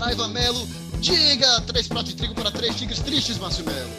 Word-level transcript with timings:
Saraiva 0.00 0.28
Melo. 0.28 0.66
Diga 0.98 1.60
três 1.60 1.86
pratos 1.86 2.12
de 2.12 2.16
trigo 2.16 2.34
para 2.34 2.50
três 2.50 2.74
tigres 2.74 3.00
tristes, 3.00 3.36
Márcio 3.36 3.66
Melo. 3.66 3.90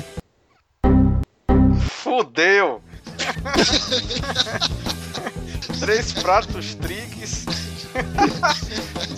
Fudeu! 1.80 2.82
três 5.80 6.12
pratos 6.14 6.74
trigues. 6.74 7.46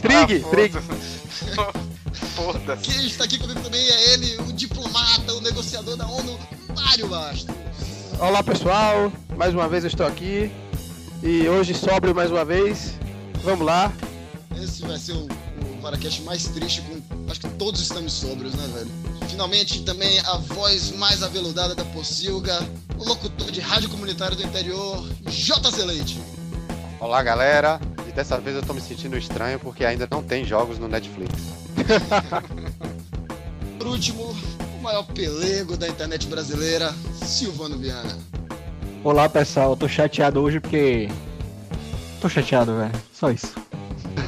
Trig, 0.01 0.43
Ah, 0.45 0.49
trig. 0.49 0.73
Foda-se. 2.35 2.83
Quem 2.83 3.07
está 3.07 3.23
aqui 3.23 3.39
comigo 3.39 3.61
também 3.61 3.81
é 3.81 4.13
ele, 4.13 4.35
o 4.41 4.51
diplomata, 4.51 5.33
o 5.35 5.39
negociador 5.39 5.95
da 5.95 6.05
ONU, 6.05 6.37
Mário 6.75 7.07
Bastos. 7.07 7.55
Olá 8.19 8.43
pessoal, 8.43 9.09
mais 9.37 9.53
uma 9.53 9.69
vez 9.69 9.85
eu 9.85 9.87
estou 9.87 10.05
aqui 10.05 10.51
e 11.23 11.47
hoje 11.47 11.73
sóbrio 11.73 12.13
mais 12.13 12.29
uma 12.29 12.43
vez. 12.43 12.95
Vamos 13.41 13.65
lá. 13.65 13.89
Esse 14.61 14.81
vai 14.81 14.97
ser 14.97 15.13
o 15.13 15.29
Paracast 15.83 16.21
mais 16.21 16.45
triste 16.45 16.81
com. 16.83 17.29
Acho 17.29 17.41
que 17.41 17.49
todos 17.49 17.81
estamos 17.81 18.13
sóbrios, 18.13 18.53
né, 18.53 18.65
velho? 18.73 18.89
Finalmente 19.29 19.83
também 19.83 20.17
a 20.19 20.37
voz 20.37 20.91
mais 20.91 21.21
aveludada 21.21 21.75
da 21.75 21.83
Pocilga, 21.83 22.57
o 22.97 23.03
locutor 23.03 23.51
de 23.51 23.59
rádio 23.59 23.89
comunitário 23.89 24.37
do 24.37 24.43
interior, 24.43 25.05
JC 25.27 25.83
Leite. 25.83 26.21
Olá, 27.01 27.21
galera. 27.21 27.81
E 28.07 28.13
dessa 28.13 28.39
vez 28.39 28.55
eu 28.55 28.61
tô 28.61 28.73
me 28.73 28.79
sentindo 28.79 29.17
estranho 29.17 29.59
porque 29.59 29.83
ainda 29.83 30.07
não 30.09 30.23
tem 30.23 30.45
jogos 30.45 30.79
no 30.79 30.87
Netflix. 30.87 31.33
Por 33.77 33.87
último, 33.87 34.33
o 34.79 34.81
maior 34.81 35.03
pelego 35.03 35.75
da 35.75 35.89
internet 35.89 36.27
brasileira, 36.27 36.95
Silvano 37.25 37.77
Viana. 37.77 38.17
Olá 39.03 39.27
pessoal, 39.27 39.71
eu 39.71 39.75
tô 39.75 39.89
chateado 39.89 40.39
hoje 40.39 40.61
porque. 40.61 41.09
Tô 42.21 42.29
chateado, 42.29 42.77
velho. 42.77 42.93
Só 43.11 43.29
isso. 43.29 43.53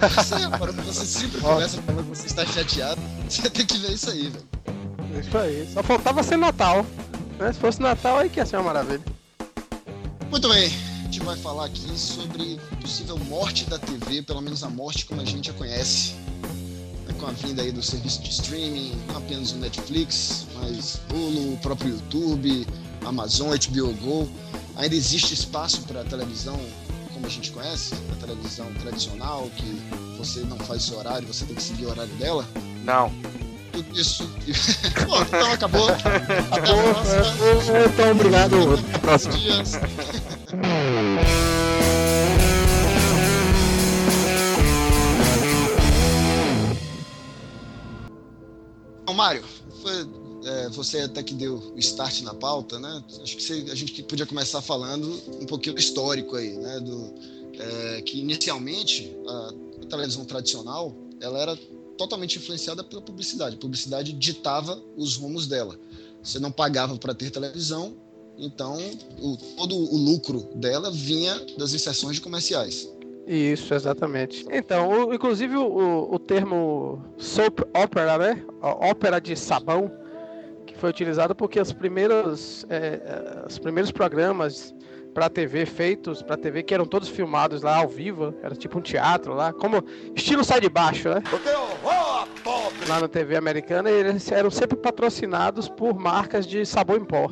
Você, 0.10 0.84
você 0.84 1.06
sempre 1.06 1.42
começa 1.42 1.82
falando 1.82 2.04
que 2.04 2.18
você 2.18 2.28
está 2.28 2.46
chateado, 2.46 3.02
você 3.28 3.50
tem 3.50 3.66
que 3.66 3.78
ver 3.78 3.94
isso 3.94 4.10
aí, 4.10 4.30
velho. 4.30 4.46
Isso 5.20 5.38
aí. 5.38 5.70
Só 5.74 5.82
faltava 5.82 6.22
ser 6.24 6.38
Natal. 6.38 6.86
Né? 7.40 7.52
Se 7.52 7.60
fosse 7.60 7.82
Natal, 7.82 8.20
aí 8.20 8.30
que 8.30 8.40
ia 8.40 8.46
ser 8.46 8.58
uma 8.58 8.66
maravilha. 8.66 9.04
Muito 10.30 10.50
bem, 10.50 10.66
a 10.66 11.04
gente 11.06 11.20
vai 11.22 11.38
falar 11.38 11.66
aqui 11.66 11.98
sobre 11.98 12.60
possível 12.82 13.18
morte 13.18 13.66
da 13.66 13.80
TV, 13.80 14.22
pelo 14.22 14.42
menos 14.42 14.64
a 14.64 14.70
morte 14.70 15.06
como 15.06 15.22
a 15.22 15.26
gente 15.26 15.50
a 15.50 15.54
conhece. 15.54 16.14
Né, 17.06 17.14
Com 17.20 17.28
a 17.28 17.32
vinda 17.32 17.62
aí 17.62 17.72
do 17.72 17.82
serviço 17.82 18.22
de 18.22 18.30
streaming, 18.30 18.96
não 19.08 19.18
apenas 19.18 19.52
o 19.52 19.58
Netflix, 19.58 20.46
mas 20.56 21.00
Hulu, 21.12 21.54
o 21.54 21.58
próprio 21.58 21.92
YouTube, 21.92 22.68
Amazon, 23.06 23.50
HBO 23.50 23.94
Go. 23.94 24.30
Ainda 24.76 24.96
existe 24.96 25.34
espaço 25.34 25.82
para 25.84 26.04
televisão 26.04 26.60
como 27.26 27.26
a 27.26 27.30
gente 27.30 27.52
conhece, 27.52 27.96
a 28.12 28.16
televisão 28.16 28.72
tradicional, 28.76 29.50
que 29.56 29.82
você 30.18 30.42
não 30.42 30.58
faz 30.60 30.84
seu 30.84 31.00
horário, 31.00 31.28
você 31.28 31.44
tem 31.46 31.56
que 31.56 31.64
seguir 31.64 31.86
o 31.86 31.90
horário 31.90 32.14
dela. 32.16 32.46
Não. 32.84 33.12
Tudo 33.72 34.00
isso. 34.00 34.30
Bom, 35.08 35.22
então 35.24 35.52
acabou. 35.52 35.90
Até 35.90 36.08
a 36.08 36.62
próxima. 36.62 37.24
Então, 37.94 38.12
obrigado. 38.12 38.74
Até 38.74 38.96
a 38.96 39.00
próxima. 39.00 39.34
Mário, 49.16 49.46
você 50.70 51.00
até 51.00 51.22
que 51.24 51.34
deu 51.34 51.56
o 51.76 51.80
start 51.80 52.22
na 52.22 52.34
pauta, 52.34 52.80
né? 52.80 53.04
Acho 53.22 53.36
que 53.38 53.44
você- 53.44 53.66
a 53.72 53.76
gente 53.76 54.04
podia 54.04 54.26
começar 54.26 54.62
falando 54.62 55.20
um 55.42 55.46
pouquinho 55.46 55.76
do 55.76 55.80
histórico 55.80 56.36
aí, 56.36 56.54
né? 56.58 56.80
Do, 56.80 57.14
é, 57.60 58.02
que 58.02 58.20
inicialmente 58.20 59.16
a, 59.28 59.54
a 59.84 59.86
televisão 59.88 60.26
tradicional 60.26 60.96
ela 61.22 61.40
era 61.40 61.58
totalmente 61.98 62.38
influenciada 62.38 62.84
pela 62.84 63.02
publicidade. 63.02 63.56
A 63.56 63.60
publicidade 63.60 64.12
ditava 64.14 64.82
os 64.98 65.16
rumos 65.16 65.48
dela. 65.48 65.80
Você 66.22 66.40
não 66.40 66.52
pagava 66.52 66.98
para 66.98 67.14
ter 67.14 67.30
televisão, 67.32 67.94
então 68.38 68.78
o- 69.22 69.38
todo 69.56 69.76
o 69.76 69.96
lucro 69.98 70.42
dela 70.56 70.92
vinha 70.92 71.40
das 71.58 71.74
inserções 71.74 72.16
de 72.16 72.22
comerciais. 72.22 72.90
Isso, 73.26 73.74
exatamente. 73.74 74.46
Então, 74.52 75.08
o- 75.08 75.14
inclusive 75.14 75.56
o, 75.56 76.14
o 76.14 76.20
termo 76.20 77.02
soap 77.18 77.60
opera, 77.74 78.18
né? 78.18 78.46
Ópera 78.62 79.20
de 79.20 79.36
sabão, 79.36 79.90
que 80.76 80.82
foi 80.82 80.90
utilizado 80.90 81.34
porque 81.34 81.60
os 81.60 81.72
primeiros, 81.74 82.66
é, 82.70 82.78
é, 82.78 83.44
os 83.48 83.58
primeiros 83.58 83.92
programas 83.92 84.76
para 85.14 85.30
TV 85.30 85.66
feitos 85.66 86.22
para 86.22 86.36
TV 86.36 86.62
que 86.62 86.74
eram 86.74 86.86
todos 86.86 87.08
filmados 87.08 87.62
lá 87.62 87.78
ao 87.78 87.88
vivo, 87.88 88.36
era 88.44 88.54
tipo 88.54 88.78
um 88.78 88.82
teatro 88.82 89.34
lá, 89.34 89.54
como 89.54 89.82
estilo 90.14 90.44
sai 90.44 90.60
de 90.60 90.68
baixo, 90.70 91.08
né? 91.08 91.24
Lá 92.90 93.00
na 93.00 93.08
TV 93.08 93.38
americana, 93.38 93.90
eles 93.90 94.30
eram 94.30 94.52
sempre 94.52 94.78
patrocinados 94.78 95.70
por 95.70 95.98
marcas 95.98 96.46
de 96.46 96.66
sabão 96.66 96.98
em 96.98 97.06
pó. 97.06 97.32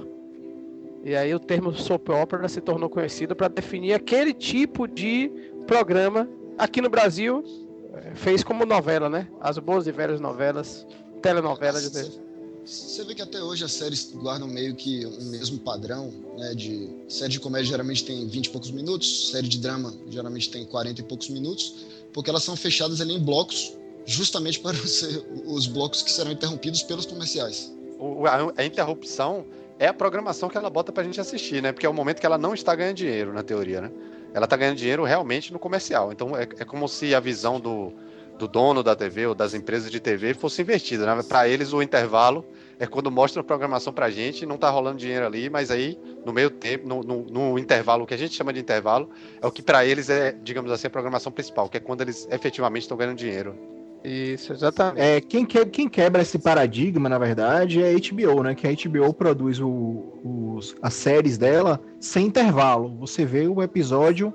E 1.03 1.13
aí 1.13 1.35
o 1.35 1.39
termo 1.39 1.73
soap 1.73 2.07
opera 2.09 2.47
se 2.47 2.61
tornou 2.61 2.89
conhecido 2.89 3.35
para 3.35 3.49
definir 3.49 3.93
aquele 3.93 4.33
tipo 4.33 4.87
de 4.87 5.29
programa 5.67 6.29
aqui 6.57 6.79
no 6.81 6.89
Brasil 6.89 7.43
eh, 7.95 8.11
fez 8.15 8.41
como 8.41 8.65
novela, 8.65 9.09
né? 9.09 9.27
As 9.41 9.57
boas 9.57 9.85
e 9.85 9.91
velhas 9.91 10.21
novelas, 10.21 10.87
telenovelas. 11.21 11.91
de 11.91 11.99
Você- 11.99 12.21
Você 12.65 13.03
vê 13.03 13.13
que 13.13 13.21
até 13.21 13.41
hoje 13.41 13.63
as 13.65 13.73
séries 13.73 14.11
guardam 14.13 14.47
meio 14.47 14.73
que 14.73 15.05
um 15.05 15.25
mesmo 15.25 15.59
padrão, 15.59 16.13
né? 16.37 16.53
De 16.55 16.89
série 17.09 17.31
de 17.33 17.39
comédia 17.39 17.67
geralmente 17.67 18.05
tem 18.05 18.25
20 18.27 18.45
e 18.45 18.49
poucos 18.49 18.71
minutos, 18.71 19.31
série 19.31 19.47
de 19.47 19.57
drama 19.59 19.93
geralmente 20.09 20.49
tem 20.49 20.65
40 20.65 21.01
e 21.01 21.03
poucos 21.03 21.29
minutos, 21.29 21.75
porque 22.13 22.29
elas 22.29 22.43
são 22.43 22.55
fechadas 22.55 23.01
ali 23.01 23.13
em 23.15 23.19
blocos, 23.19 23.73
justamente 24.05 24.59
para 24.59 24.75
ser 24.87 25.25
os 25.45 25.67
blocos 25.67 26.01
que 26.01 26.11
serão 26.11 26.31
interrompidos 26.31 26.83
pelos 26.83 27.05
comerciais. 27.05 27.73
O- 27.99 28.25
a, 28.25 28.53
a 28.55 28.65
interrupção 28.65 29.45
é 29.77 29.87
a 29.87 29.93
programação 29.93 30.49
que 30.49 30.57
ela 30.57 30.69
bota 30.69 30.91
pra 30.91 31.03
gente 31.03 31.19
assistir, 31.19 31.61
né? 31.61 31.73
Porque 31.73 31.85
é 31.85 31.89
o 31.89 31.93
momento 31.93 32.19
que 32.21 32.25
ela 32.25 32.37
não 32.37 32.53
está 32.53 32.73
ganhando 32.73 32.95
dinheiro, 32.95 33.33
na 33.33 33.43
teoria, 33.43 33.81
né? 33.81 33.91
Ela 34.33 34.47
tá 34.47 34.55
ganhando 34.55 34.77
dinheiro 34.77 35.03
realmente 35.03 35.51
no 35.51 35.59
comercial. 35.59 36.11
Então 36.13 36.35
é, 36.35 36.43
é 36.43 36.65
como 36.65 36.87
se 36.87 37.13
a 37.13 37.19
visão 37.19 37.59
do, 37.59 37.91
do 38.37 38.47
dono 38.47 38.81
da 38.83 38.95
TV 38.95 39.27
ou 39.27 39.35
das 39.35 39.53
empresas 39.53 39.91
de 39.91 39.99
TV 39.99 40.33
fosse 40.33 40.61
invertida, 40.61 41.05
né? 41.15 41.23
Para 41.23 41.47
eles 41.47 41.71
o 41.73 41.81
intervalo 41.81 42.43
é 42.79 42.87
quando 42.87 43.11
mostra 43.11 43.41
a 43.41 43.43
programação 43.43 43.93
pra 43.93 44.09
gente 44.09 44.41
e 44.41 44.45
não 44.45 44.57
tá 44.57 44.69
rolando 44.69 44.97
dinheiro 44.97 45.25
ali, 45.25 45.49
mas 45.49 45.69
aí 45.71 45.97
no 46.25 46.33
meio 46.33 46.49
tempo, 46.49 46.87
no, 46.87 47.03
no, 47.03 47.23
no 47.25 47.59
intervalo, 47.59 48.03
o 48.03 48.07
que 48.07 48.13
a 48.13 48.17
gente 48.17 48.33
chama 48.35 48.51
de 48.51 48.59
intervalo, 48.59 49.09
é 49.41 49.45
o 49.45 49.51
que 49.51 49.61
pra 49.61 49.85
eles 49.85 50.09
é, 50.09 50.31
digamos 50.43 50.71
assim, 50.71 50.87
a 50.87 50.89
programação 50.89 51.31
principal, 51.31 51.69
que 51.69 51.77
é 51.77 51.79
quando 51.79 52.01
eles 52.01 52.27
efetivamente 52.31 52.83
estão 52.83 52.97
ganhando 52.97 53.15
dinheiro. 53.17 53.55
Isso, 54.03 54.51
exatamente. 54.51 54.99
É, 55.01 55.21
quem, 55.21 55.45
que- 55.45 55.65
quem 55.67 55.87
quebra 55.87 56.21
esse 56.21 56.37
paradigma, 56.37 57.07
na 57.07 57.17
verdade, 57.17 57.81
é 57.81 57.91
a 57.91 57.93
HBO, 57.93 58.43
né? 58.43 58.53
Que 58.53 58.67
a 58.67 58.71
HBO 58.71 59.13
produz 59.13 59.61
o- 59.61 60.19
os, 60.57 60.75
as 60.81 60.93
séries 60.93 61.37
dela 61.37 61.79
sem 62.01 62.25
intervalo. 62.25 62.89
Você 62.97 63.23
vê 63.25 63.47
o 63.47 63.63
episódio 63.63 64.33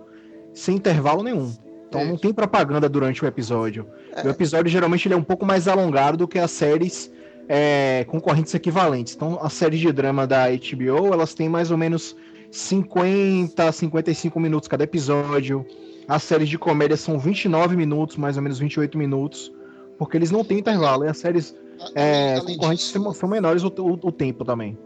sem 0.55 0.77
intervalo 0.77 1.23
nenhum. 1.23 1.53
Então 1.89 2.05
não 2.05 2.13
Isso. 2.15 2.23
tem 2.23 2.33
propaganda 2.33 2.89
durante 2.89 3.25
o 3.25 3.27
episódio. 3.27 3.87
É. 4.15 4.27
O 4.27 4.31
episódio 4.31 4.71
geralmente 4.71 5.07
ele 5.09 5.15
é 5.15 5.17
um 5.17 5.23
pouco 5.23 5.47
mais 5.47 5.67
alongado 5.67 6.17
do 6.19 6.29
que 6.29 6.39
as 6.39 6.51
séries 6.51 7.11
é, 7.49 8.05
concorrentes 8.09 8.53
equivalentes. 8.55 9.15
Então 9.15 9.39
as 9.43 9.53
séries 9.55 9.81
de 9.81 9.91
drama 9.91 10.27
da 10.27 10.47
HBO 10.51 11.13
elas 11.13 11.33
têm 11.35 11.49
mais 11.49 11.71
ou 11.71 11.79
menos 11.79 12.15
50, 12.51 13.73
55 13.73 14.39
minutos 14.39 14.69
cada 14.69 14.85
episódio. 14.85 15.65
As 16.07 16.23
séries 16.23 16.49
de 16.49 16.59
comédia 16.59 16.97
são 16.97 17.19
29 17.19 17.77
minutos, 17.77 18.17
mais 18.17 18.37
ou 18.37 18.43
menos 18.43 18.59
28 18.59 18.97
minutos, 18.97 19.53
porque 19.99 20.17
eles 20.17 20.31
não 20.31 20.45
têm 20.45 20.59
intervalo. 20.59 21.05
E 21.05 21.09
as 21.09 21.19
séries 21.19 21.55
A- 21.81 21.91
é, 22.01 22.41
concorrentes 22.41 22.87
disso, 22.87 23.03
são, 23.03 23.13
são 23.15 23.29
menores 23.29 23.63
o, 23.65 23.69
o- 23.69 23.99
o 24.09 24.13
tempo 24.13 24.45
também. 24.45 24.77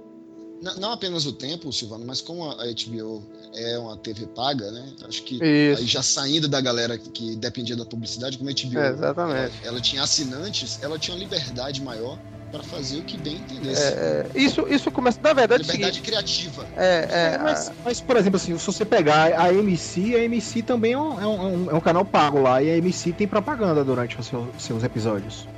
Não, 0.78 0.92
apenas 0.92 1.26
o 1.26 1.32
tempo, 1.32 1.72
Silvano, 1.72 2.04
mas 2.06 2.20
como 2.20 2.44
a 2.48 2.54
HBO 2.64 3.22
é 3.54 3.78
uma 3.78 3.96
TV 3.96 4.26
paga, 4.28 4.70
né? 4.70 4.92
Acho 5.08 5.22
que 5.24 5.40
já 5.80 6.02
saindo 6.02 6.46
da 6.48 6.60
galera 6.60 6.96
que 6.96 7.34
dependia 7.36 7.74
da 7.76 7.84
publicidade, 7.84 8.38
como 8.38 8.48
a 8.48 8.52
HBO 8.52 8.78
É, 8.78 8.90
exatamente. 8.90 9.56
ela, 9.64 9.72
ela 9.72 9.80
tinha 9.80 10.02
assinantes, 10.02 10.78
ela 10.80 10.98
tinha 10.98 11.16
uma 11.16 11.20
liberdade 11.20 11.82
maior 11.82 12.16
para 12.52 12.62
fazer 12.62 12.98
o 12.98 13.02
que 13.02 13.16
bem 13.16 13.36
entendesse. 13.38 13.82
É, 13.82 14.30
é, 14.34 14.40
isso, 14.40 14.66
isso 14.68 14.90
começa. 14.92 15.18
Na 15.20 15.32
verdade, 15.32 15.62
é 15.62 15.64
o 15.64 15.66
liberdade 15.66 15.96
seguinte. 15.96 16.06
criativa. 16.10 16.68
É, 16.76 17.08
é, 17.10 17.38
mas, 17.38 17.72
mas, 17.84 18.00
por 18.00 18.16
exemplo, 18.16 18.36
assim, 18.36 18.56
se 18.56 18.64
você 18.66 18.84
pegar 18.84 19.38
a 19.40 19.52
MC, 19.52 20.14
a 20.14 20.24
MC 20.24 20.62
também 20.62 20.92
é 20.92 20.98
um, 20.98 21.20
é 21.20 21.26
um- 21.26 21.42
é 21.42 21.46
um- 21.46 21.70
é 21.70 21.74
um 21.74 21.80
canal 21.80 22.04
pago 22.04 22.40
lá, 22.40 22.62
e 22.62 22.70
a 22.70 22.76
MC 22.76 23.12
tem 23.12 23.26
propaganda 23.26 23.82
durante 23.84 24.20
os 24.20 24.26
seus, 24.26 24.62
seus 24.62 24.84
episódios. 24.84 25.48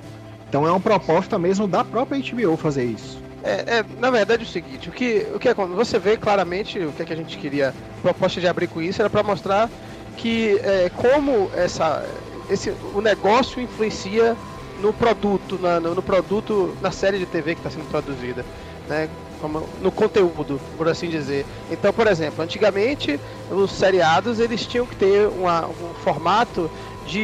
Então 0.48 0.66
é 0.66 0.70
uma 0.70 0.80
proposta 0.80 1.38
mesmo 1.38 1.66
da 1.66 1.82
própria 1.84 2.18
HBO 2.18 2.56
fazer 2.56 2.84
isso. 2.84 3.23
É, 3.46 3.78
é, 3.80 3.82
na 3.98 4.10
verdade 4.10 4.42
é 4.42 4.46
o 4.46 4.48
seguinte, 4.48 4.88
o 4.88 4.92
que, 4.92 5.28
o 5.34 5.38
que 5.38 5.50
acontece? 5.50 5.76
Você 5.76 5.98
vê 5.98 6.16
claramente 6.16 6.78
o 6.78 6.94
que, 6.94 7.02
é 7.02 7.04
que 7.04 7.12
a 7.12 7.16
gente 7.16 7.36
queria, 7.36 7.70
a 7.70 8.00
proposta 8.00 8.40
de 8.40 8.48
abrir 8.48 8.68
com 8.68 8.80
isso 8.80 9.02
era 9.02 9.10
para 9.10 9.22
mostrar 9.22 9.70
que 10.16 10.58
é, 10.62 10.88
como 10.88 11.50
essa, 11.52 12.02
esse, 12.48 12.70
o 12.80 13.02
negócio 13.02 13.60
influencia 13.60 14.38
no 14.74 14.94
produto, 14.94 15.58
na, 15.58 15.78
no, 15.78 15.94
no 15.94 16.02
produto, 16.02 16.74
na 16.80 16.90
série 16.90 17.18
de 17.18 17.26
TV 17.26 17.54
que 17.54 17.60
está 17.60 17.68
sendo 17.70 17.86
produzida, 17.86 18.46
né? 18.86 19.10
Como, 19.36 19.76
no 19.78 19.92
conteúdo, 19.92 20.62
por 20.74 20.88
assim 20.88 21.08
dizer. 21.08 21.46
Então, 21.68 21.92
por 21.92 22.06
exemplo, 22.06 22.42
antigamente 22.42 23.20
os 23.48 23.72
seriados 23.72 24.38
eles 24.38 24.66
tinham 24.66 24.86
que 24.86 24.96
ter 24.96 25.28
uma- 25.28 25.68
um 25.68 25.92
formato 25.94 26.70
de. 27.02 27.20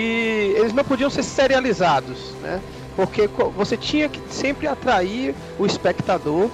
Eles 0.57 0.73
não 0.73 0.85
podiam 0.85 1.09
ser 1.09 1.23
serializados, 1.23 2.37
né? 2.39 2.63
Porque 3.00 3.31
você 3.56 3.79
tinha 3.79 4.11
que 4.11 4.20
sempre 4.31 4.67
atrair 4.67 5.35
o 5.58 5.64
espectador 5.64 6.50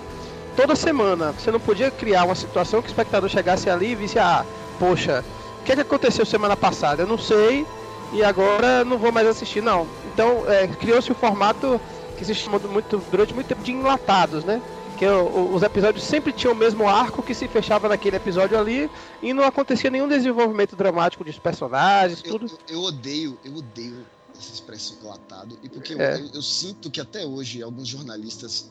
toda 0.54 0.76
semana. 0.76 1.32
Você 1.32 1.50
não 1.50 1.58
podia 1.58 1.90
criar 1.90 2.25
uma 2.25 2.37
situação 2.37 2.81
que 2.81 2.87
o 2.87 2.90
espectador 2.90 3.28
chegasse 3.28 3.69
ali 3.69 3.90
e 3.90 3.94
visse, 3.96 4.16
ah, 4.16 4.46
poxa, 4.78 5.25
o 5.60 5.64
que, 5.64 5.72
é 5.72 5.75
que 5.75 5.81
aconteceu 5.81 6.25
semana 6.25 6.56
passada? 6.56 7.02
Eu 7.02 7.06
não 7.08 7.19
sei 7.19 7.66
e 8.12 8.22
agora 8.22 8.84
não 8.84 8.96
vou 8.96 9.10
mais 9.10 9.26
assistir, 9.26 9.60
não. 9.60 9.88
Então 10.14 10.44
é, 10.46 10.69
criou-se 10.69 11.10
o 11.10 11.14
um 11.14 11.16
formato 11.16 11.81
que 12.16 12.25
se 12.25 12.32
chamou 12.32 12.60
muito, 12.60 13.02
durante 13.10 13.34
muito 13.34 13.48
tempo 13.48 13.64
de 13.64 13.72
enlatados, 13.72 14.44
né? 14.44 14.62
que 14.96 15.04
os 15.04 15.62
episódios 15.62 16.02
sempre 16.02 16.32
tinham 16.32 16.54
o 16.54 16.56
mesmo 16.56 16.88
arco 16.88 17.22
que 17.22 17.34
se 17.34 17.46
fechava 17.46 17.87
naquele 17.87 18.16
episódio 18.16 18.58
ali 18.58 18.90
e 19.20 19.34
não 19.34 19.44
acontecia 19.44 19.90
nenhum 19.90 20.08
desenvolvimento 20.08 20.75
dramático 20.75 21.22
dos 21.22 21.38
personagens, 21.38 22.22
eu, 22.25 22.32
tudo. 22.32 22.46
Eu, 22.66 22.76
eu, 22.76 22.81
odeio, 22.82 23.38
eu 23.44 23.56
odeio 23.56 24.06
essa 24.38 24.53
expressão 24.53 24.97
enlatado 25.03 25.59
e 25.62 25.69
porque 25.69 25.94
é. 25.94 26.21
eu, 26.21 26.31
eu, 26.35 26.43
sinto 26.43 26.91
que 26.91 27.00
até 27.00 27.25
hoje 27.25 27.62
alguns 27.62 27.88
jornalistas 27.88 28.71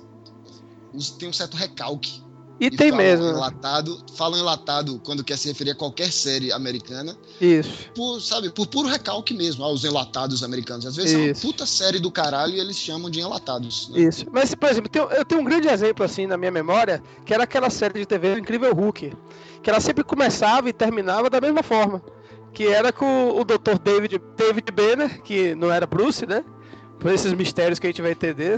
têm 1.17 1.29
um 1.29 1.33
certo 1.33 1.57
recalque 1.57 2.25
e, 2.59 2.67
e 2.67 2.71
tem 2.71 2.91
mesmo. 2.91 3.25
Enlatado, 3.25 4.01
falam 4.15 4.39
enlatado 4.39 4.99
quando 5.03 5.23
quer 5.23 5.37
se 5.37 5.47
referir 5.47 5.71
a 5.71 5.75
qualquer 5.75 6.11
série 6.11 6.51
americana. 6.51 7.15
Isso. 7.39 7.89
Por, 7.93 8.21
sabe, 8.21 8.49
por 8.49 8.67
puro 8.67 8.87
recalque 8.87 9.33
mesmo, 9.33 9.63
aos 9.63 9.83
enlatados 9.83 10.41
americanos. 10.41 10.85
Às 10.85 10.95
vezes 10.95 11.11
Isso. 11.11 11.19
é 11.19 11.25
uma 11.25 11.53
puta 11.53 11.65
série 11.65 11.99
do 11.99 12.09
caralho 12.09 12.53
e 12.53 12.59
eles 12.59 12.77
chamam 12.77 13.09
de 13.09 13.19
enlatados. 13.19 13.89
Né? 13.89 14.01
Isso. 14.01 14.25
Mas, 14.31 14.55
por 14.55 14.69
exemplo, 14.69 14.89
eu 15.11 15.25
tenho 15.25 15.41
um 15.41 15.43
grande 15.43 15.67
exemplo 15.67 16.05
assim 16.05 16.25
na 16.25 16.37
minha 16.37 16.51
memória, 16.51 17.03
que 17.25 17.33
era 17.33 17.43
aquela 17.43 17.69
série 17.69 17.99
de 17.99 18.05
TV 18.05 18.39
Incrível 18.39 18.73
Hulk. 18.73 19.13
Que 19.61 19.69
ela 19.69 19.81
sempre 19.81 20.03
começava 20.03 20.69
e 20.69 20.73
terminava 20.73 21.29
da 21.29 21.41
mesma 21.41 21.63
forma. 21.63 22.01
Que 22.55 22.67
era 22.67 22.91
com 22.91 23.29
o 23.29 23.43
Dr. 23.43 23.77
David, 23.83 24.19
David 24.35 24.71
Banner, 24.71 25.21
que 25.21 25.53
não 25.53 25.71
era 25.71 25.85
Bruce, 25.85 26.25
né? 26.25 26.43
por 26.99 27.11
esses 27.11 27.33
mistérios 27.33 27.77
que 27.77 27.85
a 27.85 27.89
gente 27.89 28.01
vai 28.01 28.11
entender. 28.11 28.57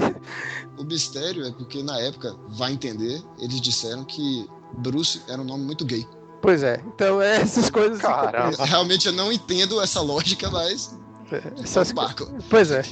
O 0.78 0.84
mistério 0.84 1.44
é 1.46 1.52
porque 1.52 1.82
na 1.82 2.00
época, 2.00 2.36
vai 2.50 2.72
entender, 2.72 3.22
eles 3.40 3.60
disseram 3.60 4.06
que 4.06 4.48
Bruce 4.78 5.22
era 5.28 5.42
um 5.42 5.44
nome 5.44 5.66
muito 5.66 5.84
gay. 5.84 6.08
Pois 6.42 6.64
é, 6.64 6.82
então 6.88 7.22
é 7.22 7.38
essas 7.42 7.70
coisas. 7.70 8.00
Caramba. 8.00 8.64
Realmente 8.64 9.08
eu 9.08 9.14
não 9.14 9.32
entendo 9.32 9.82
essa 9.82 10.02
lógica, 10.02 10.50
mas. 10.50 10.98
É, 11.32 11.62
essas 11.62 11.92
barco. 11.92 12.32
Pois 12.50 12.72
é. 12.72 12.84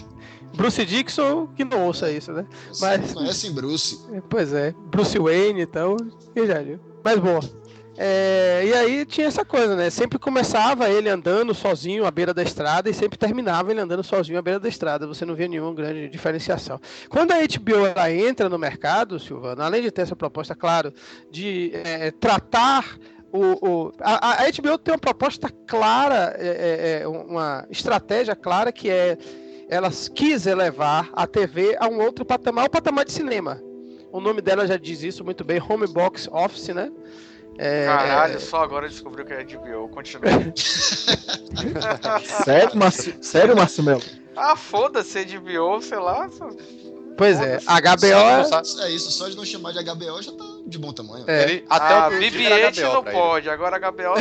Bruce 0.58 0.84
Dixon, 0.86 1.48
que 1.56 1.64
não 1.64 1.86
ouça 1.86 2.12
isso, 2.12 2.32
né? 2.32 2.46
Mas. 2.82 3.14
Conhecem 3.14 3.52
Bruce. 3.52 4.00
Pois 4.30 4.52
é. 4.52 4.74
Bruce 4.88 5.18
Wayne, 5.18 5.62
então. 5.62 5.96
E 6.36 6.46
já 6.48 6.62
viu. 6.62 6.80
Mas 7.04 7.20
bom. 7.20 7.40
É, 7.98 8.64
e 8.66 8.74
aí 8.74 9.06
tinha 9.06 9.28
essa 9.28 9.46
coisa, 9.46 9.76
né? 9.76 9.90
Sempre 9.90 10.20
começava 10.20 10.90
ele 10.90 11.08
andando 11.08 11.54
sozinho 11.54 12.06
à 12.06 12.12
beira 12.12 12.34
da 12.34 12.44
estrada 12.44 12.90
e 12.90 12.94
sempre 12.94 13.18
terminava 13.18 13.72
ele 13.72 13.80
andando 13.80 14.04
sozinho 14.04 14.38
à 14.38 14.42
beira 14.42 14.60
da 14.60 14.68
estrada. 14.68 15.08
Você 15.08 15.26
não 15.26 15.36
via 15.36 15.48
nenhuma 15.48 15.74
grande 15.74 16.10
diferenciação. 16.10 16.80
Quando 17.10 17.32
a 17.32 17.38
HBO 17.38 17.86
ela 17.86 18.12
entra 18.12 18.50
no 18.50 18.60
mercado, 18.60 19.20
Silvano, 19.20 19.62
além 19.62 19.82
de 19.82 19.92
ter 19.92 20.02
essa 20.02 20.16
proposta, 20.16 20.54
claro, 20.54 20.94
de 21.32 21.72
é, 21.74 22.12
tratar 22.12 22.98
o, 23.32 23.68
o, 23.68 23.94
a, 24.00 24.44
a, 24.46 24.52
HBO 24.52 24.78
tem 24.78 24.94
uma 24.94 25.00
proposta 25.00 25.50
clara, 25.68 26.36
é, 26.38 26.48
é, 26.48 27.02
é, 27.02 27.08
uma 27.08 27.66
estratégia 27.70 28.36
clara 28.36 28.72
que 28.72 28.90
é 28.90 29.18
ela 29.68 29.90
quis 30.14 30.46
elevar 30.46 31.10
a 31.14 31.26
TV 31.26 31.76
a 31.80 31.88
um 31.88 32.00
outro 32.00 32.24
patamar, 32.24 32.66
o 32.66 32.70
patamar 32.70 33.04
de 33.04 33.12
cinema. 33.12 33.62
O 34.12 34.22
nome 34.22 34.42
dela 34.42 34.68
já 34.68 34.78
diz 34.78 35.02
isso 35.02 35.26
muito 35.26 35.44
bem, 35.44 35.62
Home 35.62 35.88
Box 35.88 36.30
Office, 36.32 36.70
né? 36.70 36.92
É... 37.58 37.86
Caralho, 37.86 38.40
só 38.40 38.64
agora 38.64 38.90
descobriu 38.90 39.26
que 39.26 39.34
é 39.34 39.44
HBO. 39.44 39.88
Continua. 39.90 40.26
Sério. 42.44 42.72
Sério, 43.22 43.56
Marcelo? 43.56 44.02
Ah, 44.36 44.56
foda-se, 44.56 45.24
HBO, 45.24 45.82
sei 45.82 45.98
lá. 45.98 46.30
Pois 47.18 47.40
é, 47.40 47.58
HBO 47.58 48.64
só, 48.66 48.84
é... 48.84 48.88
é 48.88 48.92
isso, 48.92 49.12
só 49.12 49.30
de 49.30 49.38
não 49.38 49.46
chamar 49.46 49.72
de 49.72 49.84
HBO 49.84 50.22
já 50.22 50.32
tá 50.32 50.44
de 50.68 50.78
bom 50.78 50.92
tamanho. 50.92 51.24
É. 51.28 51.44
Ele, 51.44 51.66
até 51.70 51.94
ah, 51.94 52.08
o 52.08 52.12
BB-8 52.12 52.82
não 52.82 53.04
pode, 53.04 53.50
agora 53.50 53.80
HBO 53.80 54.16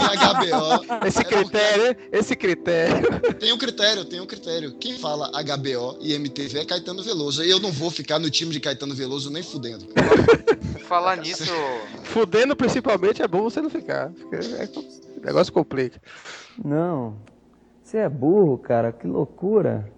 pode. 0.00 0.20
HBO. 0.30 0.80
Esse 1.06 1.20
é 1.20 1.24
critério, 1.24 1.94
porque... 1.94 2.16
esse 2.16 2.36
critério. 2.36 3.20
Tem 3.38 3.52
um 3.52 3.58
critério, 3.58 4.04
tem 4.04 4.20
um 4.20 4.26
critério. 4.26 4.72
Quem 4.74 4.98
fala 4.98 5.30
HBO 5.30 5.98
e 6.00 6.14
MTV 6.14 6.60
é 6.60 6.64
Caetano 6.64 7.02
Veloso. 7.02 7.44
E 7.44 7.50
eu 7.50 7.60
não 7.60 7.70
vou 7.70 7.90
ficar 7.90 8.18
no 8.18 8.30
time 8.30 8.52
de 8.52 8.60
Caetano 8.60 8.94
Veloso 8.94 9.30
nem 9.30 9.42
fudendo. 9.42 9.86
Falar 10.88 11.16
nisso. 11.16 11.52
Fudendo 12.04 12.56
principalmente 12.56 13.22
é 13.22 13.28
bom 13.28 13.42
você 13.42 13.60
não 13.60 13.70
ficar. 13.70 14.10
É, 14.32 14.68
o 15.18 15.24
negócio 15.24 15.52
complica. 15.52 16.00
Não. 16.62 17.16
Você 17.82 17.98
é 17.98 18.08
burro, 18.08 18.58
cara. 18.58 18.92
Que 18.92 19.06
loucura. 19.06 19.90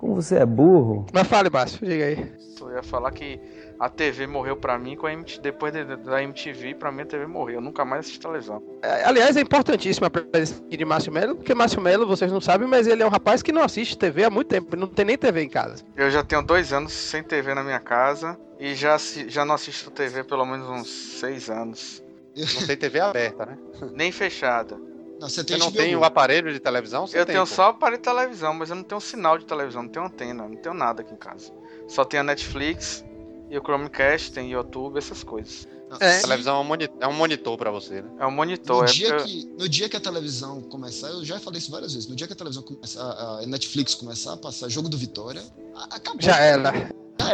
Como 0.00 0.14
você 0.14 0.36
é 0.36 0.46
burro. 0.46 1.04
Mas 1.12 1.28
fale, 1.28 1.50
Márcio, 1.50 1.86
diga 1.86 2.06
aí. 2.06 2.32
Eu 2.58 2.72
ia 2.72 2.82
falar 2.82 3.10
que 3.10 3.38
a 3.78 3.86
TV 3.90 4.26
morreu 4.26 4.56
pra 4.56 4.78
mim, 4.78 4.96
com 4.96 5.06
a 5.06 5.12
MTV, 5.12 5.42
depois 5.42 5.74
da 5.74 6.22
MTV, 6.22 6.74
pra 6.74 6.90
mim 6.90 7.02
a 7.02 7.06
TV 7.06 7.26
morreu. 7.26 7.56
Eu 7.56 7.60
nunca 7.60 7.84
mais 7.84 8.00
assisti 8.00 8.18
televisão. 8.18 8.62
É, 8.82 9.04
aliás, 9.04 9.36
é 9.36 9.42
importantíssima 9.42 10.06
a 10.06 10.10
presença 10.10 10.62
de 10.66 10.84
Márcio 10.86 11.12
Melo, 11.12 11.36
porque 11.36 11.54
Márcio 11.54 11.82
Melo, 11.82 12.06
vocês 12.06 12.32
não 12.32 12.40
sabem, 12.40 12.66
mas 12.66 12.86
ele 12.86 13.02
é 13.02 13.06
um 13.06 13.10
rapaz 13.10 13.42
que 13.42 13.52
não 13.52 13.62
assiste 13.62 13.98
TV 13.98 14.24
há 14.24 14.30
muito 14.30 14.48
tempo, 14.48 14.74
não 14.74 14.86
tem 14.86 15.04
nem 15.04 15.18
TV 15.18 15.42
em 15.42 15.50
casa. 15.50 15.84
Eu 15.94 16.10
já 16.10 16.24
tenho 16.24 16.42
dois 16.42 16.72
anos 16.72 16.94
sem 16.94 17.22
TV 17.22 17.52
na 17.52 17.62
minha 17.62 17.80
casa 17.80 18.38
e 18.58 18.74
já, 18.74 18.96
já 19.28 19.44
não 19.44 19.54
assisto 19.54 19.90
TV 19.90 20.24
pelo 20.24 20.46
menos 20.46 20.66
uns 20.66 20.88
seis 20.88 21.50
anos. 21.50 22.02
Não 22.34 22.66
tem 22.66 22.76
TV 22.76 23.00
aberta, 23.00 23.44
né? 23.44 23.58
Nem 23.92 24.10
fechada. 24.10 24.78
Não, 25.20 25.28
você, 25.28 25.42
você 25.42 25.56
não 25.58 25.70
tem 25.70 25.94
o 25.94 26.02
aparelho 26.02 26.50
de 26.52 26.58
televisão? 26.58 27.06
Você 27.06 27.18
eu 27.18 27.26
tem, 27.26 27.34
tenho 27.34 27.46
pô. 27.46 27.54
só 27.54 27.64
aparelho 27.64 27.98
de 28.00 28.08
televisão, 28.08 28.54
mas 28.54 28.70
eu 28.70 28.76
não 28.76 28.82
tenho 28.82 29.00
sinal 29.00 29.36
de 29.36 29.44
televisão, 29.44 29.82
não 29.82 29.90
tenho 29.90 30.06
antena, 30.06 30.48
não 30.48 30.56
tenho 30.56 30.74
nada 30.74 31.02
aqui 31.02 31.12
em 31.12 31.16
casa. 31.16 31.52
Só 31.86 32.04
tenho 32.04 32.22
a 32.22 32.24
Netflix 32.24 33.04
e 33.50 33.58
o 33.58 33.60
Chromecast, 33.60 34.32
tem 34.32 34.50
YouTube, 34.50 34.96
essas 34.96 35.22
coisas. 35.22 35.68
É. 35.98 36.18
A 36.18 36.20
televisão 36.22 36.56
é 36.56 36.60
um 36.60 36.64
monitor, 36.64 36.96
é 37.00 37.06
um 37.08 37.12
monitor 37.12 37.58
pra 37.58 37.70
você, 37.70 38.00
né? 38.00 38.10
É 38.20 38.26
um 38.26 38.30
monitor. 38.30 38.84
No, 38.84 38.88
é 38.88 38.92
dia 38.92 39.16
que, 39.16 39.44
no 39.58 39.68
dia 39.68 39.88
que 39.88 39.96
a 39.96 40.00
televisão 40.00 40.62
começar, 40.62 41.08
eu 41.08 41.24
já 41.24 41.38
falei 41.40 41.58
isso 41.58 41.70
várias 41.70 41.92
vezes, 41.92 42.08
no 42.08 42.14
dia 42.14 42.26
que 42.26 42.32
a 42.32 42.36
televisão 42.36 42.62
começar, 42.62 43.02
a 43.02 43.46
Netflix 43.46 43.94
começar 43.94 44.34
a 44.34 44.36
passar 44.36 44.68
jogo 44.68 44.88
do 44.88 44.96
Vitória, 44.96 45.42
acabou. 45.90 46.22
Já 46.22 46.38
era. 46.38 46.72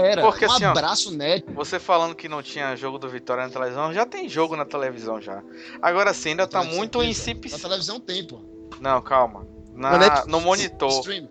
Já 0.00 0.07
era. 0.07 0.23
Porque, 0.23 0.47
um 0.47 0.53
assim, 0.53 0.65
abraço, 0.65 1.17
net. 1.17 1.45
Você 1.55 1.79
falando 1.79 2.15
que 2.15 2.29
não 2.29 2.43
tinha 2.43 2.76
jogo 2.76 2.99
do 2.99 3.09
Vitória 3.09 3.45
na 3.45 3.50
televisão, 3.50 3.93
já 3.93 4.07
tem 4.07 4.29
jogo 4.29 4.57
na 4.57 4.65
televisão 4.65 5.21
já. 5.21 5.43
Agora 5.81 6.12
sim, 6.12 6.31
ainda 6.31 6.47
tá 6.47 6.62
muito 6.62 7.03
incipiente. 7.03 7.57
Na 7.57 7.62
televisão 7.62 8.00
tem, 8.00 8.26
pô. 8.26 8.41
Não, 8.81 9.00
calma. 9.03 9.47
Na, 9.75 10.25
no 10.26 10.41
monitor. 10.41 10.91
Stream. 10.91 11.29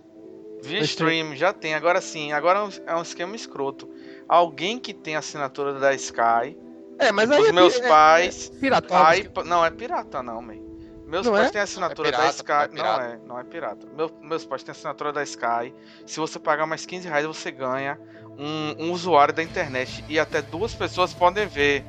Via 0.62 0.80
stream, 0.82 1.36
já 1.36 1.54
tem. 1.54 1.76
Agora 1.76 2.02
sim, 2.02 2.32
agora 2.32 2.68
é 2.88 2.96
um 2.96 3.02
esquema 3.02 3.36
escroto 3.36 3.88
alguém 4.28 4.80
que 4.80 4.94
tem 4.94 5.16
assinatura 5.16 5.74
da 5.74 5.94
Sky. 5.94 6.58
É, 6.98 7.12
mas 7.12 7.30
aí 7.30 7.42
os 7.42 7.50
é, 7.50 7.52
meus 7.52 7.76
é, 7.76 7.88
pais. 7.88 8.52
É 8.56 8.60
pirata. 8.60 9.08
Aí, 9.08 9.30
não, 9.46 9.66
é 9.66 9.70
pirata 9.70 10.24
não, 10.24 10.42
man. 10.42 10.64
Meus 11.06 11.26
não 11.26 11.34
pais 11.34 11.48
é? 11.48 11.52
têm 11.52 11.62
assinatura 11.62 12.10
é 12.10 12.12
pirata, 12.12 12.44
da 12.44 12.66
Sky. 12.66 12.76
Não 12.76 13.02
é, 13.02 13.20
não 13.26 13.40
é 13.40 13.44
pirata. 13.44 13.88
Meu, 13.96 14.10
meus 14.22 14.46
pais 14.46 14.64
têm 14.64 14.72
assinatura 14.72 15.14
da 15.14 15.24
Sky. 15.24 15.74
Se 16.06 16.20
você 16.20 16.40
pagar 16.40 16.66
mais 16.66 16.86
15 16.86 17.08
reais, 17.08 17.26
você 17.26 17.52
ganha 17.52 18.00
um, 18.38 18.86
um 18.86 18.92
usuário 18.92 19.34
da 19.34 19.44
internet. 19.44 20.04
E 20.08 20.20
até 20.20 20.42
duas 20.42 20.74
pessoas 20.74 21.14
podem 21.14 21.48
ver. 21.48 21.84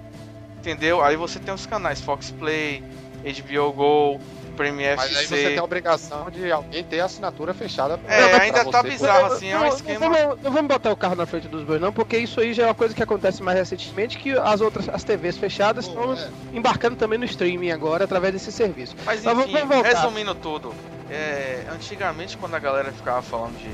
Entendeu? 0.59 1.03
Aí 1.03 1.17
você 1.17 1.39
tem 1.39 1.55
os 1.55 1.67
canais 1.67 2.01
Fox 2.01 2.31
Play, 2.33 2.83
HBO 3.23 3.73
Go, 3.73 4.21
Premiere 4.57 4.97
Mas 4.97 5.17
aí 5.17 5.27
você 5.27 5.49
tem 5.51 5.59
a 5.59 5.63
obrigação 5.63 6.31
de 6.31 6.51
alguém 6.51 6.83
ter 6.83 7.01
a 7.01 7.05
assinatura 7.05 7.55
fechada. 7.55 7.99
Pra, 7.99 8.13
é, 8.13 8.29
pra 8.29 8.43
ainda 8.43 8.59
tá 8.59 8.65
você. 8.65 8.71
tá 8.73 8.83
bizarro 8.83 9.27
assim, 9.27 9.49
é 9.49 9.59
um 9.59 9.67
esquema. 9.67 10.09
Não, 10.09 10.37
não, 10.37 10.51
vamos 10.51 10.67
botar 10.67 10.91
o 10.91 10.97
carro 10.97 11.15
na 11.15 11.27
frente 11.27 11.47
dos 11.47 11.63
bois, 11.63 11.81
não, 11.81 11.93
porque 11.93 12.17
isso 12.17 12.41
aí 12.41 12.53
já 12.53 12.65
é 12.65 12.67
uma 12.67 12.75
coisa 12.75 12.95
que 12.95 13.03
acontece 13.03 13.43
mais 13.43 13.59
recentemente, 13.59 14.19
que 14.19 14.33
as 14.33 14.61
outras, 14.61 14.89
as 14.89 15.05
TVs 15.05 15.37
fechadas 15.37 15.87
estão 15.87 16.15
é. 16.15 16.29
embarcando 16.53 16.97
também 16.97 17.19
no 17.19 17.27
streaming 17.27 17.71
agora, 17.71 18.05
através 18.05 18.33
desse 18.33 18.51
serviço. 18.51 18.97
Mas 19.05 19.25
enfim, 19.25 19.53
vamos 19.67 19.87
resumindo 19.87 20.35
tudo, 20.35 20.75
é, 21.11 21.65
antigamente 21.73 22.37
quando 22.37 22.55
a 22.55 22.59
galera 22.59 22.91
ficava 22.91 23.23
falando 23.23 23.57
de, 23.59 23.71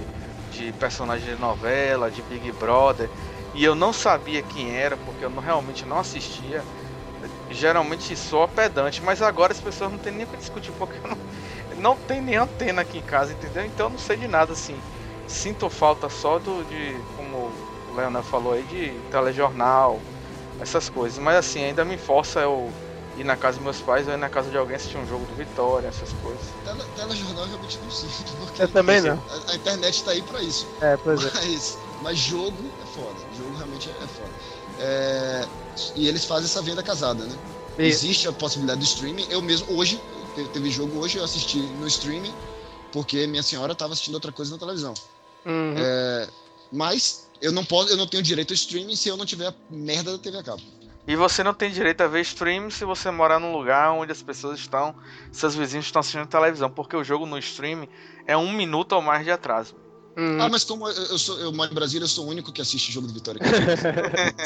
de 0.52 0.72
personagem 0.72 1.34
de 1.34 1.40
novela, 1.40 2.10
de 2.10 2.22
Big 2.22 2.52
Brother, 2.52 3.08
e 3.54 3.64
eu 3.64 3.74
não 3.74 3.92
sabia 3.92 4.42
quem 4.42 4.74
era, 4.74 4.96
porque 4.96 5.24
eu 5.24 5.30
não, 5.30 5.42
realmente 5.42 5.84
não 5.84 5.98
assistia, 5.98 6.64
geralmente 7.50 8.16
soa 8.16 8.48
pedante, 8.48 9.02
mas 9.02 9.22
agora 9.22 9.52
as 9.52 9.60
pessoas 9.60 9.90
não 9.90 9.98
tem 9.98 10.12
nem 10.12 10.26
pra 10.26 10.38
discutir 10.38 10.72
porque 10.72 10.96
não, 11.06 11.16
não 11.76 11.96
tem 11.96 12.20
nem 12.20 12.36
antena 12.36 12.82
aqui 12.82 12.98
em 12.98 13.02
casa, 13.02 13.32
entendeu? 13.32 13.64
Então 13.64 13.86
eu 13.86 13.90
não 13.90 13.98
sei 13.98 14.16
de 14.16 14.28
nada 14.28 14.52
assim. 14.52 14.80
Sinto 15.26 15.70
falta 15.70 16.08
só 16.08 16.38
do 16.38 16.64
de, 16.64 16.96
como 17.16 17.50
o 17.90 17.94
Leonel 17.94 18.22
falou 18.22 18.52
aí, 18.52 18.62
de 18.64 18.90
telejornal, 19.10 20.00
essas 20.60 20.88
coisas. 20.88 21.18
Mas 21.18 21.36
assim, 21.36 21.64
ainda 21.64 21.84
me 21.84 21.96
força 21.96 22.40
eu 22.40 22.72
ir 23.16 23.24
na 23.24 23.36
casa 23.36 23.58
dos 23.58 23.64
meus 23.64 23.80
pais 23.80 24.06
ou 24.06 24.14
ir 24.14 24.16
na 24.16 24.28
casa 24.28 24.50
de 24.50 24.56
alguém 24.56 24.76
assistir 24.76 24.96
um 24.96 25.06
jogo 25.06 25.26
do 25.26 25.34
Vitória, 25.34 25.88
essas 25.88 26.12
coisas. 26.14 26.46
Tele, 26.64 26.82
telejornal 26.96 27.46
realmente 27.46 27.78
não 27.82 27.90
sinto, 27.90 28.36
porque 28.38 28.62
eu 28.62 28.68
também 28.68 29.00
não. 29.00 29.22
A, 29.28 29.52
a, 29.52 29.54
internet 29.56 30.02
tá 30.04 30.12
aí 30.12 30.22
pra 30.22 30.42
isso. 30.42 30.66
É, 30.80 30.96
pois 30.96 31.24
é. 31.24 31.30
Mas, 31.34 31.78
mas 32.00 32.18
jogo 32.18 32.70
é 32.80 32.86
foda. 32.86 33.18
Jogo 33.32 33.54
realmente 33.56 33.90
é 33.90 34.06
foda. 34.06 34.32
É, 34.78 35.48
e 35.96 36.08
eles 36.08 36.24
fazem 36.24 36.46
essa 36.46 36.62
venda 36.62 36.82
casada, 36.82 37.26
né? 37.26 37.38
Isso. 37.78 38.04
Existe 38.04 38.28
a 38.28 38.32
possibilidade 38.32 38.80
do 38.80 38.84
streaming. 38.84 39.26
Eu 39.30 39.40
mesmo, 39.40 39.66
hoje, 39.76 40.00
Te- 40.34 40.48
Teve 40.48 40.70
jogo 40.70 40.98
hoje, 40.98 41.18
eu 41.18 41.24
assisti 41.24 41.58
no 41.58 41.86
streaming, 41.86 42.34
porque 42.90 43.26
minha 43.26 43.42
senhora 43.42 43.72
estava 43.72 43.92
assistindo 43.92 44.14
outra 44.14 44.32
coisa 44.32 44.50
na 44.50 44.58
televisão. 44.58 44.94
Uhum. 45.44 45.74
É, 45.76 46.28
mas 46.70 47.28
eu 47.40 47.52
não 47.52 47.64
posso, 47.64 47.90
eu 47.90 47.96
não 47.96 48.06
tenho 48.06 48.22
direito 48.22 48.52
ao 48.52 48.54
streaming 48.54 48.96
se 48.96 49.08
eu 49.08 49.16
não 49.16 49.26
tiver 49.26 49.48
a 49.48 49.54
merda 49.68 50.12
da 50.12 50.18
TV 50.18 50.38
a 50.38 50.42
cabo. 50.42 50.62
E 51.06 51.16
você 51.16 51.42
não 51.42 51.52
tem 51.52 51.70
direito 51.70 52.00
a 52.00 52.06
ver 52.06 52.20
stream 52.20 52.70
se 52.70 52.84
você 52.84 53.10
morar 53.10 53.40
num 53.40 53.52
lugar 53.52 53.90
onde 53.92 54.12
as 54.12 54.22
pessoas 54.22 54.60
estão, 54.60 54.94
seus 55.32 55.54
vizinhos 55.54 55.86
estão 55.86 56.00
assistindo 56.00 56.26
televisão, 56.26 56.70
porque 56.70 56.96
o 56.96 57.02
jogo 57.02 57.26
no 57.26 57.38
stream 57.38 57.88
é 58.24 58.36
um 58.36 58.52
minuto 58.52 58.92
ou 58.92 59.02
mais 59.02 59.24
de 59.24 59.30
atraso. 59.32 59.81
Uhum. 60.16 60.42
Ah, 60.42 60.48
mas 60.48 60.64
como 60.64 60.86
eu, 60.88 61.18
sou, 61.18 61.38
eu 61.38 61.52
moro 61.52 61.70
em 61.70 61.74
Brasília, 61.74 62.04
eu 62.04 62.08
sou 62.08 62.26
o 62.26 62.28
único 62.28 62.52
que 62.52 62.60
assiste 62.60 62.92
jogo 62.92 63.06
do 63.06 63.12
Vitória. 63.14 63.40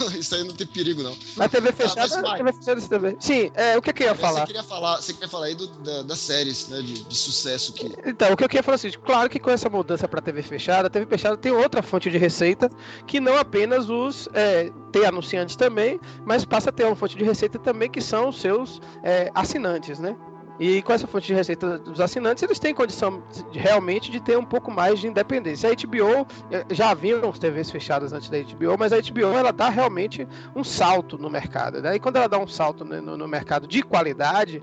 Não, 0.00 0.18
isso 0.18 0.34
aí 0.34 0.44
não 0.44 0.54
tem 0.54 0.66
perigo, 0.66 1.02
não. 1.02 1.16
Na 1.36 1.48
TV 1.48 1.72
mas 1.76 1.76
fechada, 1.76 2.22
vai. 2.22 2.36
TV 2.38 2.52
fechada 2.52 2.80
você 2.80 2.88
também. 2.88 3.16
Sim, 3.18 3.50
é, 3.54 3.76
o 3.76 3.82
que, 3.82 3.90
eu 3.90 4.06
ia 4.06 4.14
Você 4.14 4.20
falar? 4.20 4.46
queria 4.46 4.62
falar, 4.62 5.00
você 5.00 5.12
queria 5.12 5.28
falar 5.28 5.46
aí 5.46 5.54
do- 5.54 5.66
da- 5.66 6.02
das 6.02 6.18
séries, 6.20 6.68
né, 6.68 6.80
de, 6.82 7.04
de 7.04 7.16
sucesso 7.16 7.72
que 7.72 7.92
Então, 8.04 8.32
o 8.32 8.36
que 8.36 8.44
eu 8.44 8.48
queria 8.48 8.62
falar 8.62 8.76
é 8.76 8.78
o 8.78 8.80
seguinte, 8.80 8.98
claro 9.04 9.28
que 9.28 9.38
com 9.38 9.50
essa 9.50 9.68
mudança 9.68 10.06
para 10.06 10.20
TV 10.20 10.42
fechada, 10.42 10.86
a 10.86 10.90
TV 10.90 11.06
fechada 11.06 11.36
tem 11.36 11.52
outra 11.52 11.82
fonte 11.82 12.10
de 12.10 12.18
receita, 12.18 12.70
que 13.06 13.20
não 13.20 13.36
apenas 13.36 13.88
os 13.88 14.28
é, 14.32 14.70
tem 14.92 15.04
anunciantes 15.04 15.56
também, 15.56 16.00
mas 16.24 16.44
passa 16.44 16.70
a 16.70 16.72
ter 16.72 16.84
uma 16.84 16.96
fonte 16.96 17.16
de 17.16 17.24
receita 17.24 17.58
também 17.58 17.90
que 17.90 18.00
são 18.00 18.28
os 18.28 18.40
seus 18.40 18.80
é, 19.02 19.30
assinantes, 19.34 19.98
né? 19.98 20.16
E 20.58 20.82
com 20.82 20.92
essa 20.92 21.06
fonte 21.06 21.26
de 21.26 21.34
receita 21.34 21.78
dos 21.78 22.00
assinantes, 22.00 22.42
eles 22.42 22.60
têm 22.60 22.72
condição 22.72 23.22
de- 23.50 23.58
realmente 23.58 24.10
de 24.10 24.20
ter 24.20 24.38
um 24.38 24.44
pouco 24.44 24.70
mais 24.70 25.00
de 25.00 25.08
independência. 25.08 25.68
A 25.68 25.72
HBO, 25.72 26.26
eh, 26.50 26.64
já 26.70 26.90
haviam 26.90 27.32
TVs 27.32 27.70
fechadas 27.72 28.12
antes 28.12 28.28
da 28.30 28.38
HBO, 28.38 28.76
mas 28.78 28.92
a 28.92 28.98
HBO 28.98 29.36
ela 29.36 29.52
dá 29.52 29.68
realmente 29.68 30.28
um 30.54 30.62
salto 30.62 31.18
no 31.18 31.28
mercado. 31.28 31.82
Né? 31.82 31.96
E 31.96 31.98
quando 31.98 32.16
ela 32.16 32.28
dá 32.28 32.38
um 32.38 32.46
salto 32.46 32.84
no, 32.84 33.16
no 33.16 33.26
mercado 33.26 33.66
de 33.66 33.82
qualidade, 33.82 34.62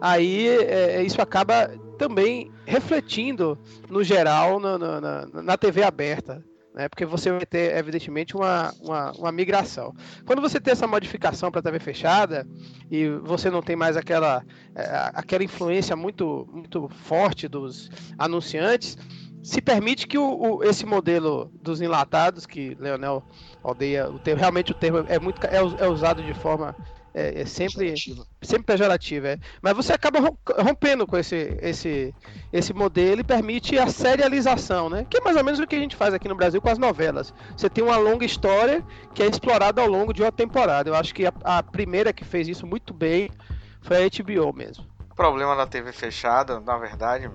aí 0.00 0.46
eh, 0.48 1.02
isso 1.02 1.20
acaba 1.20 1.68
também 1.98 2.52
refletindo 2.64 3.58
no 3.90 4.04
geral 4.04 4.60
na- 4.60 5.26
na 5.42 5.56
TV 5.56 5.82
aberta. 5.82 6.44
Né? 6.74 6.88
Porque 6.88 7.06
você 7.06 7.30
vai 7.30 7.46
ter, 7.46 7.76
evidentemente, 7.76 8.36
uma, 8.36 8.72
uma, 8.80 9.12
uma 9.12 9.32
migração. 9.32 9.94
Quando 10.26 10.42
você 10.42 10.60
tem 10.60 10.72
essa 10.72 10.86
modificação 10.86 11.50
para 11.50 11.62
TV 11.62 11.78
fechada 11.78 12.46
e 12.90 13.08
você 13.22 13.48
não 13.50 13.62
tem 13.62 13.76
mais 13.76 13.96
aquela, 13.96 14.42
eh, 14.74 15.10
aquela 15.14 15.44
influência 15.44 15.94
muito, 15.94 16.48
muito 16.52 16.88
forte 16.88 17.46
dos 17.46 17.88
anunciantes, 18.18 18.96
se 19.42 19.60
permite 19.60 20.06
que 20.08 20.18
o, 20.18 20.56
o- 20.58 20.64
esse 20.64 20.84
modelo 20.86 21.50
dos 21.62 21.80
enlatados, 21.80 22.46
que 22.46 22.74
Leonel 22.80 23.22
odeia 23.62 24.10
o 24.10 24.18
termo, 24.18 24.40
realmente 24.40 24.72
o 24.72 24.74
termo 24.74 25.04
é 25.06 25.18
muito 25.20 25.44
é, 25.46 25.58
é 25.84 25.88
usado 25.88 26.22
de 26.24 26.34
forma 26.34 26.74
é, 27.14 27.42
é 27.42 27.46
sempre 27.46 27.90
ativa. 27.92 28.26
sempre 28.42 28.66
pejorativa, 28.66 29.28
é. 29.28 29.38
Mas 29.62 29.74
você 29.74 29.92
acaba 29.92 30.20
rom- 30.20 30.36
rompendo 30.58 31.06
com 31.06 31.16
esse, 31.16 31.56
esse, 31.62 32.14
esse 32.52 32.74
modelo 32.74 33.20
e 33.20 33.24
permite 33.24 33.78
a 33.78 33.86
serialização, 33.88 34.90
né? 34.90 35.06
Que 35.08 35.18
é 35.18 35.20
mais 35.22 35.36
ou 35.36 35.44
menos 35.44 35.60
o 35.60 35.66
que 35.66 35.76
a 35.76 35.80
gente 35.80 35.96
faz 35.96 36.12
aqui 36.14 36.28
no 36.28 36.34
Brasil 36.36 36.60
com 36.60 36.68
as 36.70 36.78
novelas. 36.78 37.32
Você 37.56 37.70
tem 37.70 37.84
uma 37.84 37.96
longa 37.96 38.24
história 38.24 38.84
que 39.14 39.22
é 39.22 39.26
explorada 39.26 39.80
ao 39.80 39.88
longo 39.88 40.12
de 40.12 40.22
uma 40.22 40.32
temporada. 40.32 40.90
Eu 40.90 40.94
acho 40.94 41.14
que 41.14 41.26
a, 41.26 41.32
a 41.44 41.62
primeira 41.62 42.12
que 42.12 42.24
fez 42.24 42.48
isso 42.48 42.66
muito 42.66 42.92
bem 42.92 43.30
foi 43.82 43.98
a 44.04 44.06
HBO 44.06 44.52
mesmo. 44.52 44.84
O 45.10 45.14
problema 45.14 45.54
da 45.56 45.66
TV 45.66 45.92
fechada, 45.92 46.60
na 46.60 46.76
verdade, 46.76 47.30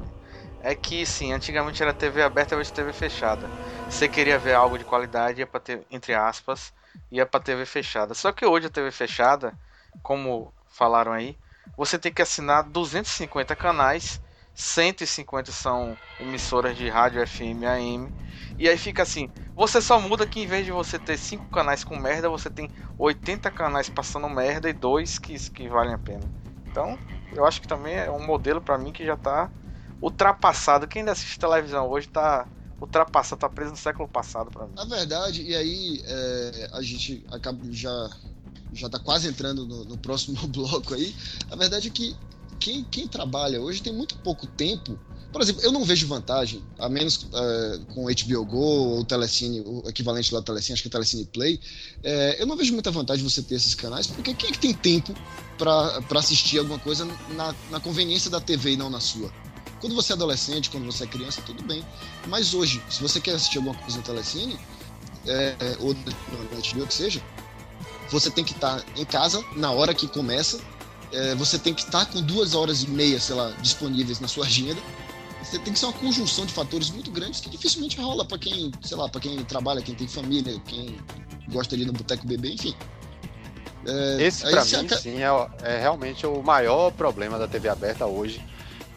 é 0.59 0.75
que 0.75 1.05
sim, 1.05 1.31
antigamente 1.33 1.81
era 1.81 1.93
TV 1.93 2.21
aberta, 2.21 2.55
hoje 2.57 2.71
TV 2.73 2.93
fechada. 2.93 3.51
Você 3.87 4.09
queria 4.09 4.37
ver 4.37 4.53
algo 4.53 4.77
de 4.77 4.85
qualidade, 4.85 5.39
ia 5.41 5.47
pra 5.47 5.59
ter, 5.59 5.85
entre 5.89 6.13
aspas, 6.13 6.73
ia 7.11 7.25
pra 7.25 7.39
TV 7.39 7.65
fechada. 7.65 8.13
Só 8.13 8.31
que 8.31 8.45
hoje 8.45 8.67
a 8.67 8.69
TV 8.69 8.91
fechada, 8.91 9.57
como 10.01 10.53
falaram 10.67 11.11
aí, 11.11 11.37
você 11.77 11.97
tem 11.97 12.11
que 12.11 12.21
assinar 12.21 12.63
250 12.63 13.55
canais, 13.55 14.21
150 14.53 15.51
são 15.51 15.97
emissoras 16.19 16.75
de 16.75 16.89
rádio 16.89 17.21
FM 17.21 17.65
AM. 17.65 18.11
E 18.57 18.67
aí 18.67 18.77
fica 18.77 19.03
assim, 19.03 19.29
você 19.55 19.81
só 19.81 19.99
muda 19.99 20.27
que 20.27 20.41
em 20.41 20.47
vez 20.47 20.65
de 20.65 20.71
você 20.71 20.99
ter 20.99 21.17
5 21.17 21.47
canais 21.49 21.83
com 21.83 21.97
merda, 21.97 22.29
você 22.29 22.49
tem 22.49 22.69
80 22.97 23.49
canais 23.51 23.89
passando 23.89 24.29
merda 24.29 24.69
e 24.69 24.73
dois 24.73 25.17
que, 25.17 25.37
que 25.51 25.69
valem 25.69 25.93
a 25.93 25.97
pena. 25.97 26.29
Então, 26.69 26.99
eu 27.31 27.45
acho 27.45 27.61
que 27.61 27.67
também 27.67 27.95
é 27.95 28.11
um 28.11 28.25
modelo 28.25 28.61
pra 28.61 28.77
mim 28.77 28.91
que 28.91 29.05
já 29.05 29.15
tá 29.15 29.49
ultrapassado. 30.01 30.87
Quem 30.87 31.01
ainda 31.01 31.11
assiste 31.11 31.39
televisão 31.39 31.87
hoje 31.87 32.07
tá 32.07 32.47
ultrapassado, 32.81 33.39
tá 33.39 33.49
preso 33.49 33.71
no 33.71 33.77
século 33.77 34.07
passado 34.07 34.49
pra 34.49 34.65
mim. 34.65 34.73
Na 34.73 34.85
verdade, 34.85 35.41
e 35.43 35.55
aí 35.55 36.01
é, 36.05 36.69
a 36.73 36.81
gente 36.81 37.25
acaba 37.31 37.59
já 37.71 38.09
já 38.73 38.89
tá 38.89 38.99
quase 38.99 39.27
entrando 39.27 39.65
no, 39.65 39.85
no 39.85 39.97
próximo 39.97 40.35
bloco 40.47 40.93
aí. 40.93 41.15
A 41.49 41.55
verdade 41.55 41.87
é 41.87 41.91
que 41.91 42.15
quem, 42.59 42.83
quem 42.83 43.07
trabalha 43.07 43.61
hoje 43.61 43.81
tem 43.81 43.93
muito 43.93 44.15
pouco 44.17 44.45
tempo. 44.45 44.99
Por 45.31 45.41
exemplo, 45.41 45.61
eu 45.61 45.71
não 45.71 45.85
vejo 45.85 46.07
vantagem, 46.07 46.63
a 46.79 46.89
menos 46.89 47.27
é, 47.31 47.79
com 47.93 48.05
HBO 48.05 48.45
Go 48.45 48.57
ou 48.57 49.05
Telecine, 49.05 49.61
o 49.61 49.83
equivalente 49.87 50.33
lá 50.33 50.39
do 50.39 50.45
Telecine, 50.45 50.73
acho 50.73 50.81
que 50.81 50.87
é 50.87 50.91
Telecine 50.91 51.25
Play. 51.25 51.59
é, 52.03 52.41
eu 52.41 52.47
não 52.47 52.57
vejo 52.57 52.73
muita 52.73 52.89
vantagem 52.89 53.23
você 53.23 53.43
ter 53.43 53.55
esses 53.55 53.75
canais, 53.75 54.07
porque 54.07 54.33
quem 54.33 54.49
é 54.49 54.51
que 54.51 54.59
tem 54.59 54.73
tempo 54.73 55.13
para 55.55 56.01
assistir 56.15 56.57
alguma 56.57 56.79
coisa 56.79 57.05
na, 57.35 57.53
na 57.69 57.79
conveniência 57.79 58.29
da 58.29 58.41
TV 58.41 58.71
e 58.71 58.77
não 58.77 58.89
na 58.89 58.99
sua? 58.99 59.31
Quando 59.79 59.95
você 59.95 60.13
é 60.13 60.15
adolescente, 60.15 60.71
quando 60.71 60.85
você 60.85 61.03
é 61.03 61.07
criança, 61.07 61.41
tudo 61.43 61.63
bem. 61.63 61.85
Mas 62.27 62.55
hoje, 62.55 62.81
se 62.89 63.01
você 63.01 63.21
quer 63.21 63.35
assistir 63.35 63.59
alguma 63.59 63.75
coisa 63.75 63.97
no 63.97 64.03
Telecine, 64.03 64.59
é, 65.27 65.77
ou 65.79 65.93
no 65.93 66.01
HBO 66.01 66.87
que 66.87 66.93
seja, 66.93 67.21
você 68.11 68.29
tem 68.29 68.43
que 68.43 68.53
estar 68.53 68.83
em 68.95 69.05
casa 69.05 69.43
na 69.55 69.71
hora 69.71 69.93
que 69.93 70.07
começa, 70.07 70.59
é, 71.11 71.35
você 71.35 71.57
tem 71.57 71.73
que 71.73 71.81
estar 71.81 72.05
com 72.07 72.21
duas 72.21 72.53
horas 72.55 72.83
e 72.83 72.87
meia, 72.89 73.19
sei 73.19 73.35
lá, 73.35 73.51
disponíveis 73.61 74.19
na 74.19 74.27
sua 74.27 74.45
agenda. 74.45 74.79
Você 75.43 75.57
tem 75.59 75.73
que 75.73 75.79
ser 75.79 75.85
uma 75.85 75.93
conjunção 75.93 76.45
de 76.45 76.53
fatores 76.53 76.89
muito 76.89 77.09
grandes 77.11 77.39
que 77.39 77.49
dificilmente 77.49 77.99
rola 77.99 78.25
para 78.25 78.37
quem, 78.37 78.71
sei 78.81 78.97
lá, 78.97 79.07
para 79.09 79.21
quem 79.21 79.37
trabalha, 79.45 79.81
quem 79.81 79.95
tem 79.95 80.07
família, 80.07 80.59
quem 80.67 80.97
gosta 81.49 81.75
ali 81.75 81.85
no 81.85 81.93
boteco 81.93 82.27
bebê, 82.27 82.51
enfim. 82.51 82.75
É, 83.85 84.17
Esse 84.21 84.43
você 84.43 84.77
mim, 84.77 84.85
aca- 84.85 84.97
sim, 84.97 85.15
é, 85.23 85.49
é 85.63 85.79
realmente 85.79 86.25
o 86.27 86.43
maior 86.43 86.91
problema 86.91 87.39
da 87.39 87.47
TV 87.47 87.69
aberta 87.69 88.05
hoje, 88.05 88.43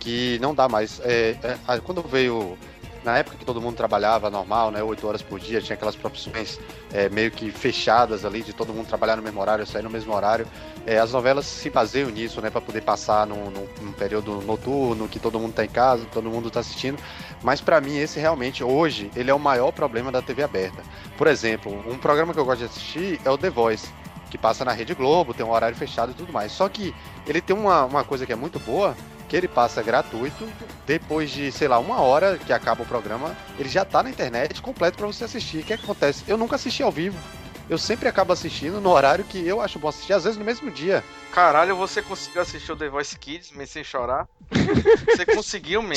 que 0.00 0.38
não 0.40 0.54
dá 0.54 0.68
mais. 0.68 1.00
é, 1.04 1.36
é, 1.68 1.78
quando 1.80 2.02
veio, 2.02 2.58
na 3.04 3.18
época 3.18 3.36
que 3.36 3.44
todo 3.44 3.60
mundo 3.60 3.76
trabalhava 3.76 4.30
normal, 4.30 4.70
né, 4.70 4.82
8 4.82 5.06
horas 5.06 5.22
por 5.22 5.40
dia, 5.40 5.60
tinha 5.60 5.74
aquelas 5.74 5.96
profissões 5.96 6.58
é, 6.92 7.08
meio 7.08 7.30
que 7.30 7.50
fechadas 7.50 8.24
ali, 8.24 8.42
de 8.42 8.52
todo 8.52 8.72
mundo 8.72 8.86
trabalhar 8.86 9.16
no 9.16 9.22
mesmo 9.22 9.40
horário, 9.40 9.66
sair 9.66 9.82
no 9.82 9.90
mesmo 9.90 10.14
horário, 10.14 10.46
é, 10.86 10.98
as 10.98 11.12
novelas 11.12 11.46
se 11.46 11.68
baseiam 11.70 12.10
nisso, 12.10 12.40
né, 12.40 12.50
para 12.50 12.60
poder 12.60 12.82
passar 12.82 13.26
num, 13.26 13.50
num- 13.50 13.68
num 13.80 13.92
período 13.92 14.40
noturno, 14.42 15.08
que 15.08 15.18
todo 15.18 15.38
mundo 15.38 15.52
tá 15.54 15.64
em 15.64 15.68
casa, 15.68 16.04
todo 16.12 16.28
mundo 16.30 16.50
tá 16.50 16.60
assistindo, 16.60 16.98
mas 17.42 17.60
pra 17.60 17.80
mim 17.80 17.96
esse 17.98 18.20
realmente, 18.20 18.62
hoje, 18.62 19.10
ele 19.16 19.30
é 19.30 19.34
o 19.34 19.38
maior 19.38 19.72
problema 19.72 20.12
da 20.12 20.22
TV 20.22 20.42
aberta. 20.42 20.82
Por 21.16 21.26
exemplo, 21.26 21.72
um 21.90 21.98
programa 21.98 22.32
que 22.32 22.38
eu 22.40 22.44
gosto 22.44 22.60
de 22.60 22.64
assistir 22.66 23.20
é 23.24 23.30
o 23.30 23.38
The 23.38 23.50
Voice 23.50 23.88
que 24.30 24.38
passa 24.38 24.64
na 24.64 24.72
Rede 24.72 24.94
Globo, 24.94 25.34
tem 25.34 25.44
um 25.44 25.50
horário 25.50 25.76
fechado 25.76 26.12
e 26.12 26.14
tudo 26.14 26.32
mais. 26.32 26.52
Só 26.52 26.66
que 26.66 26.94
ele 27.26 27.38
tem 27.42 27.54
uma, 27.54 27.84
uma 27.84 28.02
coisa 28.02 28.24
que 28.24 28.32
é 28.32 28.34
muito 28.34 28.58
boa, 28.58 28.96
que 29.32 29.36
ele 29.36 29.48
passa 29.48 29.82
gratuito, 29.82 30.46
depois 30.84 31.30
de, 31.30 31.50
sei 31.50 31.66
lá, 31.66 31.78
uma 31.78 32.02
hora 32.02 32.36
que 32.36 32.52
acaba 32.52 32.82
o 32.82 32.86
programa, 32.86 33.34
ele 33.58 33.66
já 33.70 33.82
tá 33.82 34.02
na 34.02 34.10
internet 34.10 34.60
completo 34.60 34.98
para 34.98 35.06
você 35.06 35.24
assistir. 35.24 35.60
O 35.60 35.64
que, 35.64 35.72
é 35.72 35.78
que 35.78 35.84
acontece? 35.84 36.22
Eu 36.28 36.36
nunca 36.36 36.56
assisti 36.56 36.82
ao 36.82 36.92
vivo. 36.92 37.18
Eu 37.66 37.78
sempre 37.78 38.06
acabo 38.06 38.30
assistindo 38.30 38.78
no 38.78 38.90
horário 38.90 39.24
que 39.24 39.38
eu 39.48 39.62
acho 39.62 39.78
bom 39.78 39.88
assistir, 39.88 40.12
às 40.12 40.24
vezes 40.24 40.38
no 40.38 40.44
mesmo 40.44 40.70
dia. 40.70 41.02
Caralho, 41.32 41.74
você 41.74 42.02
conseguiu 42.02 42.42
assistir 42.42 42.72
o 42.72 42.76
The 42.76 42.90
Voice 42.90 43.18
Kids, 43.18 43.54
sem 43.70 43.82
chorar? 43.82 44.28
Você 45.08 45.24
conseguiu, 45.24 45.80
man. 45.80 45.94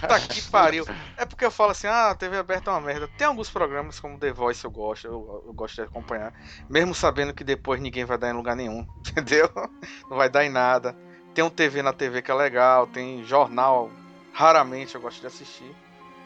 Puta 0.00 0.20
que 0.20 0.40
pariu. 0.40 0.86
É 1.18 1.26
porque 1.26 1.44
eu 1.44 1.50
falo 1.50 1.72
assim, 1.72 1.86
ah, 1.86 2.08
a 2.08 2.14
TV 2.14 2.38
aberta 2.38 2.70
é 2.70 2.72
uma 2.72 2.80
merda. 2.80 3.06
Tem 3.18 3.26
alguns 3.26 3.50
programas 3.50 4.00
como 4.00 4.18
The 4.18 4.32
Voice 4.32 4.64
eu 4.64 4.70
gosto, 4.70 5.06
eu, 5.06 5.44
eu 5.46 5.52
gosto 5.52 5.74
de 5.74 5.82
acompanhar. 5.82 6.32
Mesmo 6.70 6.94
sabendo 6.94 7.34
que 7.34 7.44
depois 7.44 7.82
ninguém 7.82 8.06
vai 8.06 8.16
dar 8.16 8.30
em 8.30 8.32
lugar 8.32 8.56
nenhum, 8.56 8.86
entendeu? 9.06 9.50
Não 10.08 10.16
vai 10.16 10.30
dar 10.30 10.42
em 10.42 10.48
nada. 10.50 10.96
Tem 11.34 11.44
um 11.44 11.50
TV 11.50 11.82
na 11.82 11.92
TV 11.92 12.22
que 12.22 12.30
é 12.30 12.34
legal, 12.34 12.86
tem 12.86 13.24
jornal, 13.24 13.90
raramente 14.32 14.94
eu 14.94 15.00
gosto 15.00 15.20
de 15.20 15.26
assistir. 15.26 15.74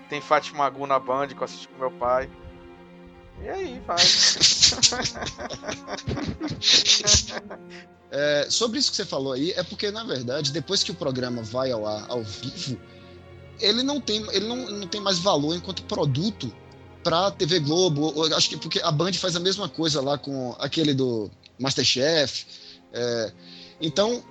Tem 0.08 0.20
Fátima 0.20 0.58
Magu 0.58 0.86
na 0.86 0.98
Band 0.98 1.28
que 1.28 1.36
eu 1.36 1.44
assisti 1.44 1.68
com 1.68 1.78
meu 1.78 1.90
pai. 1.90 2.28
E 3.42 3.48
aí, 3.48 3.82
vai. 3.86 3.96
É, 8.08 8.46
sobre 8.48 8.78
isso 8.78 8.90
que 8.90 8.96
você 8.96 9.04
falou 9.04 9.32
aí, 9.32 9.50
é 9.52 9.62
porque, 9.62 9.90
na 9.90 10.04
verdade, 10.04 10.52
depois 10.52 10.82
que 10.82 10.90
o 10.90 10.94
programa 10.94 11.42
vai 11.42 11.72
ao 11.72 11.86
ar 11.86 12.06
ao 12.08 12.22
vivo, 12.22 12.78
ele 13.60 13.82
não 13.82 14.00
tem, 14.00 14.24
ele 14.32 14.46
não, 14.46 14.56
não 14.56 14.86
tem 14.86 15.00
mais 15.00 15.18
valor 15.18 15.54
enquanto 15.54 15.82
produto 15.84 16.54
para 17.02 17.30
TV 17.32 17.60
Globo. 17.60 18.12
Eu 18.16 18.36
Acho 18.36 18.48
que 18.48 18.56
porque 18.56 18.80
a 18.80 18.92
Band 18.92 19.12
faz 19.14 19.36
a 19.36 19.40
mesma 19.40 19.68
coisa 19.68 20.00
lá 20.00 20.16
com 20.16 20.54
aquele 20.58 20.94
do 20.94 21.30
Masterchef. 21.58 22.46
é, 22.92 23.32
então, 23.80 24.22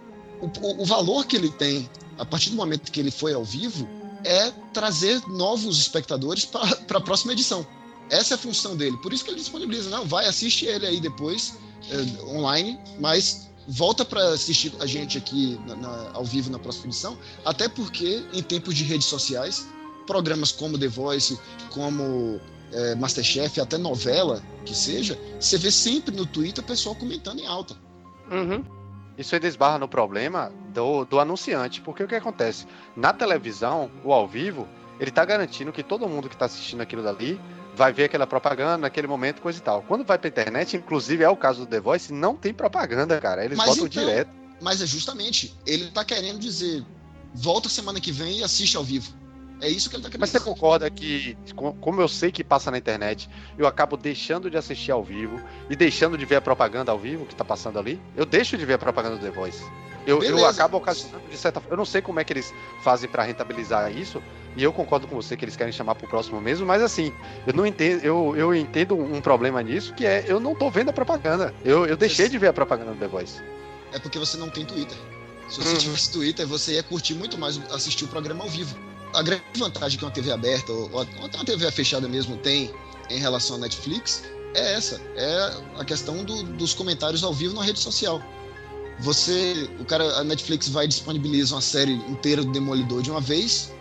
o, 0.41 0.81
o- 0.81 0.85
valor 0.85 1.25
que 1.25 1.35
ele 1.35 1.49
tem 1.49 1.89
a 2.17 2.25
partir 2.25 2.49
do 2.49 2.55
momento 2.55 2.91
que 2.91 2.99
ele 2.99 3.11
foi 3.11 3.33
ao 3.33 3.43
vivo 3.43 3.87
é 4.23 4.51
trazer 4.73 5.21
novos 5.27 5.77
espectadores 5.79 6.45
para 6.45 6.97
a 6.97 7.01
próxima 7.01 7.33
edição. 7.33 7.65
Essa 8.09 8.33
é 8.33 8.35
a 8.35 8.37
função 8.37 8.75
dele. 8.75 8.97
Por 8.97 9.11
isso 9.13 9.23
que 9.23 9.29
ele 9.31 9.39
disponibiliza. 9.39 9.89
Não, 9.89 10.05
vai, 10.05 10.25
assiste 10.27 10.65
ele 10.65 10.85
aí 10.85 10.99
depois, 10.99 11.57
é, 11.89 12.23
online, 12.25 12.79
mas 12.99 13.49
volta 13.67 14.05
para 14.05 14.29
assistir 14.29 14.71
a 14.79 14.85
gente 14.85 15.17
aqui 15.17 15.59
na, 15.65 15.75
na, 15.75 16.11
ao 16.13 16.23
vivo 16.23 16.49
na 16.51 16.59
próxima 16.59 16.87
edição, 16.87 17.17
até 17.43 17.67
porque 17.67 18.23
em 18.33 18.41
tempos 18.43 18.75
de 18.75 18.83
redes 18.83 19.07
sociais, 19.07 19.65
programas 20.05 20.51
como 20.51 20.77
The 20.77 20.87
Voice, 20.87 21.37
como 21.71 22.39
é, 22.71 22.95
Masterchef, 22.95 23.59
até 23.59 23.77
novela 23.77 24.41
que 24.65 24.75
seja, 24.75 25.19
você 25.39 25.57
vê 25.57 25.71
sempre 25.71 26.15
no 26.15 26.25
Twitter 26.25 26.63
o 26.63 26.67
pessoal 26.67 26.95
comentando 26.95 27.39
em 27.39 27.47
alta. 27.47 27.75
Uhum. 28.31 28.63
Isso 29.17 29.33
aí 29.33 29.39
desbarra 29.39 29.79
no 29.79 29.87
problema 29.87 30.51
do, 30.73 31.05
do 31.05 31.19
anunciante, 31.19 31.81
porque 31.81 32.03
o 32.03 32.07
que 32.07 32.15
acontece? 32.15 32.65
Na 32.95 33.13
televisão, 33.13 33.89
o 34.03 34.11
ao 34.11 34.27
vivo, 34.27 34.67
ele 34.99 35.11
tá 35.11 35.23
garantindo 35.23 35.71
que 35.71 35.83
todo 35.83 36.07
mundo 36.07 36.29
que 36.29 36.35
tá 36.35 36.45
assistindo 36.45 36.81
aquilo 36.81 37.01
dali 37.01 37.39
vai 37.75 37.91
ver 37.91 38.05
aquela 38.05 38.27
propaganda 38.27 38.77
naquele 38.77 39.07
momento, 39.07 39.41
coisa 39.41 39.59
e 39.59 39.61
tal. 39.61 39.81
Quando 39.83 40.05
vai 40.05 40.17
pra 40.17 40.29
internet, 40.29 40.77
inclusive 40.77 41.23
é 41.23 41.29
o 41.29 41.35
caso 41.35 41.61
do 41.61 41.65
The 41.65 41.79
Voice, 41.79 42.13
não 42.13 42.35
tem 42.35 42.53
propaganda, 42.53 43.19
cara. 43.19 43.43
Eles 43.43 43.57
mas 43.57 43.67
botam 43.67 43.87
então, 43.87 44.03
direto. 44.03 44.31
Mas 44.61 44.81
é 44.81 44.85
justamente, 44.85 45.55
ele 45.65 45.91
tá 45.91 46.03
querendo 46.03 46.39
dizer, 46.39 46.85
volta 47.33 47.67
semana 47.67 47.99
que 47.99 48.11
vem 48.11 48.39
e 48.39 48.43
assiste 48.43 48.77
ao 48.77 48.83
vivo. 48.83 49.13
É 49.61 49.69
isso 49.69 49.89
que 49.89 49.95
ele 49.95 50.03
tá 50.03 50.09
querendo 50.09 50.21
Mas 50.21 50.29
você 50.29 50.39
concorda 50.39 50.89
que, 50.89 51.37
como 51.55 52.01
eu 52.01 52.07
sei 52.07 52.31
que 52.31 52.43
passa 52.43 52.69
na 52.69 52.77
internet, 52.77 53.29
eu 53.57 53.65
acabo 53.65 53.95
deixando 53.95 54.49
de 54.49 54.57
assistir 54.57 54.91
ao 54.91 55.03
vivo 55.03 55.41
e 55.69 55.75
deixando 55.75 56.17
de 56.17 56.25
ver 56.25 56.35
a 56.35 56.41
propaganda 56.41 56.91
ao 56.91 56.99
vivo 56.99 57.25
que 57.25 57.35
tá 57.35 57.45
passando 57.45 57.79
ali? 57.79 57.99
Eu 58.15 58.25
deixo 58.25 58.57
de 58.57 58.65
ver 58.65 58.73
a 58.73 58.77
propaganda 58.77 59.15
do 59.15 59.21
The 59.21 59.31
Voice. 59.31 59.63
Eu, 60.05 60.21
eu 60.21 60.45
acabo 60.45 60.77
ocasionando 60.77 61.27
de 61.29 61.37
certa 61.37 61.59
forma. 61.59 61.73
Eu 61.73 61.77
não 61.77 61.85
sei 61.85 62.01
como 62.01 62.19
é 62.19 62.23
que 62.23 62.31
eles 62.31 62.53
fazem 62.83 63.09
para 63.09 63.23
rentabilizar 63.23 63.91
isso, 63.91 64.21
e 64.55 64.63
eu 64.63 64.71
concordo 64.71 65.07
com 65.07 65.15
você 65.15 65.35
que 65.35 65.43
eles 65.43 65.55
querem 65.55 65.73
chamar 65.73 65.95
pro 65.95 66.07
próximo 66.07 66.39
mesmo, 66.39 66.65
mas 66.65 66.81
assim, 66.81 67.11
eu 67.47 67.53
não 67.53 67.65
entendo, 67.65 68.03
eu, 68.03 68.35
eu 68.37 68.53
entendo 68.53 68.95
um 68.95 69.19
problema 69.19 69.63
nisso, 69.63 69.93
que 69.93 70.05
é 70.05 70.23
eu 70.27 70.39
não 70.39 70.53
tô 70.53 70.69
vendo 70.69 70.89
a 70.89 70.93
propaganda. 70.93 71.53
Eu, 71.63 71.87
eu 71.87 71.97
deixei 71.97 72.29
de 72.29 72.37
ver 72.37 72.49
a 72.49 72.53
propaganda 72.53 72.91
do 72.91 72.99
The 72.99 73.07
Voice. 73.07 73.41
É 73.91 73.99
porque 73.99 74.19
você 74.19 74.37
não 74.37 74.49
tem 74.49 74.63
Twitter. 74.63 74.97
Se 75.49 75.59
você 75.59 75.69
uhum. 75.69 75.77
tivesse 75.77 76.11
Twitter, 76.11 76.47
você 76.47 76.73
ia 76.73 76.83
curtir 76.83 77.15
muito 77.15 77.37
mais 77.37 77.59
assistir 77.71 78.05
o 78.05 78.07
programa 78.07 78.43
ao 78.43 78.49
vivo 78.49 78.75
a 79.15 79.21
grande 79.21 79.43
vantagem 79.57 79.97
que 79.97 80.05
uma 80.05 80.11
TV 80.11 80.31
aberta, 80.31 80.71
ou, 80.71 81.01
até 81.01 81.37
uma 81.37 81.45
TV 81.45 81.69
fechada 81.71 82.07
mesmo, 82.07 82.37
tem 82.37 82.71
em 83.09 83.19
relação 83.19 83.55
à 83.57 83.59
Netflix 83.59 84.23
é 84.55 84.73
essa: 84.73 85.01
é 85.15 85.53
a 85.77 85.85
questão 85.85 86.23
do, 86.23 86.43
dos 86.43 86.73
comentários 86.73 87.23
ao 87.23 87.33
vivo 87.33 87.55
na 87.55 87.63
rede 87.63 87.79
social. 87.79 88.21
Você, 88.99 89.69
o 89.79 89.85
cara, 89.85 90.05
a 90.17 90.23
Netflix 90.23 90.69
vai 90.69 90.87
disponibilizar 90.87 91.55
uma 91.55 91.61
série 91.61 91.93
inteira 91.93 92.43
do 92.43 92.51
Demolidor 92.51 93.01
de 93.01 93.11
uma 93.11 93.19
vez. 93.19 93.73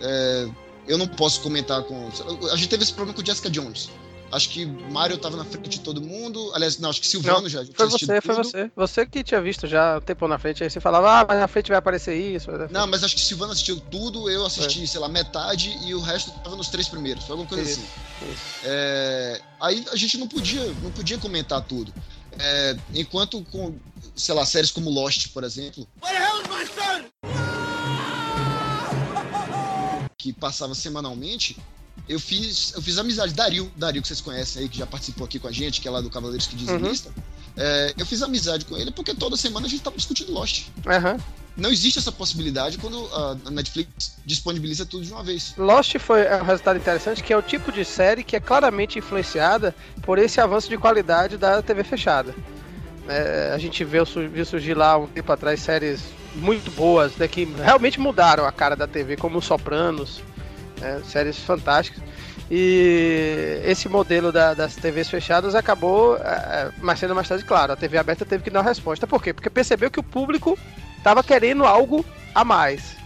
É, 0.00 0.48
eu 0.86 0.96
não 0.96 1.06
posso 1.06 1.40
comentar 1.40 1.82
com. 1.82 2.08
A 2.50 2.56
gente 2.56 2.68
teve 2.68 2.84
esse 2.84 2.92
problema 2.92 3.16
com 3.16 3.24
Jessica 3.24 3.50
Jones. 3.50 3.90
Acho 4.32 4.48
que 4.48 4.64
Mario 4.64 5.18
tava 5.18 5.36
na 5.36 5.44
frente 5.44 5.68
de 5.68 5.80
todo 5.80 6.00
mundo. 6.00 6.50
Aliás, 6.54 6.78
não, 6.78 6.88
acho 6.88 7.02
que 7.02 7.06
Silvano 7.06 7.42
não, 7.42 7.48
já, 7.50 7.62
Foi 7.74 7.86
você, 7.86 8.20
foi 8.22 8.34
você. 8.34 8.72
Você 8.74 9.04
que 9.04 9.22
tinha 9.22 9.42
visto 9.42 9.66
já 9.66 9.98
um 9.98 10.00
tempo 10.00 10.26
na 10.26 10.38
frente. 10.38 10.64
Aí 10.64 10.70
você 10.70 10.80
falava, 10.80 11.20
ah, 11.20 11.26
mas 11.28 11.38
na 11.38 11.46
frente 11.46 11.68
vai 11.68 11.76
aparecer 11.76 12.16
isso. 12.16 12.50
Não, 12.70 12.86
mas 12.86 13.04
acho 13.04 13.14
que 13.14 13.20
Silvano 13.20 13.52
assistiu 13.52 13.78
tudo, 13.78 14.30
eu 14.30 14.46
assisti, 14.46 14.78
foi. 14.78 14.86
sei 14.86 15.00
lá, 15.00 15.08
metade 15.08 15.78
e 15.84 15.94
o 15.94 16.00
resto 16.00 16.30
tava 16.42 16.56
nos 16.56 16.68
três 16.68 16.88
primeiros. 16.88 17.24
Foi 17.24 17.32
alguma 17.32 17.46
coisa 17.46 17.62
isso, 17.62 17.80
assim. 17.80 18.32
Isso. 18.32 18.42
É... 18.64 19.40
Aí 19.60 19.84
a 19.92 19.96
gente 19.96 20.16
não 20.16 20.26
podia, 20.26 20.64
não 20.82 20.90
podia 20.92 21.18
comentar 21.18 21.60
tudo. 21.60 21.92
É... 22.38 22.74
Enquanto 22.94 23.44
com, 23.52 23.74
sei 24.16 24.34
lá, 24.34 24.46
séries 24.46 24.70
como 24.70 24.88
Lost, 24.88 25.28
por 25.34 25.44
exemplo. 25.44 25.86
What 26.00 26.16
the 26.16 26.22
hell 26.22 26.40
is 26.40 26.48
my 26.48 26.64
son? 26.66 27.04
Que 30.16 30.32
passava 30.32 30.74
semanalmente, 30.74 31.58
eu 32.12 32.20
fiz, 32.20 32.72
eu 32.74 32.82
fiz 32.82 32.98
amizade. 32.98 33.32
Dario, 33.32 33.70
Dario, 33.76 34.02
que 34.02 34.08
vocês 34.08 34.20
conhecem 34.20 34.62
aí, 34.62 34.68
que 34.68 34.78
já 34.78 34.86
participou 34.86 35.24
aqui 35.24 35.38
com 35.38 35.48
a 35.48 35.52
gente, 35.52 35.80
que 35.80 35.88
é 35.88 35.90
lá 35.90 36.00
do 36.00 36.10
Cavaleiros 36.10 36.46
que 36.46 36.56
Dizem 36.56 36.76
uhum. 36.76 36.88
Lista. 36.88 37.10
É, 37.56 37.94
eu 37.98 38.06
fiz 38.06 38.22
amizade 38.22 38.64
com 38.64 38.76
ele 38.76 38.90
porque 38.90 39.14
toda 39.14 39.36
semana 39.36 39.66
a 39.66 39.68
gente 39.68 39.82
tava 39.82 39.96
discutindo 39.96 40.32
Lost. 40.32 40.68
Uhum. 40.86 41.18
Não 41.54 41.70
existe 41.70 41.98
essa 41.98 42.10
possibilidade 42.10 42.78
quando 42.78 43.06
a 43.14 43.50
Netflix 43.50 44.14
disponibiliza 44.24 44.86
tudo 44.86 45.04
de 45.04 45.12
uma 45.12 45.22
vez. 45.22 45.52
Lost 45.58 45.98
foi 45.98 46.26
um 46.40 46.44
resultado 46.44 46.78
interessante, 46.78 47.22
que 47.22 47.32
é 47.32 47.36
o 47.36 47.42
tipo 47.42 47.70
de 47.70 47.84
série 47.84 48.24
que 48.24 48.36
é 48.36 48.40
claramente 48.40 48.98
influenciada 48.98 49.74
por 50.02 50.18
esse 50.18 50.40
avanço 50.40 50.68
de 50.68 50.78
qualidade 50.78 51.36
da 51.36 51.60
TV 51.60 51.84
fechada. 51.84 52.34
É, 53.06 53.52
a 53.54 53.58
gente 53.58 53.84
viu, 53.84 54.04
viu 54.04 54.46
surgir 54.46 54.74
lá 54.74 54.96
um 54.96 55.06
tempo 55.06 55.30
atrás 55.30 55.60
séries 55.60 56.00
muito 56.34 56.70
boas, 56.70 57.14
né, 57.16 57.28
que 57.28 57.44
realmente 57.44 58.00
mudaram 58.00 58.46
a 58.46 58.52
cara 58.52 58.74
da 58.74 58.86
TV, 58.86 59.16
como 59.16 59.42
Sopranos, 59.42 60.22
né? 60.82 61.00
séries 61.04 61.38
fantásticas. 61.38 62.02
E 62.50 63.62
esse 63.64 63.88
modelo 63.88 64.30
da, 64.30 64.52
das 64.52 64.76
TVs 64.76 65.08
fechadas 65.08 65.54
acabou, 65.54 66.16
é, 66.16 66.70
mais 66.82 66.98
sendo 66.98 67.14
mais 67.14 67.26
tarde, 67.26 67.44
claro, 67.44 67.72
a 67.72 67.76
TV 67.76 67.96
aberta 67.96 68.26
teve 68.26 68.44
que 68.44 68.50
dar 68.50 68.60
uma 68.60 68.68
resposta. 68.68 69.06
Por 69.06 69.22
quê? 69.22 69.32
Porque 69.32 69.48
percebeu 69.48 69.90
que 69.90 70.00
o 70.00 70.02
público 70.02 70.58
estava 70.98 71.22
querendo 71.22 71.64
algo 71.64 72.04
a 72.34 72.44
mais. 72.44 72.96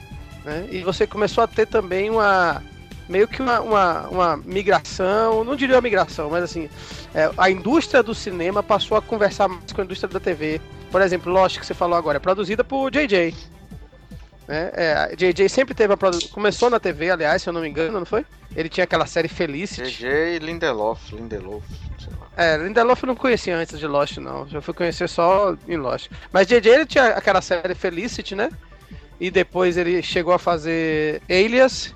Né? 0.44 0.66
E 0.70 0.82
você 0.82 1.06
começou 1.06 1.44
a 1.44 1.46
ter 1.46 1.66
também 1.66 2.10
uma. 2.10 2.62
meio 3.08 3.28
que 3.28 3.40
uma, 3.40 3.60
uma, 3.60 4.08
uma 4.08 4.36
migração, 4.38 5.44
não 5.44 5.54
diria 5.54 5.76
uma 5.76 5.82
migração, 5.82 6.30
mas 6.30 6.42
assim, 6.42 6.68
é, 7.14 7.30
a 7.36 7.50
indústria 7.50 8.02
do 8.02 8.14
cinema 8.14 8.62
passou 8.62 8.96
a 8.96 9.02
conversar 9.02 9.48
mais 9.48 9.72
com 9.72 9.80
a 9.80 9.84
indústria 9.84 10.12
da 10.12 10.18
TV. 10.18 10.60
Por 10.90 11.00
exemplo, 11.02 11.32
Lost, 11.32 11.58
que 11.58 11.66
você 11.66 11.74
falou 11.74 11.96
agora, 11.96 12.16
é 12.16 12.20
produzida 12.20 12.64
por 12.64 12.90
JJ. 12.90 13.34
Né? 14.46 14.70
É, 14.74 15.16
JJ 15.16 15.48
sempre 15.48 15.74
teve 15.74 15.92
a 15.92 15.96
produção. 15.96 16.28
Começou 16.30 16.70
na 16.70 16.78
TV, 16.78 17.10
aliás, 17.10 17.42
se 17.42 17.48
eu 17.48 17.52
não 17.52 17.60
me 17.60 17.68
engano, 17.68 17.98
não 17.98 18.06
foi? 18.06 18.24
Ele 18.54 18.68
tinha 18.68 18.84
aquela 18.84 19.06
série 19.06 19.28
Felicity. 19.28 19.90
JJ 19.90 20.38
Lindelof, 20.38 21.14
Lindelof. 21.14 21.64
É, 22.36 22.56
Lindelof 22.56 23.02
eu 23.02 23.06
não 23.08 23.16
conhecia 23.16 23.56
antes 23.56 23.78
de 23.78 23.86
Lost, 23.86 24.18
não. 24.18 24.46
Já 24.46 24.60
fui 24.60 24.74
conhecer 24.74 25.08
só 25.08 25.56
em 25.66 25.76
Lost. 25.76 26.10
Mas 26.32 26.46
JJ 26.46 26.68
ele 26.68 26.86
tinha 26.86 27.08
aquela 27.08 27.40
série 27.40 27.74
Felicity, 27.74 28.34
né? 28.34 28.50
E 29.18 29.30
depois 29.30 29.76
ele 29.76 30.02
chegou 30.02 30.34
a 30.34 30.38
fazer 30.38 31.22
Alias. 31.28 31.94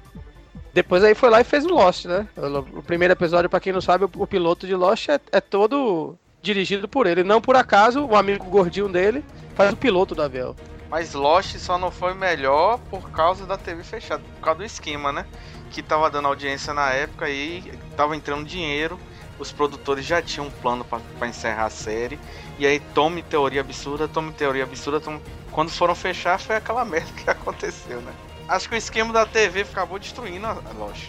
Depois 0.72 1.04
aí 1.04 1.14
foi 1.14 1.30
lá 1.30 1.40
e 1.40 1.44
fez 1.44 1.64
o 1.64 1.68
Lost, 1.68 2.06
né? 2.06 2.26
O 2.74 2.82
primeiro 2.82 3.12
episódio, 3.12 3.50
para 3.50 3.60
quem 3.60 3.72
não 3.72 3.80
sabe, 3.80 4.04
o 4.04 4.26
piloto 4.26 4.66
de 4.66 4.74
Lost 4.74 5.08
é, 5.08 5.20
é 5.30 5.40
todo 5.40 6.16
dirigido 6.40 6.88
por 6.88 7.06
ele. 7.06 7.22
Não 7.22 7.40
por 7.40 7.56
acaso, 7.56 8.04
o 8.04 8.16
amigo 8.16 8.44
gordinho 8.46 8.88
dele 8.88 9.22
faz 9.54 9.72
o 9.72 9.76
piloto 9.76 10.14
do 10.14 10.22
avião. 10.22 10.56
Mas 10.90 11.14
Lost 11.14 11.56
só 11.58 11.78
não 11.78 11.90
foi 11.90 12.14
melhor 12.14 12.78
por 12.90 13.10
causa 13.12 13.46
da 13.46 13.56
TV 13.56 13.84
fechada, 13.84 14.22
por 14.34 14.44
causa 14.44 14.58
do 14.58 14.64
esquema, 14.64 15.12
né? 15.12 15.24
Que 15.70 15.82
tava 15.82 16.10
dando 16.10 16.26
audiência 16.26 16.74
na 16.74 16.90
época 16.90 17.30
e 17.30 17.72
tava 17.96 18.16
entrando 18.16 18.44
dinheiro. 18.44 18.98
Os 19.38 19.52
produtores 19.52 20.04
já 20.04 20.20
tinham 20.20 20.48
um 20.48 20.50
plano 20.50 20.84
para 20.84 21.28
encerrar 21.28 21.66
a 21.66 21.70
série. 21.70 22.18
E 22.58 22.66
aí, 22.66 22.80
tome 22.92 23.22
teoria 23.22 23.60
absurda, 23.60 24.08
tome 24.08 24.32
teoria 24.32 24.64
absurda. 24.64 25.00
Tome... 25.00 25.20
Quando 25.52 25.70
foram 25.70 25.94
fechar, 25.94 26.40
foi 26.40 26.56
aquela 26.56 26.84
merda 26.84 27.10
que 27.12 27.30
aconteceu, 27.30 28.00
né? 28.00 28.12
Acho 28.48 28.68
que 28.68 28.74
o 28.74 28.78
esquema 28.78 29.12
da 29.12 29.24
TV 29.24 29.60
acabou 29.60 29.98
destruindo 29.98 30.44
a 30.44 30.54
Lost. 30.76 31.08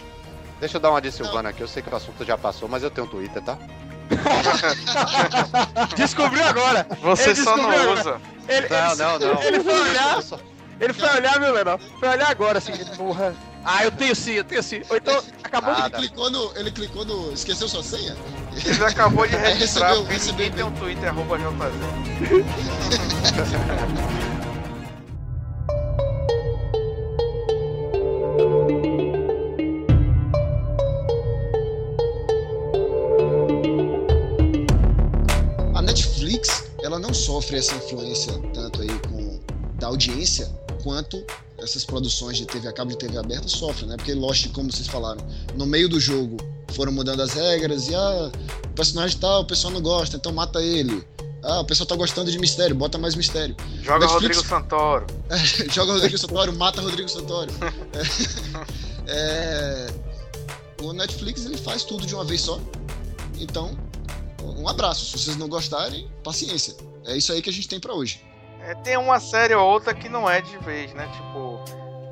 Deixa 0.60 0.76
eu 0.76 0.80
dar 0.80 0.90
uma 0.90 1.02
de 1.02 1.10
Silvana 1.10 1.48
aqui. 1.48 1.60
Eu 1.60 1.66
sei 1.66 1.82
que 1.82 1.92
o 1.92 1.96
assunto 1.96 2.24
já 2.24 2.38
passou, 2.38 2.68
mas 2.68 2.84
eu 2.84 2.90
tenho 2.90 3.08
um 3.08 3.10
Twitter, 3.10 3.42
tá? 3.42 3.58
Descobriu 5.96 6.44
agora. 6.44 6.86
Você 7.02 7.30
ele 7.30 7.42
só 7.42 7.56
não 7.56 7.70
agora. 7.70 7.90
usa. 7.92 8.20
Ele, 8.48 8.68
não, 8.68 8.92
ele, 8.92 8.96
não, 8.96 9.18
não. 9.18 9.42
Ele 9.42 9.60
foi 9.60 9.80
olhar. 9.80 10.22
Ele 10.80 10.92
foi 10.92 11.08
olhar, 11.08 11.40
meu 11.40 11.54
menor. 11.54 11.78
Foi 12.00 12.08
olhar 12.08 12.30
agora, 12.30 12.58
assim, 12.58 12.72
porra. 12.96 13.34
Ah, 13.64 13.84
eu 13.84 13.92
tenho 13.92 14.14
sim, 14.16 14.32
eu 14.32 14.44
tenho 14.44 14.62
sim. 14.62 14.82
Ou 14.90 14.96
então, 14.96 15.22
acabou 15.44 15.74
de. 15.74 15.80
Ele 15.82 15.90
clicou 15.90 16.30
no. 16.30 16.52
Ele 16.56 16.70
clicou 16.70 17.04
no. 17.04 17.32
Esqueceu 17.32 17.68
sua 17.68 17.82
senha? 17.82 18.16
Ele 18.64 18.84
acabou 18.84 19.26
de 19.26 19.36
registrar, 19.38 19.88
recebeu, 19.88 20.02
porque 20.02 20.12
recebeu 20.14 20.46
ninguém 20.46 20.52
tem 20.52 20.64
um 20.64 20.72
Twitter 20.72 21.08
arroba 21.08 21.38
JZ. 21.38 21.46
sofre 37.14 37.56
essa 37.58 37.74
influência 37.74 38.32
tanto 38.54 38.82
aí 38.82 38.88
com, 39.08 39.40
da 39.78 39.88
audiência 39.88 40.50
quanto 40.82 41.24
essas 41.58 41.84
produções 41.84 42.36
de 42.36 42.46
TV 42.46 42.68
a 42.68 42.72
cabo 42.72 42.90
de 42.90 42.98
TV 42.98 43.16
aberta 43.16 43.48
sofrem, 43.48 43.88
né? 43.88 43.96
Porque 43.96 44.14
Lost, 44.14 44.48
como 44.52 44.70
vocês 44.70 44.88
falaram, 44.88 45.24
no 45.56 45.64
meio 45.64 45.88
do 45.88 46.00
jogo 46.00 46.36
foram 46.72 46.92
mudando 46.92 47.20
as 47.20 47.34
regras 47.34 47.88
e 47.88 47.94
ah, 47.94 48.32
o 48.64 48.68
personagem 48.70 49.18
tal, 49.18 49.42
o 49.42 49.44
pessoal 49.44 49.72
não 49.72 49.80
gosta, 49.80 50.16
então 50.16 50.32
mata 50.32 50.62
ele. 50.62 51.06
Ah, 51.42 51.60
o 51.60 51.64
pessoal 51.64 51.86
tá 51.86 51.96
gostando 51.96 52.30
de 52.30 52.38
mistério, 52.38 52.74
bota 52.74 52.98
mais 52.98 53.14
mistério. 53.14 53.56
Joga 53.82 54.06
Netflix... 54.06 54.36
Rodrigo 54.36 54.48
Santoro. 54.48 55.06
joga 55.70 55.92
Rodrigo 55.92 56.18
Santoro, 56.18 56.52
mata 56.56 56.80
Rodrigo 56.80 57.08
Santoro. 57.08 57.50
é... 59.06 59.86
O 60.82 60.92
Netflix 60.92 61.44
ele 61.44 61.56
faz 61.56 61.84
tudo 61.84 62.06
de 62.06 62.14
uma 62.14 62.24
vez 62.24 62.40
só. 62.40 62.60
Então, 63.38 63.76
um 64.42 64.68
abraço. 64.68 65.06
Se 65.06 65.18
vocês 65.18 65.36
não 65.36 65.48
gostarem, 65.48 66.08
paciência. 66.22 66.74
É 67.06 67.16
isso 67.16 67.32
aí 67.32 67.42
que 67.42 67.50
a 67.50 67.52
gente 67.52 67.68
tem 67.68 67.80
para 67.80 67.92
hoje. 67.92 68.24
É, 68.60 68.74
tem 68.76 68.96
uma 68.96 69.18
série 69.18 69.54
ou 69.54 69.68
outra 69.68 69.92
que 69.92 70.08
não 70.08 70.30
é 70.30 70.40
de 70.40 70.56
vez, 70.58 70.92
né? 70.94 71.08
Tipo, 71.16 71.64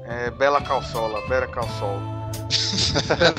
é, 0.04 0.30
Bela 0.30 0.60
Calçola, 0.60 1.26
Bela 1.28 1.46
Calçol. 1.46 2.00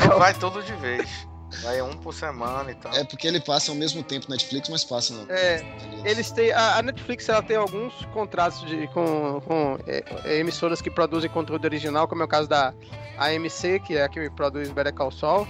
não 0.09 0.17
vai 0.19 0.33
tudo 0.33 0.63
de 0.63 0.73
vez. 0.73 1.27
Vai 1.63 1.81
um 1.81 1.97
por 1.97 2.13
semana 2.13 2.71
e 2.71 2.75
tal. 2.75 2.93
É 2.93 3.03
porque 3.03 3.27
ele 3.27 3.41
passa 3.41 3.71
ao 3.71 3.75
mesmo 3.75 4.01
tempo 4.01 4.27
na 4.29 4.35
Netflix, 4.35 4.69
mas 4.69 4.85
passa 4.85 5.13
não. 5.13 5.25
É, 5.29 5.61
eles 6.05 6.31
têm. 6.31 6.51
A, 6.53 6.77
a 6.77 6.81
Netflix 6.81 7.27
ela 7.27 7.43
tem 7.43 7.57
alguns 7.57 7.93
contratos 8.13 8.65
de, 8.65 8.87
com, 8.87 9.41
com 9.45 9.77
é, 9.85 10.03
é, 10.23 10.37
emissoras 10.37 10.81
que 10.81 10.89
produzem 10.89 11.29
conteúdo 11.29 11.65
original, 11.65 12.07
como 12.07 12.21
é 12.21 12.25
o 12.25 12.27
caso 12.27 12.47
da 12.47 12.73
AMC, 13.17 13.81
que 13.85 13.97
é 13.97 14.03
a 14.03 14.09
que 14.09 14.29
produz 14.29 14.69
Better 14.71 14.93
Call 14.93 15.11
Saul, 15.11 15.45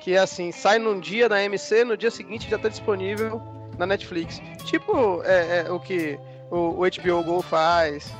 que 0.00 0.14
é 0.14 0.18
assim, 0.18 0.50
sai 0.50 0.78
num 0.78 0.98
dia 0.98 1.28
na 1.28 1.36
AMC, 1.36 1.84
no 1.84 1.98
dia 1.98 2.10
seguinte 2.10 2.48
já 2.48 2.56
está 2.56 2.70
disponível 2.70 3.61
na 3.78 3.86
Netflix. 3.86 4.40
Tipo 4.64 5.22
é, 5.24 5.64
é 5.66 5.70
o 5.70 5.78
que 5.78 6.18
o, 6.50 6.56
o, 6.56 6.80
HBO 6.80 7.22
Go 7.24 7.42
faz, 7.42 8.12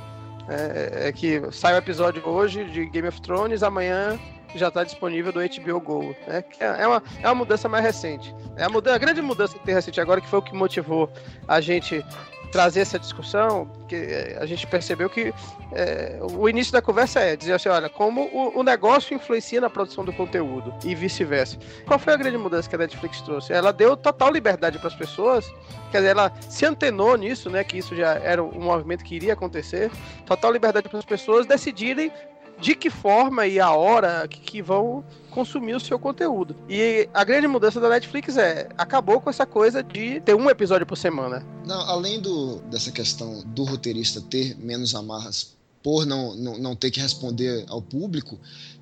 é, 0.49 1.09
é 1.09 1.13
que 1.13 1.41
sai 1.51 1.75
o 1.75 1.79
episódio 1.79 2.27
hoje 2.27 2.65
de 2.65 2.87
Game 2.87 3.09
of 3.09 3.21
Thrones, 3.21 3.63
amanhã 3.63 4.19
já 4.55 4.69
está 4.69 4.85
disponível 4.85 5.33
do 5.33 5.41
HBO 5.41 5.81
Go, 5.81 6.17
né? 6.27 6.45
É, 6.61 6.83
é 6.83 6.87
uma, 6.87 7.03
é 7.23 7.27
uma 7.29 7.35
mudança 7.35 7.69
mais 7.69 7.85
recente. 7.85 8.35
É 8.57 8.65
a, 8.65 8.95
a 8.95 8.99
grande 8.99 9.23
mudança 9.23 9.59
que 9.59 9.65
tem 9.65 9.75
recente 9.75 10.01
agora, 10.01 10.21
que 10.21 10.29
foi 10.29 10.39
o 10.39 10.43
que 10.43 10.55
motivou 10.55 11.11
a 11.49 11.61
gente 11.61 12.05
trazer 12.53 12.81
essa 12.81 12.99
discussão, 12.99 13.67
que 13.89 13.97
eh, 13.97 14.37
a 14.39 14.45
gente 14.45 14.67
percebeu 14.67 15.09
que 15.09 15.33
é, 15.73 16.19
o 16.21 16.47
início 16.47 16.71
da 16.71 16.83
conversa 16.83 17.19
é 17.19 17.35
dizer 17.35 17.55
assim, 17.55 17.71
olha, 17.71 17.89
como 17.89 18.25
o, 18.27 18.61
o 18.61 18.63
negócio 18.63 19.15
influencia 19.15 19.59
na 19.59 19.71
produção 19.71 20.05
do 20.05 20.13
conteúdo 20.13 20.73
e 20.85 20.95
vice-versa. 20.95 21.59
Qual 21.87 21.99
foi 21.99 22.13
a 22.13 22.17
grande 22.17 22.37
mudança 22.37 22.69
que 22.69 22.75
a 22.75 22.79
Netflix 22.79 23.23
trouxe? 23.23 23.55
Ela 23.55 23.73
deu 23.73 23.97
total 23.97 24.31
liberdade 24.31 24.79
para 24.79 24.89
as 24.89 24.95
pessoas, 24.95 25.51
quer 25.91 25.99
dizer, 25.99 26.11
ela 26.11 26.31
se 26.43 26.67
antenou 26.67 27.17
nisso, 27.17 27.49
né, 27.49 27.65
que 27.65 27.79
isso 27.79 27.97
já 27.97 28.17
era 28.17 28.43
um 28.45 28.61
movimento 28.61 29.03
que 29.03 29.15
iria 29.15 29.33
acontecer, 29.33 29.91
total 30.27 30.53
liberdade 30.53 30.91
para 30.91 30.99
as 30.99 31.07
pessoas 31.07 31.47
decidirem 31.47 32.13
de 32.59 32.75
que 32.75 32.91
forma 32.91 33.47
e 33.47 33.59
a 33.59 33.71
hora 33.71 34.29
que, 34.29 34.41
que, 34.41 34.63
vão 34.63 35.03
consumir 35.33 35.75
o 35.75 35.81
seu 35.81 35.99
conteúdo. 35.99 36.55
E 36.69 37.09
a 37.13 37.25
grande 37.25 37.49
mudança 37.49 37.81
da 37.81 37.89
Netflix 37.89 38.37
é 38.37 38.69
acabou 38.77 39.21
com 39.21 39.31
essa 39.31 39.47
coisa 39.47 39.83
de 39.83 40.21
ter 40.21 40.35
um 40.35 40.49
episódio 40.49 40.87
por 40.87 40.97
semana. 40.97 41.45
Não, 41.67 41.81
além 41.81 42.21
do, 42.21 42.61
dessa 42.71 42.93
questão 42.93 43.43
do 43.47 43.65
roteirista 43.65 44.21
ter 44.21 44.57
menos 44.59 44.95
amarras 44.95 45.55
por 45.83 46.07
não, 46.07 46.37
não, 46.37 46.59
não 46.59 46.77
ter 46.77 46.91
que 46.91 47.01
responder 47.01 47.65
ao 47.69 47.83
público, 47.83 48.39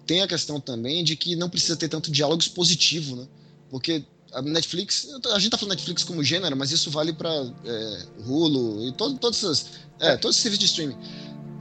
tem 0.06 0.20
a 0.20 0.28
questão 0.28 0.60
também 0.60 1.02
de 1.02 1.16
que 1.16 1.34
não 1.36 1.48
precisa 1.48 1.76
ter 1.76 1.88
tanto 1.88 2.10
diálogo 2.10 2.42
expositivo, 2.42 3.16
né? 3.16 3.26
Porque 3.70 4.04
a 4.32 4.42
Netflix, 4.42 5.08
a 5.32 5.38
gente 5.38 5.50
tá 5.50 5.56
falando 5.56 5.72
Netflix 5.72 6.04
como 6.04 6.22
gênero, 6.22 6.56
mas 6.56 6.70
isso 6.70 6.90
vale 6.90 7.12
para 7.12 7.30
é, 7.64 8.02
Hulu 8.26 8.86
e 8.86 8.92
todo, 8.92 9.18
todos 9.18 9.42
esses, 9.42 9.66
é, 9.98 10.16
todos 10.16 10.36
os 10.36 10.42
serviços 10.42 10.60
de 10.60 10.66
streaming 10.66 10.96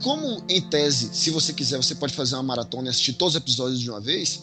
como, 0.02 0.42
em 0.48 0.60
tese, 0.60 1.10
se 1.12 1.30
você 1.30 1.52
quiser, 1.52 1.76
você 1.76 1.94
pode 1.94 2.14
fazer 2.14 2.34
uma 2.34 2.42
maratona 2.42 2.88
e 2.88 2.90
assistir 2.90 3.12
todos 3.14 3.34
os 3.34 3.40
episódios 3.40 3.80
de 3.80 3.90
uma 3.90 4.00
vez, 4.00 4.42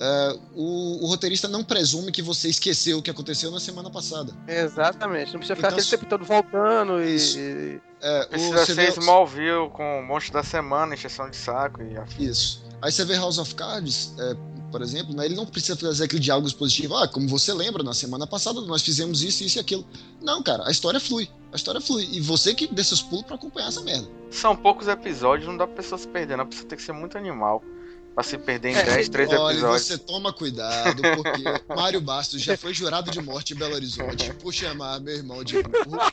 uh, 0.00 0.40
o, 0.54 1.04
o, 1.04 1.06
roteirista 1.06 1.46
não 1.46 1.62
presume 1.62 2.10
que 2.10 2.22
você 2.22 2.48
esqueceu 2.48 2.98
o 2.98 3.02
que 3.02 3.10
aconteceu 3.10 3.50
na 3.50 3.60
semana 3.60 3.90
passada. 3.90 4.32
Exatamente. 4.48 5.32
Não 5.32 5.38
precisa 5.38 5.56
ficar 5.56 5.68
então, 5.68 5.78
aquele 5.78 5.90
tempo 5.90 6.06
todo 6.06 6.24
voltando 6.24 7.02
e. 7.02 7.80
É, 8.02 8.24
precisa 8.26 8.64
ser 8.64 8.74
vê... 8.74 8.88
Smallville 8.88 9.68
com 9.70 10.00
um 10.00 10.06
monte 10.06 10.32
da 10.32 10.42
semana, 10.42 10.94
encheção 10.94 11.28
de 11.28 11.36
saco 11.36 11.82
e 11.82 11.96
afim. 11.96 12.24
Isso. 12.24 12.64
Aí 12.80 12.90
você 12.90 13.04
vê 13.04 13.14
House 13.14 13.36
of 13.36 13.54
Cards, 13.54 14.14
é, 14.18 14.34
por 14.72 14.80
exemplo, 14.80 15.14
né, 15.14 15.26
ele 15.26 15.34
não 15.34 15.44
precisa 15.44 15.76
fazer 15.76 16.04
aquele 16.04 16.22
diálogo 16.22 16.48
expositivo. 16.48 16.96
Ah, 16.96 17.06
como 17.06 17.28
você 17.28 17.52
lembra, 17.52 17.82
na 17.82 17.92
semana 17.92 18.26
passada 18.26 18.60
nós 18.62 18.80
fizemos 18.80 19.22
isso, 19.22 19.44
isso 19.44 19.58
e 19.58 19.60
aquilo. 19.60 19.84
Não, 20.22 20.42
cara, 20.42 20.66
a 20.66 20.70
história 20.70 20.98
flui. 20.98 21.28
A 21.52 21.56
história 21.56 21.80
flui. 21.80 22.08
E 22.10 22.20
você 22.20 22.54
que 22.54 22.66
dê 22.66 22.82
seus 22.82 23.02
pulos 23.02 23.26
pra 23.26 23.34
acompanhar 23.34 23.68
essa 23.68 23.82
merda. 23.82 24.08
São 24.30 24.56
poucos 24.56 24.88
episódios, 24.88 25.46
não 25.46 25.58
dá 25.58 25.66
pra 25.66 25.76
pessoa 25.76 25.98
se 25.98 26.08
perder, 26.08 26.38
não. 26.38 26.44
A 26.44 26.46
pessoa 26.46 26.66
tem 26.66 26.78
que 26.78 26.84
ser 26.84 26.92
muito 26.92 27.18
animal 27.18 27.62
pra 28.20 28.22
se 28.22 28.38
perder 28.38 28.70
em 28.70 28.74
10, 28.74 29.08
3 29.08 29.28
Olha, 29.30 29.52
episódios. 29.52 29.82
Você 29.82 29.98
toma 29.98 30.32
cuidado, 30.32 31.02
porque 31.16 31.42
Mário 31.74 32.00
Bastos 32.00 32.40
já 32.42 32.56
foi 32.56 32.72
jurado 32.74 33.10
de 33.10 33.20
morte 33.20 33.54
em 33.54 33.56
Belo 33.56 33.74
Horizonte 33.74 34.32
por 34.34 34.52
chamar 34.52 35.00
meu 35.00 35.14
irmão 35.14 35.42
de 35.42 35.62
burro. 35.62 35.98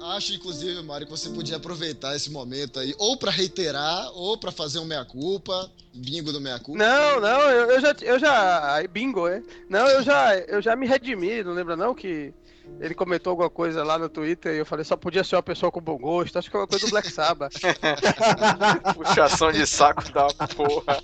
Acho, 0.00 0.34
inclusive, 0.34 0.82
Mário, 0.82 1.06
que 1.06 1.10
você 1.10 1.30
podia 1.30 1.56
aproveitar 1.56 2.14
esse 2.14 2.30
momento 2.30 2.78
aí, 2.78 2.94
ou 2.98 3.16
para 3.16 3.30
reiterar, 3.30 4.10
ou 4.12 4.36
para 4.36 4.52
fazer 4.52 4.78
um 4.78 4.84
meia-culpa, 4.84 5.70
bingo 5.94 6.30
do 6.30 6.40
meia-culpa. 6.40 6.78
Não, 6.78 7.20
não, 7.20 7.40
eu, 7.40 7.70
eu, 7.70 7.80
já, 7.80 7.96
eu 8.02 8.18
já, 8.18 8.74
aí 8.74 8.86
bingo, 8.86 9.26
é? 9.26 9.42
Não, 9.68 9.86
eu 9.88 10.02
já, 10.02 10.36
eu 10.36 10.60
já 10.60 10.76
me 10.76 10.86
redimi, 10.86 11.42
não 11.42 11.52
lembra 11.52 11.74
não 11.74 11.94
que 11.94 12.34
ele 12.80 12.94
comentou 12.94 13.30
alguma 13.30 13.50
coisa 13.50 13.84
lá 13.84 13.98
no 13.98 14.08
Twitter 14.08 14.54
e 14.54 14.58
eu 14.58 14.66
falei, 14.66 14.84
só 14.84 14.96
podia 14.96 15.22
ser 15.22 15.36
uma 15.36 15.42
pessoa 15.42 15.70
com 15.70 15.80
bom 15.80 15.96
gosto. 15.96 16.38
Acho 16.38 16.50
que 16.50 16.56
é 16.56 16.60
uma 16.60 16.66
coisa 16.66 16.84
do 16.86 16.90
Black 16.90 17.10
Sabbath. 17.10 17.54
Puxação 18.94 19.52
de 19.52 19.66
saco 19.66 20.02
da 20.12 20.28
porra. 20.54 21.02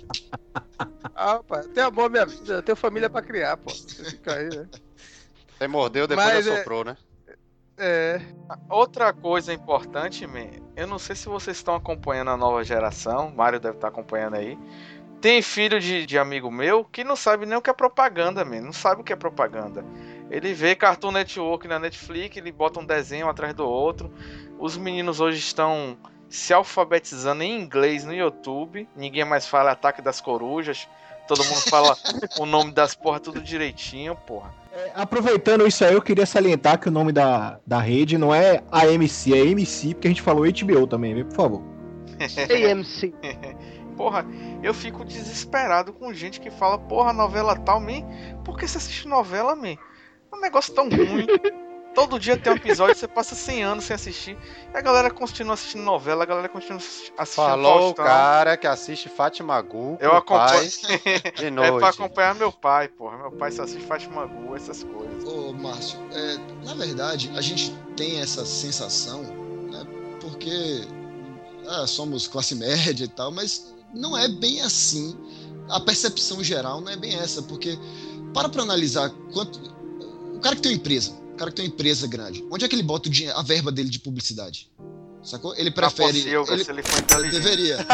Ah, 1.15 1.39
pai, 1.47 1.63
tenho 1.73 1.87
amor 1.87 2.09
minha 2.09 2.25
vida, 2.25 2.53
eu 2.53 2.63
tenho 2.63 2.75
família 2.75 3.09
pra 3.09 3.21
criar, 3.21 3.57
pô. 3.57 3.69
Você 3.69 4.03
fica 4.03 4.35
aí, 4.35 4.49
né? 4.49 4.67
Você 5.57 5.67
mordeu, 5.67 6.07
depois 6.07 6.27
Mas, 6.27 6.47
é... 6.47 6.57
soprou, 6.57 6.83
né? 6.83 6.97
É. 7.77 8.21
Outra 8.69 9.11
coisa 9.13 9.53
importante, 9.53 10.27
man, 10.27 10.49
eu 10.75 10.85
não 10.85 10.99
sei 10.99 11.15
se 11.15 11.27
vocês 11.27 11.57
estão 11.57 11.73
acompanhando 11.75 12.29
a 12.29 12.37
nova 12.37 12.63
geração, 12.63 13.31
Mário 13.35 13.59
deve 13.59 13.77
estar 13.77 13.87
acompanhando 13.87 14.35
aí. 14.35 14.57
Tem 15.19 15.41
filho 15.41 15.79
de, 15.79 16.05
de 16.05 16.17
amigo 16.17 16.51
meu 16.51 16.83
que 16.83 17.03
não 17.03 17.15
sabe 17.15 17.45
nem 17.45 17.57
o 17.57 17.61
que 17.61 17.69
é 17.69 17.73
propaganda, 17.73 18.43
man, 18.43 18.61
não 18.61 18.73
sabe 18.73 19.01
o 19.01 19.03
que 19.03 19.13
é 19.13 19.15
propaganda. 19.15 19.85
Ele 20.31 20.53
vê 20.53 20.75
Cartoon 20.75 21.11
Network 21.11 21.67
na 21.67 21.77
Netflix, 21.77 22.37
ele 22.37 22.53
bota 22.53 22.79
um 22.79 22.85
desenho 22.85 23.27
atrás 23.27 23.53
do 23.53 23.67
outro. 23.67 24.09
Os 24.57 24.77
meninos 24.77 25.19
hoje 25.19 25.39
estão 25.39 25.97
se 26.29 26.53
alfabetizando 26.53 27.43
em 27.43 27.61
inglês 27.61 28.05
no 28.05 28.13
YouTube. 28.13 28.87
Ninguém 28.95 29.25
mais 29.25 29.45
fala 29.45 29.71
Ataque 29.71 30.01
das 30.01 30.21
Corujas. 30.21 30.87
Todo 31.27 31.43
mundo 31.43 31.59
fala 31.69 31.97
o 32.39 32.45
nome 32.45 32.71
das 32.71 32.95
porra 32.95 33.19
tudo 33.19 33.41
direitinho, 33.41 34.15
porra. 34.15 34.55
É, 34.71 34.91
aproveitando 34.95 35.67
isso 35.67 35.83
aí, 35.83 35.93
eu 35.93 36.01
queria 36.01 36.25
salientar 36.25 36.79
que 36.79 36.87
o 36.87 36.91
nome 36.91 37.11
da, 37.11 37.59
da 37.67 37.79
rede 37.79 38.17
não 38.17 38.33
é 38.33 38.63
AMC, 38.71 39.33
é 39.33 39.41
AMC, 39.41 39.95
porque 39.95 40.07
a 40.07 40.11
gente 40.11 40.21
falou 40.21 40.45
HBO 40.45 40.87
também, 40.87 41.13
viu? 41.13 41.25
Por 41.25 41.35
favor. 41.35 41.61
AMC. 42.71 43.13
porra, 43.97 44.25
eu 44.63 44.73
fico 44.73 45.03
desesperado 45.03 45.91
com 45.91 46.13
gente 46.13 46.39
que 46.39 46.49
fala, 46.49 46.77
porra, 46.77 47.11
novela 47.11 47.57
tal, 47.57 47.81
man. 47.81 48.01
Por 48.45 48.57
que 48.57 48.65
você 48.65 48.77
assiste 48.77 49.09
novela, 49.09 49.55
man? 49.57 49.75
É 50.31 50.35
um 50.35 50.39
negócio 50.39 50.73
tão 50.73 50.89
ruim. 50.89 51.27
Todo 51.93 52.17
dia 52.17 52.37
tem 52.37 52.53
um 52.53 52.55
episódio, 52.55 52.95
você 52.95 53.07
passa 53.07 53.35
100 53.35 53.63
anos 53.63 53.83
sem 53.83 53.93
assistir. 53.93 54.37
E 54.73 54.77
a 54.77 54.81
galera 54.81 55.11
continua 55.11 55.55
assistindo 55.55 55.83
novela, 55.83 56.23
a 56.23 56.25
galera 56.25 56.47
continua 56.47 56.77
assistindo 56.77 57.25
Falou 57.25 57.89
o 57.89 57.93
cara 57.93 58.55
que 58.55 58.65
assiste 58.65 59.09
Fátima 59.09 59.61
Gu. 59.61 59.97
Eu 59.99 60.15
acompanho. 60.15 60.69
de 61.35 61.51
noite. 61.51 61.75
É 61.75 61.79
pra 61.79 61.89
acompanhar 61.89 62.35
meu 62.35 62.51
pai, 62.51 62.87
porra. 62.87 63.17
Meu 63.17 63.31
pai 63.33 63.51
só 63.51 63.63
assiste 63.63 63.85
Fátima 63.85 64.25
Gu, 64.25 64.55
essas 64.55 64.83
coisas. 64.83 65.23
Ô, 65.25 65.51
Márcio, 65.51 65.99
é, 66.13 66.65
na 66.65 66.75
verdade, 66.75 67.29
a 67.35 67.41
gente 67.41 67.75
tem 67.97 68.21
essa 68.21 68.45
sensação, 68.45 69.23
né? 69.69 69.85
Porque 70.21 70.87
ah, 71.67 71.85
somos 71.85 72.25
classe 72.25 72.55
média 72.55 73.03
e 73.03 73.09
tal, 73.09 73.31
mas 73.31 73.75
não 73.93 74.17
é 74.17 74.29
bem 74.29 74.61
assim. 74.61 75.17
A 75.69 75.79
percepção 75.79 76.41
geral 76.41 76.79
não 76.79 76.91
é 76.91 76.95
bem 76.95 77.15
essa, 77.19 77.41
porque 77.43 77.77
para 78.33 78.47
pra 78.47 78.63
analisar 78.63 79.09
quanto 79.33 79.59
cara 80.41 80.55
que 80.55 80.61
tem 80.61 80.71
uma 80.71 80.77
empresa, 80.77 81.11
o 81.11 81.35
cara 81.37 81.51
que 81.51 81.57
tem 81.57 81.65
uma 81.65 81.73
empresa 81.73 82.07
grande, 82.07 82.45
onde 82.51 82.65
é 82.65 82.67
que 82.67 82.75
ele 82.75 82.83
bota 82.83 83.07
o 83.07 83.11
dinheiro, 83.11 83.37
a 83.37 83.43
verba 83.43 83.71
dele 83.71 83.89
de 83.89 83.99
publicidade? 83.99 84.69
Sacou? 85.23 85.55
Ele 85.55 85.69
prefere. 85.69 86.19
Silva, 86.21 86.53
ele, 86.53 86.63
se 86.63 86.71
ele 86.71 86.81
for 86.81 86.99
inteligente. 86.99 87.43
Deveria. 87.43 87.77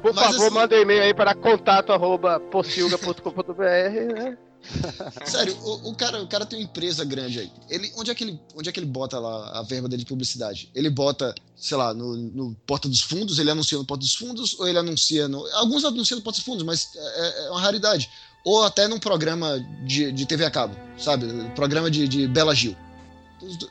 Por 0.00 0.14
Mas, 0.14 0.26
favor, 0.26 0.46
assim, 0.46 0.54
manda 0.54 0.76
um 0.76 0.78
e-mail 0.78 1.02
aí 1.02 1.12
para 1.12 1.34
contato.pocilga.com.br, 1.34 4.14
né? 4.14 4.38
Sério, 5.26 5.54
o, 5.62 5.90
o, 5.90 5.94
cara, 5.94 6.22
o 6.22 6.26
cara 6.26 6.46
tem 6.46 6.58
uma 6.58 6.64
empresa 6.64 7.04
grande 7.04 7.40
aí. 7.40 7.52
Ele, 7.68 7.92
onde, 7.96 8.10
é 8.10 8.14
que 8.14 8.24
ele, 8.24 8.40
onde 8.54 8.66
é 8.68 8.72
que 8.72 8.80
ele 8.80 8.86
bota 8.86 9.18
lá 9.18 9.58
a 9.58 9.62
verba 9.62 9.88
dele 9.88 10.04
de 10.04 10.08
publicidade? 10.08 10.70
Ele 10.74 10.88
bota, 10.88 11.34
sei 11.56 11.76
lá, 11.76 11.92
no, 11.92 12.16
no 12.16 12.54
Porta 12.66 12.88
dos 12.88 13.02
Fundos, 13.02 13.38
ele 13.38 13.50
anuncia 13.50 13.76
no 13.76 13.84
Porta 13.84 14.02
dos 14.02 14.14
Fundos, 14.14 14.58
ou 14.58 14.66
ele 14.66 14.78
anuncia 14.78 15.28
no. 15.28 15.46
Alguns 15.54 15.84
anunciam 15.84 16.18
no 16.18 16.24
Porta 16.24 16.38
dos 16.38 16.46
Fundos, 16.46 16.62
mas 16.62 16.88
é, 16.94 17.46
é 17.46 17.50
uma 17.50 17.60
raridade 17.60 18.08
ou 18.44 18.62
até 18.62 18.86
num 18.86 18.98
programa 18.98 19.58
de, 19.82 20.12
de 20.12 20.26
TV 20.26 20.44
a 20.44 20.50
cabo, 20.50 20.76
sabe? 20.98 21.26
Programa 21.54 21.90
de, 21.90 22.06
de 22.06 22.28
Bela 22.28 22.54
Gil. 22.54 22.76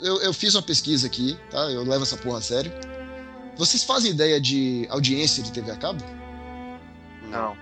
Eu, 0.01 0.21
eu 0.21 0.33
fiz 0.33 0.55
uma 0.55 0.61
pesquisa 0.61 1.07
aqui, 1.07 1.37
tá? 1.49 1.59
Eu 1.71 1.83
levo 1.83 2.03
essa 2.03 2.17
porra 2.17 2.39
a 2.39 2.41
sério. 2.41 2.71
Vocês 3.55 3.83
fazem 3.83 4.11
ideia 4.11 4.41
de 4.41 4.87
audiência 4.89 5.43
de 5.43 5.51
TV 5.51 5.71
a 5.71 5.75
cabo? 5.75 6.03
Não. 7.29 7.55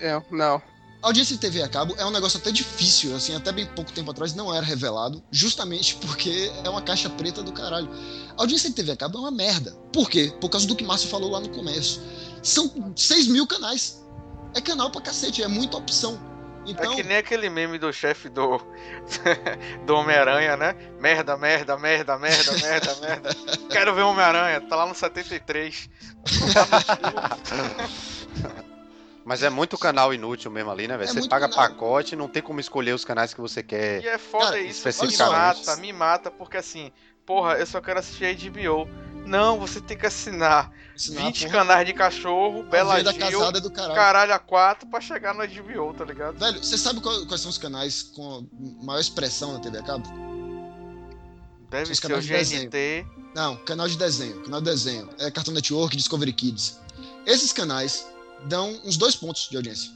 É, 0.00 0.20
não. 0.30 0.60
A 1.00 1.06
audiência 1.06 1.36
de 1.36 1.40
TV 1.40 1.62
a 1.62 1.68
cabo 1.68 1.94
é 1.96 2.04
um 2.04 2.10
negócio 2.10 2.40
até 2.40 2.50
difícil, 2.50 3.14
assim, 3.14 3.32
até 3.32 3.52
bem 3.52 3.64
pouco 3.66 3.92
tempo 3.92 4.10
atrás 4.10 4.34
não 4.34 4.52
era 4.52 4.66
revelado, 4.66 5.22
justamente 5.30 5.94
porque 5.94 6.50
é 6.64 6.68
uma 6.68 6.82
caixa 6.82 7.08
preta 7.08 7.40
do 7.40 7.52
caralho. 7.52 7.88
A 8.36 8.42
audiência 8.42 8.68
de 8.68 8.74
TV 8.74 8.92
a 8.92 8.96
cabo 8.96 9.18
é 9.18 9.20
uma 9.20 9.30
merda. 9.30 9.70
Por 9.92 10.10
quê? 10.10 10.34
Por 10.40 10.48
causa 10.48 10.66
do 10.66 10.74
que 10.74 10.82
Márcio 10.82 11.08
falou 11.08 11.30
lá 11.30 11.38
no 11.38 11.50
começo. 11.50 12.02
São 12.42 12.92
6 12.96 13.28
mil 13.28 13.46
canais. 13.46 14.04
É 14.54 14.60
canal 14.60 14.90
pra 14.90 15.00
cacete, 15.00 15.40
é 15.40 15.46
muita 15.46 15.76
opção. 15.76 16.18
Então... 16.68 16.92
É 16.92 16.96
que 16.96 17.02
nem 17.02 17.16
aquele 17.16 17.48
meme 17.48 17.78
do 17.78 17.92
chefe 17.92 18.28
do, 18.28 18.60
do 19.86 19.94
Homem-Aranha, 19.94 20.56
né? 20.56 20.76
Merda, 21.00 21.36
merda, 21.36 21.78
merda, 21.78 22.18
merda, 22.18 22.52
merda, 22.58 22.94
merda. 22.96 23.30
Quero 23.70 23.94
ver 23.94 24.02
Homem-Aranha, 24.02 24.60
tá 24.60 24.76
lá 24.76 24.86
no 24.86 24.94
73. 24.94 25.88
Mas 29.24 29.42
é 29.42 29.50
muito 29.50 29.76
canal 29.76 30.12
inútil 30.12 30.50
mesmo 30.50 30.70
ali, 30.70 30.88
né, 30.88 30.96
velho? 30.96 31.10
É 31.10 31.12
você 31.12 31.28
paga 31.28 31.48
canal. 31.48 31.68
pacote, 31.68 32.16
não 32.16 32.28
tem 32.28 32.42
como 32.42 32.60
escolher 32.60 32.92
os 32.92 33.04
canais 33.04 33.32
que 33.32 33.40
você 33.40 33.62
quer. 33.62 34.02
E 34.02 34.08
é 34.08 34.18
foda 34.18 34.46
Cara, 34.46 34.60
isso, 34.60 34.88
me 35.06 35.16
mata, 35.16 35.76
me 35.76 35.92
mata, 35.92 36.30
porque 36.30 36.56
assim, 36.56 36.92
porra, 37.24 37.54
eu 37.54 37.66
só 37.66 37.80
quero 37.80 37.98
assistir 37.98 38.24
a 38.24 38.32
HBO. 38.32 38.88
Não, 39.26 39.58
você 39.58 39.80
tem 39.80 39.96
que 39.96 40.06
assinar 40.06 40.72
Ensinar 40.98 41.26
20 41.26 41.36
a 41.46 41.48
porra, 41.48 41.58
canais 41.60 41.86
de 41.86 41.92
cachorro, 41.94 42.62
Bela 42.64 43.00
Gil, 43.00 43.14
casada 43.18 43.58
é 43.58 43.60
do 43.60 43.70
caralho. 43.70 43.94
caralho 43.94 44.34
a 44.34 44.38
4 44.40 44.88
pra 44.88 45.00
chegar 45.00 45.32
no 45.32 45.46
HBO, 45.46 45.94
tá 45.94 46.04
ligado? 46.04 46.36
Velho, 46.38 46.58
você 46.62 46.76
sabe 46.76 47.00
qual- 47.00 47.24
quais 47.26 47.40
são 47.40 47.50
os 47.50 47.56
canais 47.58 48.02
com 48.02 48.46
maior 48.82 48.98
expressão 49.00 49.52
na 49.52 49.60
TV 49.60 49.78
a 49.78 49.82
cabo? 49.82 50.08
Deve 51.70 51.94
ser 51.94 52.12
o 52.12 52.20
de 52.20 52.28
desenho. 52.28 52.62
GNT. 52.70 53.06
Não, 53.34 53.56
canal 53.58 53.86
de 53.86 53.96
desenho. 53.96 54.42
Canal 54.42 54.60
de 54.60 54.70
desenho. 54.70 55.08
É 55.18 55.30
Cartoon 55.30 55.52
Network, 55.52 55.96
Discovery 55.96 56.32
Kids. 56.32 56.80
Esses 57.26 57.52
canais 57.52 58.06
dão 58.46 58.80
uns 58.84 58.96
dois 58.96 59.14
pontos 59.14 59.48
de 59.50 59.56
audiência. 59.56 59.92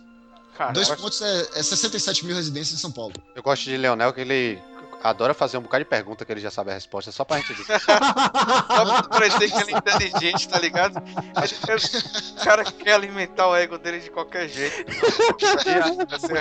Cara, 0.57 0.73
dois 0.73 0.89
pontos 0.91 1.21
é, 1.23 1.41
é 1.55 1.63
67 1.63 2.27
mil 2.27 2.37
residências 2.37 2.79
em 2.79 2.81
São 2.81 2.93
Paulo. 2.93 3.15
Eu 3.35 3.43
gosto 3.43 3.65
de 3.65 3.77
Leonel, 3.77 4.13
que 4.13 4.21
ele 4.21 4.59
adora 5.03 5.35
fazer 5.35 5.59
um 5.59 5.63
bocado 5.63 5.85
de 5.85 5.91
pergunta 5.91 6.25
que 6.25 6.33
ele 6.33 6.41
já 6.41 6.51
sabe 6.51 6.71
a 6.71 6.75
resposta, 6.75 7.11
só 7.13 7.25
pra 7.25 7.39
gente 7.39 7.55
dizer. 7.55 7.81
só 7.81 7.97
pra 7.99 9.03
parecer 9.05 9.51
que 9.51 9.59
ele 9.59 9.75
é 9.75 9.79
inteligente, 9.79 10.49
tá 10.49 10.59
ligado? 10.59 10.97
O 10.99 12.45
cara 12.45 12.65
quer 12.65 12.95
alimentar 12.95 13.49
o 13.49 13.57
ego 13.57 13.79
dele 13.79 14.01
de 14.01 14.11
qualquer 14.11 14.49
jeito. 14.49 14.85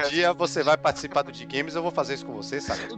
Um 0.06 0.10
dia 0.10 0.34
você 0.34 0.63
vai 0.63 0.78
participar 0.78 1.24
do 1.24 1.32
de 1.32 1.45
games, 1.45 1.76
eu 1.76 1.82
vou 1.82 1.91
fazer 1.91 2.15
isso 2.15 2.26
com 2.26 2.34
você, 2.34 2.60
sabe? 2.62 2.82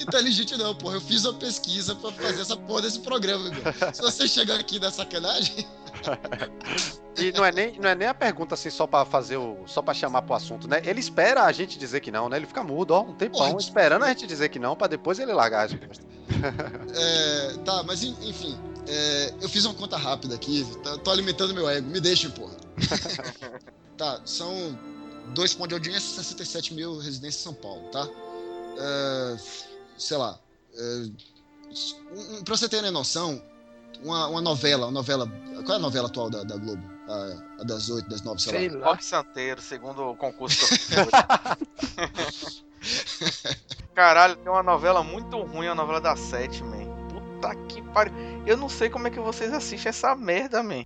Inteligente 0.00 0.56
não, 0.56 0.74
porra. 0.74 0.96
Eu 0.96 1.00
fiz 1.00 1.24
uma 1.24 1.34
pesquisa 1.34 1.94
pra 1.94 2.10
fazer 2.12 2.42
essa 2.42 2.56
porra 2.56 2.82
desse 2.82 3.00
programa, 3.00 3.50
meu. 3.50 3.62
Se 3.92 4.02
você 4.02 4.26
chegar 4.28 4.58
aqui 4.58 4.78
na 4.78 4.90
sacanagem, 4.90 5.66
E 7.16 7.30
não 7.32 7.44
é 7.44 7.52
nem, 7.52 7.78
não 7.78 7.88
é 7.88 7.94
nem 7.94 8.08
a 8.08 8.14
pergunta 8.14 8.54
assim 8.54 8.70
só 8.70 8.86
pra 8.86 9.04
fazer 9.04 9.36
o. 9.36 9.64
só 9.66 9.82
pra 9.82 9.92
chamar 9.92 10.22
pro 10.22 10.34
assunto, 10.34 10.66
né? 10.66 10.80
Ele 10.84 10.98
espera 11.00 11.42
a 11.44 11.52
gente 11.52 11.78
dizer 11.78 12.00
que 12.00 12.10
não, 12.10 12.28
né? 12.28 12.36
Ele 12.38 12.46
fica 12.46 12.62
mudo, 12.64 12.92
ó, 12.92 13.02
um 13.02 13.14
tempão, 13.14 13.48
Porra. 13.50 13.60
esperando 13.60 14.04
a 14.04 14.08
gente 14.08 14.26
dizer 14.26 14.48
que 14.48 14.58
não, 14.58 14.74
pra 14.74 14.86
depois 14.86 15.18
ele 15.18 15.32
largar 15.32 15.68
é, 16.94 17.56
tá, 17.64 17.82
mas 17.82 18.02
en- 18.02 18.16
enfim. 18.22 18.58
é, 18.88 19.34
eu 19.40 19.48
fiz 19.48 19.64
uma 19.64 19.74
conta 19.74 19.96
rápida 19.96 20.34
aqui. 20.34 20.66
tá- 20.82 20.96
tô 20.98 21.10
alimentando 21.10 21.52
meu 21.54 21.68
ego. 21.68 21.88
Me 21.88 22.00
deixem, 22.00 22.30
porra. 22.30 22.56
tá, 23.98 24.20
são 24.24 24.78
dois 25.34 25.52
pontos 25.54 25.68
de 25.68 25.74
audiência, 25.74 26.22
67 26.22 26.74
mil 26.74 26.96
residências 26.98 27.42
em 27.42 27.44
São 27.44 27.54
Paulo, 27.54 27.82
tá? 27.90 28.08
É, 28.78 29.36
sei 29.98 30.16
lá. 30.16 30.38
É, 30.74 31.04
um, 32.14 32.42
pra 32.44 32.56
você 32.56 32.68
terem 32.68 32.90
noção, 32.90 33.40
uma, 34.02 34.28
uma 34.28 34.40
novela, 34.40 34.86
uma 34.86 34.92
novela. 34.92 35.26
Qual 35.64 35.72
é 35.72 35.76
a 35.76 35.78
novela 35.78 36.08
atual 36.08 36.30
da, 36.30 36.42
da 36.42 36.56
Globo? 36.56 36.82
A, 37.08 37.62
a 37.62 37.64
das 37.64 37.90
8, 37.90 38.08
das 38.08 38.22
9, 38.22 38.40
sei, 38.40 38.52
Sei 38.52 38.68
lá. 38.68 38.78
lá. 38.78 38.86
Rock 38.92 39.04
Santeiro, 39.04 39.60
segundo 39.60 40.02
o 40.02 40.16
concurso 40.16 40.66
que 40.66 40.94
eu 40.94 41.06
fiz. 42.28 42.64
Caralho, 43.94 44.36
tem 44.36 44.50
uma 44.50 44.62
novela 44.62 45.02
muito 45.02 45.40
ruim, 45.42 45.66
a 45.66 45.74
novela 45.74 46.00
da 46.00 46.16
Sete, 46.16 46.62
man. 46.62 46.86
Puta 47.08 47.54
que 47.68 47.82
pariu. 47.82 48.14
Eu 48.46 48.56
não 48.56 48.68
sei 48.68 48.88
como 48.88 49.06
é 49.06 49.10
que 49.10 49.20
vocês 49.20 49.52
assistem 49.52 49.90
essa 49.90 50.14
merda, 50.14 50.62
man. 50.62 50.84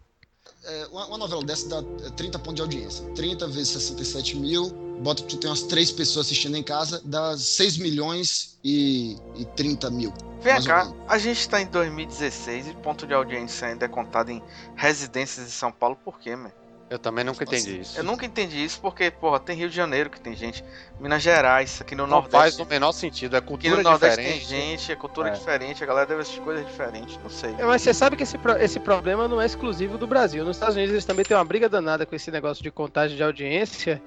É, 0.65 0.87
uma, 0.87 1.07
uma 1.07 1.19
novela 1.19 1.45
dessa 1.45 1.69
dá 1.69 1.79
é, 2.05 2.11
30 2.11 2.39
pontos 2.39 2.57
de 2.57 2.63
audiência. 2.63 3.05
30 3.15 3.47
vezes 3.49 3.69
67 3.69 4.37
mil, 4.37 4.71
bota 5.01 5.23
que 5.23 5.29
tu 5.29 5.37
tem 5.37 5.49
umas 5.49 5.63
3 5.63 5.93
pessoas 5.93 6.27
assistindo 6.27 6.57
em 6.57 6.63
casa, 6.63 7.01
dá 7.05 7.37
6 7.37 7.79
milhões 7.79 8.56
e, 8.69 9.17
e 9.37 9.45
30 9.45 9.89
mil. 9.91 10.13
Vem 10.41 10.61
cá, 10.65 10.93
a 11.07 11.19
gente 11.19 11.49
tá 11.49 11.61
em 11.61 11.67
2016 11.67 12.67
e 12.69 12.75
ponto 12.75 13.07
de 13.07 13.15
audiência 13.15 13.69
ainda 13.69 13.85
é 13.85 13.89
contado 13.89 14.31
em 14.31 14.43
residências 14.75 15.47
de 15.47 15.53
São 15.53 15.71
Paulo, 15.71 15.97
por 16.05 16.19
quê, 16.19 16.35
man? 16.35 16.51
Eu 16.91 16.99
também 16.99 17.25
nunca 17.25 17.43
entendi 17.45 17.81
isso. 17.81 17.99
Eu 17.99 18.05
nunca 18.05 18.25
entendi 18.27 18.63
isso 18.65 18.81
porque, 18.81 19.11
porra, 19.11 19.39
tem 19.41 19.57
Rio 19.57 19.69
de 19.69 19.75
Janeiro 19.75 20.09
que 20.11 20.21
tem 20.21 20.35
gente, 20.37 20.65
Minas 21.01 21.23
Gerais, 21.23 21.81
aqui 21.81 21.95
no 21.97 22.05
Não 22.05 22.11
Nordeste. 22.23 22.37
faz 22.37 22.59
o 22.61 22.65
menor 22.67 22.93
sentido, 22.93 23.35
é 23.35 23.39
Aqui 23.39 23.47
no 23.53 23.59
cultura 23.59 23.83
Nordeste 23.83 24.17
diferente. 24.21 24.49
tem 24.49 24.61
gente, 24.61 24.93
é 24.93 24.97
cultura 24.97 25.29
É. 25.29 25.33
diferente, 25.33 25.83
a 25.83 25.87
galera 25.87 26.07
deve 26.07 26.21
assistir 26.23 26.41
coisas 26.41 26.65
diferentes, 26.67 27.19
não 27.23 27.31
sei. 27.31 27.55
É, 27.59 27.65
Mas 27.65 27.83
você 27.83 27.95
sabe 27.95 28.17
que 28.17 28.23
esse, 28.25 28.37
esse 28.61 28.79
problema 28.81 29.27
não 29.29 29.41
é 29.41 29.47
exclusivo 29.47 29.97
do 29.99 30.07
Brasil. 30.07 30.45
Nos 30.45 30.57
Estados 30.57 30.75
Unidos 30.77 30.93
eles 30.93 31.05
também 31.05 31.25
têm 31.25 31.37
uma 31.37 31.45
briga 31.45 31.69
danada 31.69 32.05
com 32.07 32.15
esse 32.15 32.31
negócio 32.33 32.63
de 32.63 32.71
contagem 32.71 33.17
de 33.17 33.23
audiência. 33.23 34.01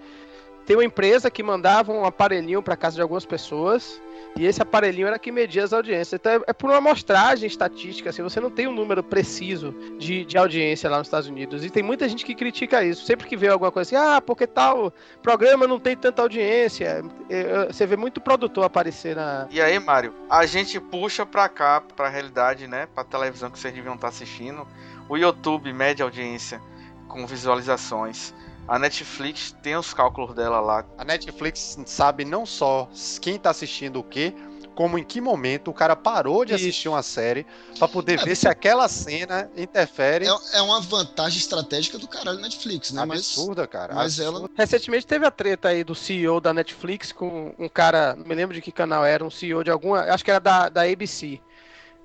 Tem 0.70 0.78
uma 0.78 0.86
empresa 0.86 1.32
que 1.32 1.42
mandava 1.42 1.92
um 1.92 2.06
aparelhinho 2.06 2.62
para 2.62 2.78
casa 2.78 2.94
de 2.94 3.02
algumas 3.02 3.26
pessoas 3.26 4.00
e 4.38 4.46
esse 4.46 4.62
aparelhinho 4.62 5.08
era 5.08 5.18
que 5.18 5.32
media 5.32 5.64
as 5.64 5.74
audiências. 5.74 6.14
Então 6.14 6.32
é, 6.32 6.42
é 6.46 6.54
por 6.54 6.70
uma 6.70 6.78
amostragem 6.78 7.48
estatística, 7.48 8.12
assim, 8.12 8.22
você 8.22 8.40
não 8.40 8.52
tem 8.52 8.68
um 8.68 8.72
número 8.72 9.02
preciso 9.02 9.74
de, 9.98 10.24
de 10.24 10.38
audiência 10.38 10.88
lá 10.88 11.00
nos 11.00 11.08
Estados 11.08 11.28
Unidos. 11.28 11.66
E 11.66 11.72
tem 11.72 11.82
muita 11.82 12.08
gente 12.08 12.24
que 12.24 12.36
critica 12.36 12.84
isso. 12.84 13.04
Sempre 13.04 13.28
que 13.28 13.36
vê 13.36 13.48
alguma 13.48 13.72
coisa 13.72 13.90
assim, 13.90 13.96
ah, 13.96 14.22
porque 14.22 14.46
tal 14.46 14.94
programa 15.24 15.66
não 15.66 15.80
tem 15.80 15.98
tanta 15.98 16.22
audiência. 16.22 17.04
É, 17.32 17.40
é, 17.40 17.66
Você 17.74 17.88
vê 17.88 17.98
muito 17.98 18.22
produtor 18.22 18.64
aparecer 18.64 19.16
na, 19.16 19.48
E 19.50 19.60
aí, 19.60 19.80
Mário, 19.80 20.14
a 20.30 20.46
gente 20.46 20.80
puxa 20.80 21.26
pra 21.26 21.50
cá, 21.50 21.82
pra 21.96 22.10
realidade, 22.10 22.68
né? 22.68 22.88
Pra 22.94 23.04
televisão 23.04 23.50
que 23.50 23.58
vocês 23.58 23.74
deviam 23.74 23.96
estar 23.96 24.10
assistindo. 24.10 24.68
O 25.10 25.18
YouTube 25.18 25.74
mede 25.74 26.04
audiência 26.04 26.62
com 27.08 27.26
visualizações. 27.26 28.36
A 28.70 28.78
Netflix 28.78 29.56
tem 29.64 29.76
os 29.76 29.94
cálculos 29.96 30.36
dela 30.36 30.60
lá. 30.60 30.86
A 30.98 31.04
Netflix 31.04 31.78
sabe 31.88 32.24
não 32.24 32.46
só 32.46 32.88
quem 33.20 33.40
tá 33.40 33.50
assistindo 33.50 34.00
o 34.00 34.04
quê, 34.04 34.32
como 34.76 34.98
em 34.98 35.04
que 35.04 35.20
momento 35.20 35.72
o 35.72 35.74
cara 35.74 35.96
parou 35.96 36.46
de 36.46 36.54
Isso. 36.54 36.64
assistir 36.64 36.88
uma 36.88 37.02
série 37.02 37.46
pra 37.80 37.88
poder 37.88 38.20
É, 38.20 38.24
ver 38.24 38.36
se 38.36 38.48
aquela 38.48 38.88
cena 38.88 39.50
interfere. 39.58 40.26
É, 40.28 40.58
é 40.60 40.62
uma 40.62 40.80
vantagem 40.80 41.40
estratégica 41.40 41.98
do 41.98 42.08
caralho 42.08 42.40
Netflix, 42.40 42.92
né? 42.92 43.04
Mas, 43.06 43.20
absurda, 43.38 43.68
cara. 43.68 43.94
mas 43.96 44.20
ela- 44.20 44.38
absurda. 44.38 44.54
Recentemente 44.56 45.08
teve 45.08 45.26
a 45.26 45.32
treta 45.32 45.70
aí 45.70 45.84
do 45.84 45.96
CEO 45.96 46.40
da 46.40 46.54
Netflix 46.54 47.12
com 47.12 47.54
um 47.58 47.68
cara, 47.68 48.16
não 48.16 48.26
me 48.26 48.36
lembro 48.36 48.54
de 48.56 48.62
que 48.62 48.72
canal 48.72 49.04
era, 49.04 49.26
um 49.26 49.32
CEO 49.32 49.64
de 49.64 49.72
alguma, 49.72 50.02
acho 50.02 50.24
que 50.24 50.30
era 50.32 50.40
da, 50.40 50.70
da 50.70 50.84
ABC. 50.84 51.42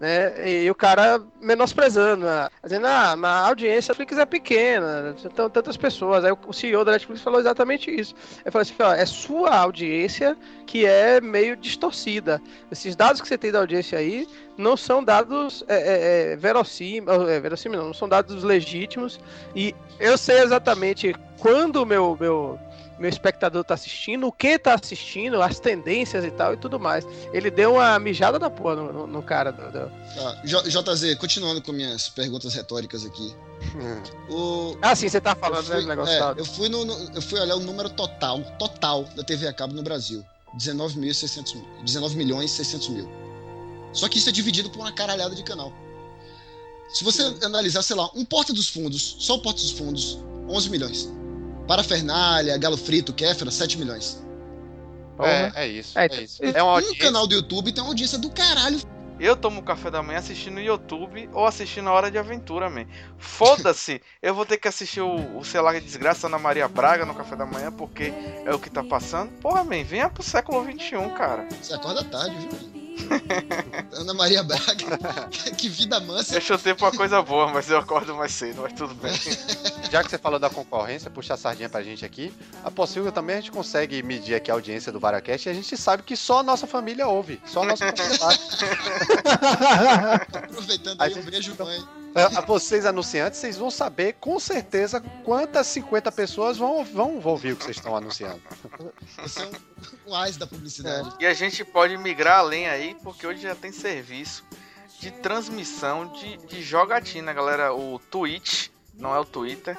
Né? 0.00 0.62
E 0.64 0.70
o 0.70 0.74
cara 0.74 1.22
menosprezando, 1.40 2.26
né? 2.26 2.48
dizendo, 2.62 2.86
ah, 2.86 3.16
a 3.22 3.46
audiência 3.46 3.94
da 3.94 3.98
Netflix 3.98 4.18
é 4.18 4.26
pequena, 4.26 5.14
são 5.34 5.48
tantas 5.48 5.76
pessoas. 5.76 6.24
Aí 6.24 6.32
o 6.46 6.52
CEO 6.52 6.84
da 6.84 6.92
Netflix 6.92 7.22
falou 7.22 7.38
exatamente 7.38 7.90
isso. 7.90 8.14
Ele 8.44 8.50
falou 8.50 8.62
assim: 8.62 8.74
é 9.00 9.06
sua 9.06 9.56
audiência 9.56 10.36
que 10.66 10.84
é 10.84 11.20
meio 11.20 11.56
distorcida. 11.56 12.42
Esses 12.70 12.96
dados 12.96 13.20
que 13.20 13.28
você 13.28 13.38
tem 13.38 13.52
da 13.52 13.60
audiência 13.60 13.98
aí 13.98 14.26
não 14.58 14.76
são 14.76 15.02
dados 15.02 15.64
é, 15.68 15.76
é, 15.76 16.32
é, 16.32 16.36
verossímeis, 16.36 17.28
é, 17.28 17.40
verossímil 17.40 17.78
não, 17.78 17.86
não 17.86 17.94
são 17.94 18.08
dados 18.08 18.42
legítimos. 18.42 19.20
E 19.54 19.74
eu 20.00 20.18
sei 20.18 20.40
exatamente 20.40 21.14
quando 21.38 21.76
o 21.76 21.86
meu, 21.86 22.16
meu, 22.18 22.58
meu 22.98 23.08
espectador 23.08 23.64
tá 23.64 23.74
assistindo, 23.74 24.26
o 24.26 24.32
que 24.32 24.58
tá 24.58 24.74
assistindo, 24.74 25.40
as 25.42 25.58
tendências 25.58 26.24
e 26.24 26.30
tal 26.30 26.54
e 26.54 26.56
tudo 26.56 26.78
mais. 26.78 27.06
Ele 27.32 27.50
deu 27.50 27.74
uma 27.74 27.98
mijada 27.98 28.38
da 28.38 28.48
porra 28.50 28.76
no, 28.76 28.92
no- 28.92 29.06
no 29.06 29.22
cara. 29.22 29.50
do- 29.52 29.70
do- 29.70 29.90
J- 30.44 30.68
JZ, 30.68 31.14
continuando 31.16 31.60
com 31.62 31.72
minhas 31.72 32.08
perguntas 32.08 32.54
retóricas 32.54 33.04
aqui. 33.04 33.34
O, 34.28 34.76
Ah, 34.82 34.94
sim, 34.94 35.08
você 35.08 35.20
tá 35.20 35.34
falando 35.34 35.66
né, 35.68 35.74
fui, 35.74 35.82
do 35.82 35.88
negócio 35.88 36.14
é, 36.14 36.18
tal. 36.18 36.34
eu, 36.36 36.44
fui 36.44 36.68
no, 36.68 36.84
no- 36.84 37.10
eu 37.14 37.22
fui 37.22 37.40
olhar 37.40 37.56
o 37.56 37.60
número 37.60 37.88
total, 37.90 38.40
total 38.58 39.04
da 39.16 39.22
TV 39.24 39.46
a 39.48 39.52
cabo 39.52 39.74
no 39.74 39.82
Brasil. 39.82 40.24
19.600 40.56 41.54
mil. 41.54 41.64
19 41.82 42.16
milhões 42.16 42.52
e 42.52 42.54
600 42.56 42.88
mil. 42.90 43.08
Só 43.92 44.08
que 44.08 44.18
isso 44.18 44.28
é 44.28 44.32
dividido 44.32 44.70
por 44.70 44.80
uma 44.80 44.92
caralhada 44.92 45.34
de 45.34 45.42
canal. 45.42 45.72
Se 46.92 47.02
você 47.02 47.22
analisar, 47.42 47.82
sei 47.82 47.96
lá, 47.96 48.08
um 48.14 48.24
Porta 48.24 48.52
dos 48.52 48.68
Fundos, 48.68 49.16
só 49.18 49.34
o 49.34 49.38
Porta 49.40 49.60
dos 49.60 49.72
Fundos, 49.72 50.18
11 50.48 50.70
milhões. 50.70 51.08
Parafernália, 51.66 52.56
Galo 52.58 52.76
Frito, 52.76 53.12
Kéfera, 53.12 53.50
7 53.50 53.78
milhões. 53.78 54.22
É, 55.20 55.64
é 55.64 55.68
isso. 55.68 55.98
É, 55.98 56.06
É, 56.06 56.22
isso. 56.22 56.42
É 56.42 56.62
Um 56.62 56.68
audiência. 56.68 56.98
canal 56.98 57.26
do 57.26 57.34
YouTube 57.34 57.72
tem 57.72 57.82
uma 57.82 57.90
audiência 57.90 58.18
do 58.18 58.30
caralho. 58.30 58.80
Eu 59.18 59.36
tomo 59.36 59.62
café 59.62 59.92
da 59.92 60.02
manhã 60.02 60.18
assistindo 60.18 60.58
YouTube 60.58 61.30
ou 61.32 61.46
assistindo 61.46 61.88
a 61.88 61.92
Hora 61.92 62.10
de 62.10 62.18
Aventura, 62.18 62.68
man. 62.68 62.84
Foda-se, 63.16 64.02
eu 64.20 64.34
vou 64.34 64.44
ter 64.44 64.58
que 64.58 64.66
assistir 64.66 65.00
o, 65.02 65.38
o 65.38 65.44
sei 65.44 65.60
lá, 65.60 65.72
Desgraça 65.78 66.26
Ana 66.26 66.38
Maria 66.38 66.66
Braga 66.66 67.06
no 67.06 67.14
café 67.14 67.36
da 67.36 67.46
manhã 67.46 67.70
porque 67.70 68.12
é 68.44 68.52
o 68.52 68.58
que 68.58 68.68
tá 68.68 68.82
passando. 68.82 69.30
Porra, 69.40 69.62
man, 69.62 69.84
venha 69.84 70.10
pro 70.10 70.22
século 70.22 70.64
XXI, 70.64 70.96
cara. 71.16 71.46
Você 71.62 71.74
acorda 71.74 72.02
tarde, 72.02 72.36
viu? 72.38 72.83
Ana 73.98 74.14
Maria 74.14 74.42
Braga, 74.42 75.28
que 75.56 75.68
vida 75.68 75.98
mansa. 76.00 76.34
Eu 76.36 76.40
chutei 76.40 76.74
pra 76.74 76.86
uma 76.86 76.92
coisa 76.96 77.20
boa, 77.22 77.48
mas 77.52 77.68
eu 77.70 77.78
acordo 77.78 78.14
mais 78.14 78.32
cedo, 78.32 78.62
mas 78.62 78.72
tudo 78.72 78.94
bem. 78.94 79.12
Já 79.90 80.02
que 80.02 80.10
você 80.10 80.18
falou 80.18 80.38
da 80.38 80.50
concorrência, 80.50 81.10
puxa 81.10 81.34
a 81.34 81.36
sardinha 81.36 81.68
pra 81.68 81.82
gente 81.82 82.04
aqui. 82.04 82.32
A 82.64 82.70
possível 82.70 83.10
também 83.12 83.36
a 83.36 83.40
gente 83.40 83.50
consegue 83.52 84.02
medir 84.02 84.34
aqui 84.34 84.50
a 84.50 84.54
audiência 84.54 84.90
do 84.90 84.98
Varacast 85.00 85.46
e 85.48 85.50
a 85.50 85.54
gente 85.54 85.76
sabe 85.76 86.02
que 86.02 86.16
só 86.16 86.40
a 86.40 86.42
nossa 86.42 86.66
família 86.66 87.06
ouve. 87.06 87.40
Só 87.46 87.62
a 87.62 87.66
nossa. 87.66 87.84
Aproveitando 90.32 91.00
A 91.00 91.04
aí, 91.04 91.12
um 91.12 91.14
gente- 91.16 91.30
beijo, 91.30 91.54
mãe. 91.58 91.84
Vocês 92.46 92.86
anunciantes, 92.86 93.40
vocês 93.40 93.56
vão 93.58 93.70
saber 93.70 94.14
com 94.20 94.38
certeza 94.38 95.00
quantas 95.24 95.66
50 95.66 96.12
pessoas 96.12 96.56
vão, 96.56 96.84
vão 96.84 97.20
ouvir 97.24 97.52
o 97.52 97.56
que 97.56 97.64
vocês 97.64 97.76
estão 97.76 97.96
anunciando. 97.96 98.40
Você 99.18 99.42
é 99.42 99.46
um, 99.46 100.12
um 100.12 100.14
ás 100.14 100.36
da 100.36 100.46
publicidade. 100.46 101.12
E 101.18 101.26
a 101.26 101.34
gente 101.34 101.64
pode 101.64 101.96
migrar 101.96 102.38
além 102.38 102.68
aí, 102.68 102.96
porque 103.02 103.26
hoje 103.26 103.42
já 103.42 103.54
tem 103.54 103.72
serviço 103.72 104.44
de 105.00 105.10
transmissão 105.10 106.06
de, 106.12 106.36
de 106.46 106.62
jogatina, 106.62 107.32
galera. 107.32 107.74
O 107.74 107.98
Twitch, 107.98 108.68
não 108.94 109.14
é 109.14 109.18
o 109.18 109.24
Twitter. 109.24 109.76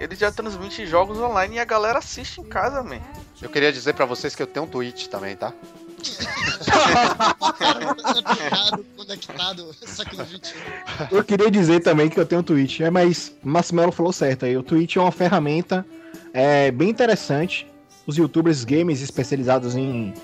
Ele 0.00 0.16
já 0.16 0.32
transmite 0.32 0.84
jogos 0.86 1.18
online 1.18 1.56
e 1.56 1.58
a 1.58 1.64
galera 1.64 1.98
assiste 1.98 2.40
em 2.40 2.44
casa, 2.44 2.82
man. 2.82 3.00
Eu 3.40 3.50
queria 3.50 3.72
dizer 3.72 3.94
pra 3.94 4.04
vocês 4.04 4.34
que 4.34 4.42
eu 4.42 4.46
tenho 4.46 4.64
um 4.64 4.68
Twitch 4.68 5.06
também, 5.06 5.36
tá? 5.36 5.52
Conectado. 8.96 9.70
Eu 11.10 11.24
queria 11.24 11.50
dizer 11.50 11.80
também 11.80 12.08
que 12.08 12.18
eu 12.18 12.26
tenho 12.26 12.40
um 12.40 12.44
Twitch, 12.44 12.80
é, 12.80 12.90
mas 12.90 13.34
Massimelo 13.42 13.92
falou 13.92 14.12
certo 14.12 14.44
aí. 14.46 14.56
O 14.56 14.62
Twitch 14.62 14.96
é 14.96 15.00
uma 15.00 15.12
ferramenta 15.12 15.84
é, 16.32 16.70
bem 16.70 16.90
interessante. 16.90 17.66
Os 18.06 18.16
youtubers 18.16 18.64
games 18.64 19.00
especializados 19.02 19.74
em, 19.74 20.14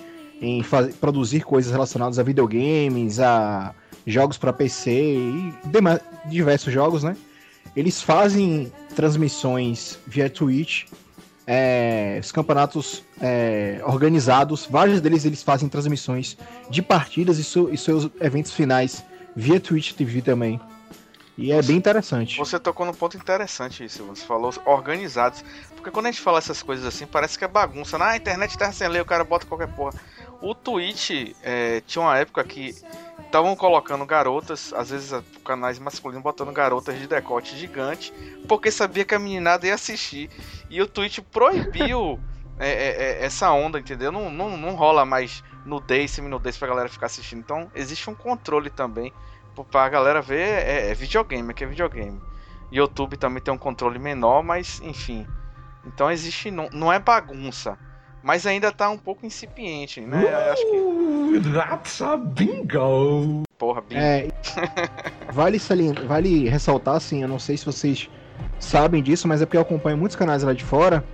em 0.40 0.62
faz- 0.62 0.94
produzir 0.96 1.40
coisas 1.42 1.72
relacionadas 1.72 2.18
a 2.18 2.22
videogames, 2.22 3.18
a 3.20 3.74
jogos 4.06 4.38
para 4.38 4.52
PC 4.52 4.90
e 4.90 5.52
dema- 5.66 6.00
diversos 6.26 6.72
jogos, 6.72 7.02
né? 7.02 7.16
Eles 7.74 8.02
fazem 8.02 8.70
transmissões 8.94 9.98
via 10.06 10.28
Twitch, 10.28 10.84
é, 11.54 12.18
os 12.18 12.32
campeonatos 12.32 13.04
é, 13.20 13.82
organizados, 13.84 14.64
vários 14.64 15.02
deles 15.02 15.26
eles 15.26 15.42
fazem 15.42 15.68
transmissões 15.68 16.34
de 16.70 16.80
partidas 16.80 17.38
e, 17.38 17.42
e 17.70 17.76
seus 17.76 18.08
eventos 18.18 18.52
finais 18.52 19.04
via 19.36 19.60
Twitch 19.60 19.92
TV 19.92 20.22
também. 20.22 20.58
E 21.36 21.52
é 21.52 21.60
bem 21.60 21.76
interessante. 21.76 22.38
Você 22.38 22.58
tocou 22.58 22.86
num 22.86 22.94
ponto 22.94 23.18
interessante 23.18 23.84
isso, 23.84 24.02
você 24.04 24.24
falou 24.24 24.50
organizados. 24.64 25.44
Porque 25.76 25.90
quando 25.90 26.06
a 26.06 26.10
gente 26.10 26.22
fala 26.22 26.38
essas 26.38 26.62
coisas 26.62 26.86
assim, 26.86 27.04
parece 27.04 27.38
que 27.38 27.44
é 27.44 27.48
bagunça. 27.48 27.98
Na 27.98 28.16
internet 28.16 28.56
tá 28.56 28.72
sem 28.72 28.88
lei, 28.88 29.02
o 29.02 29.04
cara 29.04 29.22
bota 29.22 29.44
qualquer 29.44 29.68
porra. 29.68 29.92
O 30.40 30.54
Twitch 30.54 31.34
é, 31.42 31.82
tinha 31.86 32.02
uma 32.02 32.16
época 32.16 32.42
que 32.44 32.74
estavam 33.32 33.56
colocando 33.56 34.04
garotas, 34.04 34.74
às 34.74 34.90
vezes 34.90 35.10
canais 35.42 35.78
masculinos 35.78 36.22
botando 36.22 36.52
garotas 36.52 36.98
de 36.98 37.06
decote 37.06 37.56
gigante, 37.56 38.12
porque 38.46 38.70
sabia 38.70 39.06
que 39.06 39.14
a 39.14 39.18
meninada 39.18 39.66
ia 39.66 39.74
assistir. 39.74 40.28
E 40.68 40.82
o 40.82 40.86
Twitch 40.86 41.20
proibiu 41.20 42.20
é, 42.60 42.68
é, 42.68 43.02
é, 43.22 43.24
essa 43.24 43.50
onda, 43.50 43.80
entendeu? 43.80 44.12
Não, 44.12 44.30
não, 44.30 44.58
não 44.58 44.74
rola 44.74 45.06
mais 45.06 45.42
nudez, 45.64 46.10
semi-nudez 46.10 46.58
pra 46.58 46.68
galera 46.68 46.90
ficar 46.90 47.06
assistindo. 47.06 47.38
Então 47.38 47.70
existe 47.74 48.10
um 48.10 48.14
controle 48.14 48.68
também 48.68 49.10
pra 49.70 49.88
galera 49.88 50.20
ver. 50.20 50.42
É, 50.42 50.90
é 50.90 50.94
videogame, 50.94 51.52
aqui 51.52 51.64
é 51.64 51.66
videogame. 51.66 52.20
YouTube 52.70 53.16
também 53.16 53.42
tem 53.42 53.54
um 53.54 53.58
controle 53.58 53.98
menor, 53.98 54.42
mas 54.42 54.78
enfim. 54.82 55.26
Então 55.86 56.10
existe. 56.10 56.50
Não, 56.50 56.68
não 56.70 56.92
é 56.92 56.98
bagunça. 56.98 57.78
Mas 58.22 58.46
ainda 58.46 58.70
tá 58.70 58.88
um 58.88 58.98
pouco 58.98 59.26
incipiente, 59.26 60.00
né? 60.00 60.22
Eu 60.24 60.52
Acho 60.52 60.62
que. 61.42 61.50
That's 61.52 62.00
a 62.02 62.16
bingo! 62.16 63.42
Porra, 63.58 63.80
bem. 63.80 63.98
É, 63.98 64.28
vale, 65.32 65.58
salien- 65.58 65.94
vale 66.06 66.48
ressaltar, 66.48 66.96
assim, 66.96 67.22
eu 67.22 67.28
não 67.28 67.38
sei 67.38 67.56
se 67.56 67.64
vocês 67.64 68.08
sabem 68.58 69.02
disso, 69.02 69.26
mas 69.28 69.40
é 69.42 69.46
porque 69.46 69.56
eu 69.56 69.60
acompanho 69.62 69.96
muitos 69.96 70.16
canais 70.16 70.42
lá 70.42 70.52
de 70.52 70.64
fora. 70.64 71.04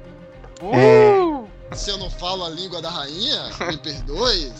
Uh! 0.63 1.47
Se 1.73 1.91
eu 1.91 1.99
não 1.99 2.11
falo 2.11 2.45
a 2.45 2.49
língua 2.49 2.81
da 2.81 2.89
rainha, 2.91 3.51
me 3.69 3.77
perdoe. 3.77 4.51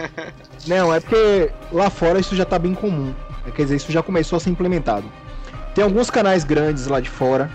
Não, 0.66 0.92
é 0.92 1.00
porque 1.00 1.50
lá 1.70 1.90
fora 1.90 2.18
isso 2.18 2.34
já 2.34 2.46
tá 2.46 2.58
bem 2.58 2.74
comum. 2.74 3.14
É, 3.46 3.50
Quer 3.50 3.64
dizer, 3.64 3.76
isso 3.76 3.92
já 3.92 4.02
começou 4.02 4.38
a 4.38 4.40
ser 4.40 4.48
implementado. 4.48 5.04
Tem 5.74 5.84
alguns 5.84 6.08
canais 6.08 6.44
grandes 6.44 6.86
lá 6.86 6.98
de 6.98 7.10
fora 7.10 7.50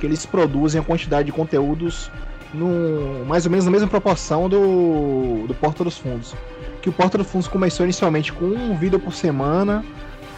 que 0.00 0.06
eles 0.06 0.26
produzem 0.26 0.80
a 0.80 0.84
quantidade 0.84 1.26
de 1.26 1.32
conteúdos 1.32 2.10
no, 2.54 3.24
mais 3.26 3.44
ou 3.44 3.50
menos 3.50 3.64
na 3.64 3.70
mesma 3.70 3.88
proporção 3.88 4.48
do, 4.48 5.46
do 5.46 5.54
Porta 5.54 5.82
dos 5.84 5.98
Fundos. 5.98 6.34
Que 6.80 6.88
o 6.88 6.92
Porta 6.92 7.16
dos 7.18 7.26
Fundos 7.28 7.48
começou 7.48 7.84
inicialmente 7.84 8.32
com 8.32 8.44
um 8.46 8.76
vídeo 8.76 8.98
por 8.98 9.12
semana, 9.14 9.84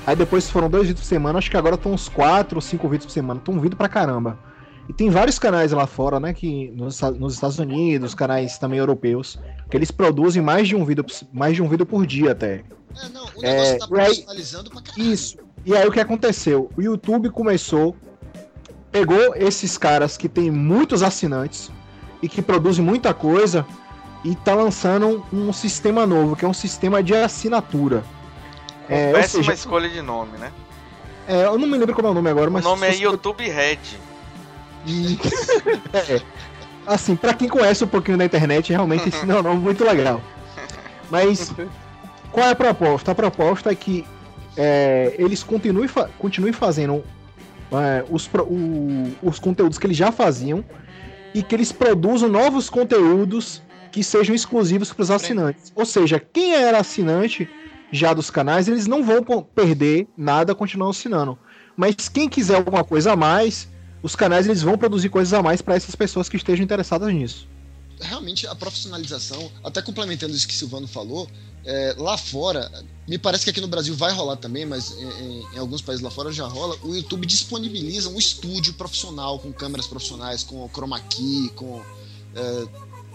aí 0.07 0.15
depois 0.15 0.51
foram 0.51 0.69
dois 0.69 0.87
vídeos 0.89 1.01
por 1.03 1.09
semana, 1.09 1.39
acho 1.39 1.51
que 1.51 1.57
agora 1.57 1.75
estão 1.77 1.93
uns 1.93 2.09
quatro 2.09 2.57
ou 2.59 2.63
cinco 2.63 2.89
vídeos 2.89 3.07
por 3.07 3.13
semana. 3.13 3.39
Estão 3.41 3.55
um 3.55 3.61
vídeo 3.61 3.77
pra 3.77 3.89
caramba. 3.89 4.39
E 4.87 4.93
tem 4.93 5.09
vários 5.09 5.39
canais 5.39 5.73
lá 5.73 5.87
fora, 5.87 6.21
né, 6.21 6.35
que 6.35 6.71
nos, 6.77 7.01
nos 7.19 7.35
Estados 7.35 7.59
Unidos, 7.59 8.15
canais 8.15 8.59
também 8.59 8.79
europeus, 8.79 9.39
que 9.71 9.77
eles 9.77 9.91
produzem 9.91 10.43
mais 10.43 10.69
de 10.69 10.77
um 10.77 10.85
vídeo, 10.85 11.05
mais 11.33 11.57
de 11.57 11.63
um 11.63 11.69
vídeo 11.69 11.87
por 11.87 12.05
dia 12.07 12.33
até. 12.33 12.63
É, 13.03 13.09
não, 13.09 13.25
o 13.25 13.29
É, 13.43 13.73
negócio 13.73 13.79
tá 13.79 13.87
e 13.97 14.01
aí- 14.01 14.07
personalizando 14.17 14.71
pra 14.71 14.83
caralho. 14.83 15.13
Isso. 15.13 15.39
E 15.65 15.75
aí 15.75 15.89
o 15.89 15.91
que 15.91 15.99
aconteceu? 15.99 16.71
O 16.77 16.83
YouTube 16.83 17.31
começou, 17.31 17.97
pegou 18.93 19.35
esses 19.35 19.79
caras 19.79 20.19
que 20.19 20.29
tem 20.29 20.51
muitos 20.51 21.03
assinantes 21.03 21.71
e 22.25 22.29
que 22.29 22.41
produzem 22.41 22.83
muita 22.83 23.13
coisa 23.13 23.67
e 24.25 24.35
tá 24.35 24.55
lançando 24.55 25.23
um 25.31 25.53
sistema 25.53 26.07
novo, 26.07 26.35
que 26.35 26.43
é 26.43 26.49
um 26.49 26.55
sistema 26.55 27.03
de 27.03 27.15
assinatura. 27.15 28.03
É, 28.89 29.09
ou 29.09 29.13
Péssima 29.15 29.43
seja, 29.43 29.53
escolha 29.53 29.89
de 29.91 30.01
nome, 30.01 30.39
né? 30.39 30.51
é, 31.29 31.45
eu 31.45 31.59
não 31.59 31.67
me 31.69 31.77
lembro 31.77 31.95
como 31.95 32.09
é 32.09 32.11
o 32.11 32.15
nome 32.15 32.31
agora, 32.31 32.49
O 32.49 32.53
mas 32.55 32.65
nome 32.65 32.87
é 32.87 32.97
YouTube 32.97 33.47
Red. 33.47 33.79
É. 35.93 36.21
Assim, 36.87 37.15
pra 37.17 37.33
quem 37.35 37.49
conhece 37.49 37.85
um 37.85 37.87
pouquinho 37.89 38.17
da 38.19 38.25
internet, 38.25 38.71
realmente 38.71 39.09
esse 39.09 39.25
não 39.27 39.37
é 39.37 39.41
um 39.41 39.43
nome 39.43 39.61
muito 39.61 39.85
legal. 39.85 40.21
Mas 41.11 41.53
qual 42.33 42.47
é 42.47 42.51
a 42.51 42.55
proposta? 42.55 43.11
A 43.11 43.15
proposta 43.15 43.71
é 43.71 43.75
que 43.75 44.07
é, 44.57 45.15
eles 45.19 45.43
continuem, 45.43 45.89
fa- 45.89 46.09
continuem 46.19 46.53
fazendo 46.53 47.03
é, 47.73 48.05
os, 48.11 48.29
o- 48.35 49.13
os 49.23 49.39
conteúdos 49.39 49.79
que 49.79 49.87
eles 49.87 49.97
já 49.97 50.11
faziam 50.13 50.63
e 51.35 51.43
que 51.43 51.55
eles 51.55 51.73
produzam 51.73 52.29
novos 52.29 52.71
conteúdos 52.71 53.61
que 53.91 54.03
sejam 54.03 54.35
exclusivos 54.35 54.93
para 54.93 55.03
os 55.03 55.11
assinantes. 55.11 55.73
Ou 55.75 55.85
seja, 55.85 56.19
quem 56.19 56.55
era 56.55 56.79
assinante 56.79 57.49
já 57.93 58.13
dos 58.15 58.31
canais, 58.31 58.67
eles 58.67 58.87
não 58.87 59.05
vão 59.05 59.23
perder 59.43 60.09
nada 60.17 60.55
continuando 60.55 60.91
assinando. 60.91 61.39
Mas 61.77 62.09
quem 62.09 62.29
quiser 62.29 62.57
alguma 62.57 62.85
coisa 62.85 63.13
a 63.13 63.17
mais, 63.17 63.69
os 64.03 64.17
canais 64.17 64.47
eles 64.47 64.63
vão 64.63 64.79
produzir 64.79 65.09
coisas 65.09 65.33
a 65.33 65.43
mais 65.43 65.61
para 65.61 65.75
essas 65.75 65.95
pessoas 65.95 66.29
que 66.29 66.37
estejam 66.37 66.65
interessadas 66.65 67.13
nisso. 67.13 67.49
realmente 68.01 68.47
a 68.47 68.55
profissionalização, 68.55 69.51
até 69.63 69.81
complementando 69.81 70.35
isso 70.35 70.47
que 70.47 70.55
o 70.55 70.57
Silvano 70.57 70.89
falou, 70.89 71.29
é, 71.65 71.95
lá 71.99 72.17
fora, 72.17 72.71
me 73.09 73.19
parece 73.19 73.45
que 73.45 73.51
aqui 73.51 73.61
no 73.61 73.69
Brasil 73.69 73.95
vai 73.95 74.13
rolar 74.13 74.37
também, 74.37 74.65
mas 74.67 74.93
em, 74.99 75.45
em- 75.55 75.59
alguns 75.59 75.81
países 75.83 76.03
lá 76.03 76.11
fora 76.11 76.33
já 76.33 76.47
rola, 76.47 76.77
o 76.83 76.95
YouTube 76.95 77.27
disponibiliza 77.27 78.09
um 78.09 78.19
estúdio 78.19 78.75
profissional, 78.75 79.39
com 79.39 79.53
câmeras 79.53 79.87
profissionais, 79.87 80.43
com 80.43 80.69
chroma 80.69 81.01
key, 81.01 81.51
com 81.57 81.83
é, 82.35 82.67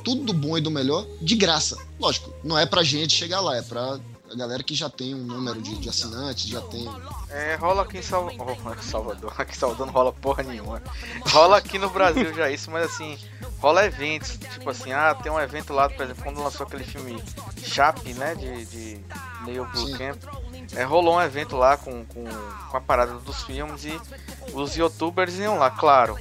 tudo 0.03 0.23
do 0.25 0.33
bom 0.33 0.57
e 0.57 0.61
do 0.61 0.71
melhor, 0.71 1.05
de 1.21 1.35
graça. 1.35 1.77
Lógico, 1.99 2.33
não 2.43 2.57
é 2.57 2.65
pra 2.65 2.83
gente 2.83 3.13
chegar 3.15 3.41
lá, 3.41 3.57
é 3.57 3.61
pra 3.61 3.99
a 4.31 4.35
galera 4.35 4.63
que 4.63 4.75
já 4.75 4.89
tem 4.89 5.15
um 5.15 5.23
número 5.23 5.61
de, 5.61 5.77
de 5.77 5.89
assinantes, 5.89 6.47
já 6.47 6.61
tem... 6.61 6.87
É, 7.29 7.55
rola 7.55 7.83
aqui 7.83 7.97
em 7.97 8.01
Sal- 8.01 8.29
oh, 8.37 8.81
Salvador. 8.81 9.33
Aqui 9.37 9.51
em 9.51 9.59
Salvador 9.59 9.87
não 9.87 9.93
rola 9.93 10.13
porra 10.13 10.43
nenhuma. 10.43 10.81
Rola 11.27 11.57
aqui 11.57 11.77
no 11.77 11.89
Brasil 11.89 12.33
já 12.33 12.49
isso, 12.49 12.69
mas 12.69 12.85
assim, 12.85 13.17
rola 13.59 13.85
eventos. 13.85 14.37
Tipo 14.37 14.69
assim, 14.69 14.91
ah, 14.91 15.15
tem 15.15 15.31
um 15.31 15.39
evento 15.39 15.73
lá, 15.73 15.89
por 15.89 16.03
exemplo, 16.03 16.23
quando 16.23 16.43
lançou 16.43 16.65
aquele 16.65 16.83
filme 16.83 17.21
Chape, 17.63 18.13
né? 18.13 18.35
De, 18.35 18.65
de 18.65 18.99
Neil 19.45 19.65
Sim. 19.73 19.85
Blomkamp. 19.85 20.17
É, 20.75 20.83
rolou 20.83 21.15
um 21.15 21.21
evento 21.21 21.55
lá 21.55 21.77
com, 21.77 22.05
com, 22.05 22.23
com 22.69 22.77
a 22.77 22.81
parada 22.81 23.13
dos 23.13 23.41
filmes 23.43 23.85
e 23.85 24.01
os 24.53 24.75
youtubers 24.75 25.37
iam 25.39 25.57
lá, 25.57 25.71
claro. 25.71 26.17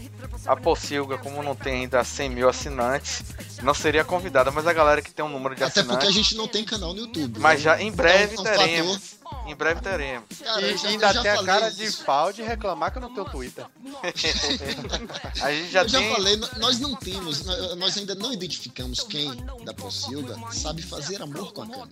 A 0.46 0.56
Pocilga, 0.56 1.18
como 1.18 1.42
não 1.42 1.54
tem 1.54 1.82
ainda 1.82 2.02
100 2.02 2.30
mil 2.30 2.48
assinantes, 2.48 3.22
não 3.62 3.74
seria 3.74 4.04
convidada, 4.04 4.50
mas 4.50 4.66
a 4.66 4.72
galera 4.72 5.02
que 5.02 5.12
tem 5.12 5.24
um 5.24 5.28
número 5.28 5.54
de 5.54 5.62
Até 5.62 5.80
assinantes. 5.80 5.96
porque 5.96 6.06
a 6.06 6.22
gente 6.22 6.34
não 6.36 6.48
tem 6.48 6.64
canal 6.64 6.94
no 6.94 7.00
YouTube. 7.00 7.38
Mas 7.38 7.58
né? 7.58 7.64
já 7.64 7.80
em 7.80 7.92
breve 8.02 8.34
Então, 8.34 8.46
é 8.46 8.50
um 8.50 8.54
fator- 8.54 8.64
teremos. 8.68 9.18
Em 9.46 9.54
breve 9.54 9.80
teremos. 9.80 10.24
Cara, 10.42 10.60
e 10.66 10.76
já- 10.76 10.88
ainda 10.88 11.12
já 11.12 11.22
tem 11.22 11.30
a 11.30 11.34
falei 11.36 11.46
cara 11.54 11.70
de 11.70 11.84
isso. 11.84 12.04
pau 12.04 12.32
de 12.32 12.42
reclamar 12.42 12.90
que 12.92 12.98
eu 12.98 13.02
não 13.02 13.12
tenho 13.14 13.26
Twitter. 13.30 13.64
A 15.42 15.50
gente 15.52 15.70
já 15.70 15.82
eu 15.82 15.88
já 15.88 15.98
tem. 15.98 16.14
falei, 16.14 16.36
no- 16.36 16.48
nós 16.58 16.78
não 16.78 16.94
temos, 16.94 17.44
nó- 17.44 17.74
nós 17.76 17.96
ainda 17.96 18.14
não 18.14 18.32
identificamos 18.32 19.00
quem 19.04 19.30
da 19.64 19.72
Pocilga 19.74 20.36
sabe 20.52 20.82
fazer 20.82 21.22
amor 21.22 21.52
com 21.52 21.62
a 21.62 21.66
câmera. 21.66 21.88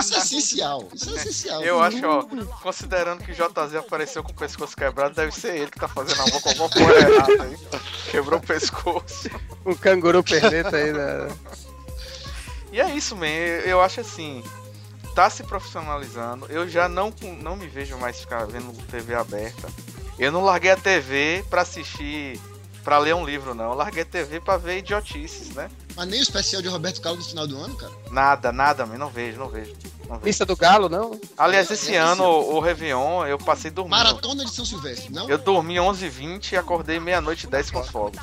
Isso 0.00 0.14
é 0.14 0.18
essencial, 0.18 0.88
isso 0.94 1.10
é 1.10 1.14
essencial. 1.14 1.62
Eu 1.62 1.80
acho, 1.82 2.04
ó, 2.06 2.22
considerando 2.62 3.24
que 3.24 3.32
o 3.32 3.34
JZ 3.34 3.74
apareceu 3.76 4.22
com 4.22 4.30
o 4.32 4.34
pescoço 4.34 4.76
quebrado, 4.76 5.14
deve 5.14 5.32
ser 5.32 5.56
ele 5.56 5.70
que 5.70 5.78
tá 5.80 5.88
fazendo 5.88 6.20
amor 6.22 6.40
com 6.40 6.48
alguma 6.48 6.68
porra 6.68 6.92
errada 6.94 7.42
aí. 7.42 7.58
Quebrou 8.10 8.38
o 8.38 8.42
pescoço. 8.42 9.30
Um 9.66 9.74
canguru 9.74 10.22
perneta 10.22 10.76
aí, 10.76 10.92
né? 10.92 11.28
E 12.72 12.80
é 12.80 12.94
isso, 12.94 13.16
man. 13.16 13.26
Eu 13.26 13.80
acho 13.80 14.00
assim. 14.00 14.42
Tá 15.18 15.28
se 15.28 15.42
profissionalizando. 15.42 16.46
Eu 16.46 16.68
já 16.68 16.88
não, 16.88 17.12
não 17.42 17.56
me 17.56 17.66
vejo 17.66 17.98
mais 17.98 18.20
ficar 18.20 18.46
vendo 18.46 18.72
TV 18.86 19.16
aberta. 19.16 19.68
Eu 20.16 20.30
não 20.30 20.44
larguei 20.44 20.70
a 20.70 20.76
TV 20.76 21.44
pra 21.50 21.62
assistir. 21.62 22.40
Pra 22.84 22.98
ler 22.98 23.16
um 23.16 23.26
livro, 23.26 23.52
não. 23.52 23.72
Eu 23.72 23.74
larguei 23.74 24.04
a 24.04 24.06
TV 24.06 24.38
pra 24.38 24.56
ver 24.56 24.78
idiotices, 24.78 25.56
né? 25.56 25.68
Mas 25.96 26.06
nem 26.06 26.20
o 26.20 26.22
especial 26.22 26.62
de 26.62 26.68
Roberto 26.68 27.00
Carlos 27.00 27.24
no 27.24 27.30
final 27.30 27.48
do 27.48 27.58
ano, 27.58 27.74
cara. 27.74 27.92
Nada, 28.12 28.52
nada, 28.52 28.86
man. 28.86 28.96
Não 28.96 29.08
vejo, 29.08 29.40
não 29.40 29.48
vejo. 29.48 29.74
Não 30.08 30.18
vejo. 30.18 30.26
Lista 30.26 30.46
do 30.46 30.54
Galo, 30.54 30.88
não? 30.88 31.20
Aliás, 31.36 31.68
esse 31.68 31.96
ano, 31.96 32.22
o, 32.22 32.54
o 32.54 32.60
Réveillon, 32.60 33.26
eu 33.26 33.38
passei 33.38 33.72
dormindo. 33.72 33.96
Maratona 33.96 34.44
de 34.44 34.52
São 34.52 34.64
Silvestre, 34.64 35.12
não? 35.12 35.28
Eu 35.28 35.38
dormi 35.38 35.74
11h20 35.74 36.52
e 36.52 36.56
acordei 36.56 37.00
meia-noite 37.00 37.48
e 37.48 37.50
10 37.50 37.72
com 37.72 37.80
os 37.80 37.88
fogos. 37.88 38.20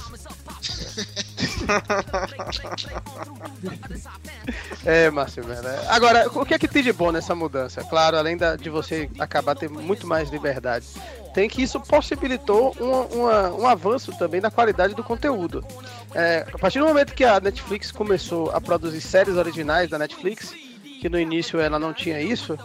É, 4.86 5.10
Márcio, 5.10 5.44
né? 5.44 5.58
Agora, 5.90 6.30
o 6.34 6.46
que 6.46 6.54
é 6.54 6.60
que 6.60 6.68
tem 6.68 6.84
de 6.84 6.94
bom 6.94 7.12
nessa 7.12 7.34
mudança? 7.34 7.84
Claro, 7.84 8.18
além 8.18 8.38
da- 8.38 8.56
de 8.56 8.70
você 8.70 9.10
acabar 9.18 9.56
tendo 9.56 9.82
muito 9.82 10.06
mais 10.06 10.30
liberdade, 10.30 10.86
tem 11.34 11.50
que 11.50 11.62
isso 11.64 11.80
possibilitou 11.80 12.76
um, 12.80 13.22
uma- 13.22 13.50
um 13.52 13.68
avanço 13.68 14.12
também 14.18 14.40
na 14.40 14.52
qualidade 14.52 14.94
do 14.94 15.04
conteúdo. 15.04 15.66
É, 16.14 16.46
a 16.54 16.58
partir 16.58 16.80
do 16.80 16.86
momento 16.86 17.14
que 17.14 17.24
a 17.24 17.40
Netflix 17.40 17.92
começou 17.92 18.52
a 18.52 18.62
produzir 18.62 19.02
séries 19.02 19.36
originais 19.36 19.90
da 19.90 19.98
Netflix, 19.98 20.54
que 21.02 21.10
no 21.10 21.20
início 21.20 21.60
ela 21.60 21.80
não 21.80 21.94
tinha 21.94 22.22
isso, 22.22 22.58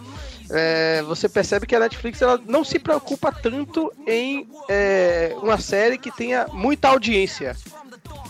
é, 0.49 1.01
você 1.03 1.27
percebe 1.27 1.65
que 1.65 1.75
a 1.75 1.79
Netflix 1.79 2.21
ela 2.21 2.39
não 2.47 2.63
se 2.63 2.79
preocupa 2.79 3.31
tanto 3.31 3.91
em 4.07 4.47
é, 4.69 5.35
uma 5.41 5.59
série 5.59 5.97
que 5.97 6.11
tenha 6.11 6.45
muita 6.53 6.89
audiência. 6.89 7.55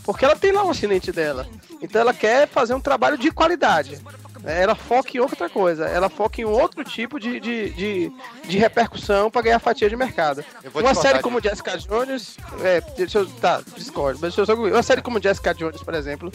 Porque 0.04 0.26
ela 0.26 0.36
tem 0.36 0.52
lá 0.52 0.64
o 0.64 0.70
assinante 0.72 1.12
dela. 1.12 1.48
Então 1.82 2.02
ela 2.02 2.14
quer 2.14 2.48
fazer 2.48 2.74
um 2.74 2.82
trabalho 2.82 3.18
de 3.18 3.32
qualidade. 3.32 4.00
É, 4.44 4.64
Ela 4.64 4.74
foca 4.74 5.16
em 5.16 5.20
outra 5.20 5.48
coisa. 5.48 5.86
Ela 5.88 6.10
foca 6.10 6.42
em 6.42 6.46
outro 6.46 6.84
tipo 6.84 7.20
de, 7.20 7.40
de, 7.40 7.70
de, 7.70 8.12
de 8.44 8.58
repercussão 8.58 9.30
para 9.30 9.44
ganhar 9.44 9.60
fatia 9.60 9.88
de 9.88 9.96
mercado. 9.96 10.44
Uma 10.74 10.96
série 10.96 11.18
de- 11.20 11.24
como 11.24 11.40
Jessica 11.40 11.78
Jones. 11.78 12.38
É, 12.64 12.82
deixa 12.98 13.20
eu. 13.20 13.28
Tá, 13.28 13.62
discordo. 13.78 14.18
Mas 14.20 14.34
deixa 14.36 14.42
eu 14.42 14.46
só. 14.48 14.56
Uma 14.56 14.82
série 14.82 15.02
como 15.04 15.22
Jessica 15.22 15.54
Jones, 15.54 15.84
por 15.84 15.94
exemplo, 15.94 16.32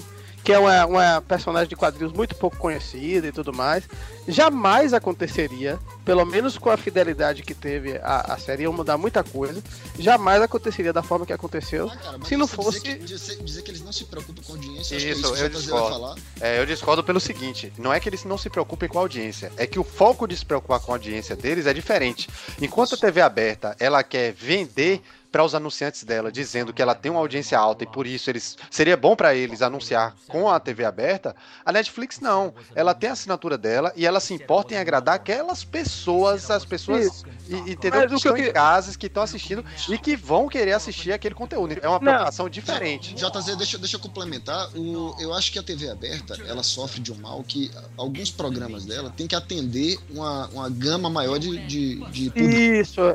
que 0.47 0.53
é 0.53 0.59
uma, 0.61 0.87
uma 0.87 1.21
personagem 1.23 1.69
de 1.69 1.75
quadrinhos 1.75 2.13
muito 2.13 2.37
pouco 2.37 2.57
conhecida 2.57 3.27
e 3.27 3.33
tudo 3.33 3.53
mais, 3.53 3.83
jamais 4.29 4.95
aconteceria, 4.95 5.77
pelo 6.05 6.25
menos 6.25 6.57
com 6.57 6.71
a 6.71 6.77
fidelidade 6.77 7.43
que 7.43 7.53
teve 7.53 7.97
a, 8.01 8.33
a 8.35 8.39
série, 8.39 8.63
ia 8.63 8.71
mudar 8.71 8.97
muita 8.97 9.25
coisa, 9.25 9.61
jamais 9.99 10.41
aconteceria 10.41 10.93
da 10.93 11.03
forma 11.03 11.27
que 11.27 11.33
aconteceu. 11.33 11.91
Ah, 11.93 11.97
cara, 11.97 12.19
mas 12.19 12.29
Se 12.29 12.37
não 12.37 12.47
fosse- 12.47 12.79
Dizer 12.81 12.99
que, 12.99 13.05
dizer, 13.05 13.43
dizer 13.43 13.63
que 13.63 13.71
eles 13.73 13.81
não 13.83 13.91
se 13.93 14.05
preocupam 14.05 14.41
com 14.43 14.53
audiência, 14.53 14.97
acho 14.97 15.07
Isso, 15.09 15.23
que 15.23 15.27
é 15.27 15.33
isso 15.33 15.35
que 15.35 15.43
eu 15.43 15.51
vai 15.51 15.61
discordo. 15.61 15.89
falar. 15.89 16.15
É, 16.41 16.61
eu 16.61 16.67
discordo 16.67 17.03
pelo 17.03 17.19
seguinte: 17.19 17.73
não 17.77 17.93
é 17.93 17.99
que 17.99 18.09
eles 18.09 18.25
não 18.25 18.39
se 18.39 18.49
preocupem 18.49 18.89
com 18.89 18.99
a 18.99 19.03
audiência, 19.03 19.51
é 19.57 19.67
que 19.67 19.81
o 19.81 19.85
foco 19.85 20.29
de 20.29 20.37
se 20.37 20.47
preocupar 20.47 20.79
com 20.79 20.93
a 20.93 20.95
audiência 20.95 21.35
deles 21.35 21.67
é 21.67 21.75
diferente. 21.75 22.29
Enquanto 22.63 22.95
a 22.95 22.99
TV 22.99 23.21
aberta 23.21 23.75
ela 23.81 24.01
quer 24.05 24.33
vender 24.33 25.03
para 25.37 25.45
os 25.45 25.55
anunciantes 25.55 26.03
dela, 26.03 26.33
dizendo 26.33 26.73
que 26.73 26.81
ela 26.81 26.95
tem 26.95 27.13
uma 27.13 27.21
audiência 27.21 27.59
alta 27.59 27.85
e 27.85 27.87
por 27.87 28.07
isso 28.07 28.31
eles 28.31 28.57
seria 28.71 28.97
bom 28.97 29.15
para 29.15 29.35
eles 29.35 29.61
anunciar 29.61 30.17
com 30.29 30.49
a 30.49 30.59
TV 30.59 30.83
aberta, 30.83 31.37
a 31.63 31.71
Netflix 31.71 32.21
não. 32.21 32.55
Ela 32.75 32.95
tem 32.95 33.11
a 33.11 33.13
assinatura 33.13 33.59
dela 33.59 33.93
e 33.95 34.07
ela 34.07 34.19
se 34.19 34.33
importa 34.33 34.73
em 34.73 34.79
agradar 34.79 35.15
aquelas 35.15 35.63
pessoas, 35.63 36.51
as 36.51 36.65
pessoas 36.65 37.23
e, 37.51 37.73
entendeu? 37.73 38.01
Mas 38.01 38.09
que 38.09 38.17
o 38.17 38.19
que 38.19 38.29
estão 38.29 38.37
em 38.39 38.51
casas, 38.51 38.97
que 38.97 39.09
estão 39.09 39.23
assistindo 39.23 39.63
e 39.91 39.99
que 39.99 40.17
vão 40.17 40.49
querer 40.49 40.73
assistir 40.73 41.13
aquele 41.13 41.35
conteúdo. 41.35 41.77
É 41.83 41.87
uma 41.87 41.99
Não. 41.99 42.01
preocupação 42.01 42.49
diferente. 42.49 43.15
JZ, 43.15 43.57
deixa, 43.59 43.77
deixa 43.77 43.97
eu 43.97 44.01
complementar. 44.01 44.71
O, 44.75 45.15
eu 45.21 45.35
acho 45.35 45.53
que 45.53 45.59
a 45.59 45.63
TV 45.63 45.91
aberta, 45.91 46.35
ela 46.47 46.63
sofre 46.63 46.99
de 46.99 47.13
um 47.13 47.17
mal 47.17 47.45
que 47.45 47.71
alguns 47.95 48.31
programas 48.31 48.87
dela 48.87 49.13
tem 49.15 49.27
que 49.27 49.35
atender 49.35 49.99
uma, 50.09 50.49
uma 50.49 50.71
gama 50.71 51.11
maior 51.11 51.39
de, 51.39 51.59
de, 51.67 51.97
de 52.07 52.31
público. 52.31 52.59
Isso, 52.59 53.03
A 53.03 53.15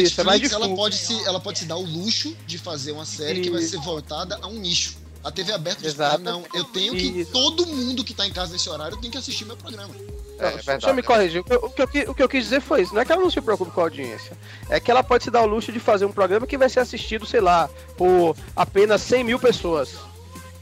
isso, 0.00 0.20
é 0.20 0.24
Netflix, 0.24 0.52
ela 0.52 0.74
pode, 0.74 0.96
se, 0.96 1.22
ela 1.26 1.41
pode 1.42 1.58
se 1.58 1.64
dar 1.66 1.76
o 1.76 1.82
luxo 1.84 2.36
de 2.46 2.56
fazer 2.58 2.92
uma 2.92 3.04
série 3.04 3.40
que 3.40 3.50
vai 3.50 3.60
Isso. 3.60 3.72
ser 3.72 3.80
voltada 3.80 4.38
a 4.40 4.46
um 4.46 4.54
nicho. 4.58 4.96
A 5.24 5.30
TV 5.30 5.52
aberta 5.52 5.82
diz, 5.82 5.98
ah, 6.00 6.18
não, 6.18 6.42
eu 6.52 6.64
tenho 6.64 6.94
que. 6.94 7.20
Isso. 7.20 7.30
Todo 7.30 7.64
mundo 7.66 8.02
que 8.02 8.12
tá 8.12 8.26
em 8.26 8.32
casa 8.32 8.52
nesse 8.52 8.68
horário 8.68 8.96
tem 8.96 9.08
que 9.10 9.16
assistir 9.18 9.44
meu 9.44 9.56
programa. 9.56 9.94
É, 10.38 10.50
Não, 10.50 10.56
Deixa 10.64 10.88
eu 10.90 10.94
me 10.94 11.02
corrigir. 11.02 11.40
O 11.40 11.44
que, 11.44 11.52
eu- 11.52 12.10
o, 12.10 12.14
que 12.14 12.22
eu, 12.24 12.28
quis 12.28 12.44
dizer 12.44 12.60
foi 12.60 12.82
isso. 12.82 12.92
Não 12.92 13.00
é 13.00 13.04
que 13.04 13.12
ela 13.12 13.22
não 13.22 13.30
se 13.30 13.40
preocupe 13.40 13.70
com 13.70 13.80
a 13.80 13.84
audiência. 13.84 14.36
É 14.68 14.80
que 14.80 14.90
ela 14.90 15.04
pode 15.04 15.22
se 15.22 15.30
dar 15.30 15.42
o 15.42 15.46
luxo 15.46 15.70
de 15.70 15.78
fazer 15.78 16.04
um 16.06 16.10
programa 16.10 16.44
que 16.46 16.58
vai 16.58 16.68
ser 16.68 16.80
assistido, 16.80 17.24
sei 17.24 17.40
lá, 17.40 17.70
por 17.96 18.34
apenas 18.56 19.00
100 19.02 19.22
mil 19.22 19.38
pessoas. 19.38 19.90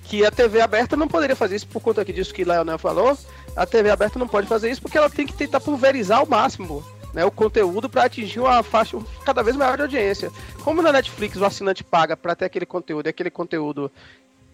Que 0.04 0.26
a 0.26 0.30
TV 0.30 0.60
aberta 0.60 0.94
não 0.96 1.08
poderia 1.08 1.36
fazer 1.36 1.56
isso 1.56 1.66
por 1.68 1.80
conta 1.80 2.04
que 2.04 2.12
disso 2.12 2.34
que 2.34 2.44
Leonel 2.44 2.78
falou. 2.78 3.16
A 3.56 3.64
TV 3.64 3.88
aberta 3.88 4.18
não 4.18 4.28
pode 4.28 4.46
fazer 4.46 4.70
isso 4.70 4.82
porque 4.82 4.98
ela 4.98 5.08
tem 5.08 5.26
que 5.26 5.32
tentar 5.32 5.60
pulverizar 5.60 6.18
ao 6.18 6.26
máximo 6.26 6.84
né, 7.12 7.24
o 7.24 7.30
conteúdo 7.30 7.88
para 7.88 8.04
atingir 8.04 8.40
uma 8.40 8.62
faixa 8.62 8.98
cada 9.24 9.42
vez 9.42 9.56
maior 9.56 9.76
de 9.76 9.82
audiência. 9.82 10.30
Como 10.62 10.82
na 10.82 10.92
Netflix 10.92 11.36
o 11.36 11.44
assinante 11.44 11.82
paga 11.82 12.16
para 12.16 12.34
ter 12.34 12.44
aquele 12.44 12.66
conteúdo 12.66 13.06
e 13.06 13.10
aquele 13.10 13.30
conteúdo 13.30 13.90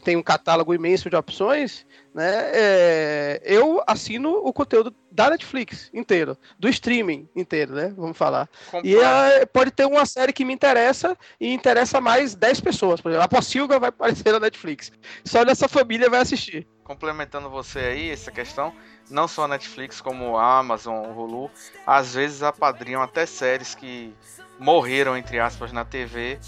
tem 0.07 0.15
um 0.15 0.23
catálogo 0.23 0.73
imenso 0.73 1.11
de 1.11 1.17
opções, 1.17 1.85
né? 2.15 2.31
é, 2.55 3.43
eu 3.45 3.83
assino 3.89 4.37
o 4.37 4.53
conteúdo 4.53 4.95
da 5.11 5.29
Netflix 5.31 5.91
inteiro, 5.93 6.39
do 6.57 6.69
streaming 6.69 7.29
inteiro, 7.35 7.75
né? 7.75 7.93
Vamos 7.97 8.17
falar. 8.17 8.49
E 8.85 8.95
é, 8.95 9.45
pode 9.47 9.73
ter 9.73 9.85
uma 9.85 10.07
série 10.07 10.33
que 10.33 10.45
me 10.45 10.55
interessa 10.55 11.19
e 11.41 11.53
interessa 11.53 12.01
mais 12.01 12.37
10 12.37 12.61
pessoas. 12.61 13.01
Por 13.01 13.11
exemplo, 13.11 13.25
a 13.25 13.29
Pocilga 13.29 13.81
vai 13.81 13.89
aparecer 13.89 14.33
na 14.33 14.39
Netflix. 14.39 14.93
Só 15.25 15.45
nessa 15.45 15.67
família 15.67 16.09
vai 16.09 16.21
assistir. 16.21 16.69
Complementando 16.87 17.51
você 17.51 17.81
aí, 17.81 18.11
essa 18.11 18.31
questão, 18.31 18.73
não 19.11 19.27
só 19.27 19.45
a 19.45 19.49
Netflix, 19.49 20.01
como 20.01 20.37
a 20.37 20.59
Amazon, 20.59 21.05
o 21.05 21.13
Hulu, 21.19 21.51
às 21.87 22.15
vezes 22.15 22.43
apadrinham 22.43 23.03
até 23.03 23.27
séries 23.27 23.75
que 23.75 24.15
morreram, 24.59 25.17
entre 25.17 25.41
aspas, 25.41 25.73
na 25.73 25.85
TV. 25.85 26.39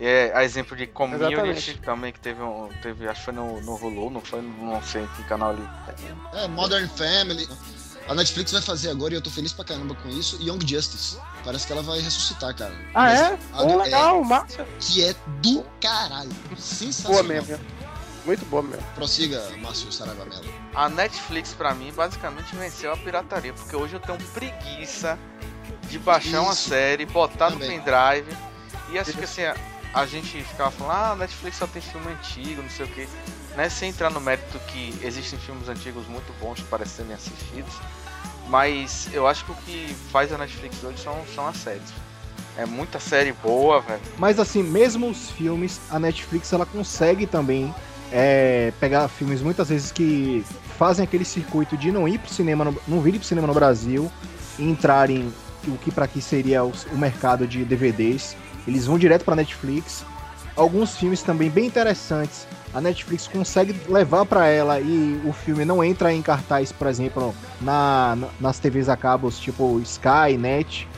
É, 0.00 0.30
a 0.34 0.44
exemplo 0.44 0.76
de 0.76 0.86
Community 0.86 1.32
Exatamente. 1.32 1.78
também, 1.78 2.12
que 2.12 2.20
teve 2.20 2.42
um. 2.42 2.68
Teve, 2.82 3.08
acho 3.08 3.20
que 3.20 3.24
foi 3.26 3.34
no, 3.34 3.60
no 3.62 3.74
Hulu, 3.76 4.10
não 4.10 4.20
foi, 4.20 4.42
não 4.42 4.82
sei 4.82 5.02
em 5.02 5.06
que 5.08 5.22
canal 5.24 5.50
ali. 5.50 5.68
É, 6.34 6.48
Modern 6.48 6.88
Family. 6.88 7.48
A 8.08 8.14
Netflix 8.14 8.52
vai 8.52 8.62
fazer 8.62 8.90
agora, 8.90 9.14
e 9.14 9.16
eu 9.16 9.22
tô 9.22 9.30
feliz 9.30 9.52
pra 9.52 9.64
caramba 9.64 9.94
com 9.96 10.08
isso, 10.10 10.40
Young 10.40 10.60
Justice. 10.64 11.18
Parece 11.44 11.66
que 11.66 11.72
ela 11.72 11.82
vai 11.82 11.98
ressuscitar, 11.98 12.54
cara. 12.54 12.72
Ah, 12.94 13.02
Mas 13.02 13.20
é? 13.20 13.26
a 13.52 13.56
Pô, 13.56 13.64
do- 13.64 13.78
legal, 13.82 14.22
massa. 14.24 14.62
é, 14.62 14.66
que 14.78 15.04
é 15.04 15.14
do 15.42 15.64
caralho. 15.80 16.28
Boa 16.30 16.56
Sensacional. 16.60 17.24
mesmo. 17.24 17.58
Muito 18.26 18.44
boa 18.46 18.62
mesmo. 18.62 18.84
Prossiga, 18.96 19.40
Márcio 19.62 19.90
Saraiva 19.92 20.24
Mello. 20.24 20.44
A 20.74 20.88
Netflix, 20.88 21.54
pra 21.54 21.72
mim, 21.72 21.92
basicamente 21.92 22.54
venceu 22.56 22.92
a 22.92 22.96
pirataria, 22.96 23.52
porque 23.52 23.76
hoje 23.76 23.94
eu 23.94 24.00
tenho 24.00 24.18
preguiça 24.34 25.16
de 25.88 25.98
baixar 26.00 26.42
uma 26.42 26.52
Isso. 26.52 26.68
série, 26.68 27.06
botar 27.06 27.50
no 27.50 27.60
Também. 27.60 27.80
pendrive. 27.80 28.36
E 28.90 28.98
acho 28.98 29.12
que 29.12 29.24
assim, 29.24 29.44
a, 29.44 29.56
a 29.94 30.04
gente 30.06 30.42
ficava 30.42 30.72
falando, 30.72 30.92
ah, 30.92 31.12
a 31.12 31.16
Netflix 31.16 31.56
só 31.56 31.68
tem 31.68 31.80
filme 31.80 32.08
antigo, 32.08 32.62
não 32.62 32.70
sei 32.70 32.86
o 32.86 32.88
que. 32.88 33.08
Né? 33.56 33.68
Sem 33.68 33.90
entrar 33.90 34.10
no 34.10 34.20
mérito 34.20 34.58
que 34.66 34.98
existem 35.02 35.38
filmes 35.38 35.68
antigos 35.68 36.06
muito 36.08 36.32
bons 36.40 36.60
para 36.62 36.84
serem 36.84 37.14
assistidos. 37.14 37.72
Mas 38.48 39.08
eu 39.12 39.26
acho 39.26 39.44
que 39.44 39.52
o 39.52 39.54
que 39.54 39.96
faz 40.10 40.32
a 40.32 40.38
Netflix 40.38 40.82
hoje 40.82 40.98
são, 40.98 41.24
são 41.32 41.46
as 41.46 41.56
séries. 41.58 41.92
É 42.56 42.66
muita 42.66 42.98
série 42.98 43.32
boa, 43.32 43.80
velho. 43.80 44.00
Mas 44.18 44.38
assim, 44.40 44.62
mesmo 44.62 45.10
os 45.10 45.30
filmes, 45.30 45.80
a 45.90 45.98
Netflix 45.98 46.52
ela 46.52 46.64
consegue 46.66 47.26
também 47.26 47.74
é, 48.12 48.72
pegar 48.80 49.08
filmes 49.08 49.42
muitas 49.42 49.68
vezes 49.68 49.90
que 49.90 50.44
fazem 50.78 51.04
aquele 51.04 51.24
circuito 51.24 51.76
de 51.76 51.90
não 51.90 52.06
ir 52.06 52.18
pro 52.18 52.32
cinema, 52.32 52.72
não 52.86 53.00
virem 53.00 53.18
pro 53.18 53.28
cinema 53.28 53.46
no 53.46 53.54
Brasil 53.54 54.10
e 54.58 54.64
entrarem 54.64 55.32
o 55.66 55.76
que 55.78 55.90
para 55.90 56.04
aqui 56.04 56.20
seria 56.20 56.64
o, 56.64 56.72
o 56.92 56.98
mercado 56.98 57.46
de 57.46 57.64
DVDs. 57.64 58.36
Eles 58.66 58.86
vão 58.86 58.98
direto 58.98 59.24
pra 59.24 59.34
Netflix. 59.34 60.04
Alguns 60.54 60.96
filmes 60.96 61.22
também 61.22 61.50
bem 61.50 61.66
interessantes. 61.66 62.46
A 62.72 62.80
Netflix 62.80 63.26
consegue 63.26 63.74
levar 63.88 64.24
para 64.26 64.46
ela 64.46 64.80
e 64.80 65.20
o 65.24 65.32
filme 65.32 65.64
não 65.64 65.82
entra 65.82 66.12
em 66.12 66.22
cartaz, 66.22 66.72
por 66.72 66.86
exemplo, 66.86 67.34
na, 67.60 68.16
na- 68.16 68.28
nas 68.40 68.58
TVs 68.58 68.88
a 68.88 68.96
cabos 68.96 69.38
tipo 69.38 69.78
Sky, 69.80 70.36
Net. 70.38 70.88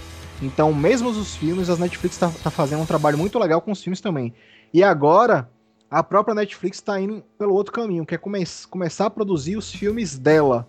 Então, 0.40 0.72
mesmo 0.72 1.08
os 1.08 1.34
filmes, 1.36 1.68
a 1.68 1.76
Netflix 1.76 2.16
tá, 2.16 2.30
tá 2.42 2.50
fazendo 2.50 2.82
um 2.82 2.86
trabalho 2.86 3.18
muito 3.18 3.38
legal 3.38 3.60
com 3.60 3.72
os 3.72 3.82
filmes 3.82 4.00
também. 4.00 4.32
E 4.72 4.82
agora, 4.84 5.48
a 5.90 6.02
própria 6.02 6.34
Netflix 6.34 6.80
tá 6.80 7.00
indo 7.00 7.22
pelo 7.38 7.54
outro 7.54 7.72
caminho, 7.72 8.04
que 8.06 8.14
é 8.14 8.18
come 8.18 8.44
começar 8.70 9.06
a 9.06 9.10
produzir 9.10 9.56
os 9.56 9.70
filmes 9.72 10.18
dela. 10.18 10.66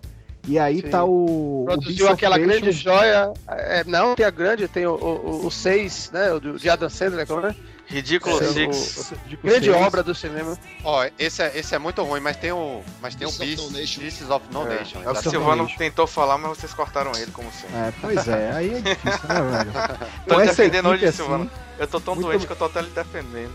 E 0.48 0.58
aí 0.58 0.80
Sim. 0.80 0.88
tá 0.88 1.04
o. 1.04 1.62
o 1.62 1.64
Produziu 1.66 2.06
of 2.06 2.14
aquela 2.14 2.38
grande 2.38 2.72
joia. 2.72 3.30
é, 3.46 3.84
não, 3.84 4.14
tem 4.14 4.24
a 4.24 4.30
grande, 4.30 4.66
tem 4.66 4.86
o, 4.86 4.94
o, 4.94 5.46
o 5.46 5.50
seis, 5.50 6.10
né? 6.12 6.32
O 6.32 6.40
do- 6.40 6.58
de 6.58 6.68
Adam 6.70 6.88
Sandler, 6.88 7.26
como 7.26 7.46
é? 7.46 7.54
Ridículo 7.86 8.40
É, 8.40 8.44
Six. 8.46 9.12
o- 9.12 9.28
de 9.28 9.36
Grande 9.36 9.70
obra 9.70 10.02
do 10.02 10.14
cinema. 10.14 10.56
Ó, 10.82 11.04
esse 11.18 11.42
é, 11.42 11.58
esse 11.58 11.74
é 11.74 11.78
muito 11.78 12.02
ruim, 12.02 12.20
mas 12.20 12.36
tem 12.38 12.52
o. 12.52 12.80
Mas 13.02 13.14
tem 13.14 13.26
o 13.26 13.30
of 13.30 13.38
Beast, 13.38 13.58
No 13.62 13.70
Nation. 13.78 14.00
Beasts 14.00 14.30
of 14.30 14.46
No 14.50 14.62
É, 14.62 14.78
Nation. 14.78 14.98
é 15.02 15.04
o 15.06 15.08
A 15.08 15.12
exatamente. 15.12 15.22
seu- 15.24 15.30
Silvano 15.32 15.62
Nation. 15.64 15.76
tentou 15.78 16.06
falar, 16.06 16.38
mas 16.38 16.56
vocês 16.58 16.72
cortaram 16.72 17.12
ele, 17.16 17.30
como 17.32 17.52
sempre. 17.52 17.76
É, 17.76 17.92
pois 18.00 18.26
é, 18.28 18.52
aí 18.52 18.74
é 18.76 18.80
difícil, 18.80 19.28
né, 19.28 19.42
velho? 19.42 19.72
Tô 20.26 20.40
defendendo 20.40 20.88
hoje, 20.88 21.04
equipe 21.04 21.16
Silvano. 21.18 21.50
Eu 21.78 21.86
tô 21.86 22.00
tão 22.00 22.14
Muito 22.14 22.26
doente 22.28 22.46
que 22.46 22.52
eu 22.52 22.56
tô 22.56 22.64
até 22.64 22.80
lhe 22.80 22.88
defendendo. 22.90 23.52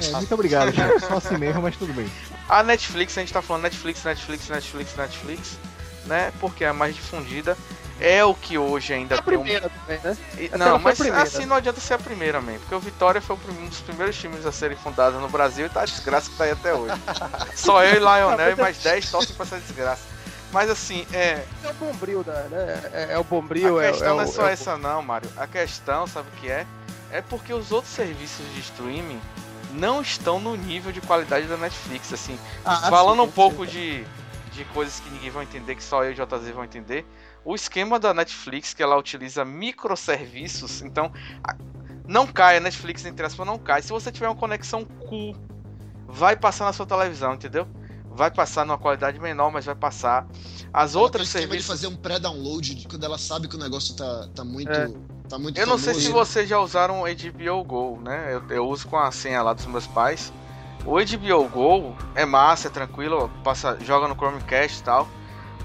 É, 0.00 0.10
muito 0.12 0.34
obrigado, 0.34 0.72
Thiago. 0.72 1.00
Só 1.00 1.16
assim 1.16 1.36
mesmo, 1.38 1.62
mas 1.62 1.76
tudo 1.76 1.92
bem. 1.92 2.10
A 2.48 2.62
Netflix, 2.62 3.16
a 3.16 3.20
gente 3.20 3.32
tá 3.32 3.42
falando 3.42 3.62
Netflix, 3.64 4.04
Netflix, 4.04 4.48
Netflix, 4.48 4.96
Netflix, 4.96 5.58
né? 6.04 6.32
Porque 6.40 6.64
é 6.64 6.68
a 6.68 6.72
mais 6.72 6.94
difundida. 6.94 7.56
É 7.98 8.22
o 8.22 8.34
que 8.34 8.58
hoje 8.58 8.92
ainda 8.92 9.14
A 9.14 9.22
tem 9.22 9.38
um. 9.38 9.40
primeira 9.42 9.70
também, 9.70 9.98
né? 10.04 10.16
E- 10.36 10.50
Não, 10.58 10.74
a 10.76 10.78
mas 10.78 10.98
primeira. 10.98 11.22
assim 11.22 11.46
não 11.46 11.56
adianta 11.56 11.80
ser 11.80 11.94
a 11.94 11.98
primeira, 11.98 12.42
man. 12.42 12.58
Porque 12.58 12.74
o 12.74 12.78
Vitória 12.80 13.22
foi 13.22 13.36
um 13.58 13.68
dos 13.68 13.80
primeiros 13.80 14.14
times 14.18 14.44
a 14.44 14.52
serem 14.52 14.76
fundados 14.76 15.18
no 15.18 15.28
Brasil 15.30 15.64
e 15.64 15.68
tá 15.70 15.80
a 15.80 15.84
desgraça 15.86 16.28
que 16.30 16.36
tá 16.36 16.44
aí 16.44 16.50
até 16.50 16.74
hoje. 16.74 16.92
Só 17.56 17.82
eu 17.82 17.94
e 17.94 17.98
Lionel 17.98 18.52
e 18.52 18.54
mais 18.56 18.76
10 18.78 19.10
torcem 19.10 19.34
pra 19.34 19.46
essa 19.46 19.58
desgraça. 19.58 20.02
Mas 20.52 20.68
assim, 20.68 21.06
é. 21.10 21.42
É 21.64 21.70
o 21.70 21.74
bombril 21.74 22.22
da, 22.22 22.34
né? 22.50 22.80
É, 22.92 23.06
é 23.14 23.18
o 23.18 23.24
bombril, 23.24 23.78
A 23.78 23.84
é, 23.84 23.90
questão 23.92 24.08
é 24.12 24.16
não 24.16 24.20
é 24.22 24.26
só 24.26 24.42
é 24.42 24.44
o- 24.44 24.48
essa 24.50 24.76
não, 24.76 25.00
Mário. 25.00 25.30
A 25.34 25.46
questão, 25.46 26.06
sabe 26.06 26.28
o 26.36 26.40
que 26.40 26.50
é? 26.50 26.66
É 27.10 27.22
porque 27.22 27.52
os 27.54 27.72
outros 27.72 27.94
serviços 27.94 28.44
de 28.54 28.60
streaming 28.60 29.20
não 29.72 30.00
estão 30.00 30.40
no 30.40 30.56
nível 30.56 30.92
de 30.92 31.00
qualidade 31.00 31.46
da 31.46 31.56
Netflix, 31.56 32.12
assim. 32.12 32.38
Ah, 32.64 32.88
Falando 32.90 33.22
sim, 33.22 33.28
um 33.28 33.32
pouco 33.32 33.66
de, 33.66 34.04
de 34.52 34.64
coisas 34.66 35.00
que 35.00 35.10
ninguém 35.10 35.30
vai 35.30 35.44
entender, 35.44 35.74
que 35.74 35.82
só 35.82 36.04
eu 36.04 36.12
e 36.12 36.14
o 36.20 36.26
JZ 36.26 36.50
vão 36.54 36.64
entender. 36.64 37.06
O 37.44 37.54
esquema 37.54 37.98
da 37.98 38.12
Netflix, 38.12 38.74
que 38.74 38.82
ela 38.82 38.96
utiliza 38.96 39.44
microserviços, 39.44 40.82
então 40.82 41.12
não 42.06 42.26
cai, 42.26 42.56
a 42.56 42.60
Netflix, 42.60 43.04
entre 43.04 43.26
aspas, 43.26 43.46
não 43.46 43.58
cai. 43.58 43.82
Se 43.82 43.90
você 43.90 44.10
tiver 44.12 44.28
uma 44.28 44.36
conexão 44.36 44.84
cool, 44.84 45.36
vai 46.06 46.36
passar 46.36 46.64
na 46.64 46.72
sua 46.72 46.86
televisão, 46.86 47.34
entendeu? 47.34 47.66
Vai 48.10 48.30
passar 48.30 48.64
numa 48.64 48.78
qualidade 48.78 49.20
menor, 49.20 49.50
mas 49.50 49.66
vai 49.66 49.74
passar. 49.74 50.26
As 50.72 50.94
Ela 50.94 51.02
outras 51.02 51.30
tem 51.30 51.42
esquema 51.42 51.56
de 51.56 51.62
serviços. 51.62 51.66
fazer 51.66 51.86
um 51.88 51.96
pré-download 51.96 52.86
quando 52.88 53.04
ela 53.04 53.18
sabe 53.18 53.46
que 53.48 53.56
o 53.56 53.58
negócio 53.58 53.94
tá, 53.94 54.28
tá 54.34 54.44
muito. 54.44 54.70
É. 54.70 54.88
Tá 55.28 55.38
muito 55.38 55.58
Eu 55.58 55.66
não 55.66 55.76
sei 55.78 55.94
se 55.94 56.08
vocês 56.10 56.48
já 56.48 56.58
usaram 56.58 57.02
o 57.02 57.04
HBO 57.06 57.64
Go, 57.64 57.98
né? 58.00 58.34
Eu, 58.34 58.42
eu 58.48 58.68
uso 58.68 58.86
com 58.86 58.96
a 58.96 59.10
senha 59.10 59.42
lá 59.42 59.52
dos 59.52 59.66
meus 59.66 59.86
pais. 59.86 60.32
O 60.84 60.98
HBO 60.98 61.48
Go 61.48 61.96
é 62.14 62.24
massa, 62.24 62.68
é 62.68 62.70
tranquilo, 62.70 63.30
passa, 63.42 63.76
joga 63.80 64.06
no 64.06 64.14
Chromecast 64.14 64.80
e 64.80 64.82
tal. 64.84 65.08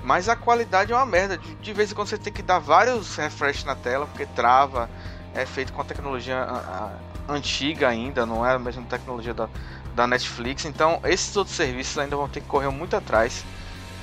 Mas 0.03 0.27
a 0.27 0.35
qualidade 0.35 0.91
é 0.91 0.95
uma 0.95 1.05
merda. 1.05 1.37
De, 1.37 1.53
de 1.55 1.73
vez 1.73 1.91
em 1.91 1.95
quando 1.95 2.07
você 2.07 2.17
tem 2.17 2.33
que 2.33 2.41
dar 2.41 2.57
vários 2.57 3.15
refresh 3.15 3.63
na 3.63 3.75
tela, 3.75 4.07
porque 4.07 4.25
trava. 4.25 4.89
É 5.33 5.45
feito 5.45 5.71
com 5.71 5.81
a 5.81 5.85
tecnologia 5.85 6.39
a- 6.39 6.57
a- 7.27 7.33
antiga 7.33 7.87
ainda, 7.87 8.25
não 8.25 8.45
é 8.45 8.53
a 8.55 8.59
mesma 8.59 8.83
tecnologia 8.83 9.33
da, 9.33 9.47
da 9.93 10.07
Netflix. 10.07 10.65
Então, 10.65 10.99
esses 11.03 11.35
outros 11.37 11.55
serviços 11.55 11.97
ainda 11.99 12.15
vão 12.15 12.27
ter 12.27 12.41
que 12.41 12.47
correr 12.47 12.69
muito 12.69 12.95
atrás 12.95 13.45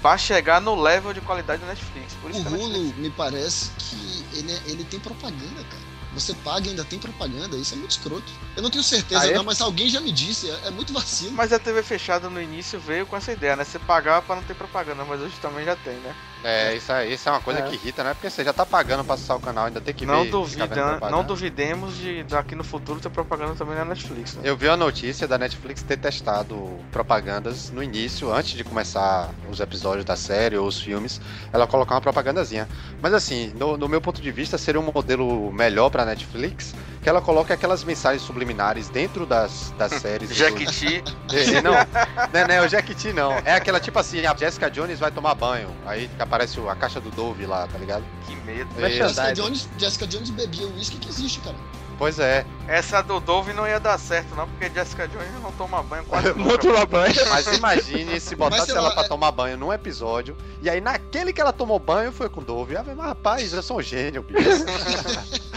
para 0.02 0.16
chegar 0.18 0.60
no 0.60 0.80
level 0.80 1.12
de 1.12 1.20
qualidade 1.20 1.60
da 1.62 1.68
Netflix. 1.68 2.14
Por 2.20 2.30
isso 2.30 2.40
O 2.40 2.44
Netflix 2.44 2.64
Hulu 2.76 2.94
me 2.98 3.10
parece 3.10 3.70
que 3.78 4.24
ele, 4.34 4.52
é- 4.52 4.62
ele 4.66 4.84
tem 4.84 5.00
propaganda, 5.00 5.62
cara. 5.64 5.88
Você 6.14 6.34
paga 6.34 6.66
e 6.66 6.70
ainda 6.70 6.84
tem 6.84 6.98
propaganda, 6.98 7.54
isso 7.56 7.74
é 7.74 7.76
muito 7.76 7.90
escroto. 7.92 8.24
Eu 8.56 8.62
não 8.62 8.70
tenho 8.70 8.82
certeza, 8.82 9.20
Ah, 9.20 9.26
é? 9.28 9.34
não, 9.34 9.44
mas 9.44 9.60
alguém 9.60 9.88
já 9.88 10.00
me 10.00 10.10
disse, 10.10 10.50
é, 10.50 10.60
é 10.64 10.70
muito 10.70 10.92
vacilo. 10.92 11.32
Mas 11.32 11.52
a 11.52 11.58
TV 11.58 11.82
fechada 11.82 12.30
no 12.30 12.40
início 12.40 12.80
veio 12.80 13.06
com 13.06 13.16
essa 13.16 13.30
ideia, 13.30 13.54
né? 13.54 13.62
Você 13.64 13.78
pagava 13.78 14.22
pra 14.22 14.34
não 14.36 14.42
ter 14.42 14.54
propaganda, 14.54 15.04
mas 15.04 15.20
hoje 15.20 15.34
também 15.40 15.64
já 15.64 15.76
tem, 15.76 15.94
né? 15.96 16.14
É, 16.44 16.76
isso, 16.76 16.92
é, 16.92 17.06
isso 17.08 17.28
é 17.28 17.32
uma 17.32 17.40
coisa 17.40 17.60
É. 17.60 17.62
que 17.64 17.74
irrita, 17.74 18.04
né? 18.04 18.14
Porque 18.14 18.30
você 18.30 18.44
já 18.44 18.52
tá 18.52 18.64
pagando 18.64 19.04
pra 19.04 19.14
acessar 19.14 19.36
o 19.36 19.40
canal, 19.40 19.66
ainda 19.66 19.80
tem 19.80 19.92
que 19.92 20.06
não, 20.06 20.22
ver. 20.24 20.30
duvida, 20.30 21.00
não 21.10 21.24
duvidemos 21.24 21.96
de 21.96 22.22
daqui 22.24 22.54
no 22.54 22.62
futuro 22.62 23.00
ter 23.00 23.10
propaganda 23.10 23.54
também 23.54 23.74
na 23.74 23.84
Netflix. 23.84 24.34
Né? 24.34 24.42
Eu 24.44 24.56
vi 24.56 24.68
a 24.68 24.76
notícia 24.76 25.26
da 25.26 25.36
Netflix 25.36 25.82
ter 25.82 25.96
testado 25.96 26.78
propagandas 26.92 27.70
no 27.70 27.82
início, 27.82 28.32
antes 28.32 28.52
de 28.56 28.62
começar 28.64 29.30
os 29.50 29.58
episódios 29.60 30.04
da 30.04 30.14
série 30.16 30.56
ou 30.56 30.66
os 30.66 30.80
filmes, 30.80 31.20
ela 31.52 31.66
colocar 31.66 31.94
uma 31.94 32.00
propagandazinha. 32.00 32.68
Mas 33.02 33.12
assim, 33.14 33.52
no, 33.56 33.76
no 33.76 33.88
meu 33.88 34.00
ponto 34.00 34.20
de 34.22 34.30
vista, 34.30 34.56
seria 34.56 34.80
um 34.80 34.92
modelo 34.92 35.50
melhor 35.52 35.90
pra 35.90 36.04
Netflix, 36.04 36.74
que 37.02 37.08
ela 37.08 37.20
coloque 37.20 37.52
aquelas 37.52 37.84
mensagens 37.84 38.22
subliminares 38.22 38.88
dentro 38.88 39.24
das, 39.24 39.72
das 39.78 39.92
séries. 40.00 40.30
e 40.30 40.34
dos- 40.34 40.36
Jequiti, 40.36 41.02
É, 41.32 41.60
não, 41.62 41.72
não, 41.72 42.40
é- 42.40 42.48
não 42.48 42.54
é 42.54 42.60
o 42.62 42.68
Jequiti, 42.68 43.12
não. 43.12 43.32
É 43.44 43.54
aquela 43.54 43.78
tipo 43.80 43.98
assim, 43.98 44.24
a 44.26 44.34
Jessica 44.34 44.70
Jones 44.70 44.98
vai 44.98 45.10
tomar 45.10 45.34
banho. 45.34 45.68
Aí 45.86 46.10
aparece 46.18 46.58
a 46.68 46.74
caixa 46.74 47.00
do 47.00 47.10
Dove 47.10 47.46
lá, 47.46 47.66
tá 47.66 47.78
ligado? 47.78 48.04
que 48.26 48.34
medo. 48.36 48.68
É. 48.84 48.90
Jessica. 48.90 49.32
Jones, 49.34 49.68
Jessica 49.78 50.06
Jones 50.06 50.30
bebia 50.30 50.66
o 50.66 50.74
uísque 50.74 50.96
que 50.98 51.08
existe, 51.08 51.40
cara. 51.40 51.56
Pois 51.98 52.18
é. 52.20 52.46
Essa 52.68 53.02
do 53.02 53.18
Dove 53.18 53.52
não 53.52 53.66
ia 53.66 53.80
dar 53.80 53.98
certo, 53.98 54.32
não, 54.36 54.46
porque 54.48 54.70
Jessica 54.70 55.08
Jones 55.08 55.32
não 55.42 55.50
toma 55.52 55.82
banho 55.82 56.04
quase 56.04 56.28
Não 56.28 56.36
nunca. 56.46 56.58
tomar 56.58 56.86
banho. 56.86 57.14
Mas 57.28 57.46
imagine 57.48 58.20
se 58.20 58.36
botasse 58.36 58.70
ela 58.70 58.82
lá, 58.82 58.90
pra 58.92 59.02
é- 59.04 59.08
tomar 59.08 59.32
banho 59.32 59.56
num 59.58 59.72
episódio, 59.72 60.36
e 60.62 60.70
aí 60.70 60.80
naquele 60.80 61.32
que 61.32 61.40
ela 61.40 61.52
tomou 61.52 61.78
banho 61.80 62.12
foi 62.12 62.28
com 62.28 62.40
Dove. 62.42 62.76
Ah, 62.76 62.84
mas 62.86 62.96
rapaz, 62.96 63.52
eu 63.52 63.62
sou 63.64 63.78
um 63.78 63.82
gênio, 63.82 64.22
bicho. 64.22 64.38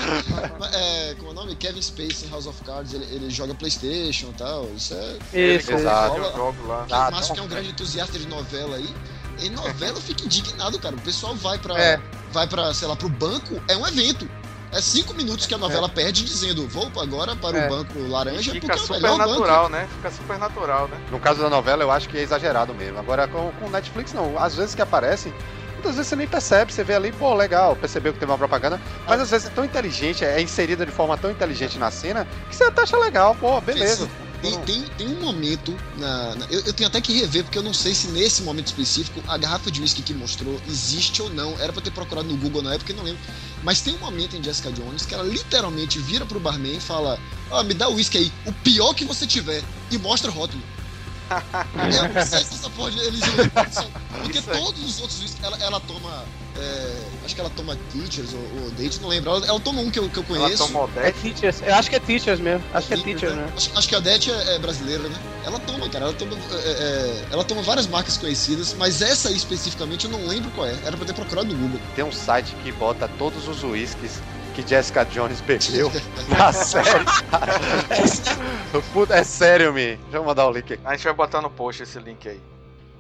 É, 0.74 1.14
como 1.16 1.30
é 1.30 1.32
o 1.32 1.34
nome? 1.36 1.56
Kevin 1.56 1.82
Spacey 1.82 2.28
em 2.28 2.32
House 2.32 2.48
of 2.48 2.62
Cards, 2.64 2.94
ele, 2.94 3.06
ele 3.06 3.30
joga 3.30 3.54
Playstation 3.54 4.28
e 4.30 4.34
tal. 4.34 4.66
Isso 4.76 4.94
é. 4.94 5.18
Isso, 5.56 5.72
exato. 5.72 6.20
o 6.20 6.32
jogo 6.36 6.68
lá. 6.68 6.86
Ah, 6.90 7.08
o 7.10 7.12
Márcio, 7.12 7.28
tá. 7.30 7.34
que 7.36 7.40
é 7.40 7.44
um 7.44 7.48
grande 7.48 7.70
entusiasta 7.70 8.18
de 8.18 8.28
novela 8.28 8.78
aí. 8.78 8.90
Em 9.40 9.50
novela 9.50 9.98
eu 9.98 10.02
fico 10.02 10.24
indignado, 10.26 10.80
cara. 10.80 10.96
O 10.96 11.02
pessoal 11.02 11.36
vai 11.36 11.58
pra, 11.58 11.80
É. 11.80 12.00
vai 12.32 12.48
pra, 12.48 12.74
sei 12.74 12.88
lá, 12.88 12.96
pro 12.96 13.10
banco, 13.10 13.62
é 13.68 13.78
um 13.78 13.86
evento. 13.88 14.28
É 14.74 14.80
cinco 14.80 15.14
minutos 15.14 15.46
que 15.46 15.54
a 15.54 15.58
novela 15.58 15.90
perde 15.90 16.24
dizendo, 16.24 16.66
vou 16.68 16.90
agora 16.98 17.36
para 17.36 17.58
É. 17.58 17.66
o 17.66 17.70
banco 17.70 18.00
laranja, 18.08 18.54
Fica 18.54 18.68
porque 18.68 18.72
é 18.72 18.76
o 18.76 18.88
super 18.88 19.02
melhor 19.02 19.18
banco. 19.18 19.30
natural, 19.32 19.70
né? 19.70 19.88
Fica 19.98 20.12
super 20.12 20.40
natural, 20.40 20.88
né? 20.88 20.98
No 21.12 21.20
caso 21.20 21.42
da 21.42 21.50
novela, 21.50 21.84
eu 21.84 21.92
acho 21.92 22.08
que 22.08 22.18
é 22.18 22.22
exagerado 22.22 22.74
mesmo. 22.74 22.98
Agora, 22.98 23.28
com, 23.28 23.52
com 23.60 23.70
Netflix, 23.70 24.14
não. 24.14 24.38
Às 24.42 24.56
vezes 24.56 24.74
que 24.74 24.82
aparecem, 24.82 25.34
muitas 25.74 25.96
vezes 25.96 26.08
você 26.08 26.16
nem 26.16 26.26
percebe. 26.28 26.72
Você 26.72 26.86
vê 26.86 26.96
ali, 26.96 27.12
pô, 27.12 27.34
legal, 27.34 27.76
percebeu 27.76 28.14
que 28.14 28.20
teve 28.20 28.32
uma 28.32 28.38
propaganda. 28.38 28.80
Mas 29.06 29.20
às 29.20 29.30
vezes 29.30 29.48
é 29.48 29.50
tão 29.52 29.66
inteligente, 29.66 30.24
é 30.24 30.42
inserida 30.42 30.86
de 30.86 30.92
forma 30.92 31.18
tão 31.18 31.30
inteligente 31.30 31.78
na 31.78 31.92
cena, 31.92 32.26
que 32.50 32.56
você 32.56 32.64
até 32.64 32.84
acha 32.84 32.98
legal, 32.98 33.36
pô, 33.36 33.60
beleza. 33.60 34.08
Tem, 34.42 34.60
tem, 34.64 34.84
tem 34.98 35.08
um 35.08 35.22
momento 35.22 35.78
na. 35.98 36.36
na- 36.36 36.46
eu, 36.48 36.62
eu 36.62 36.74
tenho 36.74 36.88
até 36.88 37.00
que 37.00 37.14
rever, 37.14 37.44
porque 37.44 37.58
eu 37.58 37.64
não 37.64 37.74
sei 37.74 37.94
se 37.94 38.08
nesse 38.08 38.42
momento 38.42 38.68
específico 38.68 39.22
a 39.28 39.38
garrafa 39.38 39.70
de 39.70 39.82
uísque 39.82 40.02
que 40.02 40.14
mostrou 40.16 40.60
existe 40.68 41.22
ou 41.22 41.30
não. 41.30 41.58
Era 41.60 41.72
pra 41.72 41.82
ter 41.82 41.92
procurado 41.92 42.28
no 42.28 42.36
Google 42.38 42.64
na 42.64 42.74
época, 42.74 42.92
eu 42.92 42.96
não 42.98 43.04
lembro. 43.04 43.22
Mas 43.64 43.82
tem 43.82 43.94
um 43.94 44.00
momento 44.00 44.36
em 44.36 44.44
Jessica 44.44 44.72
Jones 44.72 45.06
que 45.06 45.14
ela 45.14 45.24
literalmente 45.24 46.00
vira 46.00 46.26
pro 46.26 46.40
barman 46.40 46.78
e 46.78 46.80
fala: 46.80 47.20
Ó, 47.52 47.62
me 47.64 47.76
dá 47.76 47.88
o 47.88 47.94
uísque 47.96 48.18
aí, 48.18 48.32
o 48.46 48.52
pior 48.52 48.94
que 48.96 49.06
você 49.06 49.28
tiver, 49.28 49.64
e 49.92 49.98
mostra 50.00 50.32
o 50.32 50.34
rótulo. 50.34 50.64
eu 51.32 52.14
não 52.14 52.26
sei 52.26 52.44
se 52.44 52.56
essa 52.56 52.70
porra 52.72 52.90
eles 52.90 53.22
repetição, 53.22 53.90
Porque 54.22 54.40
é- 54.40 54.42
todos 54.42 54.84
os 54.84 55.00
outros 55.00 55.20
uísques, 55.22 55.44
ela, 55.44 55.58
ela 55.58 55.80
toma. 55.80 56.26
É, 56.58 57.26
acho 57.26 57.34
que 57.36 57.42
ela 57.42 57.50
toma 57.52 57.78
Teachers 57.92 58.34
ou, 58.34 58.64
ou 58.64 58.72
Date, 58.72 59.00
não 59.02 59.10
lembro. 59.10 59.30
Ela, 59.32 59.46
ela 59.48 59.60
toma 59.60 59.82
um 59.82 59.90
que 59.90 60.00
eu, 60.00 60.10
que 60.10 60.18
eu 60.18 60.26
Ela 60.30 60.40
conheço. 60.46 60.66
tomou 60.68 60.90
É 60.98 61.12
10. 61.12 61.16
Teachers. 61.22 61.62
Eu 61.66 61.76
acho 61.76 61.90
que 61.90 61.96
é 61.96 62.00
Teachers 62.00 62.40
mesmo. 62.40 62.64
Acho 62.74 62.88
que 62.88 62.94
é 62.94 62.98
Teachers, 62.98 63.34
né? 63.34 63.42
mesmo. 63.44 63.58
Acho, 63.58 63.78
acho 63.78 63.88
que 63.90 63.96
a 63.96 64.00
Det 64.00 64.30
é, 64.32 64.56
é 64.56 64.60
brasileira, 64.60 65.08
né? 65.08 65.16
Ela 65.46 65.60
toma, 65.60 65.90
cara. 65.90 66.06
Ela 66.06 66.14
toma, 66.14 66.36
é, 66.36 66.70
é, 66.70 67.26
ela 67.32 67.44
toma 67.44 67.62
várias 67.62 67.88
marcas 67.88 68.18
conhecidas, 68.18 68.76
mas 68.78 69.02
essa 69.02 69.30
aí 69.30 69.36
especificamente 69.36 70.06
eu 70.06 70.12
não 70.12 70.28
lembro 70.28 70.52
qual 70.52 70.68
é. 70.68 70.76
Era 70.86 70.98
pra 70.98 71.06
ter 71.06 71.14
procurado 71.14 71.48
no 71.48 71.56
Google. 71.56 71.80
Tem 71.96 72.04
um 72.04 72.12
site 72.12 72.56
que 72.64 72.72
bota 72.72 73.08
todos 73.18 73.48
os 73.48 73.64
uísques 73.64 74.22
que 74.54 74.68
Jessica 74.68 75.06
Jones 75.06 75.40
bebeu 75.42 75.90
na 76.38 76.52
série. 76.52 77.06
cara. 77.30 77.54
Puta, 78.94 79.16
é 79.16 79.24
sério, 79.24 79.74
me. 79.74 79.96
Deixa 79.96 80.18
eu 80.18 80.24
mandar 80.26 80.48
o 80.48 80.52
link 80.52 80.74
aqui. 80.74 80.82
A 80.84 80.92
gente 80.96 81.04
vai 81.06 81.14
botar 81.14 81.42
no 81.42 81.50
post 81.50 81.84
esse 81.84 81.98
link 82.00 82.28
aí. 82.28 82.40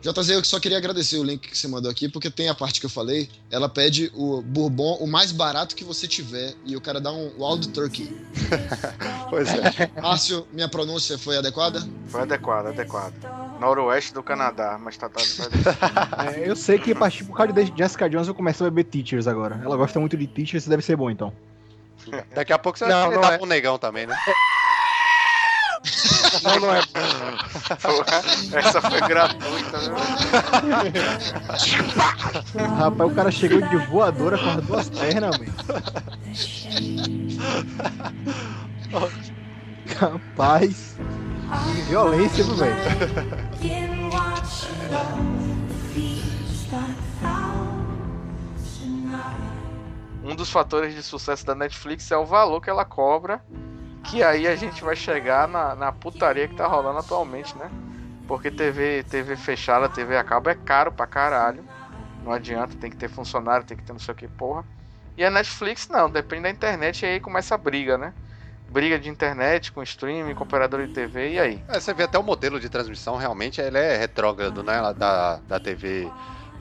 JZ, 0.01 0.29
eu 0.29 0.43
só 0.43 0.59
queria 0.59 0.79
agradecer 0.79 1.17
o 1.17 1.23
link 1.23 1.47
que 1.47 1.57
você 1.57 1.67
mandou 1.67 1.91
aqui, 1.91 2.09
porque 2.09 2.29
tem 2.31 2.49
a 2.49 2.55
parte 2.55 2.79
que 2.79 2.85
eu 2.87 2.89
falei. 2.89 3.29
Ela 3.51 3.69
pede 3.69 4.11
o 4.15 4.41
bourbon, 4.41 4.97
o 4.99 5.05
mais 5.05 5.31
barato 5.31 5.75
que 5.75 5.83
você 5.83 6.07
tiver, 6.07 6.55
e 6.65 6.75
o 6.75 6.81
cara 6.81 6.99
dá 6.99 7.11
um 7.11 7.31
Wild 7.37 7.69
Turkey. 7.69 8.11
Pois 9.29 9.47
é. 9.47 9.89
Márcio, 10.01 10.45
minha 10.51 10.67
pronúncia 10.67 11.17
foi 11.17 11.37
adequada? 11.37 11.87
Foi 12.09 12.21
adequado, 12.21 12.67
adequado. 12.67 13.13
Noroeste 13.61 14.13
do 14.13 14.21
Canadá, 14.21 14.77
mas 14.77 14.97
tá, 14.97 15.07
tá, 15.07 15.21
tá 15.21 16.33
É, 16.35 16.49
eu 16.49 16.53
sei 16.53 16.77
que 16.77 16.91
a 16.91 16.95
partir 16.95 17.23
por 17.23 17.37
causa 17.37 17.53
de 17.53 17.73
Jessica 17.77 18.09
Jones 18.09 18.27
eu 18.27 18.35
começo 18.35 18.61
a 18.65 18.69
beber 18.69 18.83
Teachers 18.89 19.27
agora. 19.27 19.61
Ela 19.63 19.77
gosta 19.77 20.01
muito 20.01 20.17
de 20.17 20.27
Teachers, 20.27 20.67
deve 20.67 20.81
ser 20.81 20.97
bom 20.97 21.09
então. 21.09 21.31
Daqui 22.35 22.51
a 22.51 22.59
pouco 22.59 22.77
você 22.77 22.85
Não, 22.87 23.09
vai 23.09 23.15
não 23.15 23.23
é. 23.23 23.37
pro 23.37 23.47
negão 23.47 23.77
também, 23.77 24.05
né? 24.05 24.17
Não, 26.43 26.59
não 26.59 26.73
é. 26.73 26.81
Porra, 27.81 28.21
essa 28.59 28.81
foi 28.81 29.01
gratuita, 29.01 29.77
né? 29.77 29.95
Rapaz, 32.77 33.11
o 33.11 33.15
cara 33.15 33.31
chegou 33.31 33.61
de 33.61 33.77
voadora 33.87 34.37
com 34.37 34.49
as 34.49 34.65
duas 34.65 34.89
pernas, 34.89 35.37
velho. 35.37 35.53
Rapaz, 39.99 40.97
que 41.65 41.81
violência, 41.83 42.43
velho. 42.43 42.75
Um 50.23 50.35
dos 50.35 50.49
fatores 50.49 50.95
de 50.95 51.03
sucesso 51.03 51.45
da 51.45 51.53
Netflix 51.55 52.09
é 52.11 52.17
o 52.17 52.25
valor 52.25 52.61
que 52.61 52.69
ela 52.69 52.85
cobra. 52.85 53.43
Que 54.03 54.23
aí 54.23 54.47
a 54.47 54.55
gente 54.55 54.83
vai 54.83 54.95
chegar 54.95 55.47
na, 55.47 55.75
na 55.75 55.91
putaria 55.91 56.47
que 56.47 56.55
tá 56.55 56.67
rolando 56.67 56.99
atualmente, 56.99 57.57
né? 57.57 57.69
Porque 58.27 58.49
TV, 58.49 59.03
TV 59.03 59.35
fechada, 59.35 59.89
TV 59.89 60.17
a 60.17 60.23
cabo 60.23 60.49
é 60.49 60.55
caro 60.55 60.91
pra 60.91 61.05
caralho. 61.05 61.63
Não 62.23 62.31
adianta, 62.31 62.75
tem 62.77 62.89
que 62.89 62.97
ter 62.97 63.09
funcionário, 63.09 63.65
tem 63.65 63.75
que 63.75 63.83
ter 63.83 63.93
não 63.93 63.99
sei 63.99 64.13
o 64.13 64.15
que, 64.15 64.27
porra. 64.27 64.63
E 65.17 65.25
a 65.25 65.29
Netflix 65.29 65.87
não, 65.89 66.09
depende 66.09 66.43
da 66.43 66.49
internet 66.49 67.03
e 67.03 67.05
aí 67.05 67.19
começa 67.19 67.55
a 67.55 67.57
briga, 67.57 67.97
né? 67.97 68.13
Briga 68.69 68.97
de 68.97 69.09
internet 69.09 69.71
com 69.71 69.83
streaming, 69.83 70.33
com 70.33 70.43
operador 70.43 70.85
de 70.87 70.93
TV, 70.93 71.33
e 71.33 71.39
aí? 71.39 71.63
É, 71.67 71.79
você 71.79 71.93
vê 71.93 72.03
até 72.03 72.17
o 72.17 72.23
modelo 72.23 72.59
de 72.59 72.69
transmissão, 72.69 73.17
realmente, 73.17 73.59
ele 73.59 73.77
é 73.77 73.97
retrógrado, 73.97 74.63
né? 74.63 74.93
Da, 74.93 75.37
da 75.47 75.59
TV 75.59 76.09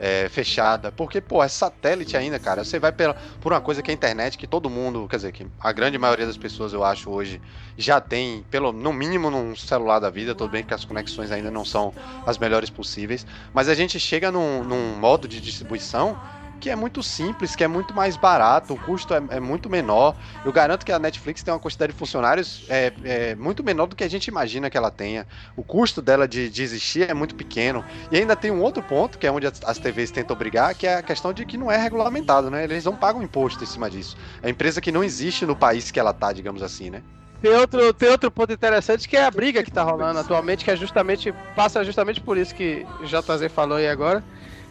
é, 0.01 0.27
fechada. 0.29 0.91
Porque, 0.91 1.21
pô, 1.21 1.43
é 1.43 1.47
satélite 1.47 2.17
ainda, 2.17 2.39
cara. 2.39 2.63
Você 2.63 2.79
vai 2.79 2.91
pela, 2.91 3.13
por 3.39 3.53
uma 3.53 3.61
coisa 3.61 3.83
que 3.83 3.91
é 3.91 3.93
a 3.93 3.95
internet, 3.95 4.35
que 4.35 4.47
todo 4.47 4.67
mundo, 4.67 5.07
quer 5.07 5.17
dizer, 5.17 5.31
que 5.31 5.45
a 5.59 5.71
grande 5.71 5.99
maioria 5.99 6.25
das 6.25 6.37
pessoas, 6.37 6.73
eu 6.73 6.83
acho, 6.83 7.11
hoje, 7.11 7.39
já 7.77 8.01
tem, 8.01 8.43
pelo 8.49 8.71
no 8.71 8.91
mínimo, 8.91 9.29
num 9.29 9.55
celular 9.55 9.99
da 9.99 10.09
vida. 10.09 10.33
Tudo 10.33 10.49
bem 10.49 10.63
que 10.63 10.73
as 10.73 10.83
conexões 10.83 11.31
ainda 11.31 11.51
não 11.51 11.63
são 11.63 11.93
as 12.25 12.39
melhores 12.39 12.71
possíveis. 12.71 13.27
Mas 13.53 13.69
a 13.69 13.75
gente 13.75 13.99
chega 13.99 14.31
num, 14.31 14.63
num 14.63 14.95
modo 14.95 15.27
de 15.27 15.39
distribuição 15.39 16.19
que 16.61 16.69
é 16.69 16.75
muito 16.75 17.01
simples, 17.01 17.55
que 17.55 17.63
é 17.63 17.67
muito 17.67 17.93
mais 17.93 18.15
barato, 18.15 18.75
o 18.75 18.77
custo 18.77 19.15
é, 19.15 19.21
é 19.31 19.39
muito 19.39 19.67
menor. 19.67 20.15
Eu 20.45 20.53
garanto 20.53 20.85
que 20.85 20.91
a 20.91 20.99
Netflix 20.99 21.41
tem 21.41 21.51
uma 21.51 21.59
quantidade 21.59 21.91
de 21.91 21.97
funcionários 21.97 22.65
é, 22.69 22.93
é, 23.03 23.35
muito 23.35 23.63
menor 23.63 23.87
do 23.87 23.95
que 23.95 24.03
a 24.03 24.09
gente 24.09 24.27
imagina 24.27 24.69
que 24.69 24.77
ela 24.77 24.91
tenha. 24.91 25.27
O 25.57 25.63
custo 25.63 26.01
dela 26.01 26.27
de, 26.27 26.49
de 26.49 26.61
existir 26.61 27.09
é 27.09 27.13
muito 27.15 27.33
pequeno. 27.33 27.83
E 28.11 28.17
ainda 28.17 28.35
tem 28.35 28.51
um 28.51 28.61
outro 28.61 28.83
ponto, 28.83 29.17
que 29.17 29.25
é 29.25 29.31
onde 29.31 29.47
as, 29.47 29.59
as 29.65 29.79
TVs 29.79 30.11
tentam 30.11 30.35
brigar, 30.35 30.75
que 30.75 30.85
é 30.85 30.97
a 30.97 31.01
questão 31.01 31.33
de 31.33 31.45
que 31.45 31.57
não 31.57 31.71
é 31.71 31.77
regulamentado, 31.77 32.51
né? 32.51 32.63
Eles 32.63 32.85
não 32.85 32.95
pagam 32.95 33.23
imposto 33.23 33.63
em 33.63 33.67
cima 33.67 33.89
disso. 33.89 34.15
É 34.43 34.49
empresa 34.49 34.79
que 34.79 34.91
não 34.91 35.03
existe 35.03 35.45
no 35.47 35.55
país 35.55 35.89
que 35.89 35.99
ela 35.99 36.13
tá, 36.13 36.31
digamos 36.31 36.61
assim, 36.61 36.91
né? 36.91 37.01
Tem 37.41 37.51
outro, 37.55 37.91
tem 37.91 38.09
outro 38.09 38.29
ponto 38.29 38.53
interessante 38.53 39.09
que 39.09 39.17
é 39.17 39.25
a 39.25 39.31
briga 39.31 39.63
que 39.63 39.71
tá 39.71 39.81
rolando 39.81 40.19
atualmente, 40.19 40.63
que 40.63 40.69
é 40.69 40.75
justamente. 40.75 41.33
passa 41.55 41.83
justamente 41.83 42.21
por 42.21 42.37
isso 42.37 42.53
que 42.53 42.85
o 42.99 43.05
JZ 43.05 43.51
falou 43.51 43.77
aí 43.77 43.87
agora. 43.87 44.23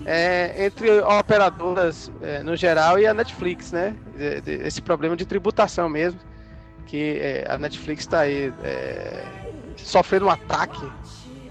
É, 0.07 0.65
entre 0.67 1.01
operadoras 1.01 2.11
é, 2.23 2.43
no 2.43 2.57
geral 2.57 2.99
e 2.99 3.07
a 3.07 3.13
Netflix, 3.15 3.71
né? 3.73 3.95
Esse 4.47 4.81
problema 4.81 5.17
de 5.17 5.27
tributação 5.27 5.89
mesmo. 5.89 6.19
Que 6.87 7.19
é, 7.21 7.47
a 7.49 7.57
Netflix 7.59 8.03
está 8.03 8.21
aí 8.21 8.53
é, 8.65 9.23
sofrendo 9.77 10.27
um 10.27 10.31
ataque 10.31 10.81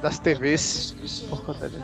das 0.01 0.19
TVs 0.19 0.61
Isso, 0.61 0.97
isso 1.03 1.25
por 1.27 1.43
conta 1.45 1.69
disso. 1.69 1.83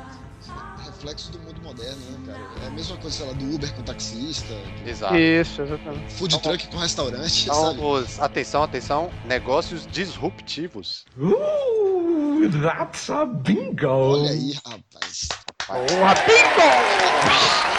reflexo 0.84 1.32
do 1.32 1.39
mundo 1.39 1.61
moderno, 1.61 1.95
né, 2.11 2.34
cara? 2.34 2.39
É 2.63 2.68
a 2.68 2.72
mesma 2.72 2.97
coisa, 2.97 3.16
sei 3.16 3.26
lá, 3.28 3.34
do 3.34 3.55
Uber 3.55 3.74
com 3.76 3.84
taxista, 3.84 4.53
do 4.84 4.89
Exato. 4.89 5.16
Isso, 5.16 5.61
exatamente. 5.61 6.13
food 6.13 6.41
truck 6.41 6.68
com 6.68 6.78
restaurante, 6.78 7.43
Então, 7.43 7.55
sabe? 7.66 7.80
os, 7.82 8.20
atenção, 8.20 8.63
atenção, 8.63 9.11
negócios 9.26 9.88
disruptivos. 9.88 11.05
Ooh, 11.20 12.49
that's 12.61 13.09
a 13.09 13.26
bingo. 13.26 13.88
Olha 13.88 14.32
aí, 14.32 14.53
rapaz. 14.66 15.30
Porra, 15.68 16.13
bingo! 16.26 16.61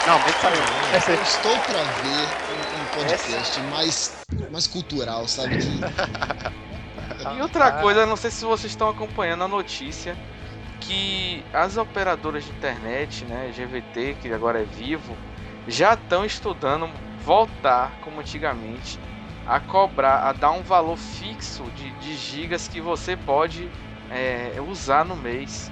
Finalmente 0.02 0.40
saiu. 0.40 0.96
Essa 0.96 1.10
aí. 1.12 1.16
Eu 1.16 1.22
estou 1.22 1.58
pra 1.60 1.82
ver 2.02 2.28
um, 2.52 2.82
um 2.82 2.86
podcast 2.94 3.60
mais, 3.60 4.16
mais 4.50 4.66
cultural, 4.66 5.26
sabe? 5.28 5.56
De- 5.56 5.80
E 7.36 7.40
outra 7.42 7.72
coisa, 7.82 8.06
não 8.06 8.16
sei 8.16 8.30
se 8.30 8.44
vocês 8.44 8.72
estão 8.72 8.88
acompanhando 8.88 9.44
a 9.44 9.48
notícia 9.48 10.16
que 10.80 11.44
as 11.52 11.76
operadoras 11.76 12.44
de 12.44 12.50
internet, 12.50 13.24
né, 13.24 13.50
GVT, 13.52 14.16
que 14.20 14.32
agora 14.32 14.60
é 14.60 14.64
Vivo, 14.64 15.16
já 15.66 15.94
estão 15.94 16.24
estudando 16.24 16.88
voltar 17.24 17.92
como 18.02 18.20
antigamente 18.20 19.00
a 19.46 19.58
cobrar, 19.58 20.18
a 20.28 20.32
dar 20.32 20.50
um 20.52 20.62
valor 20.62 20.96
fixo 20.96 21.64
de, 21.76 21.90
de 21.92 22.16
gigas 22.16 22.68
que 22.68 22.80
você 22.80 23.16
pode 23.16 23.68
é, 24.10 24.52
usar 24.68 25.04
no 25.04 25.16
mês. 25.16 25.70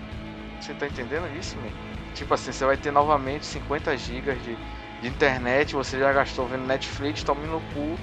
Você 0.60 0.74
tá 0.74 0.86
entendendo 0.86 1.28
isso, 1.38 1.56
man? 1.58 1.93
Tipo 2.14 2.34
assim, 2.34 2.52
você 2.52 2.64
vai 2.64 2.76
ter 2.76 2.90
novamente 2.92 3.44
50 3.44 3.96
gigas 3.96 4.42
de, 4.42 4.56
de 5.00 5.08
internet, 5.08 5.74
você 5.74 5.98
já 5.98 6.12
gastou 6.12 6.46
vendo 6.46 6.64
Netflix, 6.64 7.22
tome 7.22 7.46
no 7.46 7.60
cu, 7.72 7.98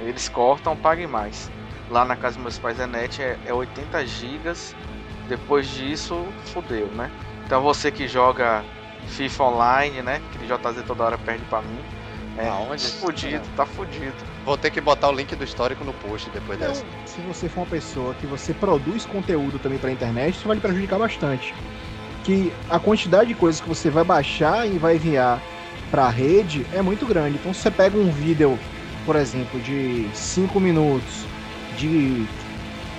eles 0.00 0.28
cortam, 0.28 0.76
pague 0.76 1.06
mais. 1.06 1.50
Lá 1.90 2.04
na 2.04 2.16
casa 2.16 2.36
dos 2.36 2.42
meus 2.42 2.58
pais 2.58 2.80
a 2.80 2.86
net 2.86 3.22
é, 3.22 3.38
é 3.44 3.52
80 3.52 4.04
gigas. 4.06 4.74
Depois 5.28 5.68
disso, 5.68 6.26
fudeu, 6.46 6.88
né? 6.88 7.10
Então 7.44 7.62
você 7.62 7.92
que 7.92 8.08
joga 8.08 8.64
FIFA 9.06 9.44
online, 9.44 10.02
né? 10.02 10.20
Que 10.32 10.38
JZ 10.46 10.82
toda 10.86 11.04
hora 11.04 11.18
perde 11.18 11.44
pra 11.44 11.60
mim. 11.62 11.78
É 12.36 12.48
Aonde? 12.48 12.86
fudido, 12.88 13.46
tá 13.54 13.66
fudido. 13.66 14.14
Vou 14.44 14.56
ter 14.56 14.70
que 14.70 14.80
botar 14.80 15.10
o 15.10 15.12
link 15.12 15.36
do 15.36 15.44
histórico 15.44 15.84
no 15.84 15.92
post 15.92 16.30
depois 16.30 16.58
Não, 16.58 16.68
dessa. 16.68 16.84
se 17.04 17.20
você 17.20 17.48
for 17.48 17.60
uma 17.60 17.66
pessoa 17.66 18.14
que 18.14 18.26
você 18.26 18.54
produz 18.54 19.04
conteúdo 19.04 19.58
também 19.58 19.78
pra 19.78 19.92
internet, 19.92 20.34
isso 20.34 20.46
vai 20.48 20.56
lhe 20.56 20.60
prejudicar 20.62 20.98
bastante. 20.98 21.54
Que 22.24 22.52
a 22.70 22.78
quantidade 22.78 23.28
de 23.28 23.34
coisas 23.34 23.60
que 23.60 23.68
você 23.68 23.90
vai 23.90 24.04
baixar 24.04 24.66
e 24.66 24.78
vai 24.78 24.96
enviar 24.96 25.42
pra 25.90 26.08
rede 26.08 26.64
é 26.72 26.80
muito 26.80 27.06
grande. 27.06 27.36
Então 27.36 27.52
se 27.52 27.60
você 27.60 27.70
pega 27.70 27.98
um 27.98 28.10
vídeo, 28.10 28.58
por 29.04 29.16
exemplo, 29.16 29.60
de 29.60 30.08
5 30.14 30.60
minutos, 30.60 31.26
de 31.76 32.26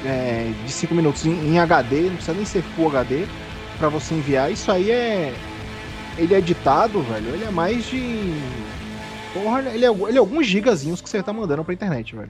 é, 0.06 0.52
de 0.66 0.72
5 0.72 0.94
minutos 0.94 1.26
em, 1.26 1.32
em 1.32 1.60
HD, 1.60 2.02
não 2.02 2.16
precisa 2.16 2.34
nem 2.34 2.46
ser 2.46 2.62
Full 2.62 2.90
HD, 2.90 3.26
pra 3.78 3.90
você 3.90 4.14
enviar, 4.14 4.52
isso 4.52 4.72
aí 4.72 4.92
é. 4.92 5.34
Ele 6.18 6.34
é 6.36 6.38
editado, 6.38 7.02
velho. 7.02 7.34
Ele 7.34 7.46
é 7.46 7.52
mais 7.52 7.86
de. 7.86 8.34
Porra, 9.34 9.62
ele 9.62 9.86
é, 9.86 9.90
ele 9.90 10.18
é 10.18 10.20
alguns 10.20 10.46
gigazinhos 10.46 11.02
que 11.02 11.10
você 11.10 11.24
tá 11.24 11.34
mandando 11.34 11.64
pra 11.64 11.74
internet, 11.74 12.16
velho. 12.16 12.30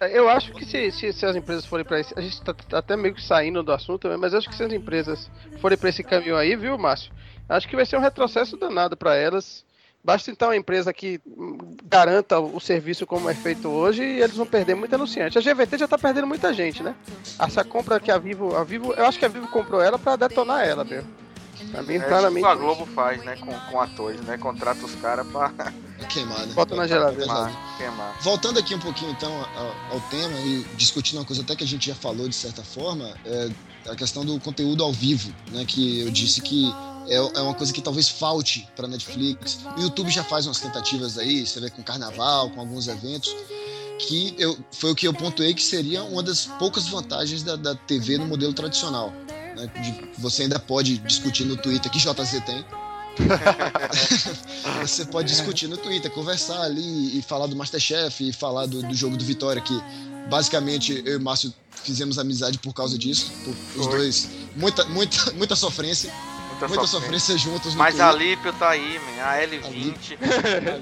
Eu 0.00 0.28
acho 0.28 0.52
que 0.52 0.64
se, 0.64 0.90
se, 0.92 1.12
se 1.12 1.26
as 1.26 1.34
empresas 1.34 1.64
forem 1.66 1.84
pra 1.84 1.98
esse. 1.98 2.12
A 2.16 2.20
gente 2.20 2.40
tá, 2.42 2.54
tá 2.54 2.78
até 2.78 2.96
meio 2.96 3.14
que 3.14 3.22
saindo 3.22 3.62
do 3.62 3.72
assunto 3.72 4.02
também, 4.02 4.16
mas 4.18 4.32
eu 4.32 4.38
acho 4.38 4.48
que 4.48 4.54
se 4.56 4.62
as 4.62 4.72
empresas 4.72 5.30
forem 5.60 5.76
pra 5.76 5.88
esse 5.88 6.04
caminho 6.04 6.36
aí, 6.36 6.54
viu, 6.54 6.78
Márcio? 6.78 7.12
Acho 7.48 7.66
que 7.68 7.74
vai 7.76 7.84
ser 7.86 7.96
um 7.96 8.00
retrocesso 8.00 8.56
danado 8.56 8.96
pra 8.96 9.16
elas. 9.16 9.64
Basta 10.04 10.30
então 10.30 10.48
uma 10.48 10.56
empresa 10.56 10.92
que 10.92 11.20
garanta 11.84 12.38
o 12.38 12.60
serviço 12.60 13.04
como 13.04 13.28
é 13.28 13.34
feito 13.34 13.68
hoje 13.68 14.02
e 14.04 14.20
eles 14.22 14.36
vão 14.36 14.46
perder 14.46 14.76
muito 14.76 14.94
anunciante. 14.94 15.36
A 15.36 15.40
GVT 15.40 15.76
já 15.78 15.88
tá 15.88 15.98
perdendo 15.98 16.26
muita 16.26 16.52
gente, 16.54 16.82
né? 16.82 16.94
Essa 17.38 17.64
compra 17.64 17.98
que 17.98 18.10
a 18.10 18.16
Vivo. 18.18 18.54
A 18.54 18.62
Vivo 18.62 18.92
eu 18.94 19.04
acho 19.04 19.18
que 19.18 19.24
a 19.24 19.28
Vivo 19.28 19.48
comprou 19.48 19.82
ela 19.82 19.98
pra 19.98 20.14
detonar 20.14 20.66
ela 20.66 20.84
mesmo. 20.84 21.10
Pra 21.72 21.82
mim, 21.82 21.96
É 21.96 22.00
claramente. 22.00 22.36
tipo 22.36 22.46
a 22.46 22.54
Globo 22.54 22.86
faz, 22.86 23.22
né? 23.24 23.36
Com, 23.36 23.52
com 23.52 23.80
atores, 23.80 24.20
né? 24.20 24.38
Contrata 24.38 24.84
os 24.84 24.94
caras 24.94 25.26
pra 25.26 25.52
Queimar, 26.08 26.46
né? 26.46 26.52
Bota 26.54 26.74
na 26.74 26.86
geladeira. 26.86 27.24
queimar. 27.24 27.76
queimar. 27.76 28.16
Voltando 28.20 28.58
aqui 28.58 28.74
um 28.74 28.78
pouquinho 28.80 29.10
então 29.10 29.32
ao, 29.56 29.94
ao 29.94 30.00
tema 30.08 30.38
e 30.40 30.64
discutindo 30.76 31.18
uma 31.18 31.24
coisa 31.24 31.42
até 31.42 31.54
que 31.54 31.64
a 31.64 31.66
gente 31.66 31.86
já 31.88 31.94
falou 31.94 32.28
de 32.28 32.34
certa 32.34 32.62
forma, 32.62 33.14
é 33.24 33.50
a 33.88 33.94
questão 33.94 34.24
do 34.24 34.38
conteúdo 34.40 34.82
ao 34.82 34.92
vivo, 34.92 35.32
né? 35.52 35.64
Que 35.64 36.00
eu 36.00 36.10
disse 36.10 36.40
que 36.40 36.72
é, 37.08 37.16
é 37.16 37.40
uma 37.40 37.54
coisa 37.54 37.72
que 37.72 37.80
talvez 37.80 38.08
falte 38.08 38.68
para 38.76 38.86
Netflix. 38.88 39.60
O 39.76 39.80
YouTube 39.80 40.10
já 40.10 40.24
faz 40.24 40.46
umas 40.46 40.60
tentativas 40.60 41.16
aí, 41.18 41.46
você 41.46 41.60
vê 41.60 41.70
com 41.70 41.82
carnaval, 41.82 42.50
com 42.50 42.60
alguns 42.60 42.86
eventos, 42.88 43.34
que 43.98 44.34
eu, 44.38 44.56
foi 44.72 44.92
o 44.92 44.94
que 44.94 45.06
eu 45.08 45.12
pontuei 45.14 45.54
que 45.54 45.62
seria 45.62 46.02
uma 46.04 46.22
das 46.22 46.46
poucas 46.58 46.86
vantagens 46.88 47.42
da, 47.42 47.56
da 47.56 47.74
TV 47.74 48.18
no 48.18 48.26
modelo 48.26 48.52
tradicional. 48.52 49.12
Né? 49.56 49.66
De- 49.82 50.20
você 50.20 50.42
ainda 50.42 50.58
pode 50.58 50.98
discutir 50.98 51.44
no 51.44 51.56
Twitter, 51.56 51.90
que 51.90 51.98
JZ 51.98 52.44
tem. 52.44 52.64
você 54.80 55.04
pode 55.06 55.28
discutir 55.28 55.66
no 55.68 55.76
Twitter, 55.76 56.10
conversar 56.10 56.62
ali 56.62 57.18
e 57.18 57.22
falar 57.22 57.46
do 57.46 57.56
Masterchef 57.56 58.28
e 58.28 58.32
falar 58.32 58.66
do, 58.66 58.82
do 58.82 58.94
jogo 58.94 59.16
do 59.16 59.24
Vitória, 59.24 59.60
que 59.60 59.78
basicamente 60.28 61.02
eu 61.04 61.14
e 61.14 61.16
o 61.16 61.20
Márcio 61.20 61.52
fizemos 61.82 62.18
amizade 62.18 62.58
por 62.58 62.72
causa 62.72 62.98
disso. 62.98 63.30
por- 63.44 63.80
os 63.80 63.86
dois. 63.86 64.28
Muita, 64.56 64.84
muita, 64.86 65.32
muita 65.32 65.56
sofrência. 65.56 66.12
Muita, 66.50 66.68
Muita 66.68 66.86
sofrência. 66.86 67.20
sofrência 67.34 67.38
juntos 67.38 67.72
no 67.74 67.78
Mas 67.78 68.00
a 68.00 68.10
Twitter. 68.12 68.30
Lípio 68.30 68.52
tá 68.54 68.70
aí, 68.70 68.98
man. 68.98 69.22
A 69.22 69.40
L20. 69.46 70.18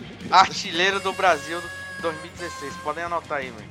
artilheiro 0.31 1.01
do 1.01 1.13
Brasil 1.13 1.61
do 1.61 1.69
2016. 2.01 2.75
Podem 2.83 3.05
anotar 3.05 3.39
aí, 3.39 3.51
man. 3.51 3.63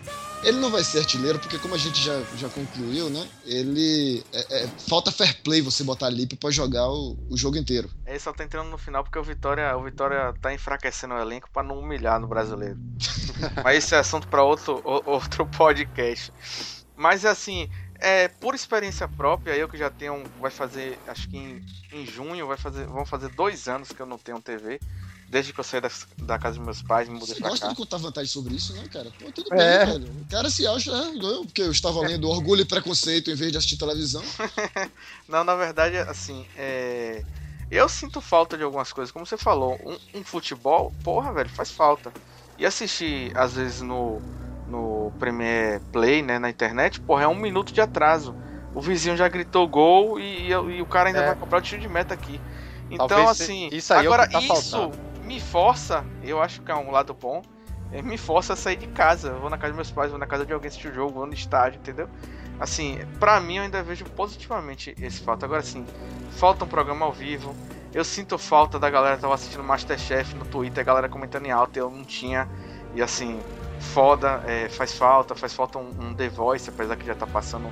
Ele 0.44 0.60
não 0.60 0.70
vai 0.70 0.84
ser 0.84 1.00
artilheiro, 1.00 1.40
porque 1.40 1.58
como 1.58 1.74
a 1.74 1.78
gente 1.78 2.00
já, 2.00 2.22
já 2.38 2.48
concluiu, 2.50 3.10
né? 3.10 3.28
Ele. 3.46 4.24
é- 4.32 4.64
é- 4.64 4.68
falta 4.90 5.12
fair 5.12 5.42
play 5.42 5.62
você 5.62 5.84
botar 5.84 6.10
Lipe 6.10 6.36
pra 6.36 6.52
jogar 6.52 6.88
o, 6.88 7.18
o 7.30 7.38
jogo 7.38 7.58
inteiro. 7.58 7.90
Ele 8.06 8.20
só 8.20 8.32
tá 8.32 8.44
entrando 8.44 8.70
no 8.70 8.78
final 8.78 9.04
porque 9.04 9.18
o 9.18 9.24
Vitória, 9.24 9.76
o 9.76 9.84
Vitória 9.84 10.34
tá 10.42 10.54
enfraquecendo 10.54 11.16
o 11.16 11.20
elenco 11.20 11.50
pra 11.52 11.64
não 11.64 11.80
humilhar 11.80 12.20
no 12.20 12.28
brasileiro. 12.28 12.78
Mas 13.64 13.84
esse 13.84 13.96
é 13.96 14.00
assunto 14.00 14.28
pra 14.28 14.44
outro, 14.44 14.82
outro 15.06 15.46
podcast. 15.48 16.32
Mas 16.96 17.26
assim, 17.26 17.70
é, 18.00 18.28
por 18.28 18.54
experiência 18.54 19.08
própria, 19.08 19.56
eu 19.56 19.68
que 19.68 19.78
já 19.78 19.90
tenho. 19.90 20.24
Vai 20.40 20.52
fazer, 20.52 21.00
acho 21.08 21.28
que 21.30 21.38
em, 21.38 21.66
em 21.92 22.06
junho, 22.06 22.46
vai 22.46 22.58
fazer, 22.58 22.86
vão 22.86 23.06
fazer 23.06 23.30
dois 23.30 23.68
anos 23.68 23.90
que 23.90 24.02
eu 24.02 24.06
não 24.06 24.18
tenho 24.18 24.40
TV. 24.42 24.80
Desde 25.36 25.52
que 25.52 25.60
eu 25.60 25.66
saí 25.66 25.82
da, 25.82 25.90
da 26.22 26.40
casa 26.40 26.56
dos 26.56 26.64
meus 26.64 26.82
pais, 26.82 27.10
me 27.10 27.16
mudei 27.16 27.36
Você 27.36 27.42
pra 27.42 27.50
gosta 27.50 27.66
cá. 27.66 27.74
de 27.74 27.76
contar 27.78 27.98
vantagem 27.98 28.32
sobre 28.32 28.56
isso, 28.56 28.74
né, 28.74 28.88
cara? 28.88 29.12
Pô, 29.20 29.30
tudo 29.34 29.50
É. 29.54 29.86
bem, 29.86 29.94
velho. 29.94 30.22
O 30.22 30.26
cara 30.28 30.50
se 30.50 30.66
acha, 30.66 30.90
é, 30.94 31.14
igual 31.14 31.34
eu, 31.34 31.46
porque 31.46 31.62
eu 31.62 31.72
estava 31.72 32.00
lendo 32.00 32.30
Orgulho 32.30 32.62
e 32.62 32.66
Preconceito 32.66 33.30
em 33.30 33.36
vez 33.36 33.52
de 33.52 33.58
assistir 33.58 33.76
televisão. 33.76 34.24
Não, 35.28 35.44
na 35.44 35.54
verdade, 35.56 35.98
assim, 35.98 36.48
é... 36.56 37.26
eu 37.70 37.90
sinto 37.90 38.22
falta 38.22 38.56
de 38.58 38.64
algumas 38.64 38.94
coisas. 38.94 39.12
Como 39.12 39.26
você 39.26 39.36
falou, 39.36 39.78
um, 40.14 40.20
um 40.20 40.24
futebol, 40.24 40.96
porra, 41.04 41.34
velho, 41.34 41.50
faz 41.50 41.70
falta. 41.70 42.16
E 42.58 42.66
assistir, 42.66 43.34
às 43.36 43.56
vezes, 43.56 43.82
no, 43.82 44.24
no 44.66 45.12
Premier 45.20 45.82
Play, 45.92 46.22
né, 46.22 46.40
na 46.40 46.50
internet, 46.50 47.02
porra, 47.02 47.24
é 47.24 47.28
um 47.28 47.36
minuto 47.36 47.74
de 47.74 47.82
atraso. 47.82 48.34
O 48.74 48.80
vizinho 48.82 49.18
já 49.18 49.28
gritou 49.28 49.68
gol 49.68 50.18
e, 50.18 50.48
e- 50.48 50.78
e 50.78 50.82
o 50.82 50.88
cara 50.88 51.10
ainda 51.10 51.24
É. 51.24 51.26
vai 51.28 51.36
comprar 51.36 51.58
o 51.58 51.62
tiro 51.62 51.82
de 51.82 51.90
meta 51.90 52.14
aqui. 52.14 52.42
Então, 52.90 53.08
Talvez 53.08 53.42
assim, 53.42 53.68
isso 53.74 53.94
aí 53.94 54.06
é 54.06 54.10
o 54.10 54.12
agora 54.12 54.26
que 54.28 54.32
tá 54.32 54.40
isso 54.40 54.70
faltando. 54.70 55.05
Me 55.26 55.40
força, 55.40 56.06
eu 56.24 56.42
acho 56.42 56.62
que 56.62 56.72
é 56.72 56.76
um 56.76 56.92
lado 56.92 57.14
bom, 57.14 57.42
é, 57.92 58.02
me 58.02 58.18
força 58.18 58.54
a 58.54 58.56
sair 58.56 58.76
de 58.76 58.88
casa. 58.88 59.30
Eu 59.30 59.40
vou 59.40 59.50
na 59.50 59.58
casa 59.58 59.70
dos 59.70 59.78
meus 59.78 59.92
pais, 59.92 60.10
vou 60.12 60.20
na 60.20 60.28
casa 60.28 60.46
de 60.46 60.54
alguém 60.54 60.68
assistir 60.68 60.90
o 60.90 60.94
jogo, 60.94 61.14
vou 61.14 61.26
no 61.26 61.34
estádio, 61.34 61.80
entendeu? 61.80 62.10
Assim, 62.60 63.00
pra 63.20 63.40
mim 63.40 63.58
eu 63.58 63.64
ainda 63.64 63.84
vejo 63.84 64.06
positivamente 64.06 64.96
esse 65.00 65.22
fato. 65.22 65.44
Agora 65.44 65.62
sim, 65.62 65.86
falta 66.32 66.66
um 66.66 66.68
programa 66.68 67.06
ao 67.06 67.12
vivo. 67.12 67.56
Eu 67.94 68.04
sinto 68.04 68.38
falta 68.38 68.78
da 68.78 68.90
galera 68.90 69.16
que 69.16 69.22
tava 69.22 69.34
assistindo 69.34 69.64
Masterchef 69.64 70.36
no 70.36 70.46
Twitter, 70.46 70.82
a 70.82 70.84
galera 70.84 71.08
comentando 71.08 71.46
em 71.46 71.52
alta, 71.52 71.80
eu 71.80 71.90
não 71.90 72.04
tinha. 72.04 72.48
E 72.94 73.02
assim, 73.02 73.40
foda, 73.80 74.44
é, 74.46 74.68
faz 74.70 74.98
falta, 74.98 75.36
faz 75.36 75.54
falta 75.54 75.80
um, 75.80 75.90
um 76.00 76.14
The 76.14 76.30
Voice, 76.30 76.70
apesar 76.70 76.96
que 76.98 77.06
já 77.06 77.16
tá 77.16 77.26
passando 77.26 77.72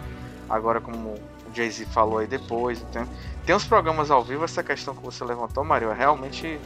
agora 0.49 0.80
como 0.80 1.10
o 1.10 1.54
Jay-Z 1.54 1.86
falou 1.88 2.20
aí 2.20 2.28
depois. 2.28 2.82
Tem, 2.91 3.06
tem 3.45 3.56
uns 3.56 3.66
programas 3.66 4.12
ao 4.12 4.24
vivo, 4.24 4.45
essa 4.45 4.64
questão 4.64 4.95
que 4.95 5.04
você 5.04 5.24
levantou, 5.24 5.64
Mario, 5.64 5.91
é 5.91 5.93
realmente 5.93 6.60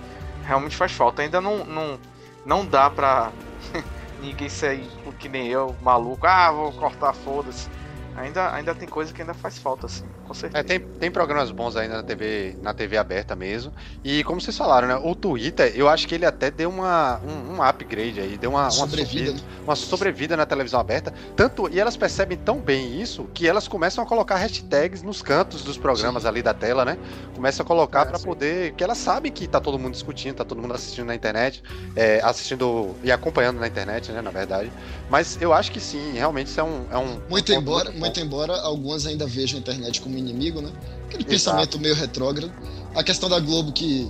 realmente 0.48 0.76
faz 0.76 0.92
falta. 0.94 1.22
Ainda 1.22 1.42
não, 1.42 1.66
não, 1.66 2.00
não 2.46 2.66
dá 2.66 2.90
pra 2.90 3.32
ninguém 4.20 4.50
sair 4.50 4.90
que 5.20 5.28
nem 5.28 5.48
eu, 5.48 5.76
maluco, 5.82 6.26
ah, 6.26 6.52
vou 6.52 6.72
cortar, 6.72 7.14
foda-se. 7.14 7.70
Ainda, 8.18 8.54
ainda 8.54 8.74
tem 8.76 8.88
coisa 8.90 9.14
que 9.14 9.22
ainda 9.22 9.34
faz 9.34 9.60
falta, 9.60 9.86
assim, 9.86 10.12
com 10.24 10.34
certeza. 10.34 10.60
É, 10.60 10.64
tem, 10.64 10.80
tem 10.98 11.12
programas 11.12 11.52
bons 11.52 11.76
ainda 11.76 11.98
na 11.98 12.04
TV, 12.04 12.58
na 12.62 12.74
TV 12.74 12.98
aberta 12.98 13.36
mesmo. 13.36 13.72
E 14.04 14.24
como 14.24 14.42
vocês 14.42 14.58
falaram, 14.58 14.88
né? 14.88 14.96
O 14.96 15.14
Twitter, 15.14 15.72
eu 15.76 15.88
acho 15.88 16.08
que 16.08 16.16
ele 16.16 16.26
até 16.26 16.50
deu 16.50 16.70
uma, 16.70 17.20
um, 17.22 17.56
um 17.58 17.62
upgrade 17.62 18.20
aí, 18.20 18.38
deu 18.38 18.50
uma, 18.52 18.72
uma 18.72 18.88
Sobrevida, 18.88 19.32
subida, 19.32 19.44
uma 19.66 19.76
sobrevida 19.76 20.36
na 20.38 20.46
televisão 20.48 20.80
aberta. 20.80 21.14
Tanto, 21.36 21.70
e 21.70 21.80
elas 21.80 21.96
percebem 21.98 22.38
tão 22.38 22.64
bem 22.64 23.00
isso 23.00 23.30
que 23.34 23.46
elas 23.48 23.68
começam 23.68 24.04
a 24.04 24.08
colocar 24.08 24.38
hashtags 24.38 25.04
nos 25.04 25.22
cantos 25.22 25.64
dos 25.64 25.78
programas 25.78 26.26
ali 26.26 26.42
da 26.42 26.54
tela, 26.56 26.84
né? 26.86 26.98
Começam 27.34 27.64
a 27.64 27.68
colocar 27.68 28.04
É, 28.04 28.06
pra 28.06 28.18
sim. 28.18 28.24
poder. 28.24 28.74
Que 28.74 28.84
elas 28.84 28.98
sabem 28.98 29.32
que 29.32 29.48
tá 29.48 29.60
todo 29.62 29.78
mundo 29.78 29.94
discutindo, 29.94 30.36
tá 30.38 30.46
todo 30.46 30.62
mundo 30.62 30.74
assistindo 30.74 31.06
na 31.08 31.16
internet, 31.16 31.62
é, 31.96 32.20
assistindo 32.24 32.98
e 33.04 33.12
acompanhando 33.12 33.60
na 33.60 33.68
internet, 33.68 34.12
né? 34.12 34.22
Na 34.22 34.32
verdade. 34.32 34.74
Mas 35.08 35.38
eu 35.40 35.54
acho 35.54 35.72
que 35.72 35.80
sim, 35.80 36.14
realmente 36.14 36.48
isso 36.48 36.60
é 36.60 36.64
um. 36.64 36.88
É 36.90 36.98
um 36.98 37.22
Muito 37.28 37.52
um 37.52 37.56
embora. 37.56 37.92
Embora 38.20 38.60
algumas 38.62 39.06
ainda 39.06 39.26
vejam 39.26 39.58
a 39.58 39.60
internet 39.60 40.02
como 40.02 40.18
inimigo, 40.18 40.62
né? 40.62 40.72
Aquele 41.06 41.24
Exato. 41.24 41.30
pensamento 41.30 41.80
meio 41.80 41.96
retrógrado. 41.96 42.52
A 42.96 43.04
questão 43.04 43.30
da 43.30 43.40
Globo 43.40 43.72
que, 43.72 44.10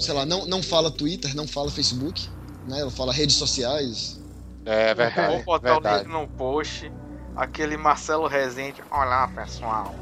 sei 0.00 0.14
lá, 0.14 0.24
não, 0.24 0.46
não 0.46 0.62
fala 0.62 0.90
Twitter, 0.90 1.34
não 1.34 1.46
fala 1.46 1.70
Facebook, 1.70 2.28
né? 2.66 2.80
Ela 2.80 2.90
fala 2.90 3.12
redes 3.12 3.36
sociais. 3.36 4.20
É 4.64 4.94
verdade. 4.94 5.36
Vou 5.36 5.44
botar 5.44 5.74
verdade. 5.74 6.08
o 6.08 6.20
link 6.20 6.30
post. 6.36 6.92
Aquele 7.34 7.78
Marcelo 7.78 8.26
Rezende. 8.26 8.82
Olá, 8.90 9.26
pessoal. 9.26 9.94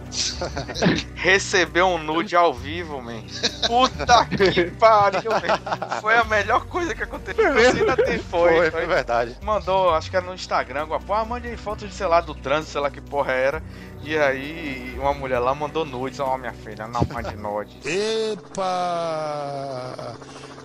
Recebeu 1.14 1.86
um 1.86 1.96
nude 1.98 2.34
ao 2.34 2.52
vivo, 2.52 3.00
man. 3.00 3.22
Puta 3.68 4.26
que 4.26 4.64
pariu, 4.72 5.30
man. 5.30 6.00
Foi 6.00 6.16
a 6.16 6.24
melhor 6.24 6.66
coisa 6.66 6.92
que 6.92 7.04
aconteceu. 7.04 7.52
Ainda 7.52 7.96
tem, 7.96 8.18
foi, 8.18 8.56
Foi, 8.56 8.70
foi. 8.72 8.86
verdade. 8.86 9.36
Mandou, 9.42 9.94
acho 9.94 10.10
que 10.10 10.16
era 10.16 10.26
no 10.26 10.34
Instagram, 10.34 10.80
alguma 10.80 10.98
porra, 10.98 11.24
mande 11.24 11.46
aí 11.46 11.56
foto 11.56 11.86
de, 11.86 11.94
sei 11.94 12.06
lá, 12.08 12.20
do 12.20 12.34
trânsito, 12.34 12.72
sei 12.72 12.80
lá 12.80 12.90
que 12.90 13.00
porra 13.00 13.30
era. 13.32 13.62
E 14.02 14.18
aí, 14.18 14.96
uma 14.98 15.14
mulher 15.14 15.38
lá 15.38 15.54
mandou 15.54 15.84
nudes. 15.84 16.18
Ó, 16.18 16.36
minha 16.36 16.52
filha, 16.52 16.88
não 16.88 17.02
mande 17.12 17.36
nudes. 17.36 17.76
Epa! 17.86 18.96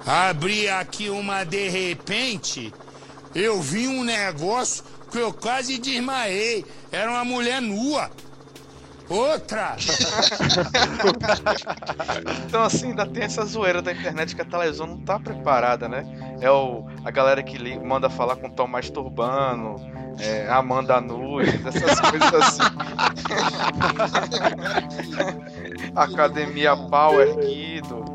Abri 0.04 0.68
aqui 0.68 1.10
uma 1.12 1.44
de 1.44 1.70
repente, 1.70 2.74
eu 3.36 3.62
vi 3.62 3.88
um 3.88 4.04
negócio 4.04 4.84
que 5.12 5.18
eu 5.20 5.32
quase 5.34 5.78
desmaiei. 5.78 6.66
Era 6.92 7.12
uma 7.12 7.24
mulher 7.26 7.62
nua. 7.62 8.10
Outra! 9.08 9.76
Então, 12.48 12.64
assim, 12.64 12.90
ainda 12.90 13.06
tem 13.06 13.24
essa 13.24 13.46
zoeira 13.46 13.82
da 13.82 13.92
internet 13.92 14.36
que 14.36 14.42
a 14.42 14.46
televisão 14.46 14.88
não 14.88 14.98
tá 14.98 15.20
preparada, 15.20 15.88
né? 15.88 16.04
É 16.42 16.50
o, 16.50 16.86
a 17.04 17.12
galera 17.12 17.44
que 17.44 17.58
li- 17.58 17.80
manda 17.80 18.10
falar 18.10 18.36
com 18.38 18.48
o 18.48 18.52
Tom 18.52 18.68
Masturbano, 18.68 19.76
é, 20.20 20.48
Amanda 20.50 21.00
Nunes, 21.02 21.54
essas 21.66 22.00
coisas 22.10 22.34
assim. 22.34 22.64
Academia 25.96 26.76
Power 26.76 27.36
Guido. 27.38 28.15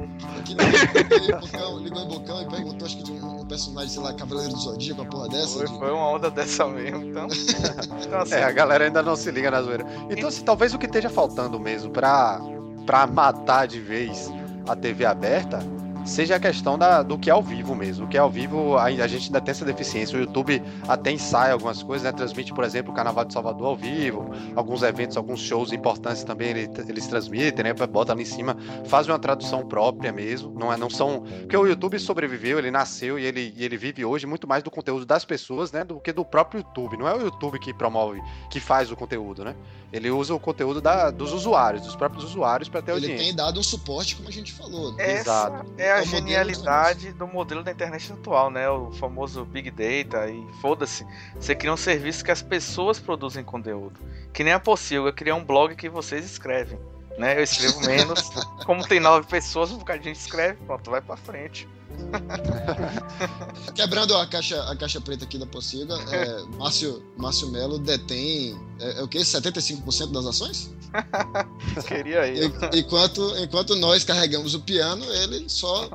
Em 0.55 1.41
Bocão, 1.41 1.79
ligou 1.79 2.03
em 2.03 2.09
Bocão 2.09 2.43
e 2.43 2.47
perguntou, 2.49 2.87
acho 2.87 2.97
que 2.99 3.03
de 3.05 3.13
um, 3.13 3.41
um 3.41 3.47
personagem, 3.47 3.91
sei 3.91 4.03
lá, 4.03 4.13
Cavaleiro 4.15 4.53
do 4.53 4.59
Zodíaco, 4.59 5.03
uma 5.03 5.11
porra 5.11 5.29
dessa. 5.29 5.59
Foi, 5.59 5.67
de- 5.67 5.79
foi 5.79 5.91
uma 5.93 6.09
onda 6.09 6.31
dessa 6.31 6.67
mesmo, 6.67 7.05
então. 7.05 7.27
então 8.07 8.21
assim, 8.21 8.35
É, 8.35 8.45
a 8.45 8.51
galera 8.53 8.85
ainda 8.85 9.03
não 9.03 9.17
se 9.17 9.31
liga 9.31 9.51
na 9.51 9.63
zoeira. 9.63 9.85
Então, 10.11 10.29
assim, 10.29 10.43
talvez 10.45 10.75
o 10.75 10.79
que 10.79 10.87
esteja 10.87 11.09
faltando 11.11 11.59
mesmo 11.59 11.91
pra, 11.91 12.41
pra 12.87 13.07
matar 13.07 13.67
de 13.67 13.81
vez 13.81 14.31
a 14.69 14.75
TV 14.77 15.05
aberta 15.05 15.59
seja 16.05 16.37
a 16.37 16.41
questão 16.41 16.79
da, 16.79 17.03
do 17.03 17.19
que 17.19 17.29
é 17.31 17.33
ao 17.33 17.43
vivo 17.43 17.75
mesmo. 17.75 18.07
O 18.07 18.09
que 18.09 18.17
é 18.17 18.21
ao 18.21 18.31
vivo, 18.31 18.77
a, 18.77 18.85
a 18.85 19.07
gente 19.07 19.27
ainda 19.27 19.41
tem 19.41 19.51
essa 19.53 19.65
deficiência. 19.65 20.17
O 20.19 20.21
YouTube 20.21 20.63
até 20.89 21.11
ensaia 21.11 21.53
algumas 21.53 21.83
coisas, 21.83 22.05
né? 22.05 22.13
Transmite, 22.13 22.53
por 22.53 22.65
exemplo, 22.65 22.93
o 22.93 22.95
Carnaval 22.95 23.25
de 23.25 23.33
Salvador 23.33 23.67
ao 23.69 23.77
vivo, 23.77 24.31
alguns 24.57 24.83
eventos, 24.83 25.17
alguns 25.17 25.41
shows 25.41 25.73
importantes 25.73 26.25
também 26.25 26.49
ele- 26.51 26.71
eles 26.89 27.07
transmitem, 27.07 27.65
né? 27.65 27.73
Bota 27.73 28.13
ali 28.13 28.23
em 28.23 28.27
cima, 28.27 28.57
fazem 28.87 29.13
uma 29.13 29.19
tradução 29.19 29.67
própria 29.67 30.13
mesmo. 30.13 30.53
Não, 30.59 30.73
é, 30.73 30.77
não 30.77 30.91
são. 30.91 31.23
Porque 31.41 31.57
o 31.57 31.67
YouTube 31.67 31.99
sobreviveu, 31.99 32.59
ele 32.59 32.71
nasceu 32.71 33.19
e 33.19 33.25
ele, 33.25 33.55
e 33.57 33.65
ele 33.65 33.77
vive 33.77 34.05
hoje 34.05 34.27
muito 34.27 34.47
mais 34.49 34.63
do 34.63 34.71
conteúdo 34.71 35.05
das 35.07 35.25
pessoas, 35.25 35.71
né? 35.73 35.85
Do 35.85 36.01
que 36.01 36.13
do 36.13 36.25
próprio 36.25 36.61
YouTube. 36.61 36.97
Não 36.97 37.09
é 37.09 37.15
o 37.15 37.21
YouTube 37.21 37.59
que 37.59 37.73
promove, 37.75 38.21
que 38.51 38.61
faz 38.61 38.91
o 38.91 38.97
conteúdo, 38.97 39.45
né? 39.45 39.55
Ele 39.93 40.09
usa 40.11 40.33
o 40.33 40.39
conteúdo 40.39 40.81
da, 40.81 41.11
dos 41.11 41.33
usuários, 41.33 41.83
dos 41.85 41.97
próprios 41.97 42.23
usuários 42.25 42.69
para 42.69 42.81
ter 42.81 42.93
Ele 42.93 43.01
audiência. 43.01 43.27
tem 43.27 43.35
dado 43.35 43.59
um 43.59 43.63
suporte, 43.63 44.15
como 44.15 44.29
a 44.29 44.33
gente 44.33 44.53
falou. 44.53 44.95
essa 44.99 45.21
exato. 45.21 45.67
é 45.77 45.90
É 45.91 45.95
modelo 45.95 46.03
genialidade 46.05 47.11
do 47.13 47.27
modelo 47.27 47.65
da 47.65 47.73
internet 47.73 48.13
atual, 48.13 48.49
né? 48.49 48.71
O 48.71 48.93
famoso 48.93 49.45
Big 49.45 49.73
Data 49.73 50.31
e 50.31 50.47
foda-se. 50.61 51.05
Você 51.35 51.53
cria 51.53 51.73
um 51.73 51.77
serviço 51.77 52.25
que 52.25 52.31
as 52.31 52.41
pessoas 52.41 53.01
produzem 53.01 53.43
conteúdo. 53.43 53.99
Que 54.33 54.45
nem 54.45 54.53
a 54.53 54.61
Pocilga 54.61 55.13
criar 55.13 55.35
um 55.35 55.45
blog 55.45 55.75
que 55.75 55.89
vocês 55.89 56.25
escrevem. 56.25 56.79
Né? 57.19 57.37
Eu 57.37 57.43
escrevo 57.43 57.81
menos. 57.81 58.31
Como 58.65 58.87
tem 58.87 59.01
nove 59.01 59.27
pessoas, 59.27 59.73
um 59.73 59.81
gente 59.97 60.15
escreve, 60.15 60.65
pronto, 60.65 60.93
vai 60.93 61.01
pra 61.01 61.17
frente. 61.17 61.69
Quebrando 63.75 64.17
a 64.17 64.27
caixa, 64.27 64.63
a 64.71 64.77
caixa 64.77 65.01
preta 65.01 65.25
aqui 65.25 65.39
da 65.39 65.47
Pocilga, 65.47 65.95
é, 66.13 66.43
Márcio, 66.59 67.03
Márcio 67.17 67.51
Melo 67.51 67.79
detém, 67.79 68.59
é, 68.81 69.01
é 69.01 69.03
o 69.03 69.09
quê? 69.09 69.19
75% 69.19 70.13
das 70.13 70.27
ações? 70.27 70.71
Queria 71.87 72.23
aí. 72.23 72.41
E- 72.73 72.79
enquanto, 72.81 73.35
enquanto 73.39 73.77
nós 73.77 74.05
carregamos 74.05 74.55
o 74.55 74.61
piano, 74.61 75.05
ele 75.15 75.49
só... 75.49 75.89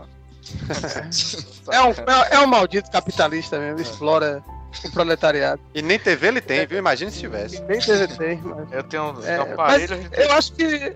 É 1.72 1.82
um, 1.82 1.90
é, 1.90 2.36
é 2.36 2.40
um 2.40 2.46
maldito 2.46 2.92
capitalista 2.92 3.58
mesmo, 3.60 3.82
explora 3.82 4.44
o 4.84 4.92
proletariado. 4.92 5.60
E 5.74 5.82
nem 5.82 5.98
TV 5.98 6.28
ele 6.28 6.40
tem, 6.42 6.68
viu? 6.68 6.78
Imagina 6.78 7.10
se 7.10 7.20
tivesse. 7.20 7.60
Nem 7.64 7.80
TV 7.80 8.08
tem, 8.10 8.38
mas. 8.42 8.72
Eu 8.72 8.84
tenho 8.84 9.04
um 9.18 9.24
É, 9.26 9.38
aparelho. 9.38 9.98
mas 10.12 10.20
eu 10.20 10.32
acho 10.34 10.54
que. 10.54 10.96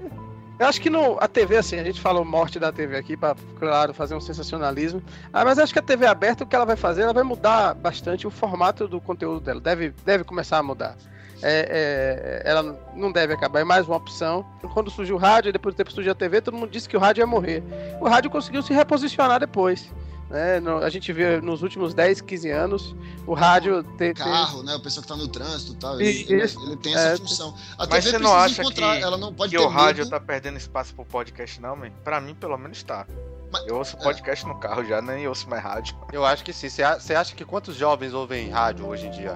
Eu 0.60 0.68
acho 0.68 0.82
que 0.82 0.90
no, 0.90 1.18
a 1.22 1.28
TV, 1.28 1.56
assim, 1.56 1.80
a 1.80 1.84
gente 1.86 2.02
falou 2.02 2.26
morte 2.26 2.60
da 2.60 2.70
TV 2.70 2.98
aqui 2.98 3.16
para, 3.16 3.34
claro, 3.58 3.94
fazer 3.94 4.14
um 4.14 4.20
sensacionalismo. 4.20 5.02
Ah, 5.32 5.46
mas 5.46 5.58
acho 5.58 5.72
que 5.72 5.80
a 5.80 5.82
TV 5.82 6.06
aberta, 6.06 6.44
o 6.44 6.48
que 6.48 6.54
ela 6.54 6.66
vai 6.66 6.76
fazer, 6.76 7.04
ela 7.04 7.14
vai 7.14 7.24
mudar 7.24 7.74
bastante 7.74 8.28
o 8.28 8.30
formato 8.30 8.86
do 8.86 9.00
conteúdo 9.00 9.40
dela. 9.40 9.62
Deve, 9.62 9.92
deve 10.06 10.26
começar 10.26 10.58
a 10.58 10.64
mudar. 10.64 10.98
É, 11.42 12.42
é, 12.44 12.50
ela 12.50 12.78
não 12.94 13.10
deve 13.10 13.34
acabar, 13.34 13.62
é 13.62 13.64
mais 13.64 13.88
uma 13.88 13.96
opção. 13.96 14.46
Quando 14.74 14.92
surgiu 14.92 15.16
o 15.16 15.18
rádio, 15.18 15.54
depois 15.54 15.74
do 15.74 15.78
tempo 15.78 15.94
surgiu 15.94 16.12
a 16.12 16.16
TV, 16.16 16.42
todo 16.42 16.58
mundo 16.58 16.70
disse 16.70 16.90
que 16.90 16.98
o 16.98 17.00
rádio 17.00 17.22
ia 17.22 17.28
morrer. 17.28 17.64
O 18.02 18.10
rádio 18.10 18.30
conseguiu 18.30 18.62
se 18.62 18.74
reposicionar 18.74 19.40
depois. 19.40 19.90
Né? 20.30 20.60
No- 20.60 20.78
a 20.78 20.90
gente 20.90 21.12
vê 21.12 21.42
nos 21.42 21.64
últimos 21.64 21.94
10, 21.94 22.22
15 22.22 22.52
anos 22.52 22.96
o 23.26 23.34
rádio 23.34 23.82
ter. 23.84 24.14
ter- 24.14 24.24
carro, 24.24 24.62
né? 24.62 24.76
O 24.76 24.80
pessoal 24.80 25.02
que 25.02 25.08
tá 25.08 25.16
no 25.16 25.28
trânsito 25.28 25.74
e 25.74 25.76
tal. 25.78 26.00
Ele, 26.00 26.08
ele, 26.30 26.44
Isso. 26.44 26.64
ele 26.68 26.78
tem 26.78 26.94
essa 26.94 27.08
É. 27.14 27.18
função. 27.18 27.56
A 27.78 27.88
Mas 27.88 28.06
TV 28.06 28.18
você 28.18 28.24
não 28.24 28.34
acha 28.36 28.64
que- 28.64 28.82
ela 28.84 29.18
não 29.18 29.34
pode 29.34 29.52
Que 29.52 29.58
ter 29.58 29.64
o 29.64 29.68
rádio 29.68 30.04
medo. 30.04 30.12
tá 30.12 30.20
perdendo 30.20 30.58
espaço 30.58 30.94
pro 30.94 31.04
podcast, 31.04 31.60
não, 31.60 31.76
man? 31.76 31.90
Pra 32.04 32.22
mim, 32.22 32.36
pelo 32.36 32.58
menos 32.58 32.84
tá. 32.84 33.08
Mas- 33.52 33.66
Eu 33.66 33.78
ouço 33.78 33.98
podcast 33.98 34.46
no 34.46 34.60
carro 34.60 34.86
já, 34.86 35.02
nem 35.02 35.28
ouço 35.28 35.50
mais 35.50 35.64
rádio. 35.64 35.98
Eu 36.14 36.24
acho 36.24 36.44
que 36.44 36.54
sim. 36.54 36.70
Você 36.70 36.84
acha 37.16 37.34
que 37.36 37.44
quantos 37.44 37.76
jovens 37.76 38.14
ouvem 38.14 38.50
rádio 38.52 38.86
hoje 38.86 39.08
em 39.08 39.12
dia? 39.12 39.36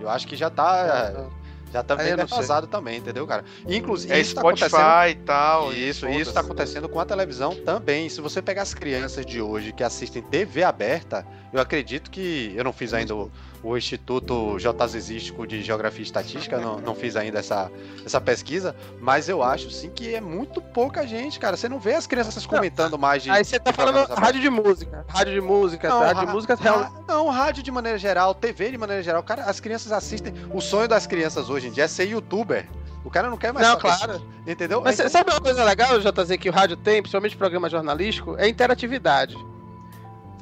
Eu 0.00 0.08
acho 0.08 0.28
que 0.28 0.36
já 0.36 0.48
tá. 0.48 1.26
Já 1.72 1.82
tá 1.82 1.94
bem 1.94 2.16
defasado 2.16 2.66
também, 2.66 2.98
entendeu, 2.98 3.26
cara? 3.26 3.44
Inclusive, 3.68 4.12
É 4.12 4.20
isso 4.20 4.34
tá 4.34 4.40
Spotify 4.40 4.64
acontecendo. 4.76 5.08
e 5.10 5.24
tal. 5.24 5.72
Isso, 5.72 6.08
e 6.08 6.20
isso 6.20 6.32
tá 6.32 6.40
acontecendo 6.40 6.88
com 6.88 6.98
a 6.98 7.04
televisão 7.04 7.54
também. 7.54 8.08
Se 8.08 8.20
você 8.20 8.42
pegar 8.42 8.62
as 8.62 8.74
crianças 8.74 9.24
de 9.24 9.40
hoje 9.40 9.72
que 9.72 9.84
assistem 9.84 10.20
TV 10.22 10.64
aberta, 10.64 11.24
eu 11.52 11.60
acredito 11.60 12.10
que. 12.10 12.52
Eu 12.56 12.64
não 12.64 12.72
fiz 12.72 12.92
ainda 12.92 13.14
o, 13.14 13.30
o 13.62 13.76
Instituto 13.76 14.58
Jazístico 14.58 15.46
de 15.46 15.62
Geografia 15.62 16.00
e 16.00 16.02
Estatística, 16.04 16.58
não, 16.58 16.78
não 16.78 16.94
fiz 16.94 17.14
ainda 17.16 17.38
essa, 17.38 17.70
essa 18.04 18.20
pesquisa, 18.20 18.74
mas 19.00 19.28
eu 19.28 19.42
acho 19.42 19.70
sim 19.70 19.90
que 19.90 20.14
é 20.14 20.20
muito 20.20 20.60
pouca 20.60 21.06
gente, 21.06 21.38
cara. 21.38 21.56
Você 21.56 21.68
não 21.68 21.78
vê 21.78 21.94
as 21.94 22.06
crianças 22.06 22.46
comentando 22.46 22.98
mais 22.98 23.22
de. 23.22 23.30
Aí 23.30 23.44
você 23.44 23.58
tá 23.58 23.72
falando 23.72 24.04
rádio 24.14 24.40
de 24.40 24.50
música. 24.50 25.04
Rádio 25.08 25.34
de 25.34 25.40
música, 25.40 25.88
Não, 25.88 26.00
rádio 26.00 26.26
de 26.26 26.32
música 26.32 26.58
não, 27.06 27.28
rádio 27.28 27.62
de 27.62 27.70
maneira 27.70 27.98
geral, 27.98 28.34
TV 28.34 28.70
de 28.70 28.78
maneira 28.78 29.02
geral. 29.02 29.22
Cara, 29.22 29.44
as 29.44 29.60
crianças 29.60 29.92
assistem. 29.92 30.32
O 30.52 30.60
sonho 30.60 30.88
das 30.88 31.06
crianças 31.06 31.50
hoje 31.50 31.68
em 31.68 31.70
dia 31.70 31.84
é 31.84 31.88
ser 31.88 32.04
youtuber. 32.08 32.66
O 33.04 33.10
cara 33.10 33.30
não 33.30 33.36
quer 33.36 33.52
mais 33.52 33.66
Não, 33.66 33.78
claro. 33.78 34.22
Entendeu? 34.46 34.82
Mas 34.82 34.98
Então- 34.98 35.08
sabe 35.10 35.30
uma 35.30 35.40
coisa 35.40 35.64
legal, 35.64 35.98
JZ, 36.00 36.36
que 36.38 36.48
o 36.48 36.52
rádio 36.52 36.76
tem, 36.76 37.00
principalmente 37.00 37.36
programa 37.36 37.68
jornalístico? 37.68 38.36
É 38.38 38.46
interatividade. 38.48 39.36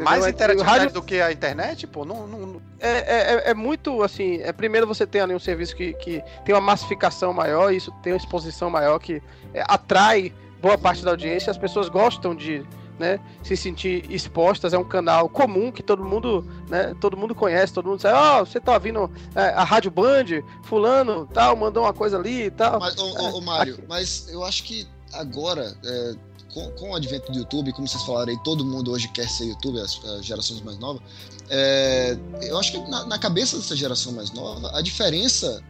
Mais 0.04 0.24
É- 0.24 0.30
interatividade 0.30 0.78
rádio 0.78 0.94
do 0.94 1.02
que 1.02 1.20
a 1.20 1.32
internet, 1.32 1.86
pô, 1.86 2.04
não, 2.04 2.26
não- 2.26 2.38
não- 2.38 2.62
é, 2.80 2.88
é, 2.90 3.34
é- 3.34 3.50
é 3.50 3.54
muito 3.54 4.02
assim. 4.02 4.40
É, 4.42 4.52
primeiro 4.52 4.86
você 4.86 5.06
tem 5.06 5.20
ali 5.20 5.34
um 5.34 5.38
serviço 5.38 5.74
que, 5.76 5.92
que 5.94 6.22
tem 6.44 6.54
uma 6.54 6.60
massificação 6.60 7.32
maior, 7.32 7.72
isso 7.72 7.90
tem 8.02 8.12
uma 8.12 8.16
exposição 8.18 8.70
maior 8.70 8.98
que 8.98 9.22
é, 9.52 9.64
atrai 9.66 10.32
boa 10.60 10.76
parte 10.78 11.04
da 11.04 11.10
audiência, 11.10 11.50
as 11.50 11.58
pessoas 11.58 11.88
gostam 11.88 12.34
de 12.34 12.64
né, 12.98 13.20
se 13.44 13.56
sentir 13.56 14.04
expostas, 14.10 14.72
é 14.72 14.78
um 14.78 14.82
canal 14.82 15.28
comum 15.28 15.70
que 15.70 15.84
todo 15.84 16.04
mundo, 16.04 16.44
né, 16.68 16.96
todo 17.00 17.16
mundo 17.16 17.32
conhece, 17.32 17.72
todo 17.72 17.88
mundo 17.88 18.00
sabe, 18.00 18.16
ó, 18.18 18.44
você 18.44 18.58
tá 18.58 18.74
ouvindo 18.74 19.08
é, 19.36 19.50
a 19.50 19.62
Rádio 19.62 19.88
Band, 19.88 20.42
fulano, 20.64 21.24
tal, 21.32 21.54
mandou 21.54 21.84
uma 21.84 21.92
coisa 21.92 22.18
ali 22.18 22.46
e 22.46 22.50
tal. 22.50 22.80
Mas, 22.80 22.98
ô, 22.98 23.04
ô, 23.06 23.38
ô, 23.38 23.40
Mário, 23.40 23.78
mas 23.88 24.26
eu 24.28 24.42
acho 24.42 24.64
que 24.64 24.84
agora, 25.12 25.76
é, 25.84 26.14
com, 26.52 26.70
com 26.72 26.90
o 26.90 26.94
advento 26.94 27.30
do 27.30 27.38
YouTube, 27.38 27.72
como 27.72 27.86
vocês 27.86 28.02
falaram 28.02 28.32
aí, 28.32 28.38
todo 28.42 28.64
mundo 28.64 28.90
hoje 28.90 29.08
quer 29.08 29.28
ser 29.28 29.46
YouTube, 29.46 29.80
as, 29.80 30.02
as 30.04 30.24
gerações 30.24 30.60
mais 30.60 30.78
novas. 30.78 31.02
É, 31.48 32.16
eu 32.42 32.58
acho 32.58 32.72
que 32.72 32.78
na, 32.90 33.04
na, 33.06 33.18
cabeça 33.18 33.56
dessa 33.56 33.76
geração 33.76 34.12
mais 34.12 34.30
nova, 34.32 34.76
a 34.76 34.80
diferença. 34.82 35.62